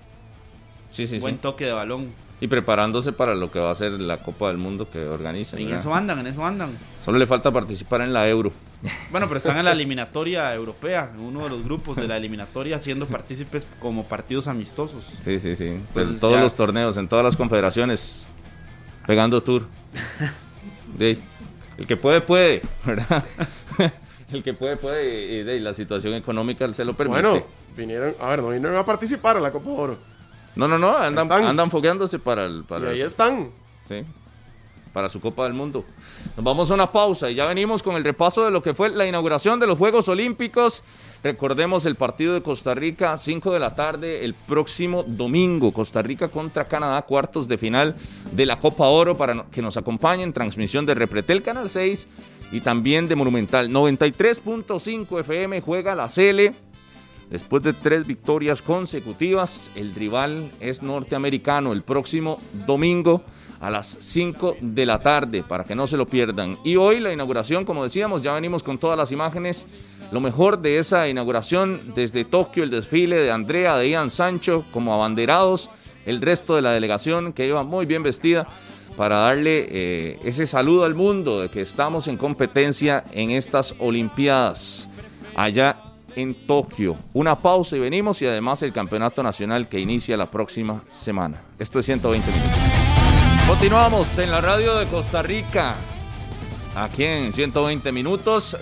Sí, 0.91 1.07
sí, 1.07 1.19
Buen 1.19 1.35
sí. 1.35 1.39
toque 1.41 1.65
de 1.65 1.71
balón. 1.71 2.11
Y 2.41 2.47
preparándose 2.47 3.11
para 3.11 3.35
lo 3.35 3.51
que 3.51 3.59
va 3.59 3.71
a 3.71 3.75
ser 3.75 3.91
la 3.93 4.17
Copa 4.23 4.47
del 4.47 4.57
Mundo 4.57 4.89
que 4.89 5.05
organiza. 5.05 5.57
En 5.57 5.65
¿verdad? 5.65 5.79
eso 5.79 5.93
andan, 5.93 6.19
en 6.19 6.27
eso 6.27 6.45
andan. 6.45 6.69
Solo 7.03 7.17
le 7.17 7.27
falta 7.27 7.51
participar 7.51 8.01
en 8.01 8.13
la 8.13 8.29
Euro. 8.29 8.53
Bueno, 9.11 9.27
pero 9.27 9.39
están 9.39 9.57
en 9.57 9.65
la 9.65 9.71
eliminatoria 9.73 10.53
europea, 10.55 11.11
en 11.13 11.19
uno 11.19 11.43
de 11.43 11.49
los 11.49 11.63
grupos 11.65 11.97
de 11.97 12.07
la 12.07 12.15
eliminatoria, 12.15 12.79
siendo 12.79 13.07
partícipes 13.07 13.67
como 13.81 14.05
partidos 14.05 14.47
amistosos. 14.47 15.03
Sí, 15.19 15.37
sí, 15.39 15.55
sí. 15.57 15.65
Pues 15.65 16.07
Entonces, 16.07 16.13
en 16.15 16.19
todos 16.21 16.35
ya- 16.35 16.41
los 16.43 16.55
torneos, 16.55 16.95
en 16.95 17.09
todas 17.09 17.25
las 17.25 17.35
confederaciones, 17.35 18.25
pegando 19.05 19.43
tour. 19.43 19.63
De- 20.97 21.19
el 21.77 21.87
que 21.87 21.97
puede, 21.97 22.21
puede, 22.21 22.61
¿verdad? 22.85 23.23
el 24.33 24.43
que 24.43 24.53
puede, 24.53 24.77
puede, 24.77 25.33
y 25.39 25.43
de, 25.43 25.57
y 25.57 25.59
la 25.59 25.73
situación 25.73 26.13
económica 26.13 26.71
se 26.73 26.85
lo 26.85 26.93
permite. 26.93 27.21
Bueno, 27.21 27.45
vinieron, 27.75 28.15
a 28.19 28.27
ver, 28.27 28.39
no 28.41 28.49
vinieron 28.49 28.77
a 28.77 28.85
participar 28.85 29.37
a 29.37 29.39
la 29.39 29.51
Copa 29.51 29.69
Oro. 29.69 29.97
No, 30.55 30.67
no, 30.67 30.77
no, 30.77 30.95
andan, 30.97 31.25
Están. 31.25 31.45
andan 31.45 31.71
fogueándose 31.71 32.19
para 32.19 32.45
el... 32.45 32.59
Y 32.59 32.63
Para 32.63 32.89
ahí 32.91 33.01
el- 33.01 33.07
están. 33.07 33.49
Sí, 33.87 34.03
para 34.93 35.07
su 35.09 35.19
Copa 35.21 35.43
del 35.43 35.53
Mundo. 35.53 35.85
Nos 36.35 36.43
vamos 36.43 36.69
a 36.71 36.73
una 36.73 36.91
pausa 36.91 37.29
y 37.29 37.35
ya 37.35 37.45
venimos 37.45 37.83
con 37.83 37.95
el 37.95 38.03
repaso 38.03 38.43
de 38.43 38.51
lo 38.51 38.61
que 38.63 38.73
fue 38.73 38.89
la 38.89 39.05
inauguración 39.07 39.59
de 39.59 39.67
los 39.67 39.77
Juegos 39.77 40.07
Olímpicos. 40.09 40.83
Recordemos 41.23 41.85
el 41.85 41.95
partido 41.95 42.33
de 42.33 42.41
Costa 42.41 42.73
Rica, 42.73 43.17
5 43.17 43.51
de 43.51 43.59
la 43.59 43.75
tarde, 43.75 44.25
el 44.25 44.33
próximo 44.33 45.03
domingo. 45.03 45.71
Costa 45.73 46.01
Rica 46.01 46.29
contra 46.29 46.65
Canadá, 46.67 47.01
cuartos 47.03 47.47
de 47.47 47.57
final 47.57 47.95
de 48.31 48.45
la 48.45 48.59
Copa 48.59 48.87
Oro 48.87 49.15
para 49.17 49.45
que 49.51 49.61
nos 49.61 49.77
acompañen. 49.77 50.33
Transmisión 50.33 50.85
de 50.85 50.95
Repretel 50.95 51.43
Canal 51.43 51.69
6 51.69 52.07
y 52.51 52.61
también 52.61 53.07
de 53.07 53.15
Monumental. 53.15 53.69
93.5 53.69 55.19
FM 55.19 55.61
juega 55.61 55.93
la 55.95 56.09
Cele. 56.09 56.53
Después 57.29 57.61
de 57.61 57.73
tres 57.73 58.07
victorias 58.07 58.61
consecutivas, 58.63 59.69
el 59.75 59.93
rival 59.93 60.51
es 60.59 60.81
norteamericano 60.81 61.73
el 61.73 61.83
próximo 61.83 62.39
domingo 62.65 63.21
a 63.59 63.69
las 63.69 63.97
5 63.99 64.57
de 64.61 64.85
la 64.85 64.99
tarde 64.99 65.43
para 65.43 65.63
que 65.63 65.75
no 65.75 65.85
se 65.85 65.97
lo 65.97 66.07
pierdan. 66.07 66.57
Y 66.63 66.75
hoy 66.77 66.99
la 66.99 67.13
inauguración, 67.13 67.65
como 67.65 67.83
decíamos, 67.83 68.23
ya 68.23 68.33
venimos 68.33 68.63
con 68.63 68.79
todas 68.79 68.97
las 68.97 69.11
imágenes. 69.11 69.67
Lo 70.11 70.21
mejor 70.21 70.59
de 70.59 70.79
esa 70.79 71.07
inauguración 71.07 71.93
desde 71.95 72.25
Tokio, 72.25 72.63
el 72.63 72.71
desfile 72.71 73.17
de 73.17 73.31
Andrea, 73.31 73.77
de 73.77 73.91
Ian 73.91 74.09
Sancho 74.09 74.63
como 74.71 74.93
abanderados, 74.93 75.69
el 76.07 76.21
resto 76.21 76.55
de 76.55 76.63
la 76.63 76.71
delegación 76.71 77.33
que 77.33 77.45
iba 77.45 77.63
muy 77.63 77.85
bien 77.85 78.01
vestida 78.01 78.47
para 78.97 79.17
darle 79.17 79.67
eh, 79.69 80.19
ese 80.23 80.47
saludo 80.47 80.83
al 80.83 80.95
mundo 80.95 81.41
de 81.41 81.49
que 81.49 81.61
estamos 81.61 82.07
en 82.07 82.17
competencia 82.17 83.03
en 83.11 83.29
estas 83.29 83.75
Olimpiadas 83.77 84.89
allá 85.35 85.88
en 86.15 86.47
Tokio. 86.47 86.97
Una 87.13 87.39
pausa 87.39 87.75
y 87.75 87.79
venimos 87.79 88.21
y 88.21 88.25
además 88.25 88.61
el 88.63 88.73
campeonato 88.73 89.23
nacional 89.23 89.67
que 89.67 89.79
inicia 89.79 90.17
la 90.17 90.25
próxima 90.25 90.83
semana. 90.91 91.41
Esto 91.57 91.79
es 91.79 91.85
120 91.85 92.31
minutos. 92.31 92.51
Continuamos 93.47 94.17
en 94.19 94.31
la 94.31 94.41
radio 94.41 94.75
de 94.77 94.85
Costa 94.85 95.21
Rica, 95.21 95.75
aquí 96.75 97.03
en 97.03 97.33
120 97.33 97.91
minutos. 97.91 98.57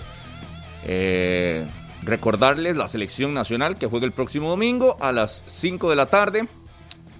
Eh, 0.84 1.66
recordarles 2.02 2.76
la 2.76 2.88
selección 2.88 3.34
nacional 3.34 3.74
que 3.74 3.86
juega 3.86 4.06
el 4.06 4.12
próximo 4.12 4.48
domingo 4.48 4.96
a 5.00 5.12
las 5.12 5.42
5 5.46 5.90
de 5.90 5.96
la 5.96 6.06
tarde 6.06 6.48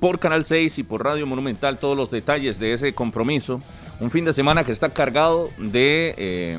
por 0.00 0.18
Canal 0.18 0.44
6 0.44 0.78
y 0.78 0.82
por 0.82 1.04
Radio 1.04 1.26
Monumental 1.26 1.78
todos 1.78 1.96
los 1.96 2.10
detalles 2.10 2.58
de 2.58 2.72
ese 2.72 2.94
compromiso. 2.94 3.60
Un 4.00 4.10
fin 4.10 4.24
de 4.24 4.32
semana 4.32 4.64
que 4.64 4.72
está 4.72 4.90
cargado 4.90 5.50
de 5.58 6.14
eh, 6.16 6.58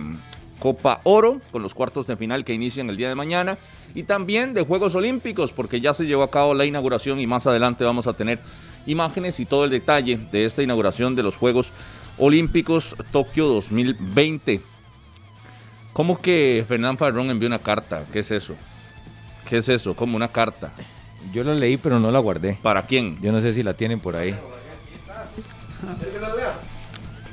Copa 0.59 0.99
Oro 1.03 1.39
con 1.51 1.61
los 1.63 1.73
cuartos 1.73 2.05
de 2.07 2.17
final 2.17 2.43
que 2.43 2.53
inician 2.53 2.89
el 2.89 2.97
día 2.97 3.07
de 3.09 3.15
mañana 3.15 3.57
y 3.95 4.03
también 4.03 4.53
de 4.53 4.61
Juegos 4.63 4.95
Olímpicos 4.95 5.51
porque 5.51 5.79
ya 5.79 5.93
se 5.93 6.05
llevó 6.05 6.23
a 6.23 6.31
cabo 6.31 6.53
la 6.53 6.65
inauguración 6.65 7.19
y 7.19 7.27
más 7.27 7.47
adelante 7.47 7.83
vamos 7.85 8.07
a 8.07 8.13
tener 8.13 8.39
imágenes 8.85 9.39
y 9.39 9.45
todo 9.45 9.65
el 9.65 9.71
detalle 9.71 10.17
de 10.31 10.45
esta 10.45 10.61
inauguración 10.63 11.15
de 11.15 11.23
los 11.23 11.37
Juegos 11.37 11.71
Olímpicos 12.17 12.95
Tokio 13.11 13.47
2020. 13.47 14.61
¿Cómo 15.93 16.21
que 16.21 16.63
Fernán 16.67 16.97
Farrón 16.97 17.29
envió 17.29 17.47
una 17.47 17.59
carta? 17.59 18.05
¿Qué 18.11 18.19
es 18.19 18.31
eso? 18.31 18.55
¿Qué 19.47 19.57
es 19.57 19.69
eso? 19.69 19.95
Como 19.95 20.15
una 20.15 20.27
carta. 20.29 20.71
Yo 21.33 21.43
la 21.43 21.53
leí, 21.53 21.77
pero 21.77 21.99
no 21.99 22.11
la 22.11 22.19
guardé. 22.19 22.57
¿Para 22.61 22.85
quién? 22.85 23.19
Yo 23.21 23.31
no 23.31 23.41
sé 23.41 23.51
si 23.53 23.63
la 23.63 23.73
tienen 23.73 23.99
por 23.99 24.15
ahí. 24.15 24.35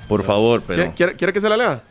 Por 0.09 0.23
favor, 0.23 0.63
pero, 0.67 0.83
¿Quiere, 0.83 0.95
quiere- 0.97 1.17
quiere 1.17 1.33
que 1.33 1.41
se 1.41 1.49
la 1.49 1.57
lea? 1.57 1.83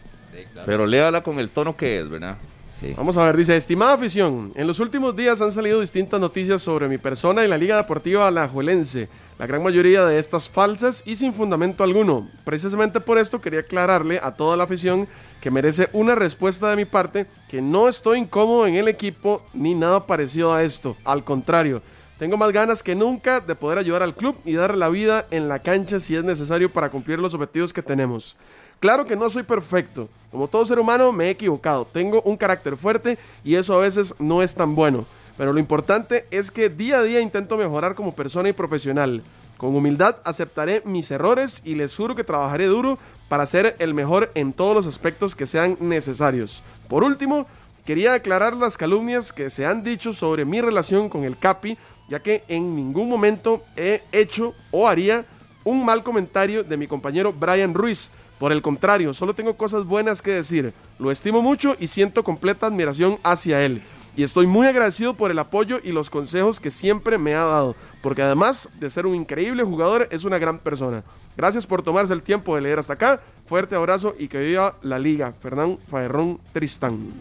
Pero 0.66 0.86
léala 0.86 1.22
con 1.22 1.40
el 1.40 1.50
tono 1.50 1.76
que 1.76 2.00
es, 2.00 2.10
¿verdad? 2.10 2.38
Sí. 2.80 2.94
Vamos 2.98 3.16
a 3.18 3.24
ver, 3.24 3.38
dice, 3.38 3.56
estimada 3.56 3.94
afición, 3.94 4.52
en 4.56 4.68
los 4.68 4.80
últimos 4.82 5.16
días 5.16 5.40
han 5.42 5.52
salido 5.52 5.80
distintas 5.80 6.20
noticias 6.20 6.62
sobre 6.62 6.90
mi 6.90 6.98
persona 6.98 7.46
y 7.46 7.48
la 7.48 7.58
Liga 7.58 7.78
Deportiva 7.78 8.28
Alajuelense. 8.28 9.08
La 9.38 9.48
gran 9.48 9.64
mayoría 9.64 10.06
de 10.06 10.18
estas 10.18 10.50
falsas 10.50 11.04
y 11.06 11.18
sin 11.18 11.34
fundamento 11.34 11.84
alguno. 11.84 12.30
Precisamente 12.46 13.02
por 13.02 13.18
esto 13.18 13.42
quería 13.42 13.62
aclararle 13.62 14.20
a 14.22 14.32
toda 14.32 14.56
la 14.56 14.64
afición 14.64 15.08
que 15.42 15.52
merece 15.52 15.90
una 15.92 16.16
respuesta 16.16 16.70
de 16.70 16.78
mi 16.78 16.86
parte, 16.86 17.26
que 17.50 17.62
no 17.62 17.90
estoy 17.90 18.20
incómodo 18.20 18.66
en 18.66 18.76
el 18.76 18.88
equipo 18.88 19.42
ni 19.54 19.76
nada 19.76 20.06
parecido 20.06 20.54
a 20.54 20.64
esto. 20.64 20.96
Al 21.04 21.24
contrario, 21.24 21.82
Tengo 22.18 22.38
más 22.38 22.54
ganas 22.54 22.82
que 22.82 22.96
nunca 22.96 23.42
de 23.42 23.56
poder 23.56 23.78
ayudar 23.78 24.02
al 24.02 24.16
club 24.16 24.38
y 24.46 24.54
dar 24.54 24.78
la 24.78 24.88
vida 24.88 25.28
en 25.32 25.50
la 25.50 25.60
cancha 25.60 26.00
si 26.00 26.16
es 26.16 26.24
necesario 26.24 26.72
para 26.72 26.90
cumplir 26.90 27.20
los 27.20 27.34
objetivos 27.34 27.74
que 27.74 27.82
tenemos. 27.82 28.38
Claro 28.80 29.06
que 29.06 29.16
no 29.16 29.30
soy 29.30 29.44
perfecto. 29.44 30.10
Como 30.32 30.48
todo 30.48 30.66
ser 30.66 30.80
humano 30.80 31.12
me 31.12 31.28
he 31.28 31.30
equivocado. 31.30 31.86
Tengo 31.86 32.22
un 32.24 32.38
carácter 32.38 32.78
fuerte 32.78 33.18
y 33.44 33.56
eso 33.56 33.74
a 33.74 33.82
veces 33.82 34.14
no 34.20 34.42
es 34.42 34.54
tan 34.56 34.76
bueno. 34.76 35.06
Pero 35.38 35.54
lo 35.54 35.60
importante 35.60 36.26
es 36.32 36.52
que 36.52 36.70
día 36.70 37.00
a 37.00 37.04
día 37.04 37.22
intento 37.22 37.58
mejorar 37.58 37.96
como 37.96 38.16
persona 38.16 38.50
y 38.50 38.54
profesional. 38.54 39.24
Con 39.58 39.76
humildad 39.76 40.18
aceptaré 40.26 40.82
mis 40.86 41.10
errores 41.12 41.62
y 41.64 41.76
les 41.76 41.96
juro 41.96 42.16
que 42.16 42.24
trabajaré 42.24 42.66
duro 42.66 42.98
para 43.30 43.46
ser 43.46 43.76
el 43.80 43.94
mejor 43.94 44.32
en 44.36 44.54
todos 44.54 44.76
los 44.76 44.88
aspectos 44.88 45.36
que 45.36 45.46
sean 45.46 45.78
necesarios. 45.80 46.62
Por 46.90 47.04
último, 47.04 47.48
quería 47.86 48.14
aclarar 48.14 48.56
las 48.56 48.78
calumnias 48.78 49.32
que 49.32 49.50
se 49.50 49.66
han 49.66 49.84
dicho 49.84 50.12
sobre 50.12 50.44
mi 50.44 50.60
relación 50.60 51.08
con 51.08 51.24
el 51.24 51.38
Capi 51.38 51.78
ya 52.08 52.22
que 52.22 52.44
en 52.48 52.76
ningún 52.76 53.10
momento 53.10 53.64
he 53.76 54.04
hecho 54.12 54.54
o 54.72 54.88
haría 54.88 55.26
un 55.64 55.84
mal 55.84 56.04
comentario 56.04 56.64
de 56.64 56.78
mi 56.78 56.88
compañero 56.88 57.34
Brian 57.34 57.74
Ruiz. 57.74 58.12
Por 58.40 58.52
el 58.52 58.62
contrario, 58.62 59.14
solo 59.14 59.34
tengo 59.34 59.56
cosas 59.56 59.86
buenas 59.86 60.22
que 60.22 60.32
decir. 60.32 60.74
Lo 61.00 61.12
estimo 61.12 61.42
mucho 61.42 61.76
y 61.80 61.88
siento 61.88 62.24
completa 62.24 62.68
admiración 62.68 63.18
hacia 63.24 63.64
él. 63.64 63.82
Y 64.18 64.24
estoy 64.24 64.48
muy 64.48 64.68
agradecido 64.68 65.14
por 65.14 65.32
el 65.32 65.40
apoyo 65.40 65.80
y 65.84 65.92
los 65.92 66.10
consejos 66.10 66.60
que 66.60 66.72
siempre 66.72 67.18
me 67.18 67.36
ha 67.36 67.44
dado, 67.44 67.76
porque 68.02 68.22
además 68.22 68.70
de 68.80 68.90
ser 68.90 69.06
un 69.06 69.16
increíble 69.16 69.64
jugador, 69.64 70.08
es 70.10 70.24
una 70.24 70.38
gran 70.38 70.60
persona. 70.60 71.04
Gracias 71.36 71.66
por 71.66 71.82
tomarse 71.82 72.14
el 72.14 72.22
tiempo 72.22 72.56
de 72.56 72.62
leer 72.62 72.80
hasta 72.80 72.94
acá. 72.94 73.20
Fuerte 73.46 73.76
abrazo 73.76 74.16
y 74.18 74.30
que 74.30 74.40
viva 74.40 74.78
la 74.84 75.00
liga. 75.00 75.34
Fernán 75.40 75.78
Faerrón 75.90 76.40
Tristán. 76.54 77.12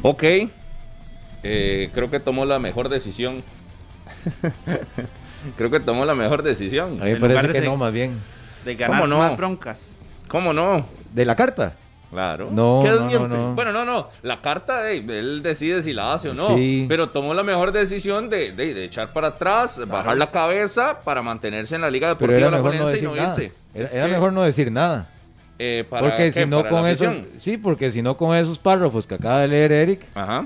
Ok, 0.00 0.24
eh, 1.42 1.90
creo 1.94 2.10
que 2.10 2.18
tomó 2.20 2.46
la 2.46 2.58
mejor 2.58 2.88
decisión. 2.88 3.42
creo 5.56 5.70
que 5.70 5.80
tomó 5.80 6.06
la 6.06 6.14
mejor 6.14 6.42
decisión. 6.42 7.00
A 7.02 7.04
mí 7.04 7.12
me 7.12 7.20
parece 7.20 7.60
que 7.60 7.66
no, 7.66 7.76
más 7.76 7.92
bien. 7.92 8.18
De 8.64 8.74
ganar 8.76 9.08
no? 9.08 9.18
más 9.18 9.36
broncas. 9.36 9.92
¿Cómo 10.28 10.52
no? 10.52 10.86
¿De 11.12 11.24
la 11.24 11.34
carta? 11.36 11.74
Claro. 12.10 12.48
No, 12.50 12.80
¿Qué 12.82 12.88
no, 12.90 12.94
desmiente? 12.98 13.28
no, 13.28 13.48
no. 13.48 13.54
Bueno, 13.54 13.72
no, 13.72 13.84
no. 13.86 14.08
La 14.22 14.40
carta, 14.42 14.90
él 14.90 15.42
decide 15.42 15.82
si 15.82 15.94
la 15.94 16.12
hace 16.12 16.28
o 16.28 16.34
no. 16.34 16.48
Sí. 16.56 16.84
Pero 16.86 17.08
tomó 17.08 17.32
la 17.32 17.42
mejor 17.42 17.72
decisión 17.72 18.28
de, 18.28 18.52
de- 18.52 18.74
de 18.74 18.84
echar 18.84 19.12
para 19.14 19.28
atrás, 19.28 19.80
bajar 19.88 20.18
la 20.18 20.30
cabeza 20.30 21.00
para 21.02 21.22
mantenerse 21.22 21.74
en 21.74 21.80
la 21.80 21.90
Liga 21.90 22.08
Pero 22.18 22.32
Deportiva 22.32 22.48
era 22.48 22.50
La 22.50 22.56
mejor 22.58 22.74
no 22.82 22.88
y 22.90 22.92
decir 22.92 23.08
no 23.08 23.14
nada. 23.16 23.28
irse. 23.30 23.52
Era, 23.74 24.06
que, 24.06 24.12
mejor 24.12 24.32
no 24.34 24.42
decir 24.42 24.70
nada. 24.70 25.08
eh, 25.58 25.84
¿para 25.88 26.02
Porque 26.08 26.32
si 26.32 26.44
no 26.44 26.58
¿Para 26.58 26.70
con 26.70 26.86
esos, 26.86 27.14
sí, 27.38 27.56
porque 27.56 27.90
si 27.90 28.02
no 28.02 28.16
con 28.18 28.36
esos 28.36 28.58
párrafos 28.58 29.06
que 29.06 29.14
acaba 29.14 29.40
de 29.40 29.48
leer 29.48 29.72
Eric, 29.72 30.02
Ajá. 30.14 30.44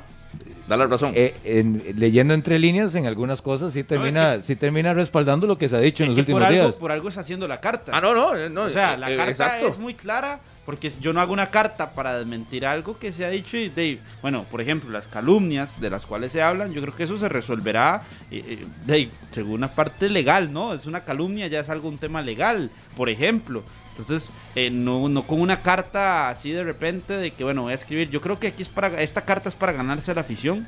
Da 0.68 0.76
la 0.76 0.86
razón. 0.86 1.12
eh, 1.14 1.34
en- 1.44 1.82
leyendo 1.96 2.34
entre 2.34 2.58
líneas 2.58 2.94
en 2.94 3.06
algunas 3.06 3.40
cosas 3.42 3.72
sí 3.72 3.84
termina, 3.84 4.42
sí 4.42 4.56
termina 4.56 4.92
respaldando 4.94 5.46
lo 5.46 5.56
que 5.56 5.68
se 5.68 5.76
ha 5.76 5.80
dicho 5.80 6.02
en 6.02 6.10
los 6.10 6.16
que 6.16 6.24
por 6.32 6.42
últimos 6.42 6.48
algo, 6.58 6.62
días. 6.70 6.74
por 6.80 6.92
algo 6.92 7.08
está 7.08 7.20
haciendo 7.20 7.46
la 7.46 7.60
carta. 7.60 7.92
ah, 7.94 8.00
no, 8.00 8.14
no. 8.14 8.36
eh, 8.36 8.50
no 8.50 8.62
O 8.62 8.70
sea, 8.70 8.94
eh, 8.94 8.98
la 8.98 9.10
eh, 9.12 9.16
carta 9.16 9.30
exacto. 9.30 9.68
es 9.68 9.78
muy 9.78 9.94
clara 9.94 10.40
porque 10.64 10.90
yo 11.00 11.12
no 11.12 11.20
hago 11.20 11.32
una 11.32 11.46
carta 11.50 11.90
para 11.94 12.18
desmentir 12.18 12.66
algo 12.66 12.98
que 12.98 13.12
se 13.12 13.24
ha 13.24 13.30
dicho 13.30 13.56
y 13.56 13.68
de, 13.68 14.00
bueno, 14.20 14.44
por 14.50 14.60
ejemplo, 14.60 14.90
las 14.90 15.06
calumnias 15.06 15.80
de 15.80 15.90
las 15.90 16.04
cuales 16.06 16.32
se 16.32 16.42
hablan, 16.42 16.72
yo 16.72 16.82
creo 16.82 16.92
que 16.96 17.04
eso 17.04 17.16
se 17.16 17.28
resolverá 17.28 18.02
eh, 18.32 18.64
de, 18.84 19.08
según 19.30 19.52
una 19.52 19.68
parte 19.68 20.08
legal, 20.10 20.52
¿no? 20.52 20.74
Es 20.74 20.86
una 20.86 21.04
calumnia, 21.04 21.46
ya 21.46 21.60
es 21.60 21.68
algo 21.70 21.88
un 21.88 21.98
tema 21.98 22.20
legal, 22.20 22.70
por 22.96 23.08
ejemplo. 23.08 23.62
Entonces, 23.98 24.30
eh, 24.54 24.68
no, 24.70 25.08
no 25.08 25.22
con 25.22 25.40
una 25.40 25.62
carta 25.62 26.28
así 26.28 26.50
de 26.52 26.62
repente 26.62 27.14
de 27.14 27.30
que, 27.30 27.44
bueno, 27.44 27.62
voy 27.62 27.72
a 27.72 27.74
escribir. 27.74 28.10
Yo 28.10 28.20
creo 28.20 28.38
que 28.38 28.48
aquí 28.48 28.62
es 28.62 28.68
para, 28.68 29.00
esta 29.00 29.24
carta 29.24 29.48
es 29.48 29.54
para 29.54 29.72
ganarse 29.72 30.14
la 30.14 30.20
afición 30.20 30.66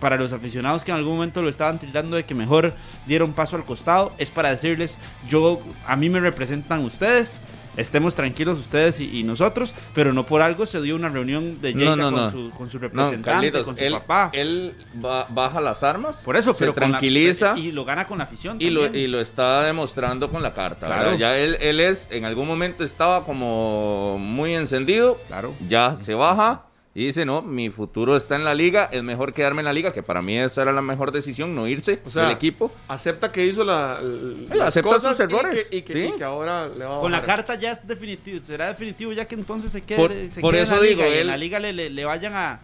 para 0.00 0.16
los 0.16 0.32
aficionados 0.32 0.84
que 0.84 0.90
en 0.90 0.98
algún 0.98 1.14
momento 1.14 1.40
lo 1.42 1.48
estaban 1.48 1.78
tildando 1.78 2.16
de 2.16 2.24
que 2.24 2.34
mejor 2.34 2.74
dieron 3.06 3.32
paso 3.32 3.56
al 3.56 3.64
costado, 3.64 4.12
es 4.18 4.30
para 4.30 4.50
decirles, 4.50 4.98
yo, 5.28 5.62
a 5.86 5.96
mí 5.96 6.10
me 6.10 6.20
representan 6.20 6.84
ustedes, 6.84 7.40
estemos 7.76 8.14
tranquilos 8.14 8.58
ustedes 8.58 9.00
y, 9.00 9.18
y 9.18 9.22
nosotros, 9.22 9.74
pero 9.94 10.12
no 10.12 10.24
por 10.24 10.42
algo 10.42 10.66
se 10.66 10.80
dio 10.82 10.96
una 10.96 11.08
reunión 11.08 11.60
de 11.60 11.74
No, 11.74 11.96
no, 11.96 12.04
con, 12.10 12.14
no. 12.14 12.30
Su, 12.30 12.50
con 12.50 12.70
su 12.70 12.76
No, 12.78 12.82
representante, 12.82 13.22
Carlitos, 13.30 13.64
con 13.64 13.76
su 13.78 13.84
él, 13.84 13.92
papá. 13.92 14.30
él 14.32 14.74
ba- 14.94 15.26
baja 15.30 15.60
las 15.60 15.82
armas, 15.82 16.22
por 16.24 16.36
eso, 16.36 16.52
se 16.52 16.60
pero 16.60 16.74
con 16.74 16.82
la- 16.82 16.88
tranquiliza 16.98 17.54
y 17.56 17.72
lo 17.72 17.84
gana 17.84 18.06
con 18.06 18.18
la 18.18 18.24
afición. 18.24 18.56
y, 18.60 18.70
lo, 18.70 18.86
y 18.86 19.06
lo 19.06 19.20
está 19.20 19.62
demostrando 19.64 20.30
con 20.30 20.42
la 20.42 20.54
carta. 20.54 20.86
Claro. 20.86 21.16
Ya 21.16 21.36
él, 21.36 21.56
él 21.60 21.80
es, 21.80 22.08
en 22.10 22.24
algún 22.24 22.46
momento 22.46 22.84
estaba 22.84 23.24
como 23.24 24.18
muy 24.18 24.54
encendido, 24.54 25.18
Claro. 25.26 25.54
ya 25.68 25.96
se 25.96 26.14
baja 26.14 26.62
y 26.98 27.04
dice, 27.04 27.26
no, 27.26 27.42
mi 27.42 27.68
futuro 27.68 28.16
está 28.16 28.36
en 28.36 28.44
la 28.44 28.54
liga, 28.54 28.88
es 28.90 29.02
mejor 29.02 29.34
quedarme 29.34 29.60
en 29.60 29.66
la 29.66 29.74
liga, 29.74 29.92
que 29.92 30.02
para 30.02 30.22
mí 30.22 30.38
esa 30.38 30.62
era 30.62 30.72
la 30.72 30.80
mejor 30.80 31.12
decisión, 31.12 31.54
no 31.54 31.68
irse 31.68 32.00
O 32.06 32.10
sea, 32.10 32.22
del 32.22 32.32
equipo. 32.32 32.72
Acepta 32.88 33.30
que 33.30 33.44
hizo 33.44 33.64
la, 33.64 34.00
las 34.48 34.68
acepta 34.68 34.88
cosas 34.90 35.10
sus 35.18 35.20
errores, 35.20 35.66
y 35.70 35.70
que, 35.70 35.76
y 35.76 35.82
que- 35.82 35.92
sí. 35.92 36.12
y 36.14 36.16
que 36.16 36.24
ahora 36.24 36.68
le 36.68 36.86
va 36.86 36.96
a 36.96 37.00
Con 37.00 37.12
la 37.12 37.20
carta 37.22 37.54
ya 37.56 37.72
es 37.72 37.86
definitivo, 37.86 38.40
será 38.42 38.68
definitivo 38.68 39.12
ya 39.12 39.26
que 39.26 39.34
entonces 39.34 39.70
se 39.72 39.82
quede, 39.82 39.98
Por- 39.98 40.32
se 40.32 40.40
por 40.40 40.54
quede 40.54 40.62
eso 40.62 40.74
en 40.76 40.80
la 40.80 40.86
digo, 40.86 41.02
liga 41.02 41.08
y 41.10 41.12
en 41.12 41.20
él- 41.20 41.26
la 41.26 41.36
liga 41.36 41.58
le, 41.60 41.72
le- 41.74 41.90
le 41.90 42.04
vayan 42.06 42.32
a, 42.34 42.60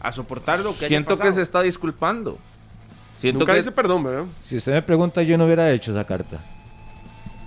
a 0.00 0.12
soportar 0.12 0.60
lo 0.60 0.70
que 0.70 0.84
haya 0.84 0.86
Siento 0.88 1.18
que 1.18 1.32
se 1.32 1.42
está 1.42 1.60
disculpando. 1.62 2.38
Siento 3.16 3.40
Nunca 3.40 3.52
que 3.54 3.58
dice 3.58 3.72
perdón, 3.72 4.04
¿verdad? 4.04 4.24
Si 4.44 4.56
usted 4.58 4.72
me 4.74 4.82
pregunta, 4.82 5.22
yo 5.22 5.36
no 5.36 5.44
hubiera 5.46 5.72
hecho 5.72 5.90
esa 5.90 6.04
carta. 6.04 6.40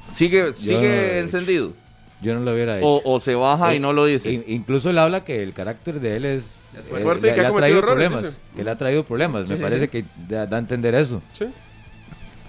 sigue, 0.10 0.48
Yo 0.48 0.54
sigue 0.54 1.12
no 1.16 1.20
encendido. 1.22 1.74
Yo 2.22 2.34
no 2.34 2.40
lo 2.42 2.54
hubiera 2.54 2.78
hecho. 2.78 2.88
O, 2.88 3.16
o 3.16 3.20
se 3.20 3.36
baja 3.36 3.74
y 3.74 3.78
Eh, 3.78 3.80
no 3.80 3.94
lo 3.94 4.06
dice. 4.06 4.32
in- 4.32 4.44
incluso 4.48 4.90
él 4.90 4.98
habla 4.98 5.24
que 5.26 5.44
el 5.44 5.54
carácter 5.54 6.00
de 6.00 6.16
él 6.16 6.26
es, 6.26 6.62
fue 6.90 7.00
eh, 7.00 7.04
fuerte 7.04 7.30
y 7.30 7.34
que 7.34 7.42
ha 7.42 7.52
traído 7.52 7.80
errores, 7.80 7.94
problemas. 8.10 8.24
dice. 8.24 8.36
Que 8.56 8.64
le 8.64 8.72
ha 8.72 8.78
traído 8.78 9.04
problemas. 9.04 9.50
Me 9.50 9.58
sí, 9.58 9.62
parece 9.62 9.82
sí. 9.82 9.88
que 9.90 10.06
da, 10.28 10.46
da 10.48 10.56
a 10.58 10.60
entender 10.60 10.96
eso. 10.96 11.22
Sí. 11.34 11.46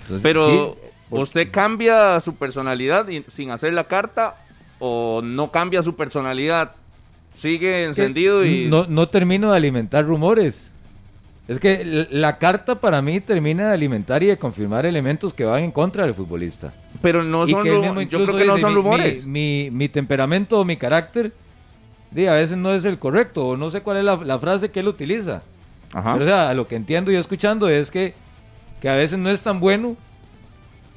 Entonces, 0.02 0.22
Pero, 0.22 0.76
¿usted 1.10 1.50
cambia 1.50 2.20
su 2.20 2.34
personalidad 2.36 3.08
y- 3.08 3.24
sin 3.28 3.50
hacer 3.50 3.72
la 3.72 3.84
carta 3.84 4.36
o 4.78 5.20
no 5.22 5.50
cambia 5.50 5.82
su 5.82 5.94
personalidad? 5.96 6.72
Sigue 7.32 7.58
que 7.58 7.84
encendido 7.84 8.44
y... 8.46 8.66
no, 8.68 8.86
no 8.86 9.08
termino 9.08 9.50
de 9.50 9.56
alimentar 9.58 10.04
rumores. 10.06 10.62
Es 11.48 11.60
que 11.60 12.06
la 12.10 12.38
carta 12.38 12.76
para 12.76 13.02
mí 13.02 13.20
termina 13.20 13.68
de 13.68 13.74
alimentar 13.74 14.22
y 14.22 14.26
de 14.26 14.36
confirmar 14.38 14.86
elementos 14.86 15.34
que 15.34 15.44
van 15.44 15.62
en 15.64 15.70
contra 15.70 16.04
del 16.04 16.14
futbolista. 16.14 16.72
Pero 17.02 17.22
no 17.22 17.46
son 17.46 17.62
que 17.62 17.70
él 17.70 17.76
ru- 17.76 17.80
mismo 17.82 18.02
Yo 18.02 18.24
creo 18.24 18.36
que 18.38 18.44
no 18.44 18.54
dice, 18.54 18.60
son 18.62 18.70
mi- 18.70 18.76
rumores. 18.76 19.26
Mi, 19.26 19.68
mi, 19.70 19.76
mi 19.76 19.88
temperamento 19.88 20.60
o 20.60 20.64
mi 20.64 20.76
carácter, 20.76 21.32
di, 22.10 22.26
a 22.26 22.32
veces 22.34 22.56
no 22.56 22.74
es 22.74 22.84
el 22.84 22.98
correcto, 22.98 23.46
o 23.48 23.56
no 23.56 23.70
sé 23.70 23.80
cuál 23.82 23.98
es 23.98 24.04
la, 24.04 24.16
la 24.16 24.38
frase 24.38 24.70
que 24.70 24.80
él 24.80 24.88
utiliza. 24.88 25.42
Ajá. 25.92 26.12
Pero, 26.14 26.24
o 26.24 26.28
sea, 26.28 26.54
lo 26.54 26.66
que 26.66 26.76
entiendo 26.76 27.10
y 27.10 27.16
escuchando 27.16 27.68
es 27.68 27.90
que, 27.90 28.14
que 28.80 28.88
a 28.88 28.94
veces 28.94 29.18
no 29.18 29.30
es 29.30 29.40
tan 29.40 29.60
bueno 29.60 29.96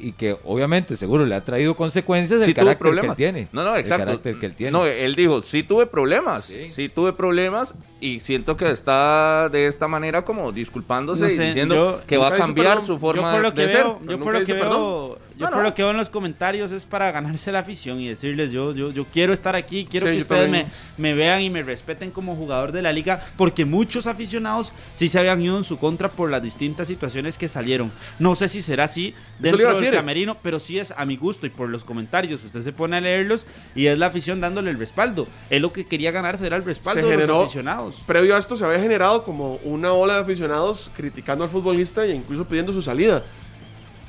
y 0.02 0.14
que 0.14 0.38
obviamente 0.46 0.96
seguro 0.96 1.26
le 1.26 1.36
ha 1.36 1.42
traído 1.44 1.76
consecuencias 1.76 2.42
Sí 2.42 2.52
el 2.52 2.56
carácter 2.56 2.78
que 2.78 2.88
él 2.90 2.96
problemas. 2.96 3.18
tiene. 3.18 3.48
No, 3.52 3.66
no, 3.66 3.74
El 3.74 3.82
exacto. 3.82 4.06
carácter 4.06 4.36
que 4.40 4.46
él 4.46 4.54
tiene. 4.54 4.72
No, 4.72 4.86
él 4.86 5.14
dijo, 5.14 5.44
sí 5.44 5.62
tuve 5.62 5.88
problemas, 5.88 6.46
Sí. 6.46 6.66
sí. 6.68 6.88
tuve 6.88 7.12
problemas 7.12 7.76
y 8.00 8.22
siento 8.22 8.56
que 8.56 8.72
está 8.72 9.50
de 9.52 9.68
esta 9.68 9.90
manera 9.90 10.24
como 10.24 10.54
disculpándose 10.54 11.26
No 11.26 11.30
y 11.32 11.38
diciendo 11.48 11.76
yo- 11.76 12.02
que 12.08 12.16
va 12.18 12.30
a 12.30 12.36
cambiar 12.38 12.68
perdón. 12.78 12.86
su 12.88 12.94
yo 12.94 13.00
forma 13.00 13.32
por 13.34 13.42
lo 13.42 13.54
que 13.54 13.62
de 13.64 13.68
ser. 13.68 13.78
veo, 13.84 14.00
yo 14.08 14.18
por 14.20 14.28
lo 14.28 14.34
que 14.34 14.40
dice 14.40 14.54
veo, 14.54 14.64
perdón. 14.64 15.16
Yo 15.40 15.62
lo 15.64 15.74
que 15.74 15.82
veo 15.84 15.92
en 15.92 15.98
los 15.98 16.10
comentarios 16.10 16.72
es 16.72 16.86
para 16.86 17.12
ganarse 17.12 17.52
la 17.52 17.60
afición 17.60 18.00
y 18.02 18.08
decirles 18.10 18.52
yo, 18.52 18.74
yo, 18.74 18.92
yo 18.92 19.06
quiero 19.06 19.32
estar 19.34 19.56
aquí, 19.56 19.86
quiero 19.90 20.08
Sí, 20.08 20.16
que 20.16 20.22
ustedes 20.24 20.66
me, 20.98 21.14
vean 21.14 21.42
y 21.42 21.50
me 21.50 21.64
respeten 21.64 22.12
como 22.12 22.36
jugador 22.36 22.72
de 22.72 22.82
la 22.82 22.92
liga, 22.92 23.24
porque 23.38 23.64
muchos 23.66 24.06
aficionados 24.08 24.74
sí 24.94 25.08
se 25.08 25.18
habían 25.18 25.42
ido 25.42 25.58
en 25.58 25.64
su 25.64 25.78
contra 25.80 26.10
por 26.12 26.30
las 26.30 26.44
distintas 26.44 26.88
situaciones 26.88 27.38
que 27.38 27.48
salieron. 27.48 27.92
No 28.20 28.36
sé 28.36 28.48
si 28.48 28.62
será 28.62 28.84
así 28.84 29.16
dentro 29.40 29.66
del 29.70 29.76
decir. 29.80 29.94
camerino, 29.94 30.38
pero 30.42 30.60
sí 30.60 30.78
es 30.78 30.92
a 30.96 31.06
mi 31.06 31.16
gusto 31.18 31.46
y 31.46 31.50
por 31.50 31.70
los 31.70 31.84
comentarios 31.84 32.44
usted 32.44 32.62
se 32.62 32.74
pone 32.74 32.98
a 32.98 33.02
leerlos 33.02 33.46
y 33.76 33.86
es 33.88 33.98
la 33.98 34.08
afición 34.08 34.42
dándole 34.42 34.72
el 34.72 34.78
respaldo. 34.80 35.26
Él 35.50 35.62
lo 35.62 35.72
que 35.72 35.86
quería 35.86 36.12
ganarse 36.12 36.46
era 36.46 36.58
el 36.58 36.66
respaldo 36.66 37.02
Se 37.02 37.06
de 37.08 37.12
generó- 37.14 37.34
los 37.36 37.44
aficionados. 37.46 38.02
Previo 38.06 38.36
a 38.36 38.40
esto 38.40 38.58
se 38.58 38.66
había 38.66 38.80
generado 38.80 39.24
como 39.24 39.56
una 39.64 39.94
ola 39.94 40.16
de 40.16 40.22
aficionados 40.22 40.92
criticando 40.96 41.44
al 41.44 41.50
futbolista 41.50 42.04
e 42.06 42.14
incluso 42.14 42.46
pidiendo 42.46 42.74
su 42.74 42.82
salida. 42.82 43.24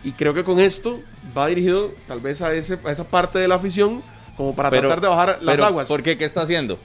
Y 0.03 0.13
creo 0.13 0.33
que 0.33 0.43
con 0.45 0.59
esto 0.59 0.99
va 1.37 1.47
dirigido 1.49 1.93
tal 2.07 2.21
vez 2.21 2.41
a, 2.43 2.53
ese, 2.53 2.79
a 2.85 2.91
esa 2.91 3.05
parte 3.05 3.39
de 3.39 3.49
la 3.49 3.57
afición 3.57 4.03
como 4.37 4.55
para 4.55 4.71
Pero- 4.71 4.83
tratar 4.89 5.01
de 5.01 5.09
bajar 5.09 5.39
las 5.43 5.57
pero, 5.57 5.67
aguas. 5.67 5.89
¿Por 5.89 6.03
qué? 6.03 6.17
¿Qué 6.17 6.25
está 6.25 6.43
haciendo? 6.43 6.79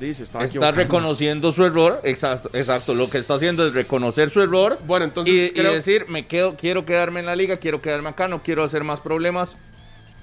Dice, 0.00 0.24
Está 0.24 0.44
equivocado. 0.44 0.72
reconociendo 0.76 1.52
su 1.52 1.64
error, 1.64 2.00
exacto, 2.02 2.48
exacto. 2.52 2.94
Lo 2.94 3.08
que 3.08 3.18
está 3.18 3.34
haciendo 3.34 3.64
es 3.64 3.74
reconocer 3.74 4.28
su 4.28 4.40
error 4.42 4.78
Bueno, 4.86 5.04
entonces 5.04 5.52
y, 5.54 5.60
decir, 5.62 6.06
me 6.08 6.26
quedo, 6.26 6.56
quiero 6.56 6.84
quedarme 6.84 7.20
en 7.20 7.26
la 7.26 7.36
liga, 7.36 7.58
quiero 7.58 7.80
quedarme 7.80 8.08
acá, 8.08 8.26
no 8.26 8.42
quiero 8.42 8.64
hacer 8.64 8.82
más 8.82 9.00
problemas. 9.00 9.56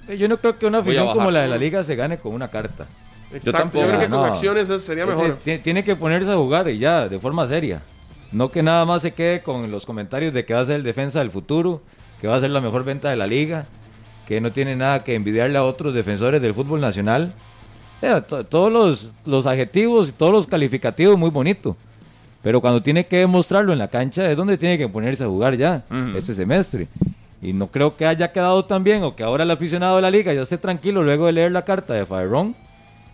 Eh, 0.10 0.18
Yo 0.18 0.28
no 0.28 0.38
creo 0.38 0.60
que 0.60 0.66
una 0.66 0.80
afición 0.80 1.08
como 1.14 1.32
la 1.32 1.44
de 1.44 1.48
la 1.48 1.58
liga 1.58 1.84
se 1.86 1.96
gane 1.96 2.18
con 2.20 2.34
una 2.34 2.50
carta. 2.52 2.86
Exacto, 3.34 3.46
yo, 3.46 3.52
tampoco. 3.54 3.88
creo 3.88 4.00
que 4.00 4.10
con 4.10 4.20
No. 4.20 4.26
acciones 4.26 4.64
eso 4.64 4.78
sería 4.78 5.06
mejor. 5.06 5.38
Tiene, 5.42 5.60
tiene 5.64 5.84
que 5.86 5.96
ponerse 5.96 6.30
a 6.32 6.36
jugar 6.36 6.68
y 6.70 6.78
ya, 6.78 7.08
de 7.08 7.18
forma 7.18 7.48
seria. 7.48 7.82
No 8.34 8.52
que 8.52 8.62
nada 8.62 8.84
más 8.86 9.02
se 9.04 9.14
quede 9.14 9.42
con 9.42 9.72
los 9.72 9.86
comentarios 9.86 10.34
de 10.34 10.44
que 10.44 10.54
va 10.54 10.60
a 10.60 10.66
ser 10.66 10.76
el 10.76 10.84
defensa 10.84 11.20
del 11.20 11.32
futuro, 11.32 11.82
que 12.22 12.28
va 12.28 12.36
a 12.36 12.40
ser 12.40 12.52
la 12.52 12.62
mejor 12.62 12.84
venta 12.86 13.10
de 13.10 13.16
la 13.18 13.28
liga, 13.28 13.66
que 14.28 14.40
no 14.40 14.52
tiene 14.52 14.76
nada 14.76 15.04
que 15.04 15.16
envidiarle 15.16 15.58
a 15.58 15.64
otros 15.64 15.94
defensores 15.94 16.42
del 16.42 16.54
fútbol 16.54 16.80
nacional. 16.80 17.34
Eh, 18.02 18.22
to- 18.28 18.44
todos 18.46 18.72
los, 18.72 19.12
los 19.26 19.46
adjetivos 19.48 20.10
y 20.10 20.12
todos 20.12 20.32
los 20.32 20.48
calificativos 20.48 21.18
muy 21.18 21.30
bonito. 21.32 21.76
Pero 22.42 22.62
cuando 22.62 22.82
tiene 22.82 23.06
que 23.06 23.18
demostrarlo 23.18 23.74
en 23.74 23.80
la 23.80 23.88
cancha 23.88 24.30
es 24.30 24.36
donde 24.38 24.58
tiene 24.58 24.78
que 24.78 24.88
ponerse 24.88 25.24
a 25.24 25.28
jugar 25.28 25.56
ya, 25.58 25.84
este 26.16 26.34
semestre. 26.34 26.88
Y 27.42 27.54
no 27.54 27.68
creo 27.68 27.96
que 27.96 28.06
haya 28.06 28.32
quedado 28.32 28.66
tan 28.66 28.84
bien 28.84 29.04
o 29.04 29.16
que 29.16 29.24
ahora 29.24 29.44
el 29.44 29.52
aficionado 29.52 29.96
de 29.98 30.02
la 30.04 30.10
liga 30.12 30.34
ya 30.34 30.42
esté 30.42 30.58
tranquilo 30.58 31.04
luego 31.04 31.26
de 31.28 31.32
leer 31.34 31.52
la 31.52 31.64
carta 31.64 31.94
de 31.94 32.06
Faerón, 32.06 32.56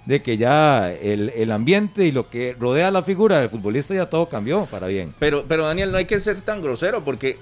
de 0.06 0.22
que 0.22 0.38
ya 0.38 0.92
el, 0.92 1.30
el 1.36 1.52
ambiente 1.52 2.06
y 2.06 2.12
lo 2.14 2.30
que 2.30 2.56
rodea 2.58 2.92
la 2.92 3.04
figura 3.04 3.40
del 3.40 3.50
futbolista 3.50 3.94
ya 3.94 4.06
todo 4.06 4.26
cambió 4.28 4.66
para 4.66 4.88
bien. 4.88 5.14
Pero, 5.20 5.44
pero 5.48 5.66
Daniel, 5.66 5.92
no 5.92 5.98
hay 5.98 6.06
que 6.06 6.20
ser 6.22 6.40
tan 6.42 6.62
grosero 6.62 7.04
porque 7.04 7.38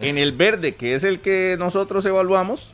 en 0.00 0.18
el 0.18 0.32
verde, 0.32 0.74
que 0.74 0.94
es 0.94 1.04
el 1.04 1.20
que 1.20 1.56
nosotros 1.58 2.04
evaluamos, 2.04 2.70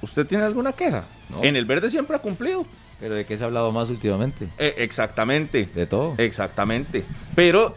¿usted 0.00 0.26
tiene 0.26 0.44
alguna 0.44 0.72
queja? 0.72 1.04
No. 1.30 1.42
En 1.44 1.56
el 1.56 1.64
verde 1.64 1.90
siempre 1.90 2.16
ha 2.16 2.20
cumplido. 2.20 2.66
Pero 3.00 3.14
de 3.16 3.26
qué 3.26 3.36
se 3.36 3.42
ha 3.42 3.46
hablado 3.46 3.72
más 3.72 3.90
últimamente? 3.90 4.48
Eh, 4.58 4.74
exactamente. 4.78 5.68
De 5.74 5.86
todo. 5.86 6.14
Exactamente. 6.18 7.04
Pero, 7.34 7.76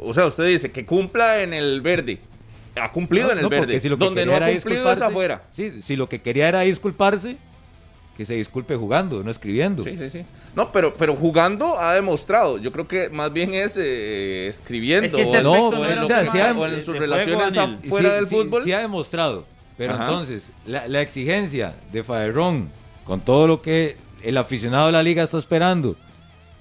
o 0.00 0.12
sea, 0.12 0.26
usted 0.26 0.46
dice 0.46 0.72
que 0.72 0.84
cumpla 0.84 1.42
en 1.42 1.54
el 1.54 1.80
verde. 1.80 2.18
Ha 2.74 2.90
cumplido 2.90 3.26
No, 3.26 3.32
en 3.32 3.38
el 3.38 3.44
no, 3.44 3.48
verde. 3.48 3.80
si 3.80 3.88
lo 3.88 3.96
que 3.96 4.04
Donde 4.04 4.26
no 4.26 4.34
ha 4.34 4.40
cumplido 4.50 4.90
es 4.92 5.00
afuera. 5.00 5.42
Sí, 5.54 5.82
si 5.82 5.96
lo 5.96 6.08
que 6.08 6.20
quería 6.20 6.48
era 6.48 6.60
disculparse, 6.62 7.36
que 8.16 8.24
se 8.24 8.34
disculpe 8.34 8.76
jugando, 8.76 9.22
no 9.22 9.30
escribiendo. 9.30 9.82
Sí, 9.82 9.96
sí, 9.98 10.08
sí. 10.10 10.22
No, 10.54 10.72
pero, 10.72 10.94
pero 10.94 11.14
jugando 11.14 11.78
ha 11.78 11.92
demostrado. 11.94 12.56
Yo 12.58 12.72
creo 12.72 12.88
que 12.88 13.10
más 13.10 13.32
bien 13.32 13.52
es 13.52 13.76
eh, 13.76 14.46
escribiendo. 14.48 15.06
Es 15.06 15.12
que 15.12 15.22
este 15.22 15.38
o 15.46 15.52
o 15.52 15.70
no 15.70 15.84
en 15.84 15.96
lo 15.96 16.02
un 16.02 16.08
que- 16.08 16.30
tema 16.30 16.60
o 16.60 16.66
en 16.66 16.84
sus 16.84 16.96
relaciones 16.98 17.54
juego, 17.54 17.76
afuera 17.84 18.08
Sí, 18.10 18.14
del 18.16 18.26
sí, 18.26 18.34
fútbol. 18.36 18.62
Sí 18.64 18.72
ha 18.72 18.78
demostrado. 18.80 19.44
Pero 19.76 19.92
Ajá. 19.94 20.04
entonces, 20.04 20.50
la, 20.64 20.88
la 20.88 21.02
exigencia 21.02 21.74
de 21.92 22.02
Faerrón, 22.02 22.70
con 23.04 23.20
todo 23.20 23.46
lo 23.46 23.60
que 23.60 23.96
el 24.22 24.38
aficionado 24.38 24.86
de 24.86 24.92
la 24.92 25.02
liga 25.02 25.22
está 25.22 25.36
esperando, 25.36 25.96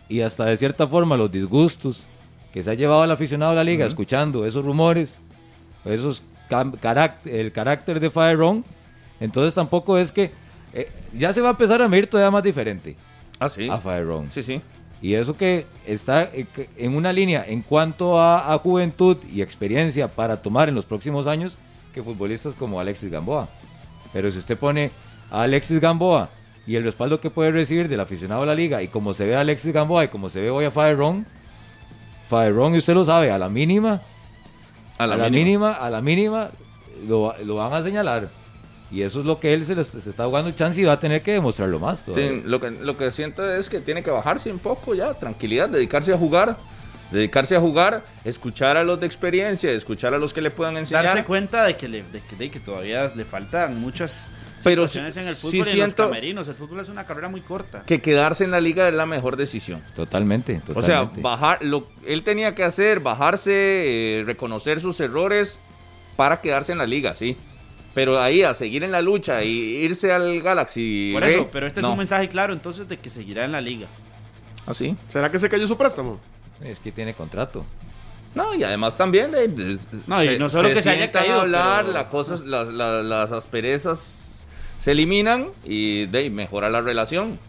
y 0.10 0.20
hasta 0.22 0.44
de 0.46 0.58
cierta 0.58 0.88
forma 0.88 1.16
los 1.16 1.32
disgustos 1.32 2.04
que 2.54 2.62
se 2.62 2.70
ha 2.70 2.74
llevado 2.74 3.06
el 3.06 3.12
aficionado 3.12 3.52
de 3.52 3.56
la 3.56 3.64
liga 3.64 3.86
escuchando 3.86 4.46
esos 4.46 4.66
rumores, 4.66 5.16
esos 5.86 6.22
el 7.26 7.52
carácter 7.52 8.00
de 8.00 8.10
Faerrón, 8.12 8.64
entonces 9.20 9.54
tampoco 9.56 9.98
es 9.98 10.12
que 10.12 10.32
eh, 10.76 10.90
ya 11.14 11.34
se 11.34 11.42
va 11.42 11.48
a 11.48 11.52
empezar 11.52 11.82
a 11.82 11.88
medir 11.88 12.08
todavía 12.08 12.30
más 12.32 12.44
diferente 12.44 12.96
Ah, 13.40 13.50
sí. 13.50 13.68
a 13.70 13.78
Faerrón. 13.78 14.32
Sí, 14.32 14.44
sí. 14.44 14.62
Y 15.02 15.14
eso 15.16 15.34
que 15.34 15.66
está 15.86 16.24
eh, 16.34 16.46
en 16.78 16.96
una 16.96 17.12
línea 17.12 17.44
en 17.48 17.62
cuanto 17.62 18.20
a, 18.20 18.54
a 18.54 18.58
juventud 18.60 19.18
y 19.32 19.42
experiencia 19.42 20.08
para 20.08 20.42
tomar 20.42 20.70
en 20.70 20.76
los 20.76 20.86
próximos 20.86 21.28
años 21.28 21.58
que 21.94 22.02
futbolistas 22.04 22.56
como 22.56 22.80
Alexis 22.80 23.10
Gamboa. 23.12 23.48
Pero 24.14 24.32
si 24.32 24.38
usted 24.40 24.58
pone 24.58 24.92
a 25.32 25.42
Alexis 25.44 25.80
Gamboa 25.80 26.30
y 26.68 26.76
el 26.76 26.84
respaldo 26.84 27.20
que 27.20 27.30
puede 27.30 27.52
recibir 27.52 27.88
del 27.90 28.00
aficionado 28.00 28.42
de 28.42 28.48
la 28.48 28.56
liga 28.56 28.82
y 28.82 28.88
como 28.88 29.14
se 29.14 29.26
ve 29.26 29.36
a 29.36 29.42
Alexis 29.42 29.74
Gamboa 29.74 30.06
y 30.06 30.08
como 30.08 30.30
se 30.30 30.40
ve 30.42 30.50
hoy 30.50 30.66
a 30.66 30.72
Faerrón, 30.72 31.26
Faerrón, 32.30 32.74
y 32.76 32.80
usted 32.80 32.94
lo 32.96 33.06
sabe, 33.06 33.32
a 33.32 33.38
la 33.38 33.50
mínima, 33.50 34.02
a 34.98 35.06
la, 35.08 35.30
mínima. 35.30 35.74
a 35.74 35.90
la 35.90 36.02
mínima, 36.02 36.50
lo, 37.08 37.36
lo 37.44 37.56
van 37.56 37.74
a 37.74 37.84
señalar. 37.84 38.30
Y 38.92 39.02
eso 39.02 39.20
es 39.22 39.26
lo 39.26 39.40
que 39.40 39.54
él 39.54 39.66
se, 39.66 39.76
les- 39.76 39.88
se 39.88 40.10
está 40.10 40.26
jugando 40.26 40.52
chance 40.52 40.80
y 40.80 40.84
va 40.84 40.94
a 40.94 41.00
tener 41.00 41.22
que 41.22 41.32
demostrarlo 41.34 41.80
más. 41.80 42.04
todavía. 42.06 42.30
Sí, 42.30 42.42
lo 42.46 42.60
que, 42.62 42.72
lo 42.72 42.96
que 42.98 43.12
siento 43.12 43.48
es 43.52 43.70
que 43.70 43.80
tiene 43.82 44.04
que 44.04 44.12
bajarse 44.12 44.52
un 44.52 44.60
poco 44.60 44.94
ya, 44.96 45.14
tranquilidad, 45.16 45.70
dedicarse 45.70 46.14
a 46.14 46.18
jugar. 46.18 46.58
Dedicarse 47.12 47.56
a 47.56 47.60
jugar, 47.60 48.04
escuchar 48.24 48.78
a 48.78 48.84
los 48.84 49.00
de 49.00 49.06
experiencia, 49.06 49.72
escuchar 49.72 50.16
a 50.16 50.18
los 50.18 50.34
que 50.34 50.42
le 50.42 50.50
puedan 50.50 50.76
enseñar. 50.76 51.04
Darse 51.06 51.24
cuenta 51.24 51.64
de 51.64 51.78
que, 51.78 51.88
le, 51.88 52.02
de, 52.04 52.20
que, 52.22 52.36
de 52.36 52.50
que 52.50 52.60
todavía 52.60 53.12
le 53.16 53.24
faltan 53.26 53.80
muchas 53.80 54.28
Pero 54.64 54.86
en 54.92 55.06
el 55.06 55.14
sí 55.14 55.20
fútbol 55.36 55.68
y 55.68 55.72
en 55.72 55.80
los 55.82 55.94
camerinos. 55.94 56.48
El 56.48 56.56
fútbol 56.56 56.80
es 56.80 56.90
una 56.90 57.06
carrera 57.06 57.28
muy 57.30 57.42
corta. 57.42 57.84
que 57.86 58.02
quedarse 58.02 58.44
en 58.44 58.50
la 58.50 58.60
liga 58.60 58.88
es 58.88 58.94
la 58.96 59.06
mejor 59.06 59.38
decisión. 59.38 59.84
Totalmente, 59.96 60.60
O 60.74 60.82
sea, 60.82 61.02
totalmente. 61.02 61.22
bajar, 61.22 61.64
lo, 61.64 61.88
él 62.08 62.24
tenía 62.24 62.56
que 62.56 62.64
hacer, 62.64 63.00
bajarse, 63.02 63.52
eh, 63.54 64.24
reconocer 64.26 64.82
sus 64.82 65.00
errores 65.00 65.60
para 66.16 66.42
quedarse 66.42 66.72
en 66.72 66.80
la 66.80 66.88
liga, 66.88 67.14
sí. 67.14 67.38
Pero 67.96 68.22
ahí 68.22 68.44
a 68.44 68.54
seguir 68.54 68.84
en 68.84 68.92
la 68.92 69.02
lucha 69.02 69.44
y 69.44 69.50
irse 69.50 70.12
al 70.12 70.42
Galaxy. 70.42 71.10
Por 71.14 71.24
eso, 71.24 71.50
pero 71.52 71.66
este 71.66 71.82
no. 71.82 71.88
es 71.88 71.92
un 71.94 71.98
mensaje 71.98 72.28
claro 72.28 72.54
entonces 72.54 72.88
de 72.88 72.98
que 73.00 73.10
seguirá 73.10 73.44
en 73.46 73.54
la 73.54 73.62
liga. 73.62 73.88
¿Ah, 74.68 74.74
sí? 74.76 74.96
¿Será 75.08 75.32
que 75.32 75.40
se 75.40 75.50
cayó 75.50 75.66
su 75.66 75.78
préstamo? 75.78 76.20
Es 76.62 76.80
que 76.80 76.92
tiene 76.92 77.14
contrato. 77.14 77.66
No, 78.36 78.54
y 78.54 78.64
además 78.64 78.98
también 78.98 79.32
de, 79.32 79.48
de- 79.48 79.80
No, 80.08 80.22
y 80.24 80.38
no 80.38 80.50
solo 80.50 80.68
que 80.70 80.82
se 80.82 80.90
haya 80.90 81.00
sientan 81.04 81.24
a 81.24 81.26
caído, 81.26 81.42
hablar, 81.42 81.86
pero- 81.86 81.94
la 81.94 82.10
cosas, 82.10 82.42
las, 82.42 82.68
las- 82.68 83.06
las 83.06 83.32
asperezas 83.32 84.44
se 84.82 84.92
eliminan 84.92 85.48
y 85.64 86.06
de 86.08 86.30
mejora 86.30 86.70
la 86.70 86.82
relación. 86.82 87.40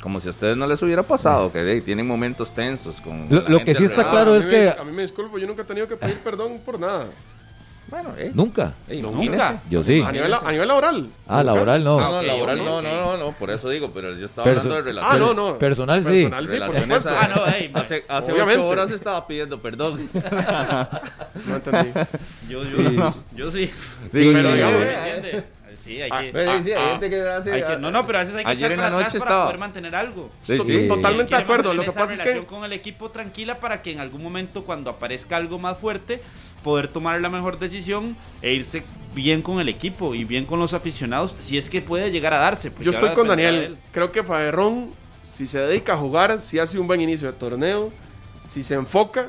Como 0.00 0.18
si 0.18 0.28
a 0.28 0.30
ustedes 0.30 0.56
no 0.56 0.66
les 0.66 0.82
hubiera 0.82 1.02
pasado, 1.02 1.52
que 1.52 1.58
de 1.62 1.80
tienen 1.82 2.06
momentos 2.08 2.52
tensos 2.52 3.00
con 3.00 3.28
Lo- 3.28 3.42
la 3.42 3.48
lo 3.50 3.58
gente 3.58 3.64
que 3.72 3.74
sí 3.78 3.84
está 3.84 4.10
claro 4.10 4.32
a 4.32 4.38
es 4.38 4.46
me 4.46 4.50
que- 4.52 4.68
A 4.70 4.82
mí 4.82 4.92
me 4.92 5.02
disculpo, 5.02 5.38
yo 5.38 5.46
nunca 5.46 5.62
he 5.62 5.66
tenido 5.66 5.86
que 5.86 5.94
pedir 5.96 6.18
perdón 6.24 6.58
por 6.64 6.80
nada. 6.80 7.06
Bueno, 7.90 8.10
eh. 8.16 8.30
Nunca. 8.34 8.72
Ey, 8.88 9.02
Nunca. 9.02 9.22
imagínese. 9.24 9.60
Yo 9.68 9.82
sí. 9.84 10.00
A 10.00 10.12
nivel, 10.12 10.32
a 10.32 10.52
nivel 10.52 10.68
laboral. 10.68 11.08
Ah, 11.26 11.38
Nunca. 11.38 11.44
laboral 11.52 11.84
no. 11.84 12.00
No, 12.00 12.10
no, 12.12 12.18
ok, 12.20 12.26
laboral 12.26 12.58
no, 12.58 12.82
no, 12.82 12.92
no, 12.92 13.16
no, 13.16 13.32
por 13.32 13.50
eso 13.50 13.68
digo, 13.68 13.90
pero 13.92 14.14
yo 14.14 14.26
estaba 14.26 14.46
Perso- 14.46 14.60
hablando 14.70 14.74
de 14.74 14.80
Ah, 14.80 14.84
relaciones. 15.14 15.36
no, 15.36 15.50
no. 15.52 15.58
Personal, 15.58 16.04
sí. 16.04 16.08
Personal, 16.10 16.44
sí, 16.48 16.50
por 16.56 16.60
relaciones 16.60 17.02
supuesto. 17.02 17.10
a- 17.10 17.24
Ah, 17.24 17.28
no, 17.28 17.46
ey, 17.54 17.70
hace 17.74 18.04
hace 18.08 18.32
ocho 18.32 18.66
horas 18.68 18.90
estaba 18.90 19.26
pidiendo 19.26 19.58
perdón. 19.60 20.08
No 21.46 21.56
entendí. 21.56 21.90
Yo, 22.48 22.62
yo, 22.64 23.12
yo 23.34 23.50
sí. 23.50 23.70
Digo, 24.12 24.32
Pero 24.32 24.48
sí, 24.50 24.54
digamos- 24.56 24.80
eh. 24.82 25.44
Sí, 25.82 26.00
hay 26.02 26.10
Ah, 26.12 26.20
que, 26.20 26.62
sí, 26.62 26.72
hay 26.72 26.78
ah, 26.78 26.90
gente 26.92 27.10
que 27.10 27.20
hace- 27.22 27.52
hay 27.52 27.62
que- 27.64 27.78
no, 27.78 27.90
no, 27.90 28.04
pero 28.06 28.18
a 28.18 28.20
veces 28.20 28.36
hay 28.36 28.44
que 28.44 28.50
Ayer 28.50 28.70
echar 28.70 28.72
en 28.72 28.76
para 28.78 28.88
atrás 28.88 29.02
noche 29.14 29.18
para 29.18 29.30
estaba. 29.30 29.44
poder 29.46 29.58
mantener 29.58 29.96
algo. 29.96 30.30
Sí, 30.42 30.58
sí. 30.58 30.86
Totalmente 30.88 31.34
de 31.34 31.42
acuerdo. 31.42 31.72
Lo 31.74 31.82
que 31.84 31.92
pasa 31.92 32.12
es 32.12 32.20
que 32.20 32.44
con 32.44 32.64
el 32.64 32.72
equipo 32.74 33.10
tranquila 33.10 33.58
para 33.58 33.80
que 33.80 33.92
en 33.92 34.00
algún 34.00 34.22
momento 34.22 34.64
cuando 34.64 34.90
aparezca 34.90 35.36
algo 35.36 35.58
más 35.58 35.78
fuerte 35.78 36.20
poder 36.62 36.88
tomar 36.88 37.20
la 37.20 37.28
mejor 37.28 37.58
decisión 37.58 38.16
e 38.42 38.52
irse 38.54 38.82
bien 39.14 39.42
con 39.42 39.60
el 39.60 39.68
equipo 39.68 40.14
y 40.14 40.24
bien 40.24 40.44
con 40.44 40.60
los 40.60 40.72
aficionados 40.72 41.34
si 41.40 41.58
es 41.58 41.68
que 41.68 41.82
puede 41.82 42.10
llegar 42.10 42.32
a 42.32 42.38
darse. 42.38 42.70
porque 42.70 42.84
yo 42.84 42.90
estoy 42.90 43.10
con 43.10 43.28
Daniel. 43.28 43.76
Creo 43.92 44.12
que 44.12 44.22
Faerrón, 44.22 44.92
si 45.22 45.46
se 45.46 45.58
dedica 45.58 45.94
a 45.94 45.96
jugar, 45.96 46.40
si 46.40 46.58
hace 46.58 46.78
un 46.78 46.86
buen 46.86 47.00
inicio 47.00 47.30
de 47.30 47.38
torneo, 47.38 47.90
si 48.48 48.62
se 48.62 48.74
enfoca, 48.74 49.28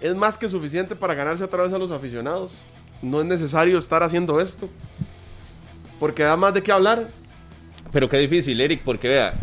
es 0.00 0.14
más 0.14 0.38
que 0.38 0.48
suficiente 0.48 0.94
para 0.94 1.14
ganarse 1.14 1.44
a 1.44 1.48
través 1.48 1.72
de 1.72 1.78
los 1.78 1.90
aficionados. 1.90 2.58
No 3.02 3.20
es 3.20 3.26
necesario 3.26 3.78
estar 3.78 4.02
haciendo 4.02 4.40
esto. 4.40 4.68
Porque 6.00 6.22
da 6.22 6.36
más 6.36 6.54
de 6.54 6.62
qué 6.62 6.72
hablar. 6.72 7.08
Pero 7.90 8.08
qué 8.08 8.18
difícil, 8.18 8.60
Eric, 8.60 8.82
porque 8.84 9.08
vea, 9.08 9.34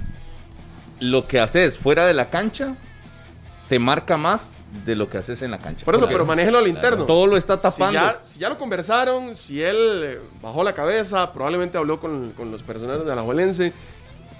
lo 0.99 1.27
que 1.27 1.39
haces 1.39 1.77
fuera 1.77 2.05
de 2.05 2.13
la 2.13 2.29
cancha 2.29 2.75
te 3.67 3.79
marca 3.79 4.17
más 4.17 4.51
de 4.83 4.95
lo 4.95 5.09
que 5.09 5.17
haces 5.17 5.41
en 5.41 5.51
la 5.51 5.59
cancha. 5.59 5.85
Por 5.85 5.95
eso, 5.95 6.07
pero 6.07 6.25
manéjelo 6.25 6.57
al 6.57 6.67
interno. 6.67 7.05
todo 7.05 7.27
lo 7.27 7.37
está 7.37 7.55
Si 7.55 7.61
tapando. 7.61 7.93
ya, 7.93 8.17
si 8.21 8.39
ya 8.39 8.49
lo 8.49 8.57
conversaron, 8.57 9.35
si 9.35 9.61
él 9.61 9.77
eh, 10.03 10.19
bajó 10.41 10.63
la 10.63 10.73
cabeza, 10.73 11.31
probablemente 11.33 11.77
habló 11.77 11.99
con, 11.99 12.31
con 12.31 12.51
los 12.51 12.61
personajes 12.63 13.05
de 13.05 13.11
Alajuelense. 13.11 13.73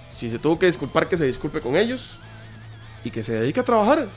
Si 0.09 0.29
se 0.29 0.39
tuvo 0.39 0.57
que 0.59 0.65
disculpar, 0.67 1.07
que 1.07 1.17
se 1.17 1.25
disculpe 1.25 1.61
con 1.61 1.75
ellos. 1.75 2.17
Y 3.03 3.11
que 3.11 3.21
se 3.23 3.33
dedique 3.33 3.59
a 3.59 3.63
trabajar. 3.63 4.07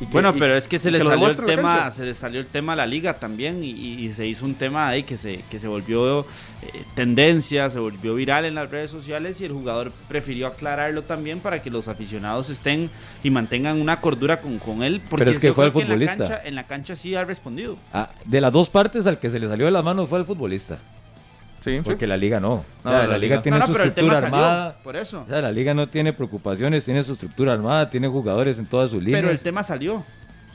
Y 0.00 0.06
que- 0.06 0.12
Bueno, 0.12 0.32
y- 0.34 0.38
pero 0.40 0.56
es 0.56 0.66
que 0.66 0.78
se 0.80 0.90
le 0.90 0.98
salió 0.98 1.28
el 1.28 1.36
tema, 1.36 1.90
se 1.92 2.04
le 2.04 2.14
salió 2.14 2.40
el 2.40 2.46
tema 2.46 2.72
a 2.72 2.76
la 2.76 2.84
liga 2.84 3.14
también 3.14 3.62
y, 3.62 3.70
y- 3.70 4.06
y 4.06 4.12
se 4.12 4.26
hizo 4.26 4.44
un 4.44 4.54
tema 4.56 4.88
ahí 4.88 5.04
que 5.04 5.16
se, 5.16 5.42
que 5.50 5.60
se 5.60 5.68
volvió 5.68 6.20
eh, 6.62 6.82
tendencia, 6.96 7.70
se 7.70 7.78
volvió 7.78 8.14
viral 8.16 8.44
en 8.44 8.54
las 8.56 8.70
redes 8.70 8.90
sociales 8.90 9.40
y 9.40 9.44
el 9.44 9.52
jugador 9.52 9.92
prefirió 10.08 10.48
aclararlo 10.48 11.02
también 11.02 11.38
para 11.40 11.62
que 11.62 11.70
los 11.70 11.86
aficionados 11.88 12.50
estén 12.50 12.90
y 13.22 13.30
mantengan 13.30 13.80
una 13.80 14.00
cordura 14.00 14.40
con, 14.40 14.58
con 14.58 14.82
él. 14.82 15.00
Porque 15.08 15.24
Pero 15.26 15.30
es 15.30 15.38
que 15.38 15.52
fue 15.52 15.66
el 15.66 15.72
creo 15.72 15.82
en 15.82 15.88
la 15.88 15.94
futbolista. 15.94 16.16
cancha- 16.34 16.48
En 16.48 16.54
la 16.56 16.64
cancha 16.66 16.96
sí 16.96 17.14
ha 17.14 17.24
respondido. 17.24 17.76
Ah, 17.92 18.10
de 18.24 18.40
las 18.40 18.52
dos 18.52 18.70
partes, 18.70 19.06
al 19.06 19.18
que 19.20 19.30
se 19.30 19.38
le 19.38 19.46
salió 19.46 19.66
de 19.66 19.72
las 19.72 19.84
manos 19.84 20.08
fue 20.08 20.18
el 20.18 20.24
futbolista. 20.24 20.78
Sí. 21.64 21.80
Porque 21.82 22.06
la 22.06 22.16
liga 22.16 22.38
no. 22.40 22.48
No, 22.48 22.56
O 22.56 22.82
sea, 22.82 22.92
la 22.92 22.98
la, 22.98 23.04
liga- 23.06 23.18
liga 23.36 23.42
tiene 23.42 23.58
No, 23.58 23.66
no, 23.66 23.72
su 23.74 23.80
el 23.80 23.88
estructura 23.88 24.20
salió, 24.20 24.36
armada. 24.36 24.76
por 24.84 24.96
eso. 24.96 25.22
O 25.26 25.28
sea, 25.30 25.40
la 25.40 25.50
liga 25.50 25.72
no 25.72 25.88
tiene 25.88 26.12
preocupaciones, 26.12 26.84
tiene 26.84 27.02
su 27.02 27.12
estructura 27.14 27.54
armada, 27.54 27.88
tiene 27.88 28.06
jugadores 28.08 28.58
en 28.58 28.66
todas 28.66 28.90
sus 28.90 29.02
líneas. 29.02 29.20
Pero 29.22 29.32
el 29.32 29.38
tema 29.40 29.62
salió. 29.62 30.04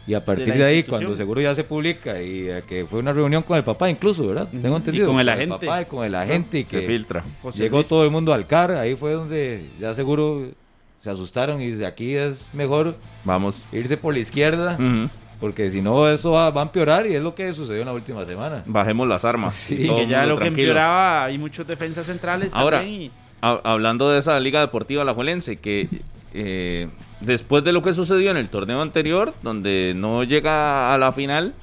y 0.06 0.14
a 0.14 0.24
partir 0.24 0.54
de 0.54 0.64
ahí, 0.66 0.84
cuando 0.84 1.16
seguro 1.16 1.40
ya 1.42 1.54
se 1.56 1.64
publica 1.64 2.22
y 2.22 2.48
eh, 2.50 2.64
que 2.68 2.86
fue 2.86 3.00
una 3.00 3.12
reunión 3.14 3.44
con 3.44 3.58
el 3.58 3.64
papá 3.64 3.90
incluso, 3.90 4.28
¿verdad? 4.28 4.48
Tengo 4.50 4.78
entendido. 4.78 5.08
con 5.08 5.20
el 5.20 5.30
agente. 5.30 5.66
papá 5.66 5.82
y 5.82 5.86
con 5.86 6.06
el 6.06 6.14
agente 6.16 6.60
y 6.60 6.64
Se 6.66 6.80
que 6.82 6.86
filtra. 6.88 7.24
José 7.42 7.64
llegó 7.64 7.78
Luis. 7.78 7.88
todo 7.88 8.04
el 8.06 8.12
mundo 8.12 8.34
al 8.34 8.46
CAR, 8.48 8.72
ahí 8.72 8.96
fue 8.96 9.14
donde 9.14 9.66
ya 9.80 9.94
seguro 9.94 10.48
se 11.02 11.10
asustaron 11.10 11.62
y 11.62 11.72
de 11.72 11.86
aquí 11.86 12.16
es 12.16 12.50
mejor 12.54 12.96
Vamos. 13.24 13.66
irse 13.72 13.98
por 13.98 14.14
la 14.14 14.20
izquierda, 14.20 14.74
Ujú. 14.76 15.10
Porque 15.40 15.72
si 15.72 15.82
no 15.82 16.10
eso 16.10 16.32
va, 16.32 16.50
va 16.52 16.62
a 16.62 16.66
empeorar 16.66 17.08
y 17.08 17.16
es 17.16 17.22
lo 17.24 17.34
que 17.36 17.54
sucedió 17.54 17.80
en 17.82 17.86
la 17.88 17.94
última 17.94 18.26
semana. 18.26 18.64
Bajemos 18.66 19.08
las 19.08 19.24
armas. 19.26 19.54
Sí. 19.56 19.78
que 19.78 20.08
ya 20.08 20.26
lo 20.26 20.38
que 20.38 20.48
empeoraba, 20.48 21.26
hay 21.26 21.38
muchos 21.38 21.66
defensas 21.68 22.06
centrales 22.06 22.52
Ahora, 22.54 22.80
también. 22.80 23.02
y- 23.04 23.12
hablando 23.42 24.10
de 24.10 24.20
esa 24.20 24.40
Liga 24.40 24.60
Deportiva 24.60 25.02
Alajuelense, 25.04 25.58
que 25.58 25.88
eh, 26.34 26.88
después 27.22 27.64
de 27.64 27.72
lo 27.72 27.82
que 27.82 27.94
sucedió 27.94 28.32
en 28.32 28.38
el 28.38 28.50
torneo 28.50 28.82
anterior, 28.82 29.34
donde 29.42 29.94
no 29.96 30.24
llega 30.24 30.94
a 30.94 30.98
la 30.98 31.12
final, 31.14 31.54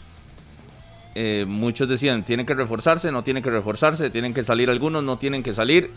eh, 1.15 1.45
muchos 1.47 1.89
decían, 1.89 2.25
tienen 2.25 2.45
que 2.47 2.55
reforzarse, 2.55 3.11
no 3.13 3.23
tienen 3.23 3.43
que 3.43 3.51
reforzarse, 3.51 4.11
tienen 4.11 4.35
que 4.35 4.43
salir 4.43 4.69
algunos, 4.71 5.03
no 5.03 5.17
tienen 5.19 5.43
que 5.43 5.55
salir. 5.55 5.91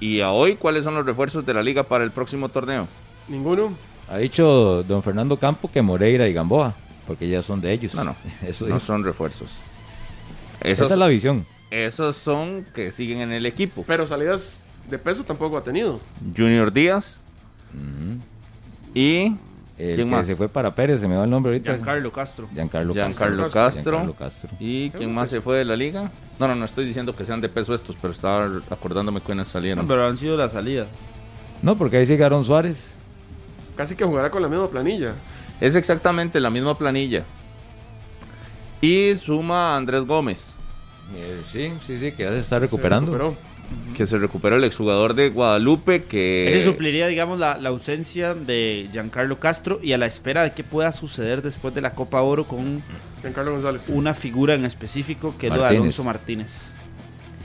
Y 0.00 0.20
a 0.20 0.30
hoy, 0.30 0.54
¿cuáles 0.56 0.84
son 0.84 0.94
los 0.94 1.04
refuerzos 1.06 1.44
de 1.46 1.54
la 1.54 1.62
liga 1.62 1.82
para 1.84 2.02
el 2.04 2.10
próximo 2.10 2.48
torneo? 2.48 2.88
Ninguno. 3.28 3.72
Ha 4.10 4.16
dicho 4.18 4.82
don 4.82 5.02
Fernando 5.02 5.36
Campo 5.36 5.70
que 5.70 5.80
Moreira 5.80 6.26
y 6.28 6.32
Gamboa, 6.32 6.74
porque 7.12 7.28
ya 7.28 7.42
son 7.42 7.60
de 7.60 7.70
ellos. 7.72 7.94
No, 7.94 8.04
no. 8.04 8.16
Eso 8.46 8.66
no 8.66 8.80
son 8.80 9.04
refuerzos. 9.04 9.50
Esa 10.62 10.84
es 10.84 10.90
la 10.96 11.08
visión. 11.08 11.44
esos 11.70 12.16
son 12.16 12.64
que 12.74 12.90
siguen 12.90 13.20
en 13.20 13.32
el 13.32 13.44
equipo. 13.44 13.84
Pero 13.86 14.06
salidas 14.06 14.62
de 14.88 14.96
peso 14.98 15.22
tampoco 15.24 15.58
ha 15.58 15.62
tenido. 15.62 16.00
Junior 16.34 16.72
Díaz 16.72 17.20
y 18.94 19.24
El 19.78 19.94
¿Quién 19.94 19.96
que 19.96 20.04
más? 20.06 20.26
se 20.26 20.36
fue 20.36 20.48
para 20.48 20.74
Pérez, 20.74 21.00
se 21.02 21.08
me 21.08 21.16
va 21.16 21.24
el 21.24 21.30
nombre 21.30 21.52
ahorita. 21.52 21.72
Giancarlo 21.72 22.10
Castro. 22.12 22.48
Giancarlo, 22.54 22.92
Giancarlo 22.94 23.42
Castro. 23.44 23.62
Castro. 23.62 23.92
Giancarlo 23.92 24.14
Castro. 24.14 24.50
¿Y 24.60 24.90
quién 24.90 25.12
más 25.12 25.28
se 25.28 25.40
fue 25.42 25.58
de 25.58 25.64
la 25.66 25.76
liga? 25.76 26.10
No, 26.38 26.48
no, 26.48 26.54
no 26.54 26.64
estoy 26.64 26.86
diciendo 26.86 27.14
que 27.14 27.26
sean 27.26 27.40
de 27.42 27.48
peso 27.50 27.74
estos, 27.74 27.96
pero 28.00 28.14
estaba 28.14 28.48
acordándome 28.70 29.20
quiénes 29.20 29.46
No, 29.48 29.52
salieron. 29.52 29.86
pero 29.86 30.06
han 30.06 30.16
sido 30.16 30.36
las 30.38 30.52
salidas. 30.52 30.88
No, 31.60 31.76
porque 31.76 31.98
ahí 31.98 32.06
sigue 32.06 32.24
Aaron 32.24 32.44
Suárez. 32.44 32.78
Casi 33.76 33.96
que 33.96 34.04
jugará 34.04 34.30
con 34.30 34.40
la 34.42 34.48
misma 34.48 34.68
planilla. 34.68 35.14
Es 35.62 35.76
exactamente 35.76 36.40
la 36.40 36.50
misma 36.50 36.76
planilla. 36.76 37.22
Y 38.80 39.14
suma 39.14 39.74
a 39.74 39.76
Andrés 39.76 40.04
Gómez, 40.04 40.54
Eh, 41.14 41.40
sí, 41.46 41.72
sí, 41.86 41.98
sí, 41.98 42.10
que 42.10 42.24
ya 42.24 42.30
se 42.30 42.40
está 42.40 42.58
recuperando. 42.58 43.16
Se 43.16 43.96
que 43.96 44.06
se 44.06 44.18
recuperó 44.18 44.56
el 44.56 44.64
exjugador 44.64 45.14
de 45.14 45.30
Guadalupe, 45.30 46.02
que... 46.02 46.48
Ese 46.52 46.64
supliría, 46.64 47.06
digamos, 47.06 47.38
la, 47.38 47.58
la 47.58 47.68
ausencia 47.68 48.34
de 48.34 48.88
Giancarlo 48.90 49.38
Castro 49.38 49.78
y 49.80 49.92
a 49.92 49.98
la 49.98 50.06
espera 50.06 50.42
de 50.42 50.52
qué 50.52 50.64
pueda 50.64 50.90
suceder 50.90 51.42
después 51.42 51.72
de 51.74 51.80
la 51.80 51.90
Copa 51.94 52.20
Oro 52.22 52.44
con 52.44 52.82
Giancarlo 53.20 53.52
González. 53.52 53.88
una 53.88 54.14
figura 54.14 54.54
en 54.54 54.64
específico 54.64 55.36
que 55.38 55.46
es 55.46 55.50
lo 55.52 55.58
de 55.58 55.62
Martínez. 55.62 55.80
Alonso 55.80 56.04
Martínez. 56.04 56.72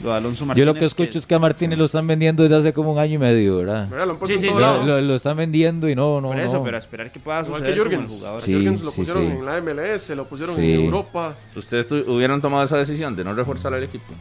Lo 0.04 0.12
de 0.12 0.16
Alonso 0.18 0.42
Yo 0.42 0.46
Martínez. 0.48 0.66
lo 0.68 0.74
que 0.76 0.86
escucho 0.86 1.18
es 1.18 1.26
que 1.26 1.34
a 1.36 1.40
Martínez 1.40 1.80
lo 1.80 1.86
están 1.86 2.06
vendiendo 2.06 2.44
desde 2.44 2.56
hace 2.58 2.74
como 2.74 2.92
un 2.94 3.00
año 3.00 3.16
y 3.16 3.18
medio, 3.18 3.58
¿verdad? 3.58 3.90
Lo 4.06 4.14
Sí, 4.28 4.38
sí, 4.38 4.48
sí. 4.48 4.54
Lo, 4.56 4.84
lo- 4.84 5.02
lo 5.02 5.16
están 5.16 5.38
vendiendo 5.38 5.90
y 5.90 5.96
no, 5.96 6.22
no, 6.22 6.28
Por 6.30 6.40
eso, 6.40 6.54
no. 6.58 6.64
pero 6.64 6.76
a 6.76 6.80
esperar 6.80 7.12
que 7.12 7.20
pueda 7.20 7.42
Igual 7.42 7.62
suceder 7.62 7.74
que 7.74 7.80
con 7.84 7.92
el 7.92 7.98
Jürgens. 8.00 8.20
jugador. 8.20 8.42
Sí. 8.44 8.52
Jürgens 8.54 8.82
lo 8.84 8.92
sí, 8.92 8.98
pusieron 8.98 9.24
sí. 9.26 9.32
en 9.40 9.46
la 9.46 9.58
MLS, 9.62 10.10
lo 10.16 10.26
pusieron 10.26 10.56
Sí. 10.56 10.74
en 10.74 10.82
Europa. 10.86 11.36
¿Ustedes 11.56 11.92
hubieran 11.92 12.40
tomado 12.42 12.64
esa 12.64 12.78
decisión 12.78 13.16
de 13.16 13.24
no 13.24 13.34
reforzar 13.34 13.74
al 13.74 13.84
equipo? 13.84 14.14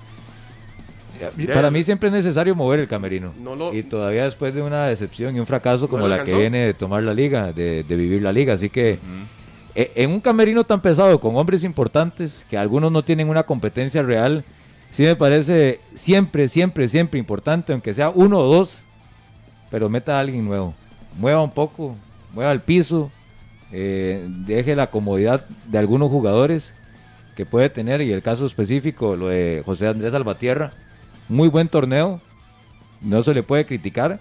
Para 1.55 1.70
mí 1.70 1.82
siempre 1.82 2.09
es 2.09 2.15
necesario 2.15 2.55
mover 2.55 2.81
el 2.81 2.89
camerino. 2.89 3.32
No 3.43 3.57
lo- 3.57 3.73
Y 3.73 3.82
todavía 3.82 4.24
después 4.24 4.55
de 4.55 4.61
una 4.62 4.86
decepción 4.86 5.35
y 5.35 5.40
un 5.40 5.47
fracaso 5.47 5.89
como 5.89 6.07
le 6.09 6.16
la 6.19 6.24
que 6.24 6.35
viene 6.35 6.66
de 6.66 6.74
tomar 6.74 7.03
la 7.03 7.15
liga, 7.15 7.53
de, 7.53 7.82
de 7.85 7.97
vivir 7.97 8.20
la 8.23 8.32
liga. 8.32 8.53
Así 8.55 8.69
que 8.69 8.98
eh, 9.74 9.93
en 9.94 10.11
un 10.11 10.20
camerino 10.20 10.65
tan 10.65 10.81
pesado 10.82 11.19
con 11.19 11.35
hombres 11.36 11.65
importantes, 11.65 12.44
que 12.51 12.59
algunos 12.59 12.93
no 12.93 13.03
tienen 13.03 13.31
una 13.31 13.43
competencia 13.44 14.03
real, 14.03 14.44
sí 14.91 15.03
me 15.03 15.17
parece 15.17 15.81
siempre, 15.95 16.49
siempre, 16.49 16.89
siempre 16.89 17.19
importante, 17.19 17.73
aunque 17.73 17.95
sea 17.95 18.11
uno 18.11 18.39
o 18.39 18.55
dos, 18.55 18.75
pero 19.71 19.89
meta 19.89 20.17
a 20.17 20.21
alguien 20.21 20.45
nuevo. 20.45 20.75
Mueva 21.19 21.43
un 21.43 21.51
poco, 21.51 21.97
mueva 22.33 22.53
el 22.53 22.61
piso, 22.61 23.11
eh, 23.73 24.27
deje 24.29 24.77
la 24.77 24.89
comodidad 24.89 25.45
de 25.67 25.79
algunos 25.79 26.11
jugadores 26.11 26.73
que 27.35 27.47
puede 27.47 27.69
tener, 27.69 28.01
y 28.01 28.13
el 28.13 28.23
caso 28.23 28.47
específico, 28.47 29.17
lo 29.17 29.29
de 29.29 29.63
José 29.65 29.89
Andrés 29.89 30.15
Albatierra, 30.15 30.73
muy 31.29 31.49
buen 31.49 31.69
torneo, 31.69 32.21
no 33.01 33.23
se 33.23 33.35
le 33.35 33.43
puede 33.43 33.67
criticar, 33.67 34.21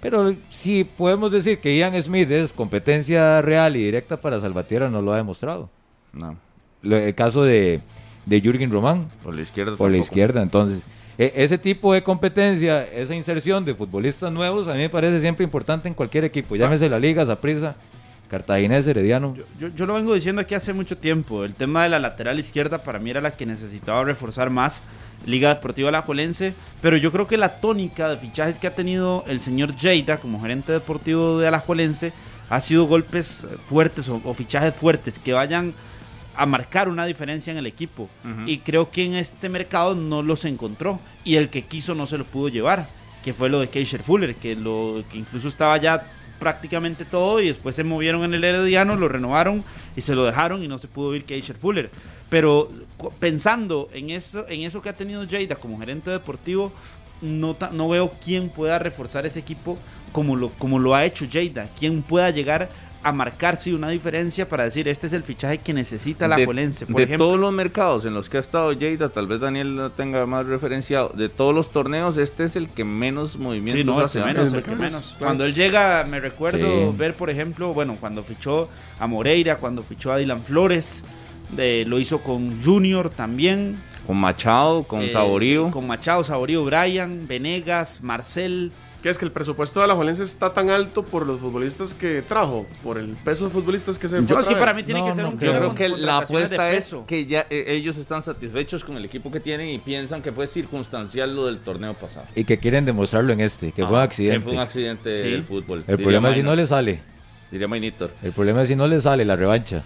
pero 0.00 0.34
si 0.50 0.84
podemos 0.84 1.30
decir 1.30 1.60
que 1.60 1.76
Ian 1.76 2.00
Smith 2.02 2.30
es 2.30 2.52
competencia 2.52 3.40
real 3.40 3.76
y 3.76 3.84
directa 3.84 4.16
para 4.16 4.40
Salvatierra, 4.40 4.90
no 4.90 5.00
lo 5.00 5.12
ha 5.12 5.16
demostrado. 5.16 5.70
No, 6.12 6.36
el 6.82 7.14
caso 7.14 7.44
de, 7.44 7.80
de 8.26 8.40
Jürgen 8.40 8.70
Román, 8.70 9.08
por 9.22 9.34
la 9.34 9.42
izquierda 9.42 9.76
por 9.76 9.90
la 9.90 9.98
izquierda, 9.98 10.42
entonces, 10.42 10.80
e- 11.18 11.32
ese 11.36 11.58
tipo 11.58 11.92
de 11.92 12.02
competencia, 12.02 12.84
esa 12.84 13.14
inserción 13.14 13.64
de 13.64 13.74
futbolistas 13.74 14.32
nuevos, 14.32 14.68
a 14.68 14.72
mí 14.72 14.78
me 14.78 14.88
parece 14.88 15.20
siempre 15.20 15.44
importante 15.44 15.88
en 15.88 15.94
cualquier 15.94 16.24
equipo, 16.24 16.56
llámese 16.56 16.88
la 16.88 16.98
Liga, 16.98 17.26
Zaprisa, 17.26 17.74
Cartaginés, 18.30 18.86
Herediano. 18.86 19.34
Yo, 19.58 19.68
yo 19.68 19.84
lo 19.84 19.92
vengo 19.92 20.14
diciendo 20.14 20.40
aquí 20.40 20.54
hace 20.54 20.72
mucho 20.72 20.96
tiempo. 20.96 21.44
El 21.44 21.54
tema 21.54 21.82
de 21.82 21.90
la 21.90 21.98
lateral 21.98 22.38
izquierda 22.38 22.82
para 22.82 22.98
mí 22.98 23.10
era 23.10 23.20
la 23.20 23.32
que 23.32 23.44
necesitaba 23.44 24.02
reforzar 24.04 24.48
más. 24.48 24.80
Liga 25.26 25.50
Deportiva 25.54 25.90
Alajuelense. 25.90 26.54
Pero 26.80 26.96
yo 26.96 27.12
creo 27.12 27.26
que 27.28 27.36
la 27.36 27.60
tónica 27.60 28.08
de 28.08 28.16
fichajes 28.16 28.58
que 28.58 28.66
ha 28.66 28.74
tenido 28.74 29.22
el 29.26 29.38
señor 29.38 29.76
Lleida 29.76 30.16
como 30.16 30.40
gerente 30.40 30.72
deportivo 30.72 31.40
de 31.40 31.48
Alajuelense 31.48 32.14
ha 32.48 32.58
sido 32.60 32.86
golpes 32.86 33.46
fuertes 33.68 34.08
o, 34.08 34.18
o 34.24 34.32
fichajes 34.32 34.74
fuertes 34.74 35.18
que 35.18 35.34
vayan 35.34 35.74
a 36.34 36.46
marcar 36.46 36.88
una 36.88 37.04
diferencia 37.06 37.50
en 37.50 37.58
el 37.58 37.66
equipo. 37.66 38.08
Y 38.46 38.58
creo 38.58 38.90
que 38.90 39.04
en 39.04 39.14
este 39.14 39.48
mercado 39.48 39.94
no 39.94 40.22
los 40.22 40.44
encontró. 40.44 40.98
Y 41.24 41.36
el 41.36 41.48
que 41.48 41.62
quiso 41.62 41.94
no 41.94 42.06
se 42.06 42.18
lo 42.18 42.24
pudo 42.24 42.48
llevar. 42.48 42.88
Que 43.24 43.32
fue 43.32 43.48
lo 43.48 43.60
de 43.60 43.68
Keisher 43.68 44.02
Fuller, 44.02 44.34
que, 44.34 44.56
lo, 44.56 45.04
que 45.10 45.18
incluso 45.18 45.48
estaba 45.48 45.76
ya 45.76 46.04
prácticamente 46.42 47.04
todo 47.04 47.40
y 47.40 47.46
después 47.46 47.76
se 47.76 47.84
movieron 47.84 48.24
en 48.24 48.34
el 48.34 48.42
Herediano, 48.42 48.96
lo 48.96 49.06
renovaron 49.08 49.62
y 49.94 50.00
se 50.00 50.16
lo 50.16 50.24
dejaron 50.24 50.64
y 50.64 50.66
no 50.66 50.76
se 50.76 50.88
pudo 50.88 51.14
ir 51.14 51.24
Keisher 51.24 51.54
Fuller. 51.54 51.88
Pero 52.28 52.68
pensando 53.20 53.88
en 53.92 54.10
eso, 54.10 54.44
en 54.48 54.62
eso 54.62 54.82
que 54.82 54.88
ha 54.88 54.96
tenido 54.96 55.24
Jada 55.28 55.54
como 55.54 55.78
gerente 55.78 56.10
deportivo, 56.10 56.72
no, 57.20 57.56
no 57.70 57.88
veo 57.88 58.10
quién 58.24 58.48
pueda 58.48 58.80
reforzar 58.80 59.24
ese 59.24 59.38
equipo 59.38 59.78
como 60.10 60.34
lo, 60.34 60.48
como 60.48 60.80
lo 60.80 60.96
ha 60.96 61.04
hecho 61.04 61.26
Jada. 61.32 61.68
Quién 61.78 62.02
pueda 62.02 62.30
llegar 62.30 62.68
a 63.04 63.10
marcarse 63.12 63.74
una 63.74 63.88
diferencia 63.88 64.48
para 64.48 64.64
decir 64.64 64.86
este 64.88 65.08
es 65.08 65.12
el 65.12 65.22
fichaje 65.24 65.58
que 65.58 65.72
necesita 65.72 66.28
la 66.28 66.36
de. 66.36 66.44
Por 66.46 66.54
de 66.56 66.62
ejemplo, 67.04 67.26
todos 67.26 67.38
los 67.40 67.52
mercados 67.52 68.04
en 68.04 68.14
los 68.14 68.28
que 68.28 68.36
ha 68.36 68.40
estado 68.40 68.72
Lleida, 68.72 69.08
tal 69.08 69.26
vez 69.26 69.40
Daniel 69.40 69.74
lo 69.76 69.90
tenga 69.90 70.24
más 70.26 70.46
referenciado, 70.46 71.08
de 71.10 71.28
todos 71.28 71.54
los 71.54 71.70
torneos, 71.72 72.16
este 72.16 72.44
es 72.44 72.54
el 72.56 72.68
que 72.68 72.84
menos 72.84 73.36
movimientos 73.38 73.80
Sí, 73.80 73.84
no, 73.84 73.98
el 73.98 74.04
hace. 74.06 74.18
que 74.18 74.20
¿no? 74.20 74.26
menos, 74.26 74.52
El 74.52 74.58
el 74.58 74.64
que 74.64 74.70
que 74.70 74.76
menos. 74.76 74.90
menos, 74.92 75.06
claro. 75.10 75.24
Cuando 75.26 75.44
él 75.44 75.54
llega, 75.54 76.04
me 76.08 76.20
recuerdo 76.20 76.90
Sí. 76.90 76.94
ver, 76.96 77.14
por 77.14 77.28
ejemplo, 77.30 77.72
bueno, 77.72 77.96
cuando 77.98 78.22
fichó 78.22 78.68
a 79.00 79.06
Moreira, 79.06 79.56
cuando 79.56 79.82
fichó 79.82 80.12
a 80.12 80.18
Dylan 80.18 80.42
Flores, 80.42 81.02
de- 81.50 81.84
lo 81.86 81.98
hizo 81.98 82.20
con 82.22 82.62
Junior 82.62 83.10
también. 83.10 83.78
Con 84.06 84.16
Machado, 84.16 84.82
con 84.84 85.02
eh, 85.02 85.10
Saborío. 85.10 85.70
Con 85.70 85.86
Machado, 85.86 86.24
Saborío, 86.24 86.64
Brian, 86.64 87.26
Venegas, 87.28 87.98
Marcel. 88.02 88.72
Que 89.02 89.08
es 89.10 89.18
que 89.18 89.24
el 89.24 89.32
presupuesto 89.32 89.80
de 89.80 89.88
la 89.88 89.94
Juelense 89.96 90.22
está 90.22 90.52
tan 90.52 90.70
alto 90.70 91.04
por 91.04 91.26
los 91.26 91.40
futbolistas 91.40 91.92
que 91.92 92.22
trajo, 92.22 92.66
por 92.84 92.98
el 92.98 93.16
peso 93.16 93.46
de 93.46 93.50
futbolistas 93.50 93.98
que 93.98 94.06
se 94.08 94.16
a 94.16 94.20
es 94.20 94.46
que 94.46 94.54
para 94.54 94.72
mí 94.72 94.84
tiene 94.84 95.00
No, 95.00 95.06
que 95.06 95.12
ser 95.14 95.24
no 95.24 95.30
un. 95.30 95.38
Yo 95.40 95.52
creo 95.56 95.74
que 95.74 95.88
la 95.88 96.18
apuesta 96.18 96.70
es 96.70 96.94
que 97.08 97.26
ya 97.26 97.44
eh, 97.50 97.64
ellos 97.68 97.96
están 97.96 98.22
satisfechos 98.22 98.84
con 98.84 98.96
el 98.96 99.04
equipo 99.04 99.32
que 99.32 99.40
tienen 99.40 99.68
y 99.70 99.78
piensan 99.78 100.22
que 100.22 100.30
fue 100.30 100.46
circunstancial 100.46 101.34
lo 101.34 101.46
del 101.46 101.58
torneo 101.58 101.94
pasado. 101.94 102.26
Y 102.36 102.44
que 102.44 102.58
quieren 102.58 102.84
demostrarlo 102.84 103.32
en 103.32 103.40
este, 103.40 103.72
que 103.72 103.84
fue 103.84 103.96
un 103.96 104.02
accidente. 104.02 104.38
Que 104.38 104.44
fue 104.44 104.52
un 104.52 104.58
accidente 104.60 105.18
Sí. 105.18 105.30
del 105.30 105.42
fútbol. 105.42 105.78
El 105.80 105.84
diría 105.84 105.96
problema 105.96 106.28
es 106.28 106.34
si 106.36 106.40
Maynor, 106.42 106.56
no 106.56 106.62
le 106.62 106.66
sale. 106.68 107.00
Diría 107.50 107.66
Mainitor. 107.68 108.10
El 108.22 108.30
problema 108.32 108.62
es 108.62 108.68
si 108.68 108.76
no 108.76 108.86
le 108.86 109.00
sale 109.00 109.24
la 109.24 109.34
revancha. 109.34 109.82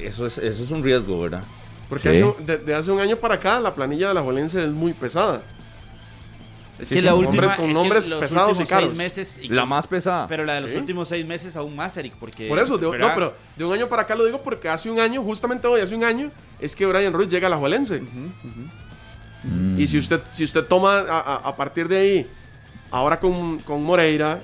Eso 0.00 0.26
es, 0.26 0.36
eso 0.36 0.64
es 0.64 0.70
un 0.72 0.82
riesgo, 0.82 1.20
¿verdad? 1.20 1.44
Porque 1.88 2.12
Sí. 2.12 2.22
hace, 2.22 2.42
de, 2.44 2.58
de 2.58 2.74
hace 2.74 2.90
un 2.90 2.98
año 2.98 3.16
para 3.18 3.36
acá 3.36 3.60
la 3.60 3.72
planilla 3.74 4.08
de 4.08 4.14
la 4.14 4.22
Juelense 4.22 4.62
es 4.64 4.68
muy 4.70 4.94
pesada. 4.94 5.42
Es 6.78 6.88
Sí, 6.88 6.94
que 6.94 7.00
sí, 7.00 7.06
la 7.06 7.14
última, 7.14 7.42
nombres- 7.42 7.56
con 7.56 7.64
es 7.64 7.68
que 7.70 7.74
nombres 7.74 8.06
pesados 8.08 8.60
y 8.60 8.64
caros. 8.64 8.88
seis 8.90 8.98
meses 8.98 9.40
y 9.42 9.48
La 9.48 9.66
más 9.66 9.86
pesada. 9.88 10.28
Pero 10.28 10.44
la 10.44 10.54
de 10.54 10.60
los 10.60 10.70
Sí. 10.70 10.76
últimos 10.76 11.08
seis 11.08 11.26
meses 11.26 11.56
aún 11.56 11.74
más, 11.74 11.96
Eric, 11.96 12.14
porque... 12.20 12.46
Por 12.46 12.58
eso, 12.60 12.78
de, 12.78 12.96
no, 12.98 13.14
pero 13.14 13.34
de 13.56 13.64
un 13.64 13.72
año 13.72 13.88
para 13.88 14.02
acá 14.02 14.14
lo 14.14 14.24
digo 14.24 14.40
porque 14.42 14.68
hace 14.68 14.88
un 14.88 15.00
año, 15.00 15.22
justamente 15.22 15.66
hoy, 15.66 15.80
hace 15.80 15.96
un 15.96 16.04
año, 16.04 16.30
es 16.60 16.76
que 16.76 16.86
Brian 16.86 17.12
Ruiz 17.12 17.28
llega 17.28 17.48
a 17.48 17.50
la 17.50 17.56
Juelense. 17.56 18.00
Mm. 19.44 19.78
Y 19.80 19.86
si 19.86 19.98
usted, 19.98 20.20
si 20.32 20.44
usted 20.44 20.64
toma 20.64 20.98
a, 21.00 21.18
a- 21.20 21.48
a 21.48 21.56
partir 21.56 21.88
de 21.88 21.96
ahí, 21.98 22.26
ahora 22.90 23.18
con, 23.20 23.58
con 23.60 23.82
Moreira, 23.82 24.40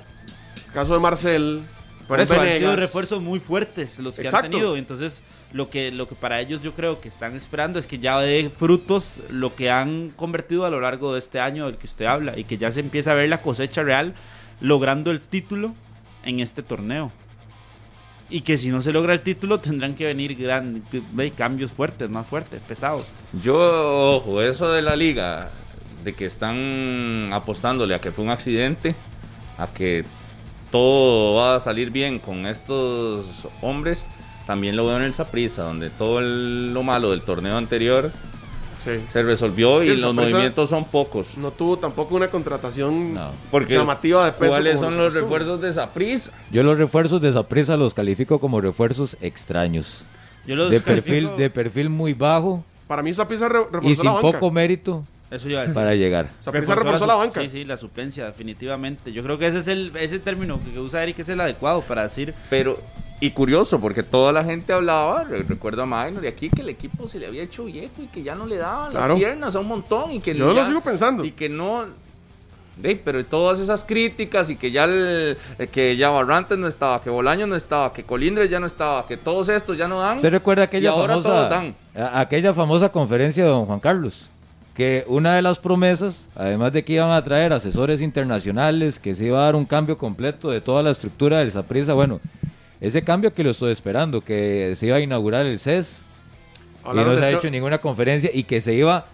caso 0.73 0.93
de 0.93 0.99
Marcel, 0.99 1.63
Por 2.07 2.19
eso 2.19 2.33
han 2.33 2.41
sido 2.41 2.53
Venegas, 2.53 2.79
refuerzos 2.79 3.21
muy 3.21 3.39
fuertes 3.39 3.99
los 3.99 4.15
que 4.15 4.21
Exacto. 4.23 4.45
han 4.45 4.51
tenido. 4.51 4.77
Entonces, 4.77 5.23
lo 5.55 5.69
que, 5.69 5.89
lo 5.89 6.05
que 6.09 6.15
para 6.15 6.41
ellos 6.41 6.61
yo 6.61 6.73
creo 6.73 6.99
que 6.99 7.07
están 7.07 7.33
esperando 7.33 7.79
es 7.79 7.87
que 7.87 7.97
ya 7.97 8.19
dé 8.19 8.51
frutos 8.53 9.21
lo 9.29 9.55
que 9.55 9.71
han 9.71 10.11
convertido 10.13 10.65
a 10.65 10.69
lo 10.69 10.81
largo 10.81 11.13
de 11.13 11.19
este 11.19 11.39
año 11.39 11.67
del 11.67 11.77
que 11.77 11.85
usted 11.85 12.03
habla 12.03 12.37
y 12.37 12.43
que 12.43 12.57
ya 12.57 12.73
se 12.73 12.81
empieza 12.81 13.11
a 13.11 13.13
ver 13.13 13.29
la 13.29 13.41
cosecha 13.41 13.81
real 13.81 14.15
logrando 14.59 15.11
el 15.11 15.21
título 15.21 15.73
en 16.25 16.41
este 16.41 16.61
torneo. 16.61 17.09
Y 18.29 18.41
que 18.41 18.57
si 18.57 18.67
no 18.67 18.81
se 18.81 18.91
logra 18.91 19.13
el 19.13 19.21
título 19.21 19.61
tendrán 19.61 19.95
que 19.95 20.05
venir 20.05 20.35
gran, 20.35 20.83
cambios 21.37 21.71
fuertes, 21.71 22.09
más 22.09 22.27
fuertes, 22.27 22.61
pesados. 22.61 23.13
Yo, 23.39 24.17
ojo, 24.17 24.41
eso 24.41 24.73
de 24.73 24.81
la 24.81 24.97
liga, 24.97 25.51
de 26.03 26.13
que 26.13 26.25
están 26.25 27.29
apostándole 27.31 27.95
a 27.95 27.99
que 27.99 28.11
fue 28.11 28.25
un 28.25 28.31
accidente, 28.31 28.93
a 29.57 29.67
que 29.67 30.03
todo 30.69 31.35
va 31.35 31.55
a 31.55 31.59
salir 31.61 31.91
bien 31.91 32.19
con 32.19 32.45
estos 32.45 33.47
hombres, 33.61 34.05
también 34.45 34.75
lo 34.75 34.85
veo 34.85 34.97
en 34.97 35.03
el 35.03 35.13
Saprissa, 35.13 35.63
donde 35.63 35.89
todo 35.89 36.19
el- 36.19 36.73
lo 36.73 36.83
malo 36.83 37.11
del 37.11 37.21
torneo 37.21 37.57
anterior 37.57 38.11
sí. 38.83 38.91
se 39.11 39.23
resolvió 39.23 39.81
Sí, 39.81 39.89
y 39.89 39.97
los 39.97 40.13
movimientos 40.13 40.69
son 40.69 40.85
pocos. 40.85 41.37
no 41.37 41.51
tuvo 41.51 41.77
tampoco 41.77 42.15
una 42.15 42.29
contratación 42.29 43.13
No. 43.13 43.31
Porque 43.51 43.73
llamativa 43.73 44.25
de 44.25 44.31
peso. 44.33 44.51
¿Cuáles 44.51 44.79
son 44.79 44.95
los 44.97 45.13
refuerzos 45.13 45.59
de 45.61 45.73
Saprissa? 45.73 46.31
Yo 46.51 46.63
los 46.63 46.77
refuerzos 46.77 47.21
de 47.21 47.33
Saprissa 47.33 47.75
los 47.77 47.93
califico 47.93 48.39
como 48.39 48.61
refuerzos 48.61 49.17
extraños. 49.21 50.03
Yo 50.45 50.55
los 50.55 50.69
De 50.69 50.79
califico- 50.81 51.29
perfil, 51.29 51.37
de 51.37 51.49
perfil 51.49 51.89
muy 51.89 52.13
bajo 52.13 52.63
Para 52.87 53.01
mí 53.01 53.11
re- 53.49 53.59
reforzó 53.71 53.87
y 53.87 53.89
la 53.89 53.95
sin 53.95 54.13
banca. 54.13 54.21
poco 54.39 54.51
mérito. 54.51 55.03
Eso 55.35 55.47
decir. 55.47 55.73
para 55.73 55.95
llegar. 55.95 56.29
Saprissa 56.39 56.75
reforzó 56.75 57.05
la 57.07 57.15
banca. 57.15 57.41
Sí, 57.41 57.49
sí, 57.49 57.63
la 57.65 57.77
suplencia, 57.77 58.25
definitivamente. 58.25 59.11
Yo 59.11 59.23
creo 59.23 59.37
que 59.37 59.47
ese 59.47 59.57
es 59.59 59.67
el 59.67 59.91
ese 59.95 60.19
término 60.19 60.59
que 60.73 60.79
usa 60.79 61.03
Eric 61.03 61.19
es 61.19 61.29
el 61.29 61.41
adecuado 61.41 61.81
para 61.81 62.03
decir. 62.03 62.33
Pero, 62.49 62.79
y 63.19 63.31
curioso, 63.31 63.79
porque 63.79 64.03
toda 64.03 64.31
la 64.31 64.43
gente 64.43 64.73
hablaba, 64.73 65.23
re- 65.23 65.43
recuerdo 65.43 65.81
a 65.83 65.85
Magnor 65.85 66.23
y 66.25 66.27
aquí 66.27 66.49
que 66.49 66.61
el 66.61 66.69
equipo 66.69 67.07
se 67.07 67.19
le 67.19 67.27
había 67.27 67.43
hecho 67.43 67.65
viejo 67.65 68.01
y 68.01 68.07
que 68.07 68.23
ya 68.23 68.35
no 68.35 68.45
le 68.45 68.57
daban 68.57 68.91
Claro. 68.91 69.09
las 69.13 69.17
piernas 69.17 69.55
a 69.55 69.59
un 69.59 69.67
montón 69.67 70.11
y 70.11 70.19
que 70.19 70.35
Yo 70.35 70.53
ya- 70.53 70.61
lo 70.61 70.67
sigo 70.67 70.81
pensando. 70.81 71.23
y 71.23 71.31
que 71.31 71.47
no 71.49 71.85
de, 72.77 72.97
pero 72.97 73.23
todas 73.25 73.59
esas 73.59 73.85
críticas 73.85 74.49
y 74.49 74.57
que 74.57 74.69
ya 74.69 74.83
el, 74.83 75.37
eh, 75.59 75.67
que 75.67 75.95
ya 75.95 76.09
Barrantes 76.09 76.57
no 76.57 76.67
estaba, 76.67 77.01
que 77.01 77.09
Bolaño 77.09 77.47
no 77.47 77.55
estaba, 77.55 77.93
que 77.93 78.03
Colindres 78.03 78.49
ya 78.49 78.59
no 78.59 78.65
estaba, 78.67 79.07
que 79.07 79.15
todos 79.15 79.47
estos 79.47 79.77
ya 79.77 79.87
no 79.87 79.99
dan. 80.01 80.17
¿Usted 80.17 80.29
recuerda 80.31 80.63
aquella 80.63 80.89
y 80.89 80.93
ahora 80.93 81.13
todos 81.13 81.25
famosa, 81.25 81.49
dan. 81.49 81.75
a- 81.95 82.19
aquella 82.19 82.53
famosa 82.53 82.89
conferencia 82.91 83.45
de 83.45 83.49
don 83.49 83.65
Juan 83.65 83.79
Carlos? 83.79 84.29
Que 84.75 85.05
una 85.07 85.35
de 85.35 85.41
las 85.41 85.57
promesas, 85.59 86.27
además 86.35 86.73
de 86.73 86.83
que 86.83 86.93
iban 86.93 87.11
a 87.11 87.23
traer 87.23 87.53
asesores 87.53 88.01
internacionales, 88.01 88.99
que 88.99 89.15
se 89.15 89.25
iba 89.27 89.39
a 89.39 89.45
dar 89.45 89.55
un 89.55 89.63
cambio 89.65 89.97
completo 89.97 90.49
de 90.51 90.59
toda 90.59 90.83
la 90.83 90.91
estructura 90.91 91.39
del 91.39 91.51
Saprissa, 91.51 91.93
bueno, 91.93 92.19
ese 92.81 93.01
cambio 93.03 93.33
que 93.33 93.43
lo 93.43 93.51
estoy 93.51 93.71
esperando, 93.71 94.19
que 94.19 94.73
se 94.75 94.87
iba 94.87 94.97
a 94.97 94.99
inaugurar 94.99 95.45
el 95.45 95.59
CES, 95.59 96.01
y 96.91 96.93
no 96.93 97.17
se 97.17 97.23
ha 97.25 97.31
hecho 97.31 97.49
ninguna 97.49 97.77
conferencia, 97.77 98.29
y 98.33 98.43
que 98.43 98.59
se 98.59 98.73
iba 98.73 99.05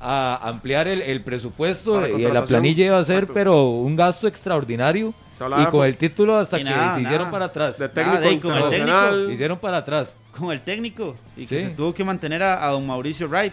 a 0.00 0.38
ampliar 0.48 0.86
el, 0.86 1.02
el 1.02 1.20
presupuesto 1.22 2.06
y 2.06 2.22
la 2.22 2.44
planilla 2.44 2.84
iba 2.86 2.98
a 3.00 3.04
ser, 3.04 3.16
exacto. 3.24 3.34
pero 3.34 3.64
un 3.70 3.96
gasto 3.96 4.28
extraordinario, 4.28 5.12
y 5.34 5.38
con 5.64 5.70
con- 5.72 5.86
el 5.86 5.96
título 5.96 6.36
hasta 6.36 6.60
Y 6.60 6.62
que 6.62 6.70
nada, 6.70 6.80
se 6.80 6.86
nada. 6.86 7.00
hicieron 7.02 7.30
para 7.32 7.44
atrás. 7.46 7.76
De 7.78 7.88
Nada, 7.88 8.20
técnico 8.20 8.28
el 8.28 8.34
internacional. 8.34 9.24
Se 9.26 9.32
hicieron 9.32 9.58
para 9.58 9.76
atrás. 9.78 10.16
con 10.38 10.52
el 10.52 10.60
técnico 10.60 11.16
y 11.36 11.46
que 11.48 11.58
Sí. 11.60 11.64
se 11.66 11.70
tuvo 11.74 11.92
que 11.92 12.04
mantener 12.04 12.40
a, 12.44 12.64
a 12.64 12.70
don 12.70 12.86
Mauricio 12.86 13.26
Wright. 13.28 13.52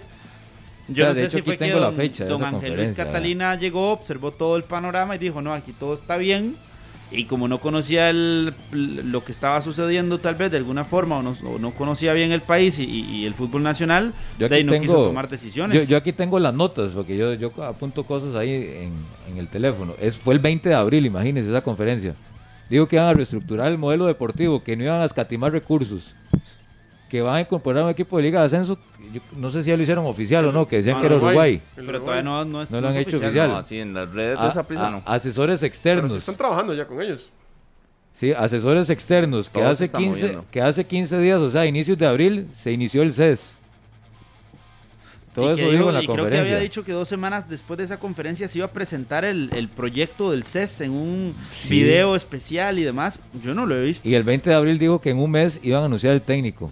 Yo 0.88 0.96
Ya, 0.96 1.04
no 1.06 1.14
de 1.16 1.16
sé 1.16 1.22
hecho, 1.26 1.32
si 1.32 1.38
aquí 1.38 1.46
fue 1.46 1.58
que 1.58 1.66
tengo 1.66 1.80
la 1.80 1.88
don, 1.88 1.96
fecha 1.96 2.24
de 2.26 2.30
don 2.30 2.42
esa 2.42 2.50
Ángel 2.50 2.76
Luis 2.76 2.94
Catalina 2.94 3.56
llegó, 3.56 3.92
observó 3.92 4.32
todo 4.32 4.56
el 4.58 4.64
panorama 4.64 5.16
y 5.16 5.20
dijo, 5.20 5.42
no, 5.42 5.54
aquí 5.54 5.72
todo 5.74 5.94
está 5.94 6.18
bien. 6.18 6.56
Y 7.12 7.26
como 7.26 7.48
no 7.48 7.60
conocía 7.60 8.10
el, 8.10 8.54
lo 8.72 9.24
que 9.24 9.32
estaba 9.32 9.62
sucediendo 9.62 10.18
tal 10.18 10.36
vez 10.36 10.50
de 10.52 10.58
alguna 10.58 10.86
forma 10.86 11.18
o 11.20 11.22
no, 11.24 11.36
o 11.46 11.60
no 11.60 11.72
conocía 11.72 12.14
bien 12.14 12.32
el 12.32 12.42
país 12.42 12.80
y, 12.80 13.26
el 13.26 13.34
fútbol 13.36 13.62
nacional, 13.62 14.12
Yo 14.40 14.50
de 14.50 14.56
ahí 14.56 14.64
no 14.64 14.74
quiso 14.74 14.94
tengo- 14.94 15.08
tomar 15.08 15.28
decisiones. 15.30 15.84
Yo, 15.84 15.90
yo 15.92 15.98
aquí 15.98 16.12
tengo 16.14 16.40
las 16.40 16.54
notas, 16.54 16.92
porque 16.92 17.16
yo, 17.16 17.34
yo 17.36 17.52
apunto 17.64 18.04
cosas 18.04 18.36
ahí 18.36 18.50
en, 18.56 18.94
en 19.32 19.38
el 19.38 19.48
teléfono. 19.48 19.94
Es, 20.02 20.18
fue 20.18 20.34
el 20.34 20.40
20 20.40 20.68
de 20.70 20.76
abril, 20.76 21.06
imagínense 21.06 21.50
esa 21.50 21.62
conferencia. 21.62 22.16
Digo 22.70 22.88
que 22.88 22.96
iban 22.96 23.08
a 23.08 23.14
reestructurar 23.14 23.72
el 23.72 23.78
modelo 23.78 24.08
deportivo, 24.08 24.64
que 24.64 24.76
no 24.76 24.84
iban 24.84 25.02
a 25.02 25.06
escatimar 25.06 25.52
recursos, 25.52 26.16
que 27.10 27.22
van 27.22 27.36
a 27.36 27.42
incorporar 27.42 27.84
un 27.84 27.92
equipo 27.92 28.18
de 28.18 28.24
liga 28.24 28.40
de 28.40 28.48
ascenso. 28.48 28.80
Yo 29.16 29.22
no 29.38 29.50
sé 29.52 29.64
si 29.64 29.70
ya 29.70 29.78
lo 29.78 29.84
hicieron 29.84 30.06
oficial 30.06 30.46
o 30.46 30.52
no, 30.52 30.68
que 30.68 30.78
decían 30.78 30.96
No, 30.96 31.02
que 31.02 31.08
era 31.08 31.16
Uruguay. 31.18 31.62
Pero 31.76 32.00
todavía 32.02 32.24
no, 32.24 32.46
no 32.46 32.62
es 32.62 32.72
No 32.72 32.80
lo 32.82 32.88
han 32.90 32.98
hecho 32.98 33.18
oficial. 33.18 33.50
No, 33.50 33.58
así 33.58 33.80
en 33.80 33.94
las 33.94 34.10
redes 34.10 34.40
de 34.40 34.46
A- 34.46 34.50
esa 34.50 34.64
prisa 34.68 34.88
a- 34.88 34.92
no. 34.92 35.02
asesores 35.06 35.60
Pero 35.60 35.68
externos. 35.68 36.12
sí 36.12 36.18
están 36.18 36.36
trabajando 36.36 36.74
ya 36.74 36.86
con 36.86 37.02
ellos. 37.02 37.32
Sí, 38.14 38.32
asesores 38.32 38.90
externos, 38.90 39.50
que 39.50 39.62
hace, 39.62 39.86
está 39.86 39.98
15, 39.98 40.20
moviendo. 40.22 40.46
que 40.50 40.62
hace 40.62 40.86
15 40.86 41.20
días, 41.20 41.42
o 41.42 41.52
sea, 41.52 41.66
inicios 41.66 41.98
de 41.98 42.06
abril, 42.08 42.48
se 42.62 42.72
inició 42.72 43.02
el 43.04 43.14
CES. 43.14 43.56
Todo 45.34 45.50
Y 45.50 45.60
eso 45.60 45.70
dijo- 45.70 45.90
en 45.90 45.94
la 45.96 46.02
y 46.02 46.06
creo 46.06 46.16
que 46.16 46.22
conferencia. 46.22 46.56
había 46.56 46.64
dicho 46.64 46.86
que 46.86 46.94
dos 46.94 47.10
semanas 47.10 47.50
después 47.50 47.78
de 47.78 47.84
esa 47.84 47.98
conferencia 48.00 48.48
se 48.48 48.60
iba 48.60 48.68
a 48.68 48.72
presentar 48.72 49.26
el, 49.26 49.50
el 49.54 49.68
proyecto 49.68 50.32
del 50.32 50.46
CES 50.46 50.80
en 50.80 50.92
un 50.92 51.36
Sí. 51.62 51.68
video 51.70 52.16
especial 52.16 52.80
y 52.80 52.84
demás. 52.84 53.20
Yo 53.44 53.54
no 53.54 53.66
lo 53.66 53.76
he 53.76 53.82
visto. 53.84 54.08
Y 54.08 54.16
el 54.16 54.24
20 54.24 54.50
de 54.50 54.56
abril 54.56 54.80
dijo 54.80 55.02
que 55.02 55.10
en 55.10 55.18
un 55.18 55.32
mes 55.32 55.60
iban 55.62 55.82
a 55.84 55.86
anunciar 55.88 56.14
el 56.14 56.22
técnico 56.22 56.72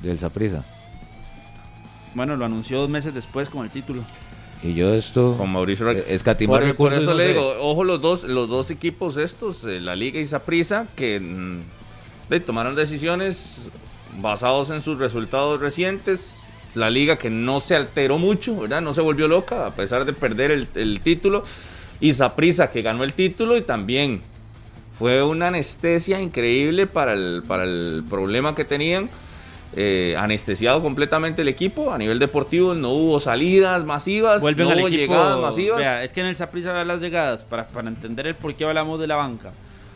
del 0.00 0.16
Saprissa. 0.20 0.64
Bueno, 2.14 2.36
lo 2.36 2.44
anunció 2.44 2.78
dos 2.80 2.88
meses 2.90 3.14
después 3.14 3.48
con 3.48 3.64
el 3.64 3.70
título. 3.70 4.02
Y 4.62 4.74
yo 4.74 4.92
esto 4.92 5.36
Con 5.38 5.52
Mauricio 5.52 5.88
escatimar 5.90 6.60
Por, 6.62 6.74
por 6.74 6.92
eso 6.92 7.10
no 7.10 7.16
le 7.16 7.26
sé. 7.26 7.28
digo, 7.30 7.54
ojo 7.60 7.84
los 7.84 8.00
dos, 8.00 8.24
los 8.24 8.48
dos 8.48 8.70
equipos 8.72 9.16
estos, 9.16 9.62
eh, 9.64 9.80
la 9.80 9.94
Liga 9.94 10.18
y 10.18 10.26
Saprissa, 10.26 10.86
que 10.96 11.20
mm, 11.20 11.60
de- 12.28 12.40
tomaron 12.40 12.74
decisiones 12.74 13.68
basados 14.20 14.70
en 14.70 14.82
sus 14.82 14.98
resultados 14.98 15.60
recientes. 15.60 16.44
La 16.74 16.90
Liga 16.90 17.16
que 17.16 17.30
no 17.30 17.60
se 17.60 17.76
alteró 17.76 18.18
mucho, 18.18 18.58
¿verdad? 18.60 18.82
No 18.82 18.94
se 18.94 19.00
volvió 19.00 19.28
loca 19.28 19.66
a 19.66 19.74
pesar 19.74 20.04
de 20.04 20.12
perder 20.12 20.50
el, 20.50 20.68
el 20.74 21.00
título. 21.00 21.44
Y 22.00 22.12
Saprissa 22.14 22.70
que 22.70 22.82
ganó 22.82 23.04
el 23.04 23.12
título 23.12 23.56
y 23.56 23.62
también 23.62 24.20
fue 24.98 25.22
una 25.22 25.48
anestesia 25.48 26.20
increíble 26.20 26.86
para 26.88 27.12
el, 27.12 27.42
para 27.46 27.62
el 27.64 28.02
problema 28.10 28.54
que 28.56 28.64
tenían. 28.64 29.08
Eh, 29.76 30.14
anestesiado 30.18 30.80
completamente 30.82 31.42
el 31.42 31.48
equipo 31.48 31.92
a 31.92 31.98
nivel 31.98 32.18
deportivo, 32.18 32.74
no 32.74 32.90
hubo 32.90 33.20
salidas 33.20 33.84
masivas, 33.84 34.40
Vuelven 34.40 34.64
no 34.66 34.72
al 34.72 34.78
hubo 34.80 34.88
equipo. 34.88 35.12
llegadas 35.12 35.38
masivas. 35.38 35.78
Vea, 35.80 36.02
es 36.04 36.12
que 36.14 36.20
en 36.20 36.26
el 36.26 36.36
Saprissa 36.36 36.72
vea 36.72 36.84
las 36.86 37.00
llegadas 37.02 37.44
para, 37.44 37.68
para 37.68 37.88
entender 37.88 38.26
el 38.26 38.34
por 38.34 38.54
qué 38.54 38.64
hablamos 38.64 38.98
de 38.98 39.06
la 39.06 39.16
banca. 39.16 39.52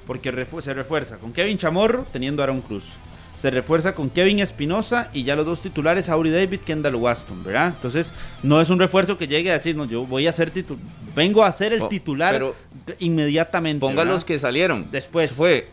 Porque 0.06 0.30
refu- 0.32 0.60
se 0.60 0.74
refuerza 0.74 1.16
con 1.16 1.32
Kevin 1.32 1.56
Chamorro 1.56 2.04
teniendo 2.12 2.42
a 2.42 2.44
Aaron 2.44 2.60
Cruz. 2.60 2.96
Se 3.34 3.50
refuerza 3.50 3.94
con 3.94 4.10
Kevin 4.10 4.40
Espinosa 4.40 5.08
y 5.14 5.22
ya 5.24 5.34
los 5.36 5.46
dos 5.46 5.62
titulares, 5.62 6.10
Auri 6.10 6.30
David, 6.30 6.60
Kendall 6.66 6.96
Waston, 6.96 7.42
¿verdad? 7.42 7.68
Entonces, 7.74 8.12
no 8.42 8.60
es 8.60 8.68
un 8.68 8.78
refuerzo 8.78 9.16
que 9.16 9.26
llegue 9.26 9.50
a 9.50 9.54
decir, 9.54 9.74
no, 9.74 9.86
yo 9.86 10.04
voy 10.04 10.26
a 10.26 10.32
ser 10.32 10.50
titular, 10.50 10.82
vengo 11.16 11.42
a 11.42 11.50
ser 11.50 11.72
el 11.72 11.82
Oh, 11.82 11.88
titular 11.88 12.34
pero 12.34 12.54
inmediatamente. 12.98 13.80
Ponga 13.80 14.02
¿verdad? 14.02 14.12
los 14.12 14.24
que 14.26 14.38
salieron. 14.38 14.88
Después. 14.92 15.32
Fue 15.32 15.66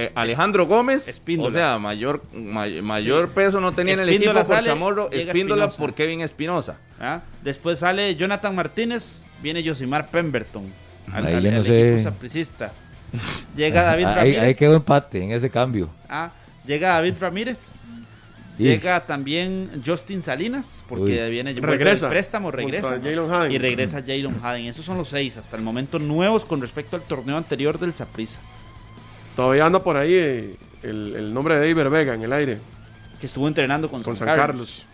eh, 0.00 0.12
Alejandro 0.14 0.66
Gómez. 0.66 1.08
Espíndola. 1.08 1.48
O 1.48 1.52
sea, 1.52 1.78
mayor, 1.78 2.22
may- 2.34 2.80
mayor 2.82 3.28
peso 3.30 3.60
no 3.60 3.72
tenía 3.72 3.94
en 3.94 4.00
el 4.00 4.08
Espíndola 4.10 4.40
equipo 4.40 4.48
por 4.48 4.56
sale, 4.56 4.68
Chamorro. 4.68 5.10
Espíndola 5.10 5.64
Espinosa. 5.64 5.78
por 5.78 5.94
Kevin 5.94 6.20
Espinosa. 6.20 6.78
¿Ah? 7.00 7.20
Después 7.42 7.78
sale 7.80 8.14
Jonathan 8.16 8.54
Martínez, 8.54 9.22
viene 9.42 9.66
Josimar 9.66 10.08
Pemberton 10.10 10.64
al, 11.12 11.26
Ahí 11.26 11.34
al- 11.34 11.42
yo 11.44 11.50
no 11.50 11.56
al 11.58 11.64
sé. 11.64 11.88
equipo 11.94 12.02
sapricista. 12.10 12.72
Llega 13.56 13.82
David 13.82 14.04
Ramírez. 14.04 14.40
ahí 14.42 14.54
quedó 14.54 14.76
empate 14.76 15.22
en 15.22 15.32
ese 15.32 15.48
cambio. 15.50 15.88
Ah, 16.08 16.30
llega 16.66 16.90
David 16.90 17.14
Ramírez. 17.20 17.74
Y- 18.60 18.64
Llega 18.64 19.06
también 19.06 19.82
Justin 19.86 20.20
Salinas, 20.20 20.84
porque 20.88 21.22
Uy. 21.24 21.30
viene 21.30 21.52
Regresa. 21.52 22.06
el 22.06 22.10
préstamo, 22.10 22.50
regresa. 22.50 22.98
Y 23.48 23.56
regresa 23.58 24.00
Jalen 24.00 24.34
Haden. 24.42 24.66
Esos 24.66 24.84
son 24.84 24.96
los 24.98 25.06
seis 25.08 25.36
hasta 25.36 25.56
el 25.56 25.62
momento 25.62 26.00
nuevos 26.00 26.44
con 26.44 26.60
respecto 26.60 26.96
al 26.96 27.02
torneo 27.02 27.36
anterior 27.36 27.78
del 27.78 27.94
Saprissa, 27.94 28.40
Todavía 29.38 29.66
anda 29.66 29.78
por 29.84 29.96
ahí 29.96 30.14
eh, 30.14 30.56
el, 30.82 31.14
el 31.14 31.32
nombre 31.32 31.56
de 31.56 31.72
David 31.72 31.88
Vega 31.92 32.14
en 32.14 32.22
el 32.24 32.32
aire. 32.32 32.58
que 33.20 33.26
estuvo 33.26 33.46
entrenando 33.46 33.88
con, 33.88 34.02
Con 34.02 34.16
San, 34.16 34.26
San 34.26 34.36
Carlos, 34.36 34.84
Carlos. 34.84 34.86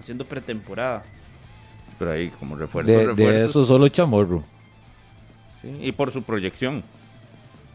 haciendo 0.00 0.24
pretemporada. 0.24 1.02
Pero 1.98 2.12
ahí 2.12 2.30
como 2.30 2.56
refuerzo, 2.56 2.90
De, 2.90 2.96
de 2.96 3.06
refuerzos. 3.08 3.50
eso 3.50 3.66
solo 3.66 3.88
Chamorro. 3.88 4.42
Sí, 5.60 5.68
y 5.82 5.92
por 5.92 6.10
su 6.10 6.22
proyección. 6.22 6.82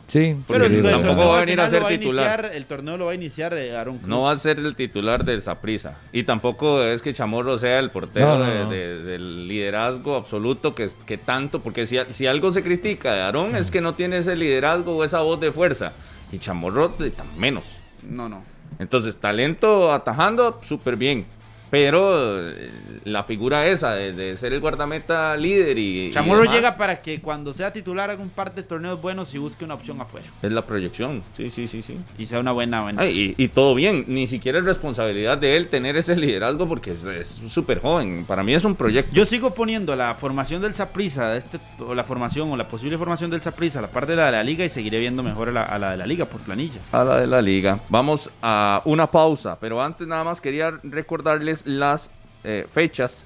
Sí, 0.08 0.36
bueno. 0.48 0.66
tampoco 0.92 1.02
torneo 1.16 1.28
va 1.30 1.38
a 1.38 1.40
venir 1.42 1.60
a 1.60 1.70
ser 1.70 1.86
titular. 1.88 2.40
iniciar- 2.40 2.56
el 2.56 2.66
torneo 2.68 2.98
lo 2.98 3.06
va 3.06 3.12
a 3.12 3.16
iniciar 3.16 3.54
eh, 3.56 3.76
Aaron 3.76 3.98
Cruz. 3.98 4.08
No 4.08 4.22
va 4.22 4.32
a 4.32 4.38
ser 4.40 4.60
el 4.60 4.76
titular 4.76 5.26
del 5.26 5.42
Saprissa. 5.42 5.98
Y 6.14 6.24
tampoco 6.24 6.84
es 6.84 7.02
que 7.02 7.12
Chamorro 7.14 7.58
sea 7.58 7.80
el 7.80 7.90
portero 7.90 8.38
No, 8.38 8.38
no, 8.38 8.46
de- 8.46 8.64
no. 8.64 8.70
de- 8.70 9.04
del 9.04 9.48
liderazgo 9.48 10.16
absoluto 10.16 10.76
que, 10.76 10.90
que 11.08 11.18
tanto. 11.18 11.60
Porque 11.62 11.88
si, 11.88 11.98
si 12.12 12.28
algo 12.28 12.52
se 12.52 12.62
critica 12.64 13.14
de 13.14 13.22
Aarón 13.22 13.56
es 13.56 13.72
que 13.72 13.82
no 13.82 13.96
tiene 13.96 14.18
ese 14.18 14.36
liderazgo 14.36 14.96
o 14.98 15.04
esa 15.04 15.22
voz 15.22 15.40
de 15.40 15.52
fuerza. 15.52 15.92
Y 16.32 16.38
Chamorro 16.38 16.90
de- 16.90 17.10
tan 17.12 17.28
menos. 17.40 17.64
No, 18.04 18.30
no. 18.30 18.44
Entonces, 18.78 19.16
talento 19.16 19.92
atajando, 19.92 20.60
súper 20.64 20.98
bien. 20.98 21.26
Pero 21.72 22.50
eh, 22.50 22.72
la 23.06 23.24
figura 23.24 23.68
esa 23.68 23.94
de, 23.94 24.14
de 24.14 24.38
ser 24.38 24.54
el 24.54 24.60
guardameta 24.60 25.36
líder 25.38 25.78
y. 25.78 26.08
y 26.08 26.12
Chamorro 26.12 26.42
demás, 26.42 26.56
llega 26.56 26.78
para 26.78 27.02
que 27.02 27.22
cuando 27.22 27.54
sea 27.54 27.74
titular 27.74 28.10
haga 28.10 28.22
un 28.22 28.30
par 28.30 28.54
de 28.56 28.64
torneos 28.64 29.02
buenos 29.02 29.34
y 29.34 29.38
busque 29.38 29.66
una 29.66 29.74
opción 29.74 30.00
afuera. 30.02 30.26
Es 30.42 30.52
la 30.52 30.66
proyección. 30.66 31.24
Sí, 31.36 31.50
sí, 31.50 31.68
sí, 31.68 31.82
sí. 31.82 31.98
Y 32.18 32.26
sea 32.26 32.40
una 32.40 32.52
buena, 32.52 32.82
buena. 32.82 33.02
Ay, 33.02 33.36
y, 33.38 33.44
y 33.44 33.48
todo 33.50 33.76
bien. 33.76 34.06
Ni 34.08 34.28
siquiera 34.28 34.60
es 34.60 34.66
responsabilidad 34.66 35.38
de 35.38 35.58
él 35.58 35.68
tener 35.68 35.98
ese 35.98 36.16
liderazgo 36.16 36.68
porque 36.68 36.92
es- 36.92 37.42
súper 37.50 37.82
joven. 37.82 38.26
Para 38.26 38.44
mí 38.44 38.54
es 38.54 38.64
un 38.66 38.76
proyecto. 38.76 39.12
Yo 39.14 39.26
sigo 39.26 39.54
poniendo 39.54 39.96
la 39.96 40.14
formación 40.16 40.62
del 40.62 40.74
Saprissa, 40.74 41.36
este, 41.36 41.60
o 41.80 41.94
la 41.96 42.04
formación 42.04 42.52
o 42.52 42.58
la 42.58 42.68
posible 42.68 42.98
formación 42.98 43.30
del 43.32 43.42
Saprissa 43.42 43.80
a 43.80 43.82
la 43.84 43.88
par 43.90 44.06
de 44.08 44.16
la 44.16 44.26
de 44.28 44.32
la 44.34 44.44
liga 44.44 44.66
y 44.66 44.70
seguiré 44.70 45.00
viendo 45.00 45.24
mejor 45.24 45.50
a 45.50 45.52
la, 45.52 45.62
a 45.64 45.80
la 45.80 45.92
de 45.92 45.98
la 45.98 46.06
liga 46.08 46.26
por 46.26 46.42
planilla. 46.42 46.80
a 46.92 47.04
la 47.04 47.20
de 47.20 47.28
la 47.28 47.42
liga. 47.42 47.80
Vamos 47.90 48.30
a 48.42 48.82
una 48.86 49.10
pausa, 49.12 49.58
pero 49.60 49.82
antes 49.82 50.08
nada 50.08 50.24
más 50.24 50.42
quería 50.42 50.72
recordarles 50.84 51.65
las 51.66 52.12
eh, 52.44 52.66
fechas 52.74 53.26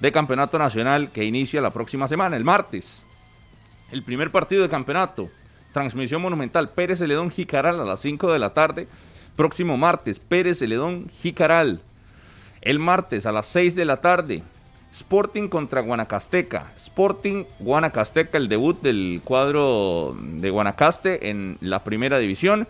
de 0.00 0.12
campeonato 0.12 0.58
nacional 0.58 1.10
que 1.10 1.24
inicia 1.24 1.60
la 1.60 1.70
próxima 1.70 2.08
semana, 2.08 2.36
el 2.36 2.44
martes. 2.44 3.04
El 3.92 4.02
primer 4.02 4.30
partido 4.30 4.62
de 4.62 4.68
campeonato, 4.68 5.28
transmisión 5.72 6.22
monumental, 6.22 6.70
Pérez 6.70 7.00
Celedón 7.00 7.30
Jicaral 7.30 7.80
a 7.80 7.84
las 7.84 8.00
5 8.00 8.32
de 8.32 8.38
la 8.38 8.54
tarde. 8.54 8.88
Próximo 9.36 9.76
martes, 9.76 10.18
Pérez 10.18 10.58
Celedón 10.58 11.10
Jicaral. 11.20 11.80
El 12.62 12.78
martes 12.78 13.26
a 13.26 13.32
las 13.32 13.46
6 13.46 13.74
de 13.74 13.84
la 13.84 13.98
tarde, 13.98 14.42
Sporting 14.90 15.48
contra 15.48 15.80
Guanacasteca. 15.80 16.72
Sporting 16.76 17.44
Guanacasteca, 17.60 18.38
el 18.38 18.48
debut 18.48 18.80
del 18.82 19.20
cuadro 19.24 20.16
de 20.18 20.50
Guanacaste 20.50 21.30
en 21.30 21.58
la 21.60 21.84
primera 21.84 22.18
división. 22.18 22.66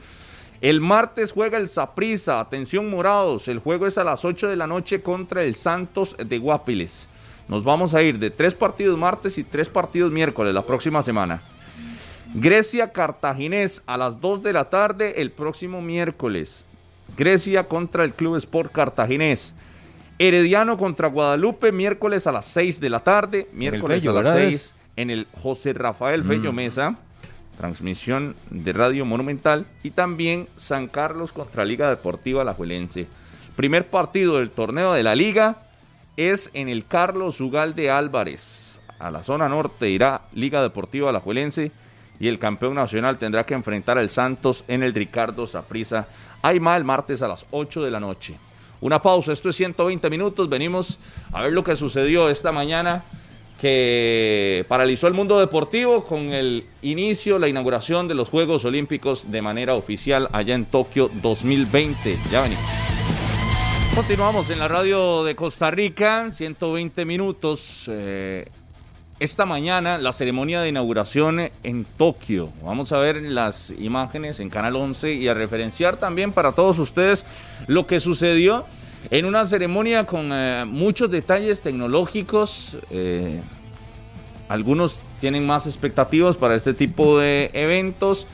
El 0.60 0.82
martes 0.82 1.32
juega 1.32 1.56
el 1.56 1.70
Saprissa, 1.70 2.38
atención 2.38 2.90
morados, 2.90 3.48
el 3.48 3.60
juego 3.60 3.86
es 3.86 3.96
a 3.96 4.04
las 4.04 4.26
8 4.26 4.48
de 4.48 4.56
la 4.56 4.66
noche 4.66 5.00
contra 5.00 5.42
el 5.42 5.54
Santos 5.54 6.16
de 6.18 6.38
Guapiles. 6.38 7.08
Nos 7.48 7.64
vamos 7.64 7.94
a 7.94 8.02
ir 8.02 8.18
de 8.18 8.30
tres 8.30 8.54
partidos 8.54 8.98
martes 8.98 9.38
y 9.38 9.44
tres 9.44 9.70
partidos 9.70 10.12
miércoles 10.12 10.52
la 10.52 10.62
próxima 10.62 11.00
semana. 11.00 11.42
Grecia 12.34 12.92
Cartaginés 12.92 13.82
a 13.86 13.96
las 13.96 14.20
2 14.20 14.42
de 14.42 14.52
la 14.52 14.66
tarde 14.66 15.22
el 15.22 15.30
próximo 15.30 15.80
miércoles. 15.80 16.66
Grecia 17.16 17.64
contra 17.64 18.04
el 18.04 18.12
Club 18.12 18.36
Sport 18.36 18.70
Cartaginés. 18.70 19.54
Herediano 20.18 20.76
contra 20.76 21.08
Guadalupe 21.08 21.72
miércoles 21.72 22.26
a 22.26 22.32
las 22.32 22.44
6 22.46 22.78
de 22.78 22.90
la 22.90 23.00
tarde. 23.00 23.48
Miércoles 23.52 24.00
Fello, 24.02 24.10
a 24.10 24.22
las 24.22 24.34
¿verdad? 24.34 24.48
6 24.50 24.74
en 24.96 25.10
el 25.10 25.26
José 25.42 25.72
Rafael 25.72 26.22
Fello 26.22 26.52
Mesa. 26.52 26.98
Transmisión 27.60 28.36
de 28.48 28.72
Radio 28.72 29.04
Monumental. 29.04 29.66
Y 29.82 29.90
también 29.90 30.48
San 30.56 30.88
Carlos 30.88 31.34
contra 31.34 31.66
Liga 31.66 31.90
Deportiva 31.90 32.40
Alajuelense. 32.40 33.06
Primer 33.54 33.90
partido 33.90 34.38
del 34.38 34.48
torneo 34.48 34.94
de 34.94 35.02
la 35.02 35.14
Liga 35.14 35.58
es 36.16 36.48
en 36.54 36.70
el 36.70 36.86
Carlos 36.86 37.38
Ugalde 37.38 37.90
Álvarez. 37.90 38.80
A 38.98 39.10
la 39.10 39.22
zona 39.22 39.46
norte 39.46 39.90
irá 39.90 40.22
Liga 40.32 40.62
Deportiva 40.62 41.10
Alajuelense 41.10 41.70
y 42.18 42.28
el 42.28 42.38
campeón 42.38 42.76
nacional 42.76 43.18
tendrá 43.18 43.44
que 43.44 43.52
enfrentar 43.52 43.98
al 43.98 44.08
Santos 44.08 44.64
en 44.66 44.82
el 44.82 44.94
Ricardo 44.94 45.46
Saprissa. 45.46 46.08
Hay 46.40 46.60
más 46.60 46.78
el 46.78 46.84
martes 46.84 47.20
a 47.20 47.28
las 47.28 47.44
8 47.50 47.82
de 47.82 47.90
la 47.90 48.00
noche. 48.00 48.36
Una 48.80 49.02
pausa, 49.02 49.32
esto 49.32 49.50
es 49.50 49.56
120 49.56 50.08
minutos. 50.08 50.48
Venimos 50.48 50.98
a 51.30 51.42
ver 51.42 51.52
lo 51.52 51.62
que 51.62 51.76
sucedió 51.76 52.30
esta 52.30 52.52
mañana 52.52 53.04
que 53.60 54.64
paralizó 54.68 55.06
el 55.06 55.12
mundo 55.12 55.38
deportivo 55.38 56.02
con 56.02 56.32
el 56.32 56.64
inicio, 56.80 57.38
la 57.38 57.46
inauguración 57.46 58.08
de 58.08 58.14
los 58.14 58.30
Juegos 58.30 58.64
Olímpicos 58.64 59.30
de 59.30 59.42
manera 59.42 59.74
oficial 59.74 60.28
allá 60.32 60.54
en 60.54 60.64
Tokio 60.64 61.10
2020. 61.20 62.18
Ya 62.30 62.40
venimos. 62.40 62.64
Continuamos 63.94 64.48
en 64.48 64.60
la 64.60 64.68
radio 64.68 65.24
de 65.24 65.36
Costa 65.36 65.70
Rica, 65.70 66.32
120 66.32 67.04
minutos. 67.04 67.84
eh, 67.88 68.48
esta 69.18 69.44
mañana 69.44 69.98
la 69.98 70.14
ceremonia 70.14 70.62
de 70.62 70.70
inauguración 70.70 71.50
en 71.62 71.84
Tokio. 71.84 72.48
Vamos 72.64 72.90
a 72.92 72.98
ver 72.98 73.20
las 73.20 73.68
imágenes 73.78 74.40
en 74.40 74.48
Canal 74.48 74.76
11 74.76 75.12
y 75.12 75.28
a 75.28 75.34
referenciar 75.34 75.98
también 75.98 76.32
para 76.32 76.52
todos 76.52 76.78
ustedes 76.78 77.26
lo 77.66 77.86
que 77.86 78.00
sucedió 78.00 78.64
en 79.10 79.24
una 79.24 79.44
ceremonia 79.46 80.04
con 80.04 80.30
eh, 80.32 80.64
muchos 80.66 81.10
detalles 81.10 81.62
tecnológicos. 81.62 82.76
eh, 82.90 83.40
algunos 84.48 85.00
tienen 85.20 85.46
más 85.46 85.66
expectativas 85.66 86.36
para 86.36 86.56
este 86.56 86.74
tipo 86.74 87.18
de 87.18 87.50
eventos. 87.54 88.26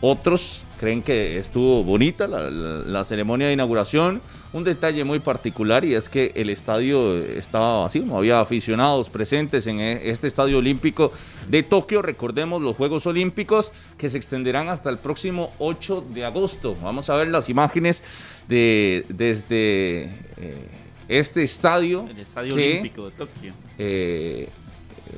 Otros 0.00 0.65
creen 0.78 1.02
que 1.02 1.38
estuvo 1.38 1.82
bonita 1.84 2.26
la, 2.26 2.50
la- 2.50 2.82
la 2.84 3.04
ceremonia 3.04 3.46
de 3.48 3.52
inauguración. 3.54 4.20
Un 4.52 4.64
detalle 4.64 5.04
muy 5.04 5.18
particular 5.18 5.84
y 5.84 5.94
es 5.94 6.08
que 6.08 6.32
el 6.34 6.48
estadio 6.48 7.18
estaba 7.18 7.80
vacío, 7.82 8.04
no 8.06 8.16
había 8.16 8.40
aficionados 8.40 9.10
presentes 9.10 9.66
en 9.66 9.80
e- 9.80 10.08
este 10.08 10.28
estadio 10.28 10.58
olímpico 10.58 11.12
de 11.48 11.62
Tokio. 11.62 12.00
Recordemos 12.00 12.62
los 12.62 12.74
Juegos 12.76 13.06
Olímpicos 13.06 13.72
que 13.98 14.08
se 14.08 14.16
extenderán 14.16 14.68
hasta 14.68 14.88
el 14.88 14.96
próximo 14.98 15.52
8 15.58 16.04
de 16.14 16.24
agosto. 16.24 16.76
Vamos 16.82 17.10
a 17.10 17.16
ver 17.16 17.28
las 17.28 17.48
imágenes 17.50 18.02
de 18.48 19.04
desde 19.08 20.04
eh, 20.38 20.68
este 21.08 21.42
estadio. 21.42 22.06
El 22.10 22.20
Estadio 22.20 22.54
que, 22.54 22.70
Olímpico 22.70 23.10
de 23.10 23.16
Tokio. 23.16 23.52
eh, 23.78 24.48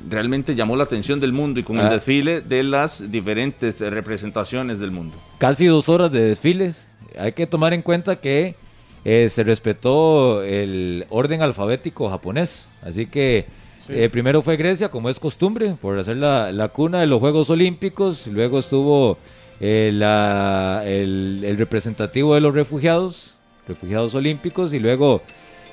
realmente 0.09 0.55
llamó 0.55 0.75
la 0.75 0.83
atención 0.83 1.19
del 1.19 1.33
mundo 1.33 1.59
y 1.59 1.63
con 1.63 1.79
el 1.79 1.87
Ah. 1.87 1.89
desfile 1.89 2.41
de 2.41 2.63
las 2.63 3.11
diferentes 3.11 3.79
representaciones 3.79 4.79
del 4.79 4.91
mundo. 4.91 5.17
Casi 5.37 5.65
dos 5.65 5.89
horas 5.89 6.11
de 6.11 6.21
desfiles. 6.21 6.85
Hay 7.17 7.31
que 7.33 7.47
tomar 7.47 7.73
en 7.73 7.81
cuenta 7.81 8.17
que 8.17 8.55
eh, 9.05 9.27
se 9.29 9.43
respetó 9.43 10.43
el 10.43 11.05
orden 11.09 11.41
alfabético 11.41 12.09
japonés. 12.09 12.67
Así 12.83 13.05
que 13.05 13.45
eh, 13.87 14.09
primero 14.09 14.41
fue 14.41 14.55
Grecia, 14.57 14.89
como 14.89 15.09
es 15.09 15.19
costumbre, 15.19 15.75
por 15.81 15.97
hacer 15.97 16.17
la, 16.17 16.51
la 16.51 16.67
cuna 16.67 16.99
de 16.99 17.07
los 17.07 17.19
Juegos 17.19 17.49
Olímpicos. 17.49 18.27
Luego 18.27 18.59
estuvo 18.59 19.17
eh, 19.61 19.91
la- 19.93 20.83
el, 20.85 21.41
el 21.43 21.57
representativo 21.57 22.35
de 22.35 22.41
los 22.41 22.53
refugiados, 22.53 23.33
refugiados 23.67 24.13
olímpicos, 24.15 24.73
y 24.73 24.79
luego 24.79 25.21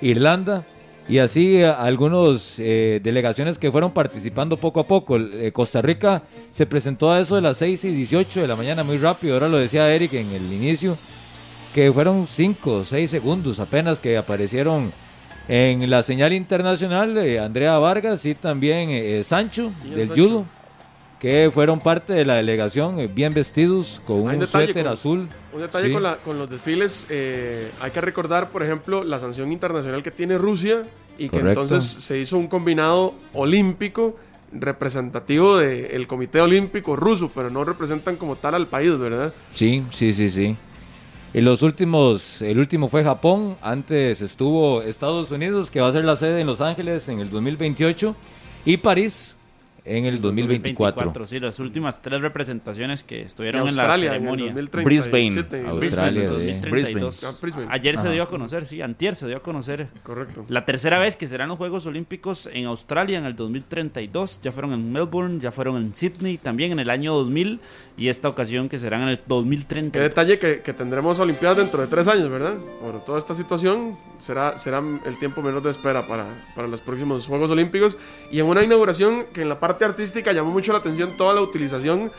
Irlanda. 0.03 0.65
Y 1.09 1.19
así 1.19 1.63
algunos 1.63 2.55
eh, 2.59 3.01
delegaciones 3.03 3.59
que 3.59 3.71
fueron 3.71 3.93
participando 3.93 4.57
poco 4.57 4.81
a 4.81 4.85
poco. 4.85 5.17
Eh, 5.19 5.53
Costa 5.53 5.81
Rica 5.81 6.23
se 6.51 6.67
presentó 6.67 7.13
a 7.13 7.21
eso 7.21 7.37
de 7.37 7.43
las 7.43 7.59
6 7.59 7.85
y 7.85 7.93
18 7.93 8.41
de 8.41 8.49
la 8.49 8.57
mañana 8.57 8.83
muy 8.83 8.99
rápido. 8.99 9.35
Ahora 9.35 9.49
lo 9.49 9.59
decía 9.59 9.93
Eric 9.95 10.15
en 10.15 10.29
el 10.33 10.53
inicio, 10.53 10.97
que 11.73 11.93
fueron 11.93 12.27
5 12.29 12.73
o 12.73 12.85
6 12.85 13.09
segundos 13.09 13.61
apenas 13.61 14.01
que 14.01 14.17
aparecieron 14.17 14.93
en 15.49 15.89
la 15.89 16.03
señal 16.03 16.33
internacional. 16.33 17.17
eh, 17.19 17.39
Andrea 17.39 17.79
Vargas 17.79 18.25
y 18.27 18.35
también 18.35 18.89
eh, 18.91 19.23
Sancho 19.23 19.71
Y 19.85 19.91
del 19.91 20.09
Sancho. 20.09 20.23
judo, 20.23 20.45
que 21.29 21.51
fueron 21.53 21.81
parte 21.81 22.13
de 22.13 22.25
la 22.25 22.35
delegación, 22.37 23.01
eh, 23.01 23.09
bien 23.13 23.35
vestidos, 23.35 24.01
con 24.07 24.21
un 24.21 24.47
suéter 24.47 24.85
con- 24.85 24.93
azul. 24.93 25.29
Un 25.53 25.61
detalle 25.61 25.89
Sí. 25.89 25.93
con, 25.93 26.03
la- 26.05 26.17
con 26.19 26.39
los 26.39 26.49
desfiles, 26.49 27.07
eh, 27.11 27.69
hay 27.81 27.91
que 27.91 28.01
recordar, 28.01 28.51
por 28.51 28.63
ejemplo, 28.63 29.03
la 29.03 29.19
sanción 29.19 29.51
internacional 29.51 30.03
que 30.05 30.13
tiene 30.13 30.39
Rusia 30.39 30.83
y 31.19 31.25
que 31.29 31.41
Correcto. 31.41 31.63
entonces 31.63 32.05
se 32.05 32.19
hizo 32.19 32.39
un 32.39 32.47
combinado 32.47 33.15
olímpico 33.33 34.17
representativo 34.53 35.57
del 35.59 36.07
Comité 36.07 36.41
Olímpico 36.41 36.95
ruso, 36.95 37.31
pero 37.35 37.51
no 37.51 37.65
representan 37.65 38.17
como 38.17 38.37
tal 38.37 38.55
al 38.55 38.67
país, 38.67 38.97
¿verdad? 38.99 39.33
Sí, 39.55 39.83
sí, 39.93 40.13
sí, 40.13 40.31
sí. 40.31 40.57
Y 41.35 41.41
los 41.41 41.63
últimos, 41.63 42.41
el 42.41 42.59
último 42.59 42.89
fue 42.89 43.03
Japón, 43.03 43.57
antes 43.63 44.23
estuvo 44.23 44.81
Estados 44.83 45.31
Unidos, 45.33 45.71
que 45.71 45.81
va 45.81 45.89
a 45.89 45.93
ser 45.93 46.05
la 46.05 46.17
sede 46.17 46.41
en 46.41 46.47
Los 46.47 46.61
Ángeles 46.61 47.09
en 47.09 47.19
el 47.19 47.31
2028, 47.31 48.15
y 48.65 48.77
París 48.79 49.36
en 49.87 50.05
el 50.05 50.21
2024. 50.21 51.27
Sí, 51.27 51.41
las 51.41 51.59
últimas 51.61 52.03
tres 52.03 52.21
representaciones 52.21 53.05
que 53.05 53.23
estuvieron 53.23 53.69
en 53.69 53.77
la 53.77 53.83
Australia 53.83 54.09
en 54.09 54.15
el 54.15 54.21
ceremonia. 54.21 54.47
2037, 54.47 55.11
Brisbane, 55.25 55.61
en 55.61 55.67
Australia, 55.67 56.23
entonces, 56.23 56.47
sí. 56.47 56.53
2032. 56.61 57.25
Ah, 57.25 57.33
Brisbane. 57.41 57.67
Ayer 57.71 57.95
se 57.95 58.01
Ajá. 58.01 58.11
dio 58.11 58.23
a 58.25 58.29
conocer, 58.29 58.67
sí, 58.67 58.83
antier 58.83 59.15
se 59.15 59.27
dio 59.29 59.37
a 59.37 59.41
conocer. 59.41 59.89
Correcto. 60.03 60.45
La 60.49 60.65
tercera 60.65 60.99
vez 60.99 61.17
que 61.17 61.27
serán 61.27 61.49
los 61.49 61.59
Juegos 61.59 61.87
Olímpicos 61.87 62.49
en 62.53 62.67
Australia 62.67 63.19
en 63.19 63.25
el 63.25 63.37
2032. 63.37 64.41
Ya 64.43 64.53
fueron 64.53 64.73
en 64.73 64.93
Melbourne, 64.93 65.41
ya 65.41 65.53
fueron 65.53 65.77
en 65.77 65.95
Sydney 65.95 66.39
también 66.39 66.73
en 66.73 66.81
el 66.81 66.91
año 66.91 67.15
2000 67.15 67.61
y 67.97 68.09
esta 68.09 68.29
ocasión 68.29 68.69
que 68.69 68.79
serán 68.79 69.03
en 69.03 69.09
el 69.09 69.21
2030. 69.27 69.93
Qué 69.93 70.03
detalle 70.03 70.39
que, 70.39 70.61
que 70.61 70.73
tendremos 70.73 71.19
Olimpiadas 71.19 71.59
dentro 71.59 71.81
de 71.81 71.87
tres 71.87 72.09
años, 72.09 72.29
¿verdad? 72.31 72.55
Por 72.81 73.05
toda 73.05 73.19
esta 73.19 73.35
situación, 73.35 73.97
será, 74.19 74.59
será 74.59 74.83
el 75.05 75.19
tiempo 75.19 75.43
menor 75.43 75.63
de 75.63 75.71
espera 75.71 76.07
para, 76.07 76.27
para 76.55 76.69
los 76.69 76.81
próximos 76.81 77.27
Juegos 77.27 77.51
Olímpicos. 77.51 77.97
Y 78.31 78.41
en 78.41 78.47
una 78.47 78.63
inauguración 78.63 79.25
que 79.33 79.43
en 79.43 79.49
la 79.49 79.61
parte 79.61 79.76
artística 79.85 80.33
llamó 80.33 80.51
mucho 80.51 80.73
la 80.73 80.79
atención 80.79 81.17
toda 81.17 81.35
la 81.35 81.41
utilización 81.43 82.11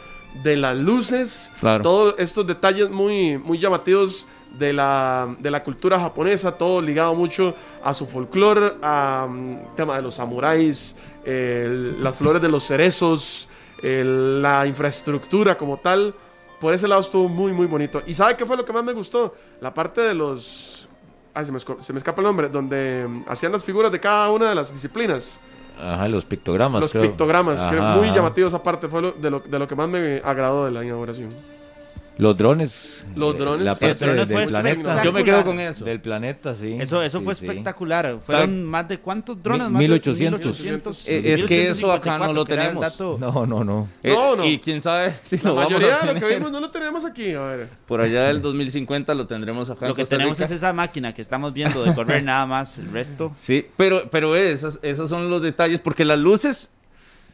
de 0.43 0.55
las 0.55 0.77
luces, 0.77 1.51
Claro. 1.59 1.81
todos 1.84 2.15
estos 2.17 2.45
detalles 2.45 2.89
muy, 2.89 3.38
muy 3.38 3.57
llamativos 3.57 4.27
de 4.57 4.73
la, 4.73 5.35
de 5.39 5.51
la 5.51 5.63
cultura 5.63 5.99
japonesa, 5.99 6.51
todo 6.57 6.81
ligado 6.81 7.13
mucho 7.15 7.53
a 7.84 7.93
su 7.93 8.05
folclore, 8.07 8.73
a 8.81 9.27
mm, 9.29 9.75
tema 9.75 9.95
de 9.95 10.01
los 10.01 10.15
samuráis, 10.15 10.95
las 11.25 12.15
flores 12.15 12.41
de 12.41 12.47
los 12.49 12.63
cerezos, 12.63 13.49
la 13.84 14.65
infraestructura 14.65 15.57
como 15.57 15.77
tal. 15.77 16.13
Por 16.59 16.73
ese 16.73 16.88
lado 16.88 17.01
estuvo 17.01 17.27
muy, 17.29 17.51
muy 17.51 17.67
bonito. 17.67 18.01
¿Y 18.07 18.13
sabe 18.13 18.35
qué 18.35 18.45
fue 18.45 18.57
lo 18.57 18.65
que 18.65 18.73
más 18.73 18.84
me 18.84 18.93
gustó? 18.93 19.35
La 19.61 19.73
parte 19.73 20.01
de 20.01 20.13
los... 20.15 20.88
Ay, 21.34 21.45
se 21.45 21.51
me, 21.51 21.59
se 21.59 21.93
me 21.93 21.99
escapa 21.99 22.21
el 22.21 22.25
nombre. 22.25 22.49
Donde 22.49 23.05
mm, 23.07 23.23
hacían 23.27 23.51
las 23.51 23.63
figuras 23.63 23.91
de 23.91 23.99
cada 23.99 24.31
una 24.31 24.49
de 24.49 24.55
las 24.55 24.71
disciplinas. 24.73 25.39
Ajá, 25.79 26.07
los 26.07 26.25
pictogramas. 26.25 26.81
los 26.81 26.91
creo. 26.91 27.03
pictogramas. 27.03 27.65
que 27.65 27.77
Ajá, 27.77 27.95
muy 27.95 28.07
ajá. 28.07 28.15
llamativo 28.15 28.47
esa 28.47 28.61
parte. 28.63 28.87
Fue 28.87 29.01
lo- 29.01 29.11
de, 29.11 29.29
lo, 29.29 29.39
de 29.39 29.59
lo 29.59 29.67
que 29.67 29.75
más 29.75 29.87
me 29.89 30.21
agradó 30.23 30.65
de 30.65 30.71
la 30.71 30.83
inauguración. 30.83 31.29
Los 32.18 32.35
drones. 32.38 32.99
Los 33.15 33.35
eh, 33.35 33.38
drones. 33.38 33.65
La 33.65 33.76
parte 33.76 33.94
drone 34.06 34.19
del 34.26 34.27
fue 34.27 34.45
planeta. 34.48 34.69
espectacular. 34.69 35.06
Yo 35.06 35.14
me 35.14 35.23
quedo 35.23 35.45
con 35.45 35.60
eso. 35.60 35.85
Del 35.85 36.02
planeta, 36.02 36.56
sí. 36.56 36.77
Eso, 36.80 37.02
eso 37.03 37.19
Sí, 37.19 37.23
fue 37.26 37.35
sí. 37.35 37.45
espectacular. 37.45 38.18
Fueron 38.22 38.65
más 38.65 38.88
de 38.88 38.99
cuántos 38.99 39.41
drones? 39.41 39.68
De 39.68 39.73
1800. 39.77 40.39
1800. 40.41 41.07
Eh, 41.07 41.34
es 41.34 41.44
que 41.44 41.69
eso 41.69 41.91
acá 41.91 42.18
no 42.18 42.34
lo 42.34 42.44
1854, 42.44 42.45
que 42.45 42.53
era 42.53 42.64
el 42.64 42.69
tenemos. 42.69 42.91
dato. 42.91 43.18
No, 43.19 43.45
no, 43.45 43.64
no. 43.64 43.88
Eh, 44.03 44.14
No, 44.14 44.35
no. 44.35 44.45
Y 44.45 44.60
quién 44.60 44.81
sabe 44.81 45.14
si 45.23 45.38
La 45.38 45.49
lo 45.49 45.56
vamos 45.56 45.72
mayoría 45.73 45.95
a 45.95 46.06
de 46.06 46.14
lo 46.14 46.19
que 46.19 46.35
vimos 46.35 46.52
no 46.52 46.60
lo 46.60 46.69
tenemos 46.72 47.06
aquí. 47.06 47.34
A 47.34 47.41
ver. 47.41 47.69
Por 47.88 48.02
allá 48.02 48.23
del 48.27 48.41
2050 48.41 49.14
lo 49.14 49.27
tendremos 49.27 49.69
acá 49.69 49.85
en 49.85 49.89
Lo 49.89 49.95
que 49.95 50.02
Costa 50.02 50.15
tenemos 50.18 50.38
Rica. 50.38 50.45
es 50.45 50.52
esa 50.52 50.73
máquina 50.73 51.14
que 51.14 51.22
estamos 51.22 51.53
viendo 51.53 51.84
de 51.84 51.94
correr 51.94 52.23
nada 52.23 52.45
más. 52.45 52.77
El 52.77 52.91
resto. 52.91 53.31
Sí, 53.38 53.65
pero, 53.77 54.10
pero 54.10 54.35
esos, 54.35 54.80
esos 54.81 55.10
son 55.10 55.30
los 55.30 55.41
detalles, 55.41 55.80
porque 55.80 56.03
las 56.06 56.19
luces 56.19 56.69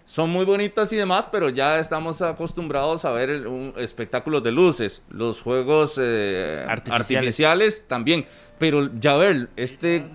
son 0.06 0.30
muy 0.30 0.44
bonitas 0.46 0.92
y 0.92 0.98
demás, 0.98 1.28
pero 1.32 1.50
ya 1.50 1.80
estamos 1.80 2.22
acostumbrados 2.22 3.06
a 3.06 3.12
ver 3.12 3.30
el- 3.30 3.48
un 3.48 3.74
espectáculos 3.78 4.44
de 4.44 4.52
luces, 4.52 5.02
los 5.10 5.42
juegos 5.42 5.98
eh, 6.02 6.66
Artificiales. 6.68 7.02
artificiales. 7.02 7.88
también, 7.88 8.26
pero 8.60 8.90
ya 9.00 9.16
ver 9.16 9.50
este, 9.56 10.06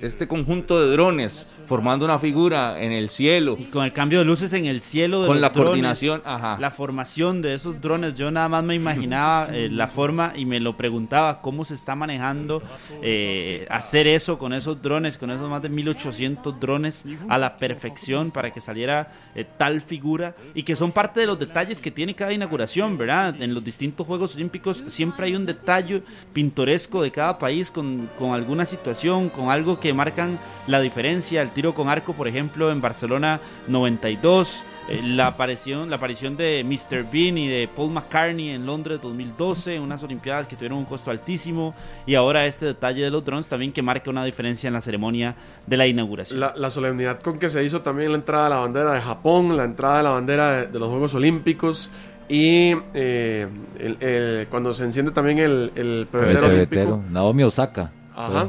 este 0.00 0.28
conjunto 0.28 0.80
de 0.80 0.92
drones 0.92 1.53
formando 1.66 2.04
una 2.04 2.18
figura 2.18 2.80
en 2.82 2.92
el 2.92 3.08
cielo, 3.08 3.56
Y 3.58 3.64
con 3.64 3.84
el 3.84 3.92
cambio 3.92 4.18
de 4.18 4.24
luces 4.24 4.52
en 4.52 4.66
el 4.66 4.80
cielo, 4.80 5.22
de 5.22 5.26
con 5.26 5.36
los 5.36 5.42
la 5.42 5.48
drones, 5.50 5.66
coordinación, 5.66 6.22
ajá. 6.24 6.56
la 6.60 6.70
formación 6.70 7.42
de 7.42 7.54
esos 7.54 7.80
drones, 7.80 8.14
yo 8.14 8.30
nada 8.30 8.48
más 8.48 8.64
me 8.64 8.74
imaginaba 8.74 9.48
eh, 9.52 9.68
la 9.70 9.86
forma 9.86 10.32
y 10.36 10.46
me 10.46 10.60
lo 10.60 10.76
preguntaba 10.76 11.40
cómo 11.40 11.64
se 11.64 11.74
está 11.74 11.94
manejando 11.94 12.62
eh, 13.02 13.66
hacer 13.70 14.06
eso 14.06 14.38
con 14.38 14.52
esos 14.52 14.80
drones, 14.82 15.18
con 15.18 15.30
esos 15.30 15.48
más 15.48 15.62
de 15.62 15.68
1800 15.68 16.60
drones 16.60 17.04
a 17.28 17.38
la 17.38 17.56
perfección 17.56 18.30
para 18.30 18.52
que 18.52 18.60
saliera 18.60 19.12
eh, 19.34 19.44
tal 19.56 19.80
figura 19.80 20.34
y 20.54 20.62
que 20.62 20.76
son 20.76 20.92
parte 20.92 21.20
de 21.20 21.26
los 21.26 21.38
detalles 21.38 21.80
que 21.80 21.90
tiene 21.90 22.14
cada 22.14 22.32
inauguración, 22.32 22.96
¿verdad? 22.98 23.40
En 23.40 23.54
los 23.54 23.64
distintos 23.64 24.06
Juegos 24.06 24.34
Olímpicos 24.34 24.84
siempre 24.88 25.26
hay 25.26 25.36
un 25.36 25.46
detalle 25.46 26.02
pintoresco 26.32 27.02
de 27.02 27.10
cada 27.10 27.38
país 27.38 27.70
con, 27.70 28.08
con 28.18 28.32
alguna 28.32 28.66
situación, 28.66 29.28
con 29.28 29.50
algo 29.50 29.80
que 29.80 29.92
marcan 29.92 30.38
la 30.66 30.80
diferencia, 30.80 31.42
el 31.42 31.50
tiro 31.54 31.72
con 31.72 31.88
arco, 31.88 32.12
por 32.12 32.28
ejemplo, 32.28 32.70
en 32.70 32.80
Barcelona 32.80 33.40
92, 33.68 34.64
eh, 34.88 35.00
la 35.04 35.28
aparición, 35.28 35.88
la 35.88 35.96
aparición 35.96 36.36
de 36.36 36.62
Mr. 36.64 37.04
Bean 37.10 37.38
y 37.38 37.48
de 37.48 37.68
Paul 37.74 37.90
McCartney 37.92 38.50
en 38.50 38.66
Londres 38.66 39.00
2012, 39.00 39.80
unas 39.80 40.02
Olimpiadas 40.02 40.46
que 40.46 40.56
tuvieron 40.56 40.78
un 40.78 40.84
costo 40.84 41.10
altísimo, 41.10 41.74
y 42.06 42.14
ahora 42.16 42.44
este 42.46 42.66
detalle 42.66 43.02
de 43.04 43.10
los 43.10 43.24
drones 43.24 43.46
también 43.46 43.72
que 43.72 43.80
marca 43.82 44.10
una 44.10 44.24
diferencia 44.24 44.68
en 44.68 44.74
la 44.74 44.80
ceremonia 44.80 45.34
de 45.66 45.76
la 45.76 45.86
inauguración. 45.86 46.40
La, 46.40 46.52
la 46.56 46.68
solemnidad 46.70 47.20
con 47.20 47.38
que 47.38 47.48
se 47.48 47.64
hizo 47.64 47.80
también 47.80 48.10
la 48.10 48.18
entrada 48.18 48.44
de 48.44 48.50
la 48.50 48.56
bandera 48.60 48.92
de 48.92 49.00
Japón, 49.00 49.56
la 49.56 49.64
entrada 49.64 49.98
de 49.98 50.02
la 50.02 50.10
bandera 50.10 50.52
de, 50.52 50.66
de 50.66 50.78
los 50.78 50.88
Juegos 50.88 51.14
Olímpicos 51.14 51.90
y 52.28 52.74
eh, 52.94 53.46
el- 53.78 53.96
el- 54.00 54.46
cuando 54.48 54.72
se 54.74 54.84
enciende 54.84 55.12
también 55.12 55.38
el, 55.38 55.70
el 55.74 56.06
pebetero 56.10 56.46
Pebetero, 56.48 56.82
olímpico. 56.94 57.12
Naomi 57.12 57.42
Osaka. 57.44 57.92
Ajá. 58.16 58.48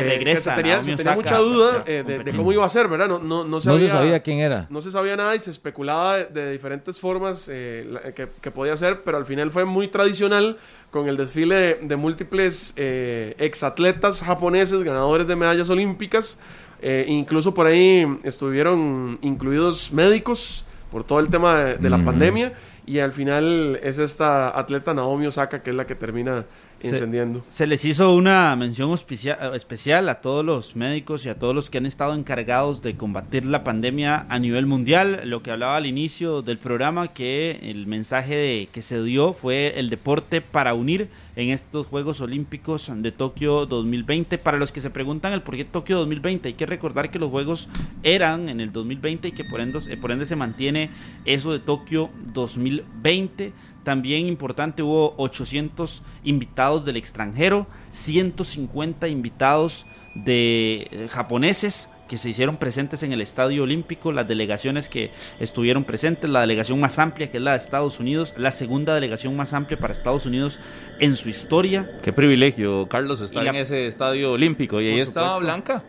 Que 0.00 0.08
regresa, 0.08 0.50
se 0.50 0.56
tenía, 0.56 0.74
Naomi 0.74 0.84
se 0.90 0.96
tenía 0.96 1.12
Osaka 1.12 1.16
mucha 1.16 1.38
duda 1.38 1.84
eh, 1.86 2.02
de- 2.24 2.32
cómo 2.36 2.52
iba 2.52 2.64
a 2.64 2.68
ser, 2.68 2.88
¿verdad? 2.88 3.08
No, 3.08 3.18
no, 3.18 3.44
no, 3.44 3.60
se, 3.60 3.68
No 3.68 3.78
se 3.78 3.88
sabía 3.88 4.20
quién 4.20 4.38
era. 4.40 4.66
no 4.70 4.80
se 4.80 4.90
sabía 4.90 5.16
nada 5.16 5.34
y 5.34 5.38
se 5.38 5.50
especulaba 5.50 6.16
de, 6.18 6.24
de 6.26 6.52
diferentes 6.52 7.00
formas 7.00 7.48
eh, 7.50 7.86
la- 7.90 8.12
que, 8.12 8.26
que 8.40 8.50
podía 8.50 8.76
ser, 8.76 9.00
pero 9.04 9.16
al 9.18 9.24
final 9.24 9.50
fue 9.50 9.64
muy 9.64 9.88
tradicional 9.88 10.56
con 10.90 11.08
el 11.08 11.16
desfile 11.16 11.54
de, 11.56 11.74
de 11.82 11.96
múltiples 11.96 12.72
eh, 12.76 13.34
exatletas 13.38 14.22
japoneses, 14.22 14.82
ganadores 14.82 15.26
de 15.26 15.36
medallas 15.36 15.68
olímpicas. 15.70 16.38
Eh, 16.82 17.04
incluso 17.08 17.54
por 17.54 17.66
ahí 17.66 18.06
estuvieron 18.22 19.18
incluidos 19.22 19.92
médicos 19.92 20.64
por 20.90 21.04
todo 21.04 21.20
el 21.20 21.28
tema 21.28 21.54
de, 21.58 21.74
de 21.78 21.90
la 21.90 21.96
Ujú. 21.96 22.04
pandemia. 22.06 22.52
Y 22.86 23.00
al 23.00 23.12
final 23.12 23.80
es 23.82 23.98
esta 23.98 24.56
atleta 24.56 24.94
Naomi 24.94 25.26
Osaka 25.26 25.60
que 25.60 25.70
es 25.70 25.76
la 25.76 25.86
que 25.86 25.96
termina 25.96 26.44
Se- 26.78 26.88
encendiendo. 26.88 27.44
Se 27.48 27.66
les 27.66 27.84
hizo 27.84 28.14
una 28.14 28.54
mención 28.56 28.92
especial 28.92 30.08
a 30.08 30.20
todos 30.20 30.44
los 30.44 30.76
médicos 30.76 31.24
y 31.26 31.28
a 31.28 31.38
todos 31.38 31.54
los 31.54 31.70
que 31.70 31.78
han 31.78 31.86
estado 31.86 32.14
encargados 32.14 32.82
de 32.82 32.96
combatir 32.96 33.44
la 33.44 33.64
pandemia 33.64 34.26
a 34.28 34.38
nivel 34.38 34.66
mundial. 34.66 35.20
Lo 35.24 35.42
que 35.42 35.50
hablaba 35.50 35.76
al 35.76 35.86
inicio 35.86 36.42
del 36.42 36.58
programa, 36.58 37.08
que 37.08 37.58
el 37.62 37.86
mensaje 37.86 38.34
de- 38.34 38.68
que 38.72 38.82
se 38.82 39.02
dio 39.02 39.32
fue 39.32 39.78
el 39.78 39.90
deporte 39.90 40.40
para 40.40 40.74
unir 40.74 41.08
en 41.36 41.50
estos 41.50 41.86
Juegos 41.86 42.20
Olímpicos 42.22 42.90
de 42.94 43.12
Tokio 43.12 43.66
2020. 43.66 44.38
Para 44.38 44.56
los 44.58 44.72
que 44.72 44.80
se 44.80 44.88
preguntan 44.90 45.32
el 45.34 45.42
por 45.42 45.54
qué 45.56 45.64
Tokio 45.66 45.98
2020, 45.98 46.48
hay 46.48 46.54
que 46.54 46.64
recordar 46.66 47.10
que 47.10 47.18
los 47.18 47.30
Juegos 47.30 47.68
eran 48.02 48.48
en 48.48 48.60
el 48.60 48.72
2020 48.72 49.28
y 49.28 49.32
que 49.32 49.44
por 49.44 49.60
ende, 49.60 49.78
eh, 49.90 49.96
por 49.98 50.12
ende 50.12 50.24
se 50.26 50.36
mantiene 50.36 50.90
eso 51.26 51.52
de 51.52 51.58
Tokio 51.58 52.10
2020. 52.32 53.52
También 53.86 54.26
importante, 54.26 54.82
hubo 54.82 55.14
800 55.16 56.02
invitados 56.24 56.84
del 56.84 56.96
extranjero, 56.96 57.68
150 57.92 59.06
invitados 59.06 59.86
de 60.16 60.88
eh, 60.90 61.08
japoneses 61.08 61.88
que 62.08 62.18
se 62.18 62.30
hicieron 62.30 62.56
presentes 62.56 63.04
en 63.04 63.12
el 63.12 63.20
Estadio 63.20 63.62
Olímpico, 63.62 64.10
las 64.10 64.26
delegaciones 64.26 64.88
que 64.88 65.12
estuvieron 65.38 65.84
presentes, 65.84 66.28
la 66.28 66.40
delegación 66.40 66.80
más 66.80 66.98
amplia 66.98 67.30
que 67.30 67.36
es 67.36 67.42
la 67.44 67.52
de 67.52 67.58
Estados 67.58 68.00
Unidos, 68.00 68.34
la 68.36 68.50
segunda 68.50 68.92
delegación 68.92 69.36
más 69.36 69.52
amplia 69.54 69.78
para 69.78 69.92
Estados 69.92 70.26
Unidos 70.26 70.58
en 70.98 71.14
su 71.14 71.28
historia. 71.28 71.88
Qué 72.02 72.12
privilegio, 72.12 72.88
Carlos, 72.88 73.20
estar 73.20 73.44
la- 73.44 73.50
en 73.50 73.56
ese 73.56 73.86
estadio 73.86 74.32
olímpico. 74.32 74.80
Y 74.80 74.88
ahí 74.88 74.98
estaba. 74.98 75.38
Blanca. 75.38 75.84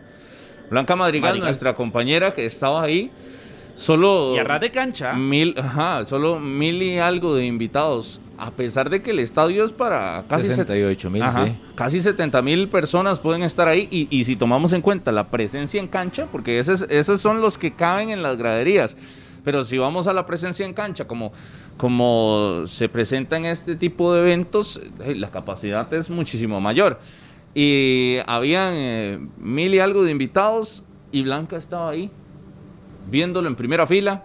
Blanca 0.70 0.94
Madrigal, 0.94 1.30
Madrigal. 1.30 1.48
nuestra 1.48 1.74
compañera 1.74 2.32
que 2.32 2.46
estaba 2.46 2.80
ahí. 2.80 3.10
Solo 3.78 4.34
Y 4.34 4.38
a 4.40 4.58
de 4.58 4.72
cancha, 4.72 5.12
mil, 5.12 5.54
ajá, 5.56 6.04
solo 6.04 6.40
mil 6.40 6.82
y 6.82 6.98
algo 6.98 7.36
de 7.36 7.46
invitados. 7.46 8.20
A 8.36 8.50
pesar 8.50 8.90
de 8.90 9.02
que 9.02 9.12
el 9.12 9.20
estadio 9.20 9.64
es 9.64 9.70
para 9.70 10.24
casi 10.28 10.48
set- 10.48 10.66
68 10.66 11.10
mil, 11.10 11.22
Ajá, 11.22 11.46
sí. 11.46 11.52
Casi 11.76 12.00
70 12.00 12.42
mil 12.42 12.66
personas 12.68 13.20
pueden 13.20 13.44
estar 13.44 13.68
ahí 13.68 13.86
y, 13.90 14.08
y 14.10 14.24
si 14.24 14.34
tomamos 14.34 14.72
en 14.72 14.82
cuenta 14.82 15.12
la 15.12 15.28
presencia 15.28 15.80
en 15.80 15.86
cancha, 15.86 16.26
porque 16.32 16.58
esos, 16.58 16.82
esos 16.82 17.20
son 17.20 17.40
los 17.40 17.56
que 17.56 17.70
caben 17.72 18.10
en 18.10 18.20
las 18.22 18.36
graderías, 18.36 18.96
pero 19.44 19.64
si 19.64 19.78
vamos 19.78 20.08
a 20.08 20.12
la 20.12 20.26
presencia 20.26 20.66
en 20.66 20.74
cancha, 20.74 21.06
como, 21.06 21.32
como 21.76 22.64
se 22.66 22.88
presenta 22.88 23.36
en 23.36 23.44
este 23.44 23.76
tipo 23.76 24.12
de 24.12 24.20
eventos, 24.22 24.80
eh, 25.04 25.14
la 25.14 25.30
capacidad 25.30 25.92
es 25.94 26.10
muchísimo 26.10 26.60
mayor. 26.60 26.98
Y 27.54 28.16
habían 28.26 28.72
eh, 28.76 29.18
mil 29.38 29.72
y 29.72 29.78
algo 29.78 30.02
de 30.04 30.10
invitados 30.10 30.82
y 31.12 31.22
Blanca 31.22 31.56
estaba 31.56 31.90
ahí, 31.90 32.10
viéndolo 33.10 33.48
en 33.48 33.56
primera 33.56 33.86
fila. 33.86 34.22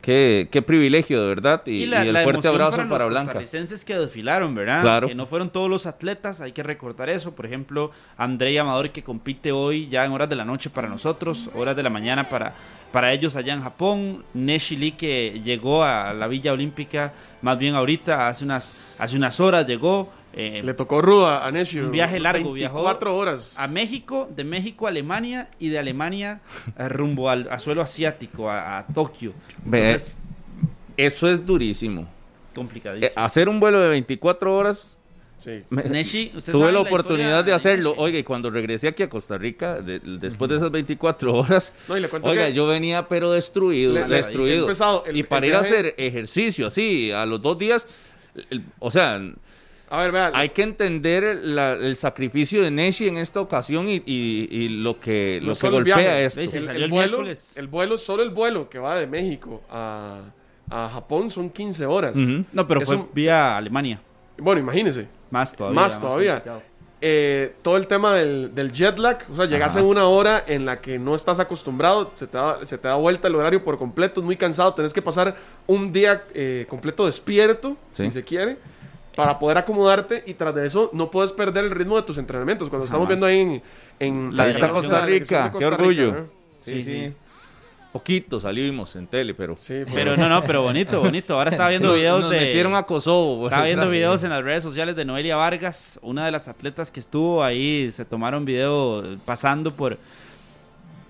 Qué, 0.00 0.48
qué 0.52 0.62
privilegio, 0.62 1.20
de 1.20 1.28
verdad. 1.28 1.62
Y, 1.66 1.70
Y, 1.82 1.86
la, 1.86 2.04
y 2.04 2.08
el 2.08 2.16
fuerte 2.18 2.46
abrazo 2.46 2.76
para, 2.76 2.88
para, 2.88 3.04
los 3.04 3.12
Blanca. 3.12 3.32
costarricenses 3.32 3.84
que 3.84 3.96
desfilaron, 3.96 4.54
¿verdad? 4.54 4.80
Claro. 4.80 5.08
Que 5.08 5.14
no 5.14 5.26
fueron 5.26 5.50
todos 5.50 5.68
los 5.68 5.86
atletas, 5.86 6.40
hay 6.40 6.52
que 6.52 6.62
recordar 6.62 7.08
eso. 7.08 7.34
Por 7.34 7.46
ejemplo, 7.46 7.90
André 8.16 8.58
Amador 8.58 8.90
que 8.90 9.02
compite 9.02 9.50
hoy 9.50 9.88
ya 9.88 10.04
en 10.04 10.12
horas 10.12 10.28
de 10.28 10.36
la 10.36 10.44
noche 10.44 10.70
para 10.70 10.88
nosotros, 10.88 11.50
horas 11.54 11.74
de 11.74 11.82
la 11.82 11.90
mañana 11.90 12.28
para, 12.28 12.54
para 12.92 13.12
ellos 13.12 13.34
allá 13.34 13.54
en 13.54 13.62
Japón. 13.62 14.24
Neshi 14.34 14.76
Lee 14.76 14.92
que 14.92 15.40
llegó 15.44 15.82
a 15.82 16.12
la 16.12 16.28
Villa 16.28 16.52
Olímpica 16.52 17.12
más 17.42 17.58
bien 17.58 17.74
ahorita, 17.74 18.28
hace 18.28 18.44
unas, 18.44 18.74
hace 18.98 19.16
unas 19.16 19.38
horas 19.40 19.66
llegó. 19.66 20.12
Eh, 20.40 20.62
Le 20.62 20.72
tocó 20.74 21.02
ruda 21.02 21.44
a 21.46 21.50
Neshi. 21.50 21.80
Un 21.80 21.90
viaje 21.90 22.20
largo, 22.20 22.52
viajó 22.52 22.76
24 22.76 23.16
horas. 23.16 23.58
a 23.58 23.66
México, 23.66 24.28
de 24.34 24.44
México 24.44 24.86
a 24.86 24.90
Alemania 24.90 25.48
y 25.58 25.68
de 25.68 25.78
Alemania 25.78 26.40
eh, 26.78 26.88
rumbo 26.88 27.28
al 27.28 27.48
a 27.50 27.58
suelo 27.58 27.82
asiático, 27.82 28.48
a, 28.48 28.78
a 28.78 28.86
Tokio. 28.86 29.32
Ve, 29.64 29.78
Entonces, 29.90 30.18
Eso 30.96 31.28
es 31.30 31.44
durísimo. 31.44 32.02
Eh, 32.02 32.54
complicadísimo. 32.54 33.12
hacer 33.22 33.48
un 33.48 33.60
vuelo 33.60 33.80
de 33.80 33.88
24 33.88 34.56
horas. 34.56 34.94
Sí. 35.36 35.62
me- 35.70 35.84
Neshi, 35.84 36.32
¿usted 36.34 36.50
tuve 36.52 36.62
sabe 36.62 36.72
la 36.72 36.82
la 36.82 36.88
oportunidad 36.88 37.44
de 37.44 37.52
hacerlo. 37.54 37.90
Neshi? 37.90 38.02
Oiga, 38.02 38.18
y 38.18 38.24
cuando 38.24 38.50
regresé 38.50 38.88
aquí 38.88 39.04
a 39.04 39.08
Costa 39.08 39.38
Rica, 39.38 39.80
de- 39.80 40.00
después 40.00 40.50
de 40.50 40.56
esas 40.56 40.70
24 40.72 41.32
horas, 41.34 41.72
No, 41.88 41.96
y 41.96 42.00
le 42.00 42.08
cuento 42.08 42.28
oiga, 42.28 42.46
que- 42.46 42.52
yo 42.54 42.66
venía 42.66 43.06
pero 43.06 43.30
destruido, 43.30 43.94
Le- 43.94 44.08
le- 44.08 44.16
destruido. 44.16 44.54
es 44.54 44.62
pesado. 44.62 45.04
El- 45.06 45.16
y 45.16 45.22
para 45.22 45.46
ir 45.46 45.54
a 45.54 45.60
hacer 45.60 45.94
ejercicio 45.96 46.66
así, 46.66 47.12
a 47.12 47.24
los 47.24 47.40
dos 47.40 47.56
días, 47.56 47.86
el- 48.50 48.64
o 48.80 48.90
sea, 48.90 49.20
A 49.90 50.02
ver, 50.02 50.12
vean. 50.12 50.32
hay 50.34 50.50
que 50.50 50.62
entender 50.62 51.38
la- 51.42 51.72
el 51.72 51.96
sacrificio 51.96 52.62
de 52.62 52.70
Neshi 52.70 53.08
en 53.08 53.16
esta 53.16 53.40
ocasión 53.40 53.88
y, 53.88 54.02
y- 54.04 54.48
y 54.50 54.68
lo 54.68 55.00
que, 55.00 55.38
No 55.40 55.48
lo 55.48 55.52
que 55.54 55.58
solo 55.60 55.78
el 55.78 55.84
golpea 55.84 56.20
esto. 56.20 56.40
Sí, 56.46 56.58
el, 56.58 56.64
salió 56.64 56.72
el 56.78 56.82
el 56.84 56.90
vuelo, 56.90 57.24
el 57.56 57.66
vuelo, 57.68 57.98
solo 57.98 58.22
el 58.22 58.30
vuelo 58.30 58.68
que 58.68 58.78
va 58.78 58.98
de 58.98 59.06
México 59.06 59.62
a, 59.70 60.20
a 60.70 60.90
Japón 60.92 61.30
son 61.30 61.48
15 61.50 61.86
horas. 61.86 62.16
No, 62.16 62.68
pero 62.68 62.80
Es 62.80 62.86
fue 62.86 62.96
un- 62.96 63.08
vía 63.14 63.56
Alemania. 63.56 64.00
Bueno, 64.36 64.60
imagínese. 64.60 65.08
Más 65.30 65.54
todavía. 65.56 65.80
Más 65.80 66.00
todavía. 66.00 66.42
Eh, 67.00 67.54
todo 67.62 67.76
el 67.76 67.86
tema 67.86 68.12
del, 68.14 68.52
del 68.54 68.72
jet 68.72 68.98
lag, 68.98 69.18
o 69.30 69.36
sea, 69.36 69.44
llegas 69.46 69.70
Ajá. 69.72 69.80
en 69.80 69.86
una 69.86 70.06
hora 70.08 70.42
en 70.48 70.66
la 70.66 70.80
que 70.80 70.98
no 70.98 71.14
estás 71.14 71.38
acostumbrado, 71.38 72.10
se 72.14 72.26
te, 72.26 72.36
da, 72.36 72.58
se 72.66 72.76
te 72.76 72.88
da 72.88 72.96
vuelta 72.96 73.28
el 73.28 73.36
horario 73.36 73.62
por 73.62 73.78
completo, 73.78 74.18
es 74.20 74.26
muy 74.26 74.36
cansado, 74.36 74.74
tenés 74.74 74.92
que 74.92 75.00
pasar 75.00 75.36
un 75.68 75.92
día 75.92 76.24
eh, 76.34 76.66
completo 76.68 77.06
despierto, 77.06 77.76
Sí. 77.92 78.04
si 78.06 78.10
se 78.10 78.22
quiere, 78.24 78.56
para 79.18 79.36
poder 79.40 79.58
acomodarte 79.58 80.22
y 80.26 80.34
tras 80.34 80.54
de 80.54 80.64
eso 80.64 80.90
no 80.92 81.10
puedes 81.10 81.32
perder 81.32 81.64
el 81.64 81.72
ritmo 81.72 81.96
de 81.96 82.02
tus 82.02 82.18
entrenamientos. 82.18 82.68
Cuando 82.68 82.84
estamos 82.84 83.08
viendo 83.08 83.26
ahí 83.26 83.40
en, 83.40 83.62
en 83.98 84.36
La 84.36 84.44
Costa 84.70 85.00
la 85.00 85.06
de 85.06 85.18
Rica, 85.18 85.44
qué 85.46 85.50
Costa 85.50 85.70
Rica, 85.70 85.76
orgullo. 85.82 86.12
¿no? 86.12 86.26
Sí, 86.64 86.82
sí. 86.84 87.12
Poquito 87.92 88.38
salimos 88.38 88.94
en 88.96 89.06
tele, 89.08 89.34
pero... 89.34 89.56
Sí, 89.58 89.82
fue- 89.84 89.94
Pero 89.94 90.16
no, 90.16 90.28
no, 90.28 90.44
pero 90.44 90.62
bonito, 90.62 91.00
bonito. 91.00 91.34
Ahora 91.36 91.50
estaba 91.50 91.68
viendo 91.70 91.94
videos 91.94 92.20
nos 92.20 92.30
de. 92.30 92.36
metieron 92.40 92.76
a 92.76 92.82
Kosovo. 92.84 93.44
Estaba 93.46 93.64
viendo 93.64 93.86
Gracias. 93.86 93.98
videos 93.98 94.22
en 94.24 94.30
las 94.30 94.44
redes 94.44 94.62
sociales 94.62 94.94
de 94.94 95.04
Noelia 95.04 95.36
Vargas, 95.36 95.98
una 96.02 96.24
de 96.26 96.30
las 96.30 96.46
atletas 96.48 96.92
que 96.92 97.00
estuvo 97.00 97.42
ahí. 97.42 97.90
Se 97.90 98.04
tomaron 98.04 98.44
video 98.44 99.02
pasando 99.24 99.72
por, 99.72 99.96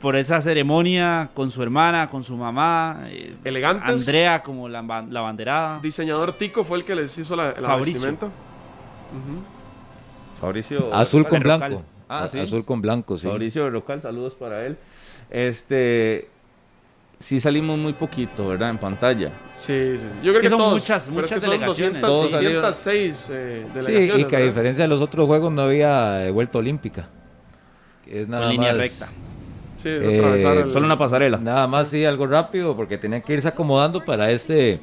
por 0.00 0.14
esa 0.16 0.40
ceremonia 0.40 1.28
con 1.34 1.50
su 1.50 1.62
hermana, 1.62 2.08
con 2.08 2.22
su 2.24 2.36
mamá. 2.36 3.00
eh, 3.06 3.34
Elegantes. 3.44 3.88
Andrea 4.06 4.42
como 4.42 4.68
la, 4.68 4.82
la 4.82 5.20
banderada. 5.20 5.80
diseñador 5.80 6.32
Tico 6.32 6.62
fue 6.64 6.78
el 6.78 6.84
que 6.84 6.94
les 6.94 7.16
hizo 7.18 7.34
la, 7.36 7.54
la 7.60 7.68
Fabricio. 7.68 7.92
vestimenta. 8.02 8.28
Fabricio... 10.40 10.94
Azul 10.94 11.26
con 11.26 11.40
blanco. 11.40 11.82
Ah, 12.08 12.28
sí. 12.30 12.38
Azul 12.38 12.64
con 12.64 12.80
blanco, 12.80 13.18
sí. 13.18 13.26
Mauricio 13.26 13.64
Berrocal, 13.64 14.00
saludos 14.00 14.34
para 14.34 14.64
él. 14.64 14.76
Este, 15.30 16.28
sí 17.18 17.40
salimos 17.40 17.78
muy 17.78 17.92
poquito, 17.92 18.48
¿verdad? 18.48 18.70
En 18.70 18.78
pantalla. 18.78 19.30
Sí, 19.52 19.96
sí. 19.98 20.06
Yo 20.22 20.30
creo 20.32 20.34
que 20.34 20.40
que, 20.42 20.48
son 20.48 20.58
todos, 20.58 20.72
muchas- 20.80 21.08
pero 21.08 21.16
es 21.20 21.22
muchas 21.24 21.34
que 21.34 21.40
son 21.40 21.50
delegaciones. 21.50 22.00
200, 22.02 22.08
Todos 22.08 22.30
salieron. 22.30 22.62
206 22.62 23.30
eh, 23.32 23.64
Sí, 23.66 23.72
delegaciones. 23.74 24.26
y 24.26 24.28
que 24.28 24.36
a 24.36 24.40
diferencia 24.40 24.84
de 24.84 24.88
los 24.88 25.02
otros 25.02 25.26
juegos 25.26 25.52
no 25.52 25.62
había 25.62 26.24
eh, 26.26 26.30
vuelta 26.30 26.58
olímpica. 26.58 27.08
Es 28.06 28.26
nada 28.28 28.44
en 28.46 28.52
línea 28.52 28.68
más- 28.72 28.78
recta. 28.78 29.08
Sí, 29.78 29.88
es 29.88 30.04
Eh, 30.04 30.16
atravesar 30.18 30.56
el- 30.58 30.70
Solo 30.72 30.86
una 30.86 30.98
pasarela. 30.98 31.38
Nada 31.38 31.66
más 31.66 31.88
sí, 31.88 32.04
algo 32.04 32.26
rápido, 32.26 32.74
porque 32.74 32.98
tenían 32.98 33.22
que 33.22 33.32
irse 33.34 33.48
acomodando 33.48 34.04
para 34.04 34.30
este, 34.30 34.78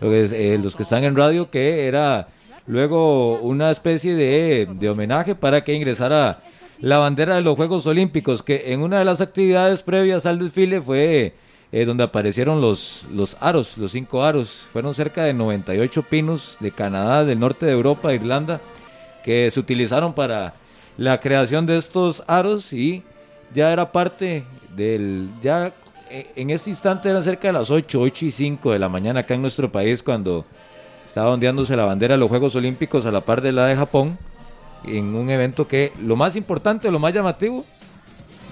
lo 0.00 0.08
que 0.10 0.24
es, 0.24 0.32
eh, 0.32 0.58
los 0.62 0.74
que 0.74 0.82
están 0.82 1.04
en 1.04 1.14
radio, 1.14 1.50
que 1.50 1.86
era 1.86 2.28
luego 2.66 3.38
una 3.40 3.70
especie 3.70 4.14
de, 4.14 4.66
de 4.70 4.90
homenaje 4.90 5.34
para 5.34 5.62
que 5.64 5.74
ingresara 5.74 6.40
la 6.80 6.98
bandera 6.98 7.34
de 7.36 7.42
los 7.42 7.56
Juegos 7.56 7.86
Olímpicos, 7.86 8.42
que 8.42 8.72
en 8.72 8.80
una 8.82 8.98
de 8.98 9.04
las 9.04 9.20
actividades 9.20 9.82
previas 9.82 10.26
al 10.26 10.38
desfile 10.38 10.80
fue 10.80 11.34
eh, 11.72 11.84
donde 11.84 12.04
aparecieron 12.04 12.60
los, 12.60 13.04
los 13.14 13.36
aros, 13.40 13.76
los 13.78 13.92
cinco 13.92 14.24
aros. 14.24 14.66
Fueron 14.72 14.94
cerca 14.94 15.24
de 15.24 15.34
98 15.34 16.02
pinos 16.02 16.56
de 16.60 16.70
Canadá, 16.70 17.24
del 17.24 17.38
norte 17.40 17.66
de 17.66 17.72
Europa, 17.72 18.14
Irlanda, 18.14 18.60
que 19.24 19.50
se 19.50 19.60
utilizaron 19.60 20.14
para 20.14 20.54
la 20.96 21.20
creación 21.20 21.66
de 21.66 21.76
estos 21.76 22.22
aros 22.26 22.72
y 22.72 23.02
ya 23.54 23.72
era 23.72 23.90
parte 23.90 24.44
del 24.74 25.30
ya 25.42 25.72
eh, 26.10 26.30
en 26.36 26.50
este 26.50 26.70
instante 26.70 27.08
eran 27.08 27.22
cerca 27.22 27.48
de 27.48 27.52
las 27.52 27.70
8, 27.70 28.00
8 28.00 28.26
y 28.26 28.30
5 28.30 28.72
de 28.72 28.78
la 28.78 28.88
mañana 28.88 29.20
acá 29.20 29.34
en 29.34 29.42
nuestro 29.42 29.70
país 29.70 30.02
cuando 30.02 30.44
estaba 31.06 31.30
ondeándose 31.32 31.76
la 31.76 31.84
bandera 31.84 32.14
de 32.14 32.18
los 32.18 32.28
Juegos 32.28 32.54
Olímpicos 32.54 33.04
a 33.06 33.10
la 33.10 33.20
par 33.20 33.42
de 33.42 33.52
la 33.52 33.66
de 33.66 33.76
Japón 33.76 34.18
en 34.84 35.14
un 35.14 35.30
evento 35.30 35.66
que 35.66 35.92
lo 36.00 36.16
más 36.16 36.36
importante, 36.36 36.90
lo 36.90 36.98
más 36.98 37.12
llamativo 37.12 37.64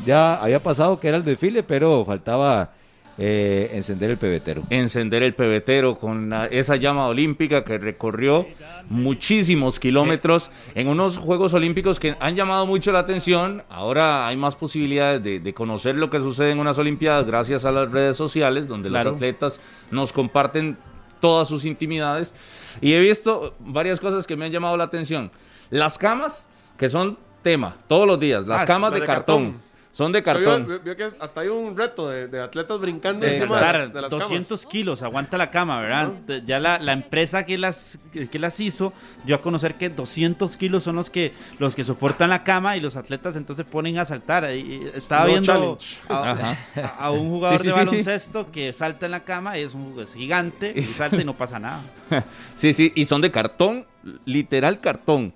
ya 0.04 0.34
había 0.36 0.60
pasado 0.60 1.00
que 1.00 1.08
era 1.08 1.16
el 1.16 1.24
desfile, 1.24 1.62
pero 1.62 2.04
faltaba 2.04 2.70
eh, 3.18 3.70
encender 3.74 4.10
el 4.10 4.18
pebetero. 4.18 4.62
encender 4.70 5.22
el 5.22 5.34
pebetero 5.34 5.96
con 5.96 6.28
la- 6.30 6.46
esa 6.46 6.76
llama 6.76 7.06
olímpica 7.06 7.64
que 7.64 7.78
recorrió 7.78 8.46
muchísimos 8.90 9.78
kilómetros 9.80 10.50
en 10.74 10.88
unos 10.88 11.16
Juegos 11.16 11.54
Olímpicos 11.54 11.98
que 12.00 12.16
han 12.20 12.34
llamado 12.36 12.66
mucho 12.66 12.92
la 12.92 12.98
atención. 13.00 13.62
Ahora 13.70 14.26
hay 14.26 14.36
más 14.36 14.54
posibilidades 14.56 15.22
de, 15.22 15.40
de 15.40 15.54
conocer 15.54 15.94
lo 15.94 16.10
que 16.10 16.18
sucede 16.20 16.50
en 16.50 16.58
unas 16.58 16.78
Olimpiadas 16.78 17.26
gracias 17.26 17.64
a 17.64 17.72
las 17.72 17.90
redes 17.90 18.16
sociales, 18.16 18.68
donde 18.68 18.88
Claro. 18.88 19.10
los 19.10 19.16
atletas 19.16 19.60
nos 19.90 20.12
comparten 20.12 20.76
todas 21.20 21.48
sus 21.48 21.64
intimidades. 21.64 22.34
Y 22.80 22.92
he 22.92 23.00
visto 23.00 23.54
varias 23.60 24.00
cosas 24.00 24.26
que 24.26 24.36
me 24.36 24.44
han 24.44 24.52
llamado 24.52 24.76
la 24.76 24.84
atención. 24.84 25.30
Las 25.70 25.96
camas, 25.98 26.48
que 26.76 26.88
son 26.88 27.16
tema 27.42 27.74
todos 27.88 28.06
los 28.06 28.20
días, 28.20 28.46
las 28.46 28.62
Ah, 28.62 28.66
camas 28.66 28.92
de, 28.92 29.00
de 29.00 29.06
cartón. 29.06 29.52
cartón. 29.52 29.65
Son 29.96 30.12
de 30.12 30.22
cartón. 30.22 30.66
Vio, 30.66 30.80
vio 30.80 30.94
que 30.94 31.04
hasta 31.04 31.40
hay 31.40 31.48
un 31.48 31.74
reto 31.74 32.10
de, 32.10 32.28
de 32.28 32.42
atletas 32.42 32.78
brincando 32.78 33.24
Sí, 33.24 33.32
encima 33.34 33.54
de 33.56 33.62
Claro, 33.62 33.78
las, 33.78 33.92
de 33.94 34.00
las 34.02 34.10
200 34.10 34.60
camas. 34.60 34.66
kilos, 34.70 35.02
aguanta 35.02 35.38
la 35.38 35.50
cama, 35.50 35.80
¿verdad? 35.80 36.08
De- 36.26 36.42
Ya 36.44 36.60
la, 36.60 36.78
la 36.78 36.92
empresa 36.92 37.46
que 37.46 37.56
las, 37.56 37.98
que 38.30 38.38
las 38.38 38.60
hizo 38.60 38.92
dio 39.24 39.36
a 39.36 39.40
conocer 39.40 39.76
que 39.76 39.88
200 39.88 40.54
kilos 40.58 40.84
son 40.84 40.96
los 40.96 41.08
que, 41.08 41.32
los 41.58 41.74
que 41.74 41.82
soportan 41.82 42.28
la 42.28 42.44
cama 42.44 42.76
y 42.76 42.80
los 42.80 42.98
atletas 42.98 43.36
entonces 43.36 43.64
ponen 43.64 43.96
a 43.96 44.04
saltar. 44.04 44.54
Y 44.54 44.86
estaba 44.94 45.22
No 45.24 45.30
viendo 45.30 45.78
a, 46.10 46.30
Ajá. 46.32 46.58
a- 46.76 47.06
a 47.06 47.10
un 47.12 47.30
jugador 47.30 47.58
Sí, 47.60 47.62
sí, 47.62 47.68
de 47.68 47.72
sí, 47.74 47.80
sí. 47.80 47.86
baloncesto 47.86 48.52
que 48.52 48.74
salta 48.74 49.06
en 49.06 49.12
la 49.12 49.20
cama, 49.24 49.56
es, 49.56 49.72
un, 49.72 49.98
es 49.98 50.12
gigante, 50.12 50.74
y 50.76 50.82
salta 50.82 51.22
y 51.22 51.24
no 51.24 51.32
pasa 51.32 51.58
nada. 51.58 51.80
Sí, 52.54 52.74
sí, 52.74 52.92
y 52.94 53.06
son 53.06 53.22
de 53.22 53.30
cartón, 53.30 53.86
literal 54.26 54.78
cartón. 54.80 55.32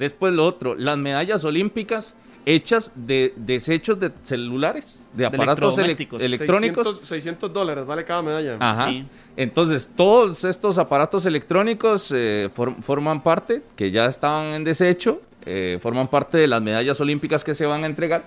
Después 0.00 0.32
lo 0.32 0.46
otro, 0.46 0.74
las 0.74 0.98
medallas 0.98 1.44
olímpicas 1.44 2.16
hechas 2.46 2.92
de 2.94 3.32
desechos 3.36 3.98
de 4.00 4.10
celulares, 4.22 4.98
de 5.12 5.26
aparatos 5.26 5.76
ele- 5.78 5.86
electrodomésticos. 5.92 6.22
electrónicos. 6.22 6.86
600, 6.86 7.08
600 7.08 7.52
dólares 7.52 7.86
vale 7.86 8.04
cada 8.04 8.22
medalla. 8.22 8.56
Ajá. 8.60 8.88
Sí. 8.88 9.04
Entonces, 9.36 9.88
todos 9.96 10.44
estos 10.44 10.78
aparatos 10.78 11.26
electrónicos 11.26 12.10
eh, 12.14 12.48
for- 12.54 12.74
forman 12.82 13.22
parte, 13.22 13.62
que 13.76 13.90
ya 13.90 14.06
estaban 14.06 14.48
en 14.54 14.64
desecho, 14.64 15.20
eh, 15.46 15.78
forman 15.80 16.08
parte 16.08 16.38
de 16.38 16.46
las 16.46 16.60
medallas 16.62 17.00
olímpicas 17.00 17.44
que 17.44 17.54
se 17.54 17.66
van 17.66 17.84
a 17.84 17.86
entregar. 17.86 18.24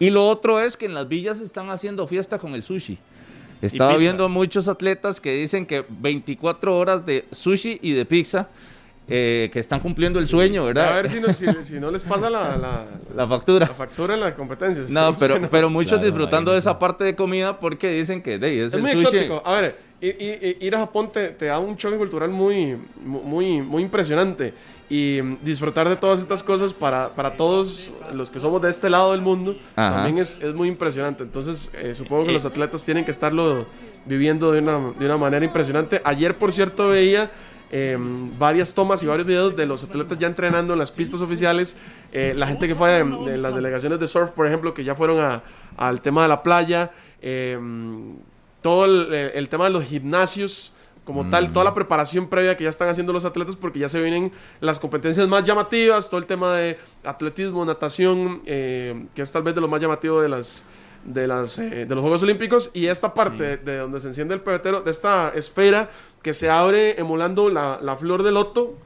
Y 0.00 0.10
lo 0.10 0.28
otro 0.28 0.60
es 0.60 0.76
que 0.76 0.86
en 0.86 0.94
las 0.94 1.08
villas 1.08 1.40
están 1.40 1.70
haciendo 1.70 2.06
fiesta 2.06 2.38
con 2.38 2.54
el 2.54 2.62
sushi. 2.62 2.98
Estaba 3.62 3.96
viendo 3.96 4.28
muchos 4.28 4.68
atletas 4.68 5.20
que 5.20 5.32
dicen 5.32 5.64
que 5.64 5.84
24 5.88 6.76
horas 6.78 7.06
de 7.06 7.24
sushi 7.32 7.78
y 7.80 7.92
de 7.92 8.04
pizza, 8.04 8.48
eh, 9.08 9.50
que 9.52 9.60
están 9.60 9.80
cumpliendo 9.80 10.18
el 10.18 10.26
sueño, 10.28 10.64
¿verdad? 10.64 10.92
A 10.92 10.96
ver 10.96 11.08
si 11.08 11.20
no, 11.20 11.32
si, 11.32 11.46
si 11.62 11.78
no 11.80 11.90
les 11.90 12.02
pasa 12.02 12.28
la, 12.28 12.56
la, 12.56 12.84
La 13.14 13.26
factura. 13.26 13.66
la 13.66 13.74
factura 13.74 14.14
en 14.14 14.20
la 14.20 14.34
competencia. 14.34 14.84
No, 14.88 15.16
pero, 15.16 15.38
pero 15.50 15.70
muchos 15.70 15.92
Claro, 15.92 16.04
disfrutando 16.06 16.52
de 16.52 16.58
esa 16.58 16.78
parte 16.78 17.04
de 17.04 17.14
comida 17.14 17.58
porque 17.60 17.88
dicen 17.90 18.22
que 18.22 18.38
de, 18.38 18.60
es, 18.64 18.66
Es 18.68 18.74
el 18.74 18.80
muy 18.82 18.92
sushi. 18.92 19.04
exótico. 19.18 19.42
A 19.44 19.60
ver, 19.60 19.76
i- 20.00 20.08
i- 20.08 20.56
i- 20.60 20.66
ir 20.66 20.74
a 20.74 20.78
Japón 20.80 21.10
te, 21.12 21.28
te 21.28 21.46
da 21.46 21.58
un 21.58 21.76
choque 21.76 21.96
cultural 21.96 22.30
muy, 22.30 22.76
muy, 23.04 23.62
muy 23.62 23.82
impresionante. 23.82 24.52
Y 24.88 25.20
disfrutar 25.42 25.88
de 25.88 25.96
todas 25.96 26.20
estas 26.20 26.44
cosas 26.44 26.72
para, 26.72 27.08
para 27.08 27.32
todos 27.36 27.90
los 28.14 28.30
que 28.30 28.38
somos 28.38 28.62
de 28.62 28.70
este 28.70 28.88
lado 28.88 29.10
del 29.10 29.20
mundo 29.20 29.56
Ajá. 29.74 29.96
también 29.96 30.18
es, 30.18 30.38
es 30.40 30.54
muy 30.54 30.68
impresionante. 30.68 31.24
Entonces, 31.24 31.70
eh, 31.74 31.92
supongo 31.96 32.24
que 32.26 32.30
los 32.32 32.44
atletas 32.44 32.84
tienen 32.84 33.04
que 33.04 33.10
estarlo 33.10 33.66
viviendo 34.04 34.52
de 34.52 34.60
una, 34.60 34.78
de 34.96 35.04
una 35.06 35.16
manera 35.16 35.44
impresionante. 35.44 36.00
Ayer, 36.04 36.36
por 36.36 36.52
cierto, 36.52 36.90
veía 36.90 37.28
eh, 37.72 37.98
varias 38.38 38.72
tomas 38.74 39.02
y 39.02 39.06
varios 39.06 39.26
videos 39.26 39.56
de 39.56 39.66
los 39.66 39.84
atletas 39.84 40.18
ya 40.18 40.26
entrenando 40.26 40.72
en 40.72 40.78
las 40.78 40.92
pistas 40.92 41.20
oficiales. 41.20 41.76
Eh, 42.12 42.32
la 42.36 42.46
gente 42.46 42.66
que 42.68 42.74
fue 42.74 42.90
de, 42.90 43.04
de 43.30 43.38
las 43.38 43.54
delegaciones 43.54 43.98
de 44.00 44.06
surf, 44.08 44.30
por 44.30 44.46
ejemplo, 44.46 44.72
que 44.74 44.84
ya 44.84 44.94
fueron 44.94 45.18
a- 45.20 45.42
al 45.76 46.00
tema 46.00 46.22
de 46.22 46.28
la 46.28 46.42
playa. 46.42 46.90
eh, 47.22 47.58
todo 48.62 48.84
el, 48.84 49.12
el 49.12 49.48
tema 49.48 49.64
de 49.64 49.70
los 49.70 49.84
gimnasios 49.84 50.72
como 51.04 51.30
tal, 51.30 51.52
toda 51.52 51.64
la 51.64 51.72
preparación 51.74 52.26
previa 52.28 52.56
que 52.56 52.64
ya 52.64 52.70
están 52.70 52.88
haciendo 52.88 53.12
los 53.12 53.24
atletas 53.24 53.54
porque 53.54 53.78
ya 53.78 53.88
se 53.88 54.00
vienen 54.02 54.32
las 54.60 54.80
competencias 54.80 55.28
más 55.28 55.44
llamativas, 55.44 56.08
todo 56.10 56.18
el 56.18 56.26
tema 56.26 56.52
de 56.54 56.76
atletismo, 57.04 57.64
natación, 57.64 58.40
que 58.44 59.06
es 59.14 59.30
tal 59.30 59.44
vez 59.44 59.54
de 59.54 59.60
lo 59.60 59.68
más 59.68 59.80
llamativo 59.80 60.20
de 60.20 60.28
las 60.28 60.64
de 61.06 61.26
las 61.26 61.58
eh, 61.58 61.86
de 61.86 61.94
los 61.94 62.02
Juegos 62.02 62.22
Olímpicos 62.22 62.70
y 62.74 62.86
esta 62.86 63.14
parte 63.14 63.42
de, 63.42 63.56
de 63.58 63.76
donde 63.78 64.00
se 64.00 64.08
enciende 64.08 64.34
el 64.34 64.40
pebetero, 64.40 64.80
de 64.80 64.90
esta 64.90 65.32
esfera 65.34 65.88
que 66.22 66.34
se 66.34 66.50
abre 66.50 67.00
emulando 67.00 67.48
la, 67.48 67.78
la 67.80 67.96
flor 67.96 68.22
de 68.22 68.32
loto 68.32 68.76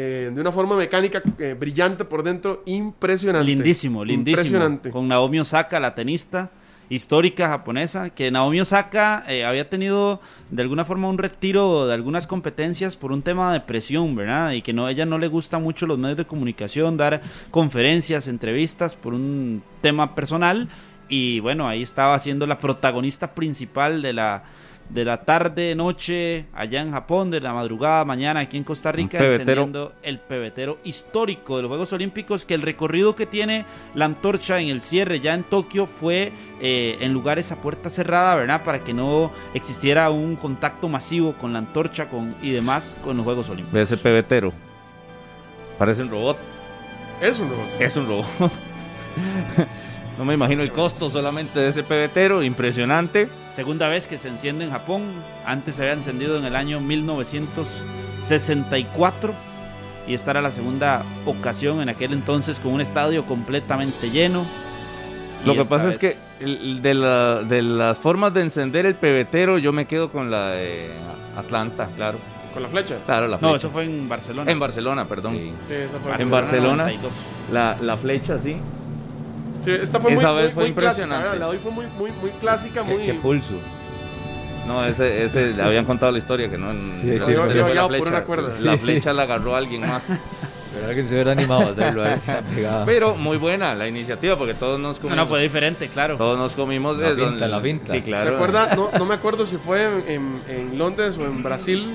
eh, 0.00 0.30
de 0.32 0.40
una 0.40 0.52
forma 0.52 0.76
mecánica 0.76 1.20
eh, 1.40 1.56
brillante 1.58 2.04
por 2.04 2.22
dentro, 2.22 2.62
impresionante. 2.66 3.50
Lindísimo, 3.50 4.04
lindísimo. 4.04 4.42
Impresionante. 4.42 4.90
Con 4.90 5.08
Naomi 5.08 5.40
Osaka, 5.40 5.80
la 5.80 5.92
tenista 5.92 6.50
histórica 6.88 7.48
japonesa, 7.48 8.10
que 8.10 8.30
Naomi 8.30 8.60
Osaka 8.60 9.24
eh, 9.26 9.44
había 9.44 9.68
tenido 9.68 10.20
de 10.50 10.62
alguna 10.62 10.84
forma 10.84 11.08
un 11.08 11.18
retiro 11.18 11.88
de 11.88 11.94
algunas 11.94 12.28
competencias 12.28 12.96
por 12.96 13.10
un 13.10 13.22
tema 13.22 13.52
de 13.52 13.60
presión, 13.60 14.14
¿verdad? 14.14 14.52
Y 14.52 14.62
que 14.62 14.72
no, 14.72 14.88
ella 14.88 15.04
no 15.04 15.18
le 15.18 15.26
gusta 15.26 15.58
mucho 15.58 15.84
los 15.84 15.98
medios 15.98 16.16
de 16.16 16.26
comunicación, 16.26 16.96
dar 16.96 17.20
conferencias, 17.50 18.28
entrevistas 18.28 18.94
por 18.94 19.14
un 19.14 19.62
tema 19.82 20.14
personal. 20.14 20.68
Y 21.08 21.40
bueno, 21.40 21.68
ahí 21.68 21.82
estaba 21.82 22.18
siendo 22.18 22.46
la 22.46 22.58
protagonista 22.58 23.32
principal 23.32 24.02
de 24.02 24.12
la 24.12 24.44
de 24.88 25.04
la 25.04 25.22
tarde, 25.22 25.74
noche, 25.74 26.46
allá 26.54 26.80
en 26.80 26.92
Japón, 26.92 27.30
de 27.30 27.40
la 27.40 27.52
madrugada, 27.52 28.04
mañana 28.04 28.40
aquí 28.40 28.56
en 28.56 28.64
Costa 28.64 28.90
Rica, 28.90 29.18
encendiendo 29.22 29.92
el 30.02 30.18
pebetero 30.18 30.78
histórico 30.84 31.56
de 31.56 31.62
los 31.62 31.68
Juegos 31.68 31.92
Olímpicos, 31.92 32.44
que 32.44 32.54
el 32.54 32.62
recorrido 32.62 33.14
que 33.14 33.26
tiene 33.26 33.66
la 33.94 34.06
antorcha 34.06 34.60
en 34.60 34.68
el 34.68 34.80
cierre 34.80 35.20
ya 35.20 35.34
en 35.34 35.44
Tokio 35.44 35.86
fue 35.86 36.32
eh, 36.60 36.96
en 37.00 37.12
lugares 37.12 37.52
a 37.52 37.56
puerta 37.56 37.90
cerrada, 37.90 38.34
¿verdad? 38.36 38.64
Para 38.64 38.78
que 38.80 38.94
no 38.94 39.30
existiera 39.54 40.10
un 40.10 40.36
contacto 40.36 40.88
masivo 40.88 41.32
con 41.34 41.52
la 41.52 41.58
antorcha 41.58 42.08
con, 42.08 42.34
y 42.42 42.50
demás 42.52 42.96
con 43.04 43.16
los 43.16 43.24
Juegos 43.24 43.50
Olímpicos. 43.50 43.74
Ve 43.74 43.82
ese 43.82 43.96
pebetero. 43.98 44.52
Parece 45.78 46.02
un 46.02 46.10
robot. 46.10 46.38
Es 47.20 47.38
un 47.38 47.50
robot. 47.50 47.80
Es 47.80 47.96
un 47.96 48.06
robot. 48.06 48.26
no 50.18 50.24
me 50.24 50.34
imagino 50.34 50.62
el 50.62 50.72
costo 50.72 51.10
solamente 51.10 51.60
de 51.60 51.68
ese 51.68 51.82
pebetero. 51.84 52.42
Impresionante. 52.42 53.28
Segunda 53.54 53.88
vez 53.88 54.06
que 54.06 54.18
se 54.18 54.28
enciende 54.28 54.64
en 54.64 54.70
Japón, 54.70 55.02
antes 55.46 55.76
se 55.76 55.82
había 55.82 55.94
encendido 55.94 56.36
en 56.38 56.44
el 56.44 56.56
año 56.56 56.80
1964 56.80 59.34
y 60.06 60.14
esta 60.14 60.30
era 60.30 60.40
la 60.42 60.52
segunda 60.52 61.02
ocasión 61.26 61.80
en 61.82 61.88
aquel 61.88 62.12
entonces 62.12 62.58
con 62.58 62.72
un 62.72 62.80
estadio 62.80 63.24
completamente 63.26 64.10
lleno. 64.10 64.44
Lo 65.44 65.54
que 65.54 65.64
pasa 65.64 65.88
es 65.88 65.98
que 65.98 66.16
de, 66.80 66.94
la- 66.94 67.42
de 67.42 67.62
las 67.62 67.96
formas 67.98 68.34
de 68.34 68.42
encender 68.42 68.86
el 68.86 68.94
pebetero, 68.94 69.58
yo 69.58 69.72
me 69.72 69.86
quedo 69.86 70.10
con 70.10 70.30
la 70.30 70.50
de 70.50 70.88
Atlanta, 71.36 71.88
claro. 71.96 72.18
Con 72.54 72.62
la 72.62 72.68
flecha. 72.68 72.96
Claro, 73.06 73.28
la 73.28 73.36
No, 73.36 73.50
flecha. 73.50 73.56
eso 73.58 73.70
fue 73.70 73.84
en 73.84 74.08
Barcelona. 74.08 74.50
En 74.50 74.58
Barcelona, 74.58 75.04
perdón. 75.04 75.34
Sí. 75.36 75.52
Sí, 75.68 75.74
esa 75.74 75.98
fue 75.98 76.20
En 76.20 76.30
Barcelona. 76.30 76.84
92. 76.84 77.12
La, 77.52 77.76
la 77.82 77.96
flecha, 77.96 78.38
sí. 78.38 78.56
Sí, 79.76 79.82
esta 79.82 80.00
fue 80.00 80.14
Esa 80.14 80.32
muy, 80.32 80.36
vez 80.42 80.44
muy- 80.46 80.54
fue 80.54 80.64
muy 80.64 80.72
clásica, 80.72 81.04
impresionante. 81.04 81.24
¿verdad? 81.24 81.38
La 81.40 81.48
hoy 81.48 81.58
fue 81.58 81.72
muy, 81.72 81.86
muy, 81.98 82.10
muy 82.20 82.30
clásica, 82.40 82.82
¿Qué, 82.84 82.94
muy... 82.94 83.02
qué 83.04 83.14
pulso? 83.14 83.54
No, 84.66 84.84
ese, 84.84 85.24
ese 85.24 85.52
le 85.54 85.62
habían 85.62 85.84
contado 85.84 86.12
la 86.12 86.18
historia 86.18 86.48
que 86.50 86.58
no. 86.58 86.70
en- 86.70 87.00
Sí, 87.02 87.06
la 87.06 87.12
sí, 87.26 87.32
fue 87.34 87.56
iba 87.56 87.68
la 87.74 87.88
flecha. 87.88 88.08
una 88.08 88.24
cuerda. 88.24 88.48
La 88.60 88.72
Sí, 88.72 88.78
sí. 88.78 88.84
flecha 88.84 89.12
la 89.12 89.22
agarró 89.22 89.56
alguien 89.56 89.80
más. 89.82 90.04
Pero 90.74 90.86
alguien 90.86 91.06
se 91.06 91.14
hubiera 91.14 91.32
animado 91.32 91.62
a 91.62 91.70
hacerlo. 91.70 92.04
pegada. 92.54 92.84
Pero 92.84 93.14
muy 93.16 93.38
buena 93.38 93.74
la 93.74 93.88
iniciativa 93.88 94.36
porque 94.36 94.52
todos 94.52 94.78
nos 94.78 94.96
No, 94.96 95.02
comimos. 95.02 95.16
no, 95.24 95.26
fue 95.26 95.42
diferente, 95.42 95.88
claro. 95.88 96.16
Todos 96.18 96.38
nos 96.38 96.54
comimos. 96.54 96.98
La 96.98 97.08
finta, 97.14 97.24
don- 97.24 97.50
la 97.50 97.60
finta. 97.60 97.92
Sí, 97.94 98.02
claro. 98.02 98.28
¿Se 98.30 98.34
acuerda? 98.36 98.74
No, 98.76 98.90
no 98.98 99.04
me 99.06 99.14
acuerdo 99.14 99.46
si 99.46 99.56
fue 99.56 99.84
en- 100.06 100.40
en 100.48 100.78
Londres 100.78 101.16
o 101.16 101.24
en 101.24 101.42
Brasil 101.42 101.88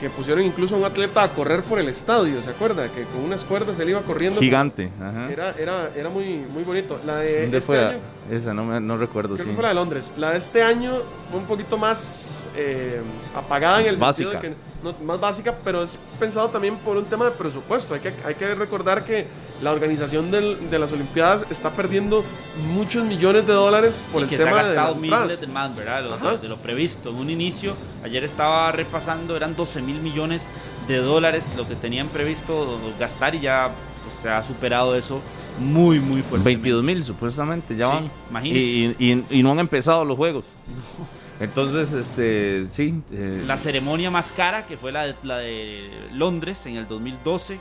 que 0.00 0.08
pusieron 0.10 0.42
incluso 0.42 0.74
a 0.74 0.78
un 0.78 0.84
atleta 0.84 1.22
a 1.22 1.28
correr 1.28 1.62
por 1.62 1.78
el 1.78 1.86
estadio, 1.88 2.40
¿se 2.42 2.50
acuerda? 2.50 2.88
Que 2.88 3.02
con 3.04 3.22
unas 3.22 3.44
cuerdas 3.44 3.78
él 3.78 3.90
iba 3.90 4.00
corriendo. 4.00 4.40
Gigante. 4.40 4.88
Ajá. 5.00 5.30
Era, 5.30 5.54
era, 5.58 5.90
era 5.94 6.08
muy, 6.08 6.36
muy 6.52 6.62
bonito. 6.64 6.98
La 7.04 7.18
de 7.18 7.42
¿Dónde 7.42 7.58
este 7.58 7.66
fue? 7.66 7.84
año, 7.84 7.98
Esa 8.30 8.54
no, 8.54 8.64
me- 8.64 8.80
no 8.80 8.96
recuerdo. 8.96 9.34
creo 9.34 9.44
sí. 9.44 9.50
que 9.50 9.54
fue 9.54 9.62
la 9.62 9.68
de 9.68 9.74
Londres. 9.74 10.12
La 10.16 10.30
de 10.32 10.38
este 10.38 10.62
año 10.62 10.92
fue 11.30 11.38
un 11.40 11.46
poquito 11.46 11.76
más 11.76 12.46
eh, 12.56 13.00
apagada 13.36 13.80
en 13.80 13.86
el 13.88 13.96
Básica. 13.96 14.30
sentido 14.32 14.50
de 14.52 14.56
que 14.56 14.69
no, 14.82 14.94
más 15.04 15.20
básica, 15.20 15.54
pero 15.64 15.82
es 15.82 15.90
pensado 16.18 16.48
también 16.48 16.76
por 16.76 16.96
un 16.96 17.04
tema 17.04 17.24
de 17.26 17.30
presupuesto. 17.32 17.94
Hay 17.94 18.00
que, 18.00 18.12
hay 18.24 18.34
que 18.34 18.54
recordar 18.54 19.04
que 19.04 19.26
la 19.62 19.72
organización 19.72 20.30
del- 20.30 20.70
de 20.70 20.78
las 20.78 20.92
Olimpiadas 20.92 21.44
está 21.50 21.70
perdiendo 21.70 22.24
muchos 22.72 23.04
millones 23.06 23.46
de 23.46 23.52
dólares 23.52 24.02
por 24.12 24.22
y 24.22 24.24
el 24.24 24.30
que 24.30 24.36
se 24.36 24.42
ha 24.42 24.46
tema 24.46 24.62
de 24.62 24.74
gastado 24.74 24.92
las 24.92 25.00
miles 25.00 25.40
de 25.40 25.46
más, 25.48 25.76
¿verdad? 25.76 26.04
Lo- 26.04 26.14
Ajá. 26.14 26.36
de 26.36 26.48
lo 26.48 26.56
previsto. 26.56 27.10
En 27.10 27.16
un 27.16 27.30
inicio, 27.30 27.74
ayer 28.04 28.24
estaba 28.24 28.72
repasando, 28.72 29.36
eran 29.36 29.54
12 29.56 29.82
mil 29.82 30.00
millones 30.00 30.48
de 30.88 30.96
dólares 30.98 31.44
lo 31.56 31.68
que 31.68 31.74
tenían 31.76 32.08
previsto 32.08 32.78
gastar 32.98 33.34
y 33.34 33.40
ya 33.40 33.70
pues, 34.02 34.16
se 34.16 34.30
ha 34.30 34.42
superado 34.42 34.96
eso 34.96 35.20
muy, 35.58 36.00
muy 36.00 36.22
fuerte. 36.22 36.44
22 36.46 36.82
mil 36.82 37.04
supuestamente, 37.04 37.76
ya 37.76 37.86
Sí, 37.88 37.92
van. 37.94 38.10
imagínese. 38.30 38.64
Y, 38.66 38.96
y- 38.98 39.26
y 39.38 39.42
no 39.42 39.52
han 39.52 39.58
empezado 39.60 40.04
los 40.04 40.16
juegos. 40.16 40.46
Entonces, 41.40 41.92
este, 41.92 42.66
sí. 42.68 43.00
eh, 43.12 43.42
La 43.46 43.56
ceremonia 43.56 44.10
más 44.10 44.30
cara, 44.32 44.66
que 44.66 44.76
fue 44.76 44.92
la 44.92 45.04
de, 45.04 45.14
la 45.22 45.38
de 45.38 45.88
Londres 46.14 46.66
en 46.66 46.76
el 46.76 46.86
2012, 46.86 47.58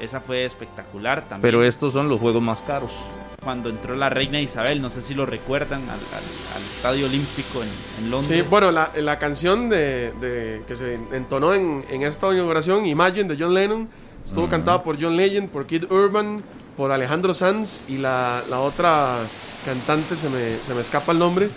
esa 0.00 0.20
fue 0.20 0.44
espectacular 0.44 1.20
también. 1.20 1.40
pero 1.42 1.64
estos 1.64 1.92
son 1.92 2.08
los 2.08 2.20
juegos 2.20 2.42
más 2.42 2.60
caros. 2.62 2.90
Cuando 3.42 3.68
entró 3.68 3.94
la 3.94 4.08
reina 4.08 4.40
Isabel, 4.40 4.80
no 4.80 4.88
sé 4.90 5.02
si 5.02 5.14
lo 5.14 5.26
recuerdan, 5.26 5.82
al, 5.82 5.90
al- 5.90 6.56
al 6.56 6.62
Estadio 6.62 7.06
Olímpico 7.06 7.62
en, 7.62 8.04
en 8.04 8.10
Londres. 8.10 8.42
Sí, 8.42 8.48
bueno, 8.50 8.70
la, 8.72 8.90
la 8.96 9.18
canción 9.18 9.68
de, 9.68 10.12
de- 10.20 10.62
que 10.66 10.74
se 10.76 10.94
entonó 11.12 11.54
en, 11.54 11.84
en 11.90 12.02
esta 12.02 12.32
inauguración, 12.32 12.86
Imagine, 12.86 13.24
de 13.32 13.36
John 13.38 13.54
Lennon, 13.54 13.88
estuvo 14.26 14.48
cantada 14.48 14.82
por 14.82 15.00
John 15.00 15.16
Legend, 15.16 15.50
por 15.50 15.66
Kid 15.66 15.84
Urban, 15.90 16.42
por 16.76 16.90
Alejandro 16.90 17.34
Sanz 17.34 17.82
y 17.86 17.98
la, 17.98 18.42
la 18.48 18.58
otra 18.60 19.18
cantante, 19.66 20.16
se 20.16 20.28
me, 20.30 20.56
se 20.62 20.74
me 20.74 20.80
escapa 20.80 21.12
el 21.12 21.18
nombre. 21.18 21.48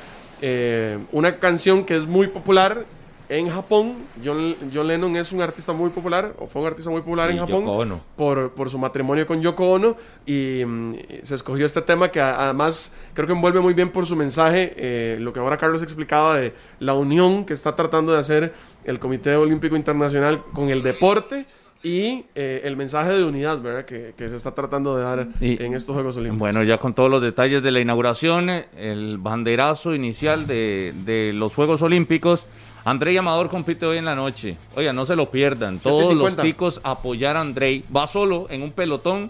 Eh, 0.42 0.98
una 1.12 1.36
canción 1.38 1.84
que 1.84 1.96
es 1.96 2.06
muy 2.06 2.28
popular 2.28 2.86
en 3.30 3.50
Japón. 3.50 3.96
John, 4.24 4.56
John 4.74 4.88
Lennon 4.88 5.16
es 5.18 5.32
un 5.34 5.42
artista 5.42 5.74
muy 5.74 5.90
popular, 5.90 6.34
o 6.40 6.48
fue 6.48 6.62
un 6.62 6.68
artista 6.68 6.90
muy 6.90 7.02
popular 7.02 7.30
en 7.30 7.40
Japón 7.40 7.62
Yoko 7.62 7.72
Ono. 7.78 8.02
por, 8.16 8.52
por 8.54 8.70
su 8.70 8.78
matrimonio 8.78 9.28
con 9.28 9.42
Yoko 9.42 9.72
Ono 9.72 9.98
y 10.26 10.64
mm, 10.66 10.96
se 11.24 11.36
escogió 11.36 11.66
este 11.66 11.82
tema 11.82 12.10
que 12.10 12.22
a- 12.22 12.46
además 12.46 12.94
creo 13.14 13.28
que 13.28 13.34
envuelve 13.34 13.60
muy 13.60 13.74
bien 13.74 13.90
por 13.90 14.06
su 14.06 14.16
mensaje 14.16 14.74
eh, 14.78 15.18
lo 15.20 15.34
que 15.34 15.40
ahora 15.42 15.58
Carlos 15.58 15.82
explicaba 15.84 16.38
de 16.38 16.54
la 16.80 16.94
unión 16.94 17.44
que 17.44 17.54
está 17.54 17.76
tratando 17.76 18.14
de 18.14 18.20
hacer 18.20 18.54
el 18.86 18.98
Comité 19.00 19.36
Olímpico 19.36 19.76
Internacional 19.76 20.42
con 20.54 20.70
el 20.70 20.82
deporte 20.82 21.46
y 21.88 22.26
eh, 22.36 22.62
el 22.66 22.76
mensaje 22.76 23.14
de 23.14 23.24
unidad 23.24 23.62
¿verdad? 23.62 23.86
Que, 23.86 24.14
que 24.18 24.30
se 24.30 24.36
está 24.36 24.54
tratando 24.54 24.98
de 24.98 25.04
dar 25.04 25.28
Y- 25.40 25.62
en 25.64 25.74
estos 25.74 25.94
Juegos 25.96 26.18
Olímpicos. 26.18 26.40
Bueno, 26.40 26.64
ya 26.64 26.78
con 26.78 26.94
todos 26.94 27.10
los 27.10 27.22
detalles 27.22 27.64
de 27.64 27.72
la 27.72 27.80
inauguración, 27.80 28.50
eh, 28.50 28.66
el 28.78 29.18
banderazo 29.20 29.96
inicial 29.96 30.48
de, 30.48 30.94
de 31.06 31.32
los 31.34 31.56
Juegos 31.56 31.82
Olímpicos. 31.82 32.46
Andrei 32.84 33.16
Amador 33.18 33.50
compite 33.50 33.86
hoy 33.86 33.98
en 33.98 34.06
la 34.06 34.16
noche. 34.16 34.58
Oiga, 34.76 34.94
no 34.94 35.06
se 35.06 35.16
lo 35.16 35.30
pierdan. 35.30 35.78
Todos 35.80 36.14
los 36.14 36.38
7:50. 36.38 36.42
ticos 36.42 36.82
apoyar 36.84 37.36
a 37.38 37.42
Andrei. 37.42 37.84
Va 37.94 38.08
solo 38.08 38.48
en 38.50 38.62
un 38.62 38.72
pelotón 38.72 39.30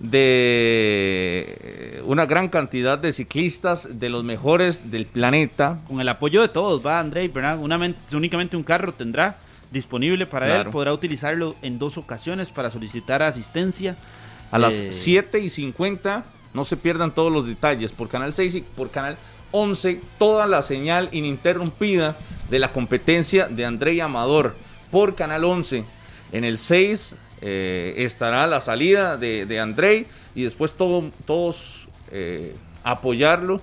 de 0.00 2.02
una 2.06 2.26
gran 2.26 2.48
cantidad 2.48 2.98
de 2.98 3.12
ciclistas 3.12 3.98
de 3.98 4.08
los 4.08 4.24
mejores 4.24 4.90
del 4.90 5.06
planeta. 5.06 5.78
Con 5.86 6.00
el 6.00 6.08
apoyo 6.08 6.42
de 6.42 6.48
todos, 6.48 6.84
va 6.84 6.98
Andrei, 6.98 7.28
¿verdad? 7.28 7.58
Una 7.58 7.78
únicamente 8.12 8.56
un 8.56 8.64
carro 8.64 8.92
tendrá 8.92 9.38
disponible 9.78 10.24
para 10.24 10.46
Claro. 10.46 10.62
él, 10.62 10.72
podrá 10.72 10.92
utilizarlo 10.94 11.54
en 11.60 11.78
dos 11.78 11.98
ocasiones 11.98 12.50
para 12.50 12.70
solicitar 12.70 13.22
asistencia. 13.22 13.96
A 14.50 14.58
las 14.58 14.80
Eh, 14.80 14.90
7 14.90 15.40
y 15.40 15.50
50, 15.50 16.24
no 16.54 16.64
se 16.64 16.76
pierdan 16.78 17.12
todos 17.12 17.30
los 17.32 17.46
detalles. 17.46 17.92
Por 17.92 18.08
Canal 18.08 18.32
6 18.32 18.54
y 18.54 18.60
por 18.62 18.90
Canal 18.90 19.18
11, 19.50 20.00
toda 20.18 20.46
la 20.46 20.62
señal 20.62 21.08
ininterrumpida 21.12 22.16
de 22.48 22.58
la 22.58 22.72
competencia 22.72 23.48
de 23.48 23.64
Andrei 23.66 24.00
Amador. 24.00 24.54
Por 24.90 25.14
Canal 25.14 25.44
11, 25.44 25.84
en 26.32 26.44
el 26.44 26.58
6 26.58 27.16
eh, 27.42 27.94
estará 27.98 28.46
la 28.46 28.60
salida 28.60 29.16
de, 29.16 29.44
de 29.44 29.60
Andrei 29.60 30.06
y 30.34 30.44
después 30.44 30.72
todo- 30.74 31.10
todos 31.26 31.88
eh, 32.12 32.54
apoyarlo. 32.84 33.60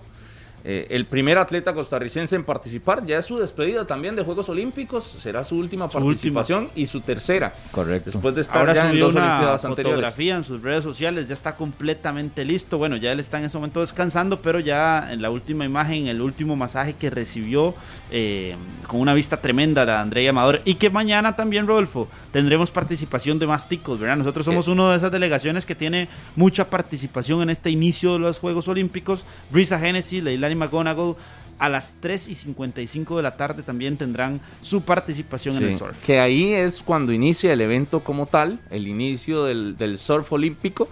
Eh, 0.64 0.88
el 0.92 1.06
primer 1.06 1.38
atleta 1.38 1.74
costarricense 1.74 2.36
en 2.36 2.44
participar, 2.44 3.06
ya 3.06 3.18
es 3.20 3.26
su 3.26 3.38
despedida 3.40 3.86
también 3.88 4.16
de 4.16 4.24
Juegos 4.24 4.48
Olímpicos, 4.50 5.04
será 5.04 5.44
su 5.44 5.56
última 5.56 5.90
Su 5.90 5.98
última. 5.98 6.12
participación 6.42 6.70
y 6.76 6.86
su 6.86 7.02
tercera. 7.02 7.54
Correcto. 7.72 8.12
Después 8.12 8.36
de 8.36 8.42
estar 8.42 8.58
Ahora 8.58 8.74
ya 8.74 8.90
en 8.92 9.00
dos 9.00 9.14
una 9.16 9.26
Olimpiadas 9.26 9.66
anteriores. 9.66 9.92
fotografía 9.96 10.36
en 10.36 10.44
sus 10.44 10.62
redes 10.62 10.84
sociales, 10.84 11.28
ya 11.28 11.34
está 11.34 11.56
completamente 11.56 12.46
listo. 12.46 12.78
Bueno, 12.78 12.98
ya 12.98 13.12
él 13.12 13.20
está 13.20 13.40
en 13.40 13.46
ese 13.46 13.58
momento 13.58 13.80
descansando, 13.82 14.42
pero 14.42 14.60
ya 14.60 15.12
en 15.12 15.22
la 15.22 15.30
última 15.32 15.66
imagen, 15.66 16.08
el 16.08 16.22
último 16.22 16.56
masaje 16.56 16.94
que 16.94 17.10
recibió, 17.10 17.74
eh, 18.12 18.56
con 18.88 19.00
una 19.00 19.14
vista 19.14 19.38
tremenda 19.38 19.86
de 19.86 19.94
André 19.94 20.30
Amador. 20.30 20.62
Y 20.66 20.76
que 20.76 20.90
mañana 20.90 21.36
también, 21.36 21.66
Rodolfo, 21.68 22.08
tendremos 22.32 22.70
participación 22.72 23.40
de 23.40 23.48
más 23.48 23.68
ticos, 23.68 24.00
¿verdad? 24.00 24.18
Nosotros 24.18 24.46
somos 24.46 24.68
una 24.68 24.92
de 24.92 24.98
esas 24.98 25.12
delegaciones 25.12 25.66
que 25.66 25.76
tiene 25.76 26.08
mucha 26.36 26.70
participación 26.70 27.42
en 27.42 27.50
este 27.50 27.70
inicio 27.72 28.14
de 28.14 28.20
los 28.20 28.40
Juegos 28.40 28.68
Olímpicos. 28.68 29.26
Brisa 29.50 29.80
Genesis, 29.80 30.24
Leilani 30.52 30.56
McGonagall. 30.56 31.16
A 31.60 31.70
las 31.70 31.94
3 32.00 32.30
y 32.30 32.34
55 32.34 33.18
de 33.18 33.22
la 33.22 33.38
tarde 33.38 33.62
también 33.62 33.96
tendrán 33.96 34.42
su 34.62 34.82
participación 34.82 35.58
en 35.58 35.70
el 35.70 35.78
surf. 35.78 36.04
Que 36.04 36.20
ahí 36.20 36.54
es 36.54 36.82
cuando 36.82 37.14
inicia 37.14 37.54
el 37.54 37.62
evento 37.62 38.00
como 38.00 38.26
tal, 38.26 38.60
el 38.72 38.88
inicio 38.88 39.46
del, 39.46 39.78
del 39.78 40.00
surf 40.00 40.34
olímpico. 40.34 40.90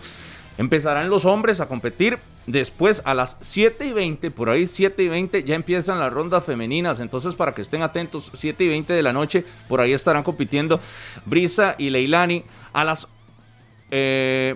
Empezarán 0.60 1.10
los 1.10 1.26
hombres 1.26 1.60
a 1.60 1.68
competir. 1.68 2.20
Después 2.46 3.02
a 3.06 3.16
las 3.16 3.38
7 3.42 3.88
y 3.88 3.94
20, 3.94 4.30
por 4.30 4.50
ahí 4.50 4.68
7 4.68 5.04
y 5.04 5.08
20, 5.08 5.44
ya 5.44 5.56
empiezan 5.56 6.00
las 6.00 6.14
rondas 6.14 6.44
femeninas. 6.44 7.00
Entonces, 7.00 7.34
para 7.34 7.56
que 7.56 7.64
estén 7.64 7.82
atentos, 7.82 8.32
7 8.36 8.64
y 8.64 8.68
20 8.68 8.94
de 8.94 9.02
la 9.02 9.14
noche, 9.14 9.44
por 9.68 9.82
ahí 9.82 9.94
estarán 9.94 10.22
compitiendo 10.22 10.80
Brisa 11.26 11.74
y 11.80 11.90
Leilani. 11.90 12.44
A 12.74 12.84
las 12.84 13.08
eh, 13.90 14.56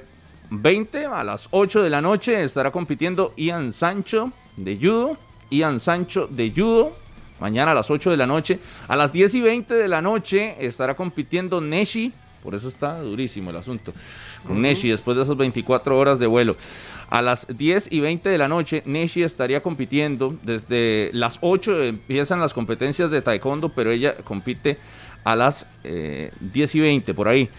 20, 0.51 1.05
a 1.07 1.23
las 1.23 1.47
8 1.49 1.81
de 1.81 1.89
la 1.89 2.01
noche, 2.01 2.43
estará 2.43 2.69
compitiendo 2.69 3.33
Ian 3.35 3.71
Sancho 3.71 4.31
de 4.57 4.77
judo. 4.77 5.17
Ian 5.49 5.79
Sancho 5.79 6.27
de 6.27 6.51
judo. 6.55 6.93
Mañana 7.39 7.71
a 7.71 7.73
las 7.75 7.91
8 7.91 8.11
de 8.11 8.17
la 8.17 8.27
noche. 8.27 8.59
A 8.87 8.95
las 8.95 9.11
10 9.11 9.35
y 9.35 9.41
20 9.41 9.73
de 9.73 9.87
la 9.87 10.01
noche 10.01 10.55
estará 10.59 10.95
compitiendo 10.95 11.61
Neshi. 11.61 12.11
Por 12.41 12.55
eso 12.55 12.67
está 12.67 13.01
durísimo 13.01 13.51
el 13.51 13.55
asunto. 13.55 13.93
Con 14.45 14.61
Neshi, 14.61 14.89
después 14.89 15.15
de 15.15 15.23
esas 15.23 15.37
24 15.37 15.97
horas 15.97 16.19
de 16.19 16.27
vuelo. 16.27 16.57
A 17.09 17.21
las 17.21 17.47
10 17.47 17.91
y 17.91 17.99
20 18.01 18.27
de 18.27 18.37
la 18.37 18.47
noche, 18.47 18.83
Neshi 18.85 19.23
estaría 19.23 19.61
compitiendo. 19.61 20.35
Desde 20.41 21.09
las 21.13 21.37
8 21.41 21.83
empiezan 21.83 22.39
las 22.41 22.53
competencias 22.53 23.11
de 23.11 23.21
taekwondo, 23.21 23.69
pero 23.69 23.91
ella 23.91 24.15
compite 24.17 24.77
a 25.23 25.35
las 25.35 25.67
eh, 25.83 26.31
10 26.39 26.75
y 26.75 26.79
20, 26.81 27.13
por 27.13 27.27
ahí. 27.29 27.49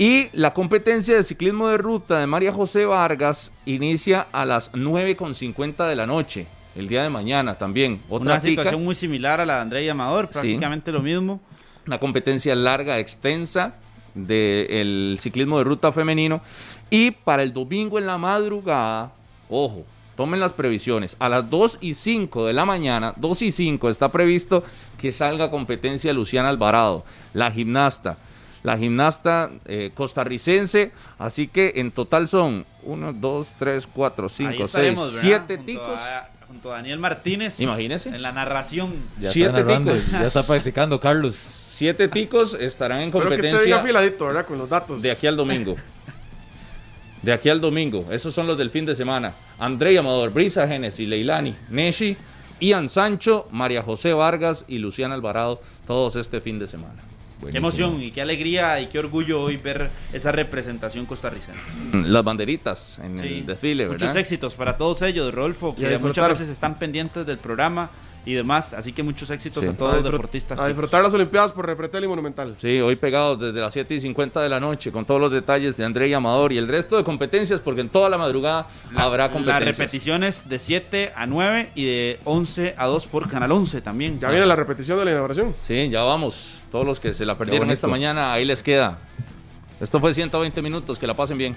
Y 0.00 0.28
la 0.32 0.54
competencia 0.54 1.14
de 1.14 1.22
ciclismo 1.22 1.68
de 1.68 1.76
ruta 1.76 2.20
de 2.20 2.26
María 2.26 2.54
José 2.54 2.86
Vargas 2.86 3.52
inicia 3.66 4.26
a 4.32 4.46
las 4.46 4.72
9.50 4.72 5.86
de 5.86 5.94
la 5.94 6.06
noche, 6.06 6.46
el 6.74 6.88
día 6.88 7.02
de 7.02 7.10
mañana 7.10 7.56
también. 7.56 8.00
Otra 8.08 8.24
Una 8.32 8.40
tica. 8.40 8.62
situación 8.62 8.82
muy 8.82 8.94
similar 8.94 9.42
a 9.42 9.44
la 9.44 9.56
de 9.56 9.60
André 9.60 9.90
Amador, 9.90 10.28
Sí. 10.28 10.32
prácticamente 10.32 10.90
lo 10.90 11.02
mismo. 11.02 11.38
una 11.86 11.98
competencia 11.98 12.54
larga, 12.54 12.98
extensa 12.98 13.74
del 14.14 15.18
ciclismo 15.20 15.58
de 15.58 15.64
ruta 15.64 15.92
femenino. 15.92 16.40
Y 16.88 17.10
para 17.10 17.42
el 17.42 17.52
domingo 17.52 17.98
en 17.98 18.06
la 18.06 18.16
madrugada, 18.16 19.12
ojo, 19.50 19.84
tomen 20.16 20.40
las 20.40 20.52
previsiones, 20.52 21.14
a 21.18 21.28
las 21.28 21.50
2 21.50 21.76
y 21.82 21.92
5 21.94 22.46
de 22.46 22.52
la 22.54 22.64
mañana, 22.64 23.12
2 23.16 23.42
y 23.42 23.52
5 23.52 23.90
está 23.90 24.10
previsto 24.10 24.62
que 24.98 25.12
salga 25.12 25.50
competencia 25.50 26.12
Luciana 26.14 26.48
Alvarado, 26.48 27.04
la 27.34 27.50
gimnasta. 27.50 28.16
La 28.62 28.76
gimnasta 28.76 29.50
eh, 29.64 29.90
costarricense, 29.94 30.92
así 31.18 31.48
que 31.48 31.72
en 31.76 31.90
total 31.92 32.28
son 32.28 32.66
1, 32.82 33.12
2, 33.14 33.46
3, 33.58 33.86
4, 33.86 34.28
5, 34.28 34.50
Ahí 34.50 34.56
6, 34.58 34.66
estaremos, 34.68 35.14
¿verdad? 35.14 35.20
7 35.22 35.56
Junto 35.56 35.64
ticos. 35.72 36.00
a- 36.00 36.28
junto 36.46 36.72
a 36.72 36.76
Daniel 36.76 36.98
Martínez. 36.98 37.60
Imagínese. 37.60 38.08
En 38.08 38.22
la 38.22 38.32
narración. 38.32 38.92
Ya 39.20 39.30
Siete 39.30 39.50
está 39.50 39.62
narrando, 39.62 39.92
ticos. 39.94 40.10
ya 40.10 40.22
está 40.22 40.42
practicando 40.42 40.98
Carlos. 41.00 41.36
Siete 41.48 42.08
ticos 42.08 42.54
estarán 42.54 42.98
en 43.02 43.04
Espero 43.06 43.28
que 43.28 43.34
esté 43.36 43.42
bien 43.42 43.52
competencia 43.54 43.80
afiladito, 43.80 44.26
¿verdad? 44.26 44.46
Con 44.46 44.58
los 44.58 44.68
datos. 44.68 45.00
de 45.00 45.10
aquí 45.12 45.26
al 45.28 45.36
domingo. 45.36 45.76
De 47.22 47.32
aquí 47.32 47.48
al 47.50 47.60
domingo. 47.60 48.06
Esos 48.10 48.34
son 48.34 48.46
los 48.46 48.58
del 48.58 48.70
fin 48.70 48.84
de 48.84 48.94
semana. 48.96 49.32
André 49.58 49.96
Amador, 49.98 50.30
Brisa 50.32 50.66
Genesis, 50.66 51.06
Leilani, 51.08 51.54
Neshi, 51.68 52.16
Ian 52.60 52.88
Sancho, 52.88 53.46
María 53.52 53.82
José 53.82 54.12
Vargas 54.12 54.64
y 54.68 54.78
Luciana 54.78 55.14
Alvarado. 55.14 55.60
Todos 55.86 56.16
este 56.16 56.40
fin 56.40 56.58
de 56.58 56.66
semana. 56.66 57.00
Qué 57.50 57.58
emoción 57.58 58.02
y 58.02 58.10
qué 58.10 58.22
alegría 58.22 58.80
y 58.80 58.86
qué 58.88 58.98
orgullo 58.98 59.40
hoy 59.42 59.56
ver 59.56 59.90
esa 60.12 60.32
representación 60.32 61.06
costarricense. 61.06 61.72
Las 61.92 62.24
banderitas 62.24 62.98
en 62.98 63.18
el 63.18 63.46
desfile, 63.46 63.84
¿verdad? 63.86 64.06
Muchos 64.06 64.16
éxitos 64.16 64.54
para 64.54 64.76
todos 64.76 65.02
ellos, 65.02 65.32
Rolfo, 65.32 65.74
que 65.74 65.98
muchas 65.98 66.28
veces 66.28 66.48
están 66.48 66.78
pendientes 66.78 67.26
del 67.26 67.38
programa 67.38 67.90
y 68.24 68.34
demás. 68.34 68.74
Así 68.74 68.92
que 68.92 69.02
muchos 69.02 69.30
éxitos 69.30 69.66
a 69.66 69.72
todos 69.72 69.96
los 69.96 70.04
deportistas. 70.04 70.58
A 70.58 70.66
disfrutar 70.66 71.02
las 71.02 71.14
Olimpiadas 71.14 71.52
por 71.52 71.66
Repretel 71.66 72.04
y 72.04 72.08
Monumental. 72.08 72.56
Sí, 72.60 72.80
hoy 72.80 72.96
pegados 72.96 73.40
desde 73.40 73.60
las 73.60 73.72
7 73.72 73.94
y 73.94 74.00
50 74.00 74.40
de 74.40 74.48
la 74.48 74.60
noche 74.60 74.92
con 74.92 75.04
todos 75.04 75.20
los 75.20 75.32
detalles 75.32 75.76
de 75.76 75.84
André 75.84 76.08
y 76.08 76.14
Amador 76.14 76.52
y 76.52 76.58
el 76.58 76.68
resto 76.68 76.96
de 76.96 77.04
competencias, 77.04 77.60
porque 77.60 77.80
en 77.80 77.88
toda 77.88 78.08
la 78.08 78.18
madrugada 78.18 78.66
habrá 78.96 79.30
competencias. 79.30 79.66
Las 79.66 79.78
repeticiones 79.78 80.48
de 80.48 80.58
7 80.58 81.12
a 81.14 81.26
9 81.26 81.72
y 81.74 81.84
de 81.84 82.20
11 82.24 82.74
a 82.76 82.86
2 82.86 83.06
por 83.06 83.28
Canal 83.28 83.52
11 83.52 83.80
también. 83.80 84.18
Ya 84.20 84.30
viene 84.30 84.46
la 84.46 84.56
repetición 84.56 84.98
de 84.98 85.04
la 85.04 85.10
inauguración. 85.12 85.54
Sí, 85.62 85.88
ya 85.88 86.02
vamos. 86.02 86.62
Todos 86.70 86.86
los 86.86 87.00
que 87.00 87.12
se 87.14 87.24
la 87.24 87.36
perdieron 87.36 87.70
esta 87.70 87.86
mañana, 87.86 88.32
ahí 88.32 88.44
les 88.44 88.62
queda. 88.62 88.98
Esto 89.80 89.98
fue 89.98 90.12
120 90.12 90.60
minutos, 90.60 90.98
que 90.98 91.06
la 91.06 91.14
pasen 91.14 91.38
bien. 91.38 91.56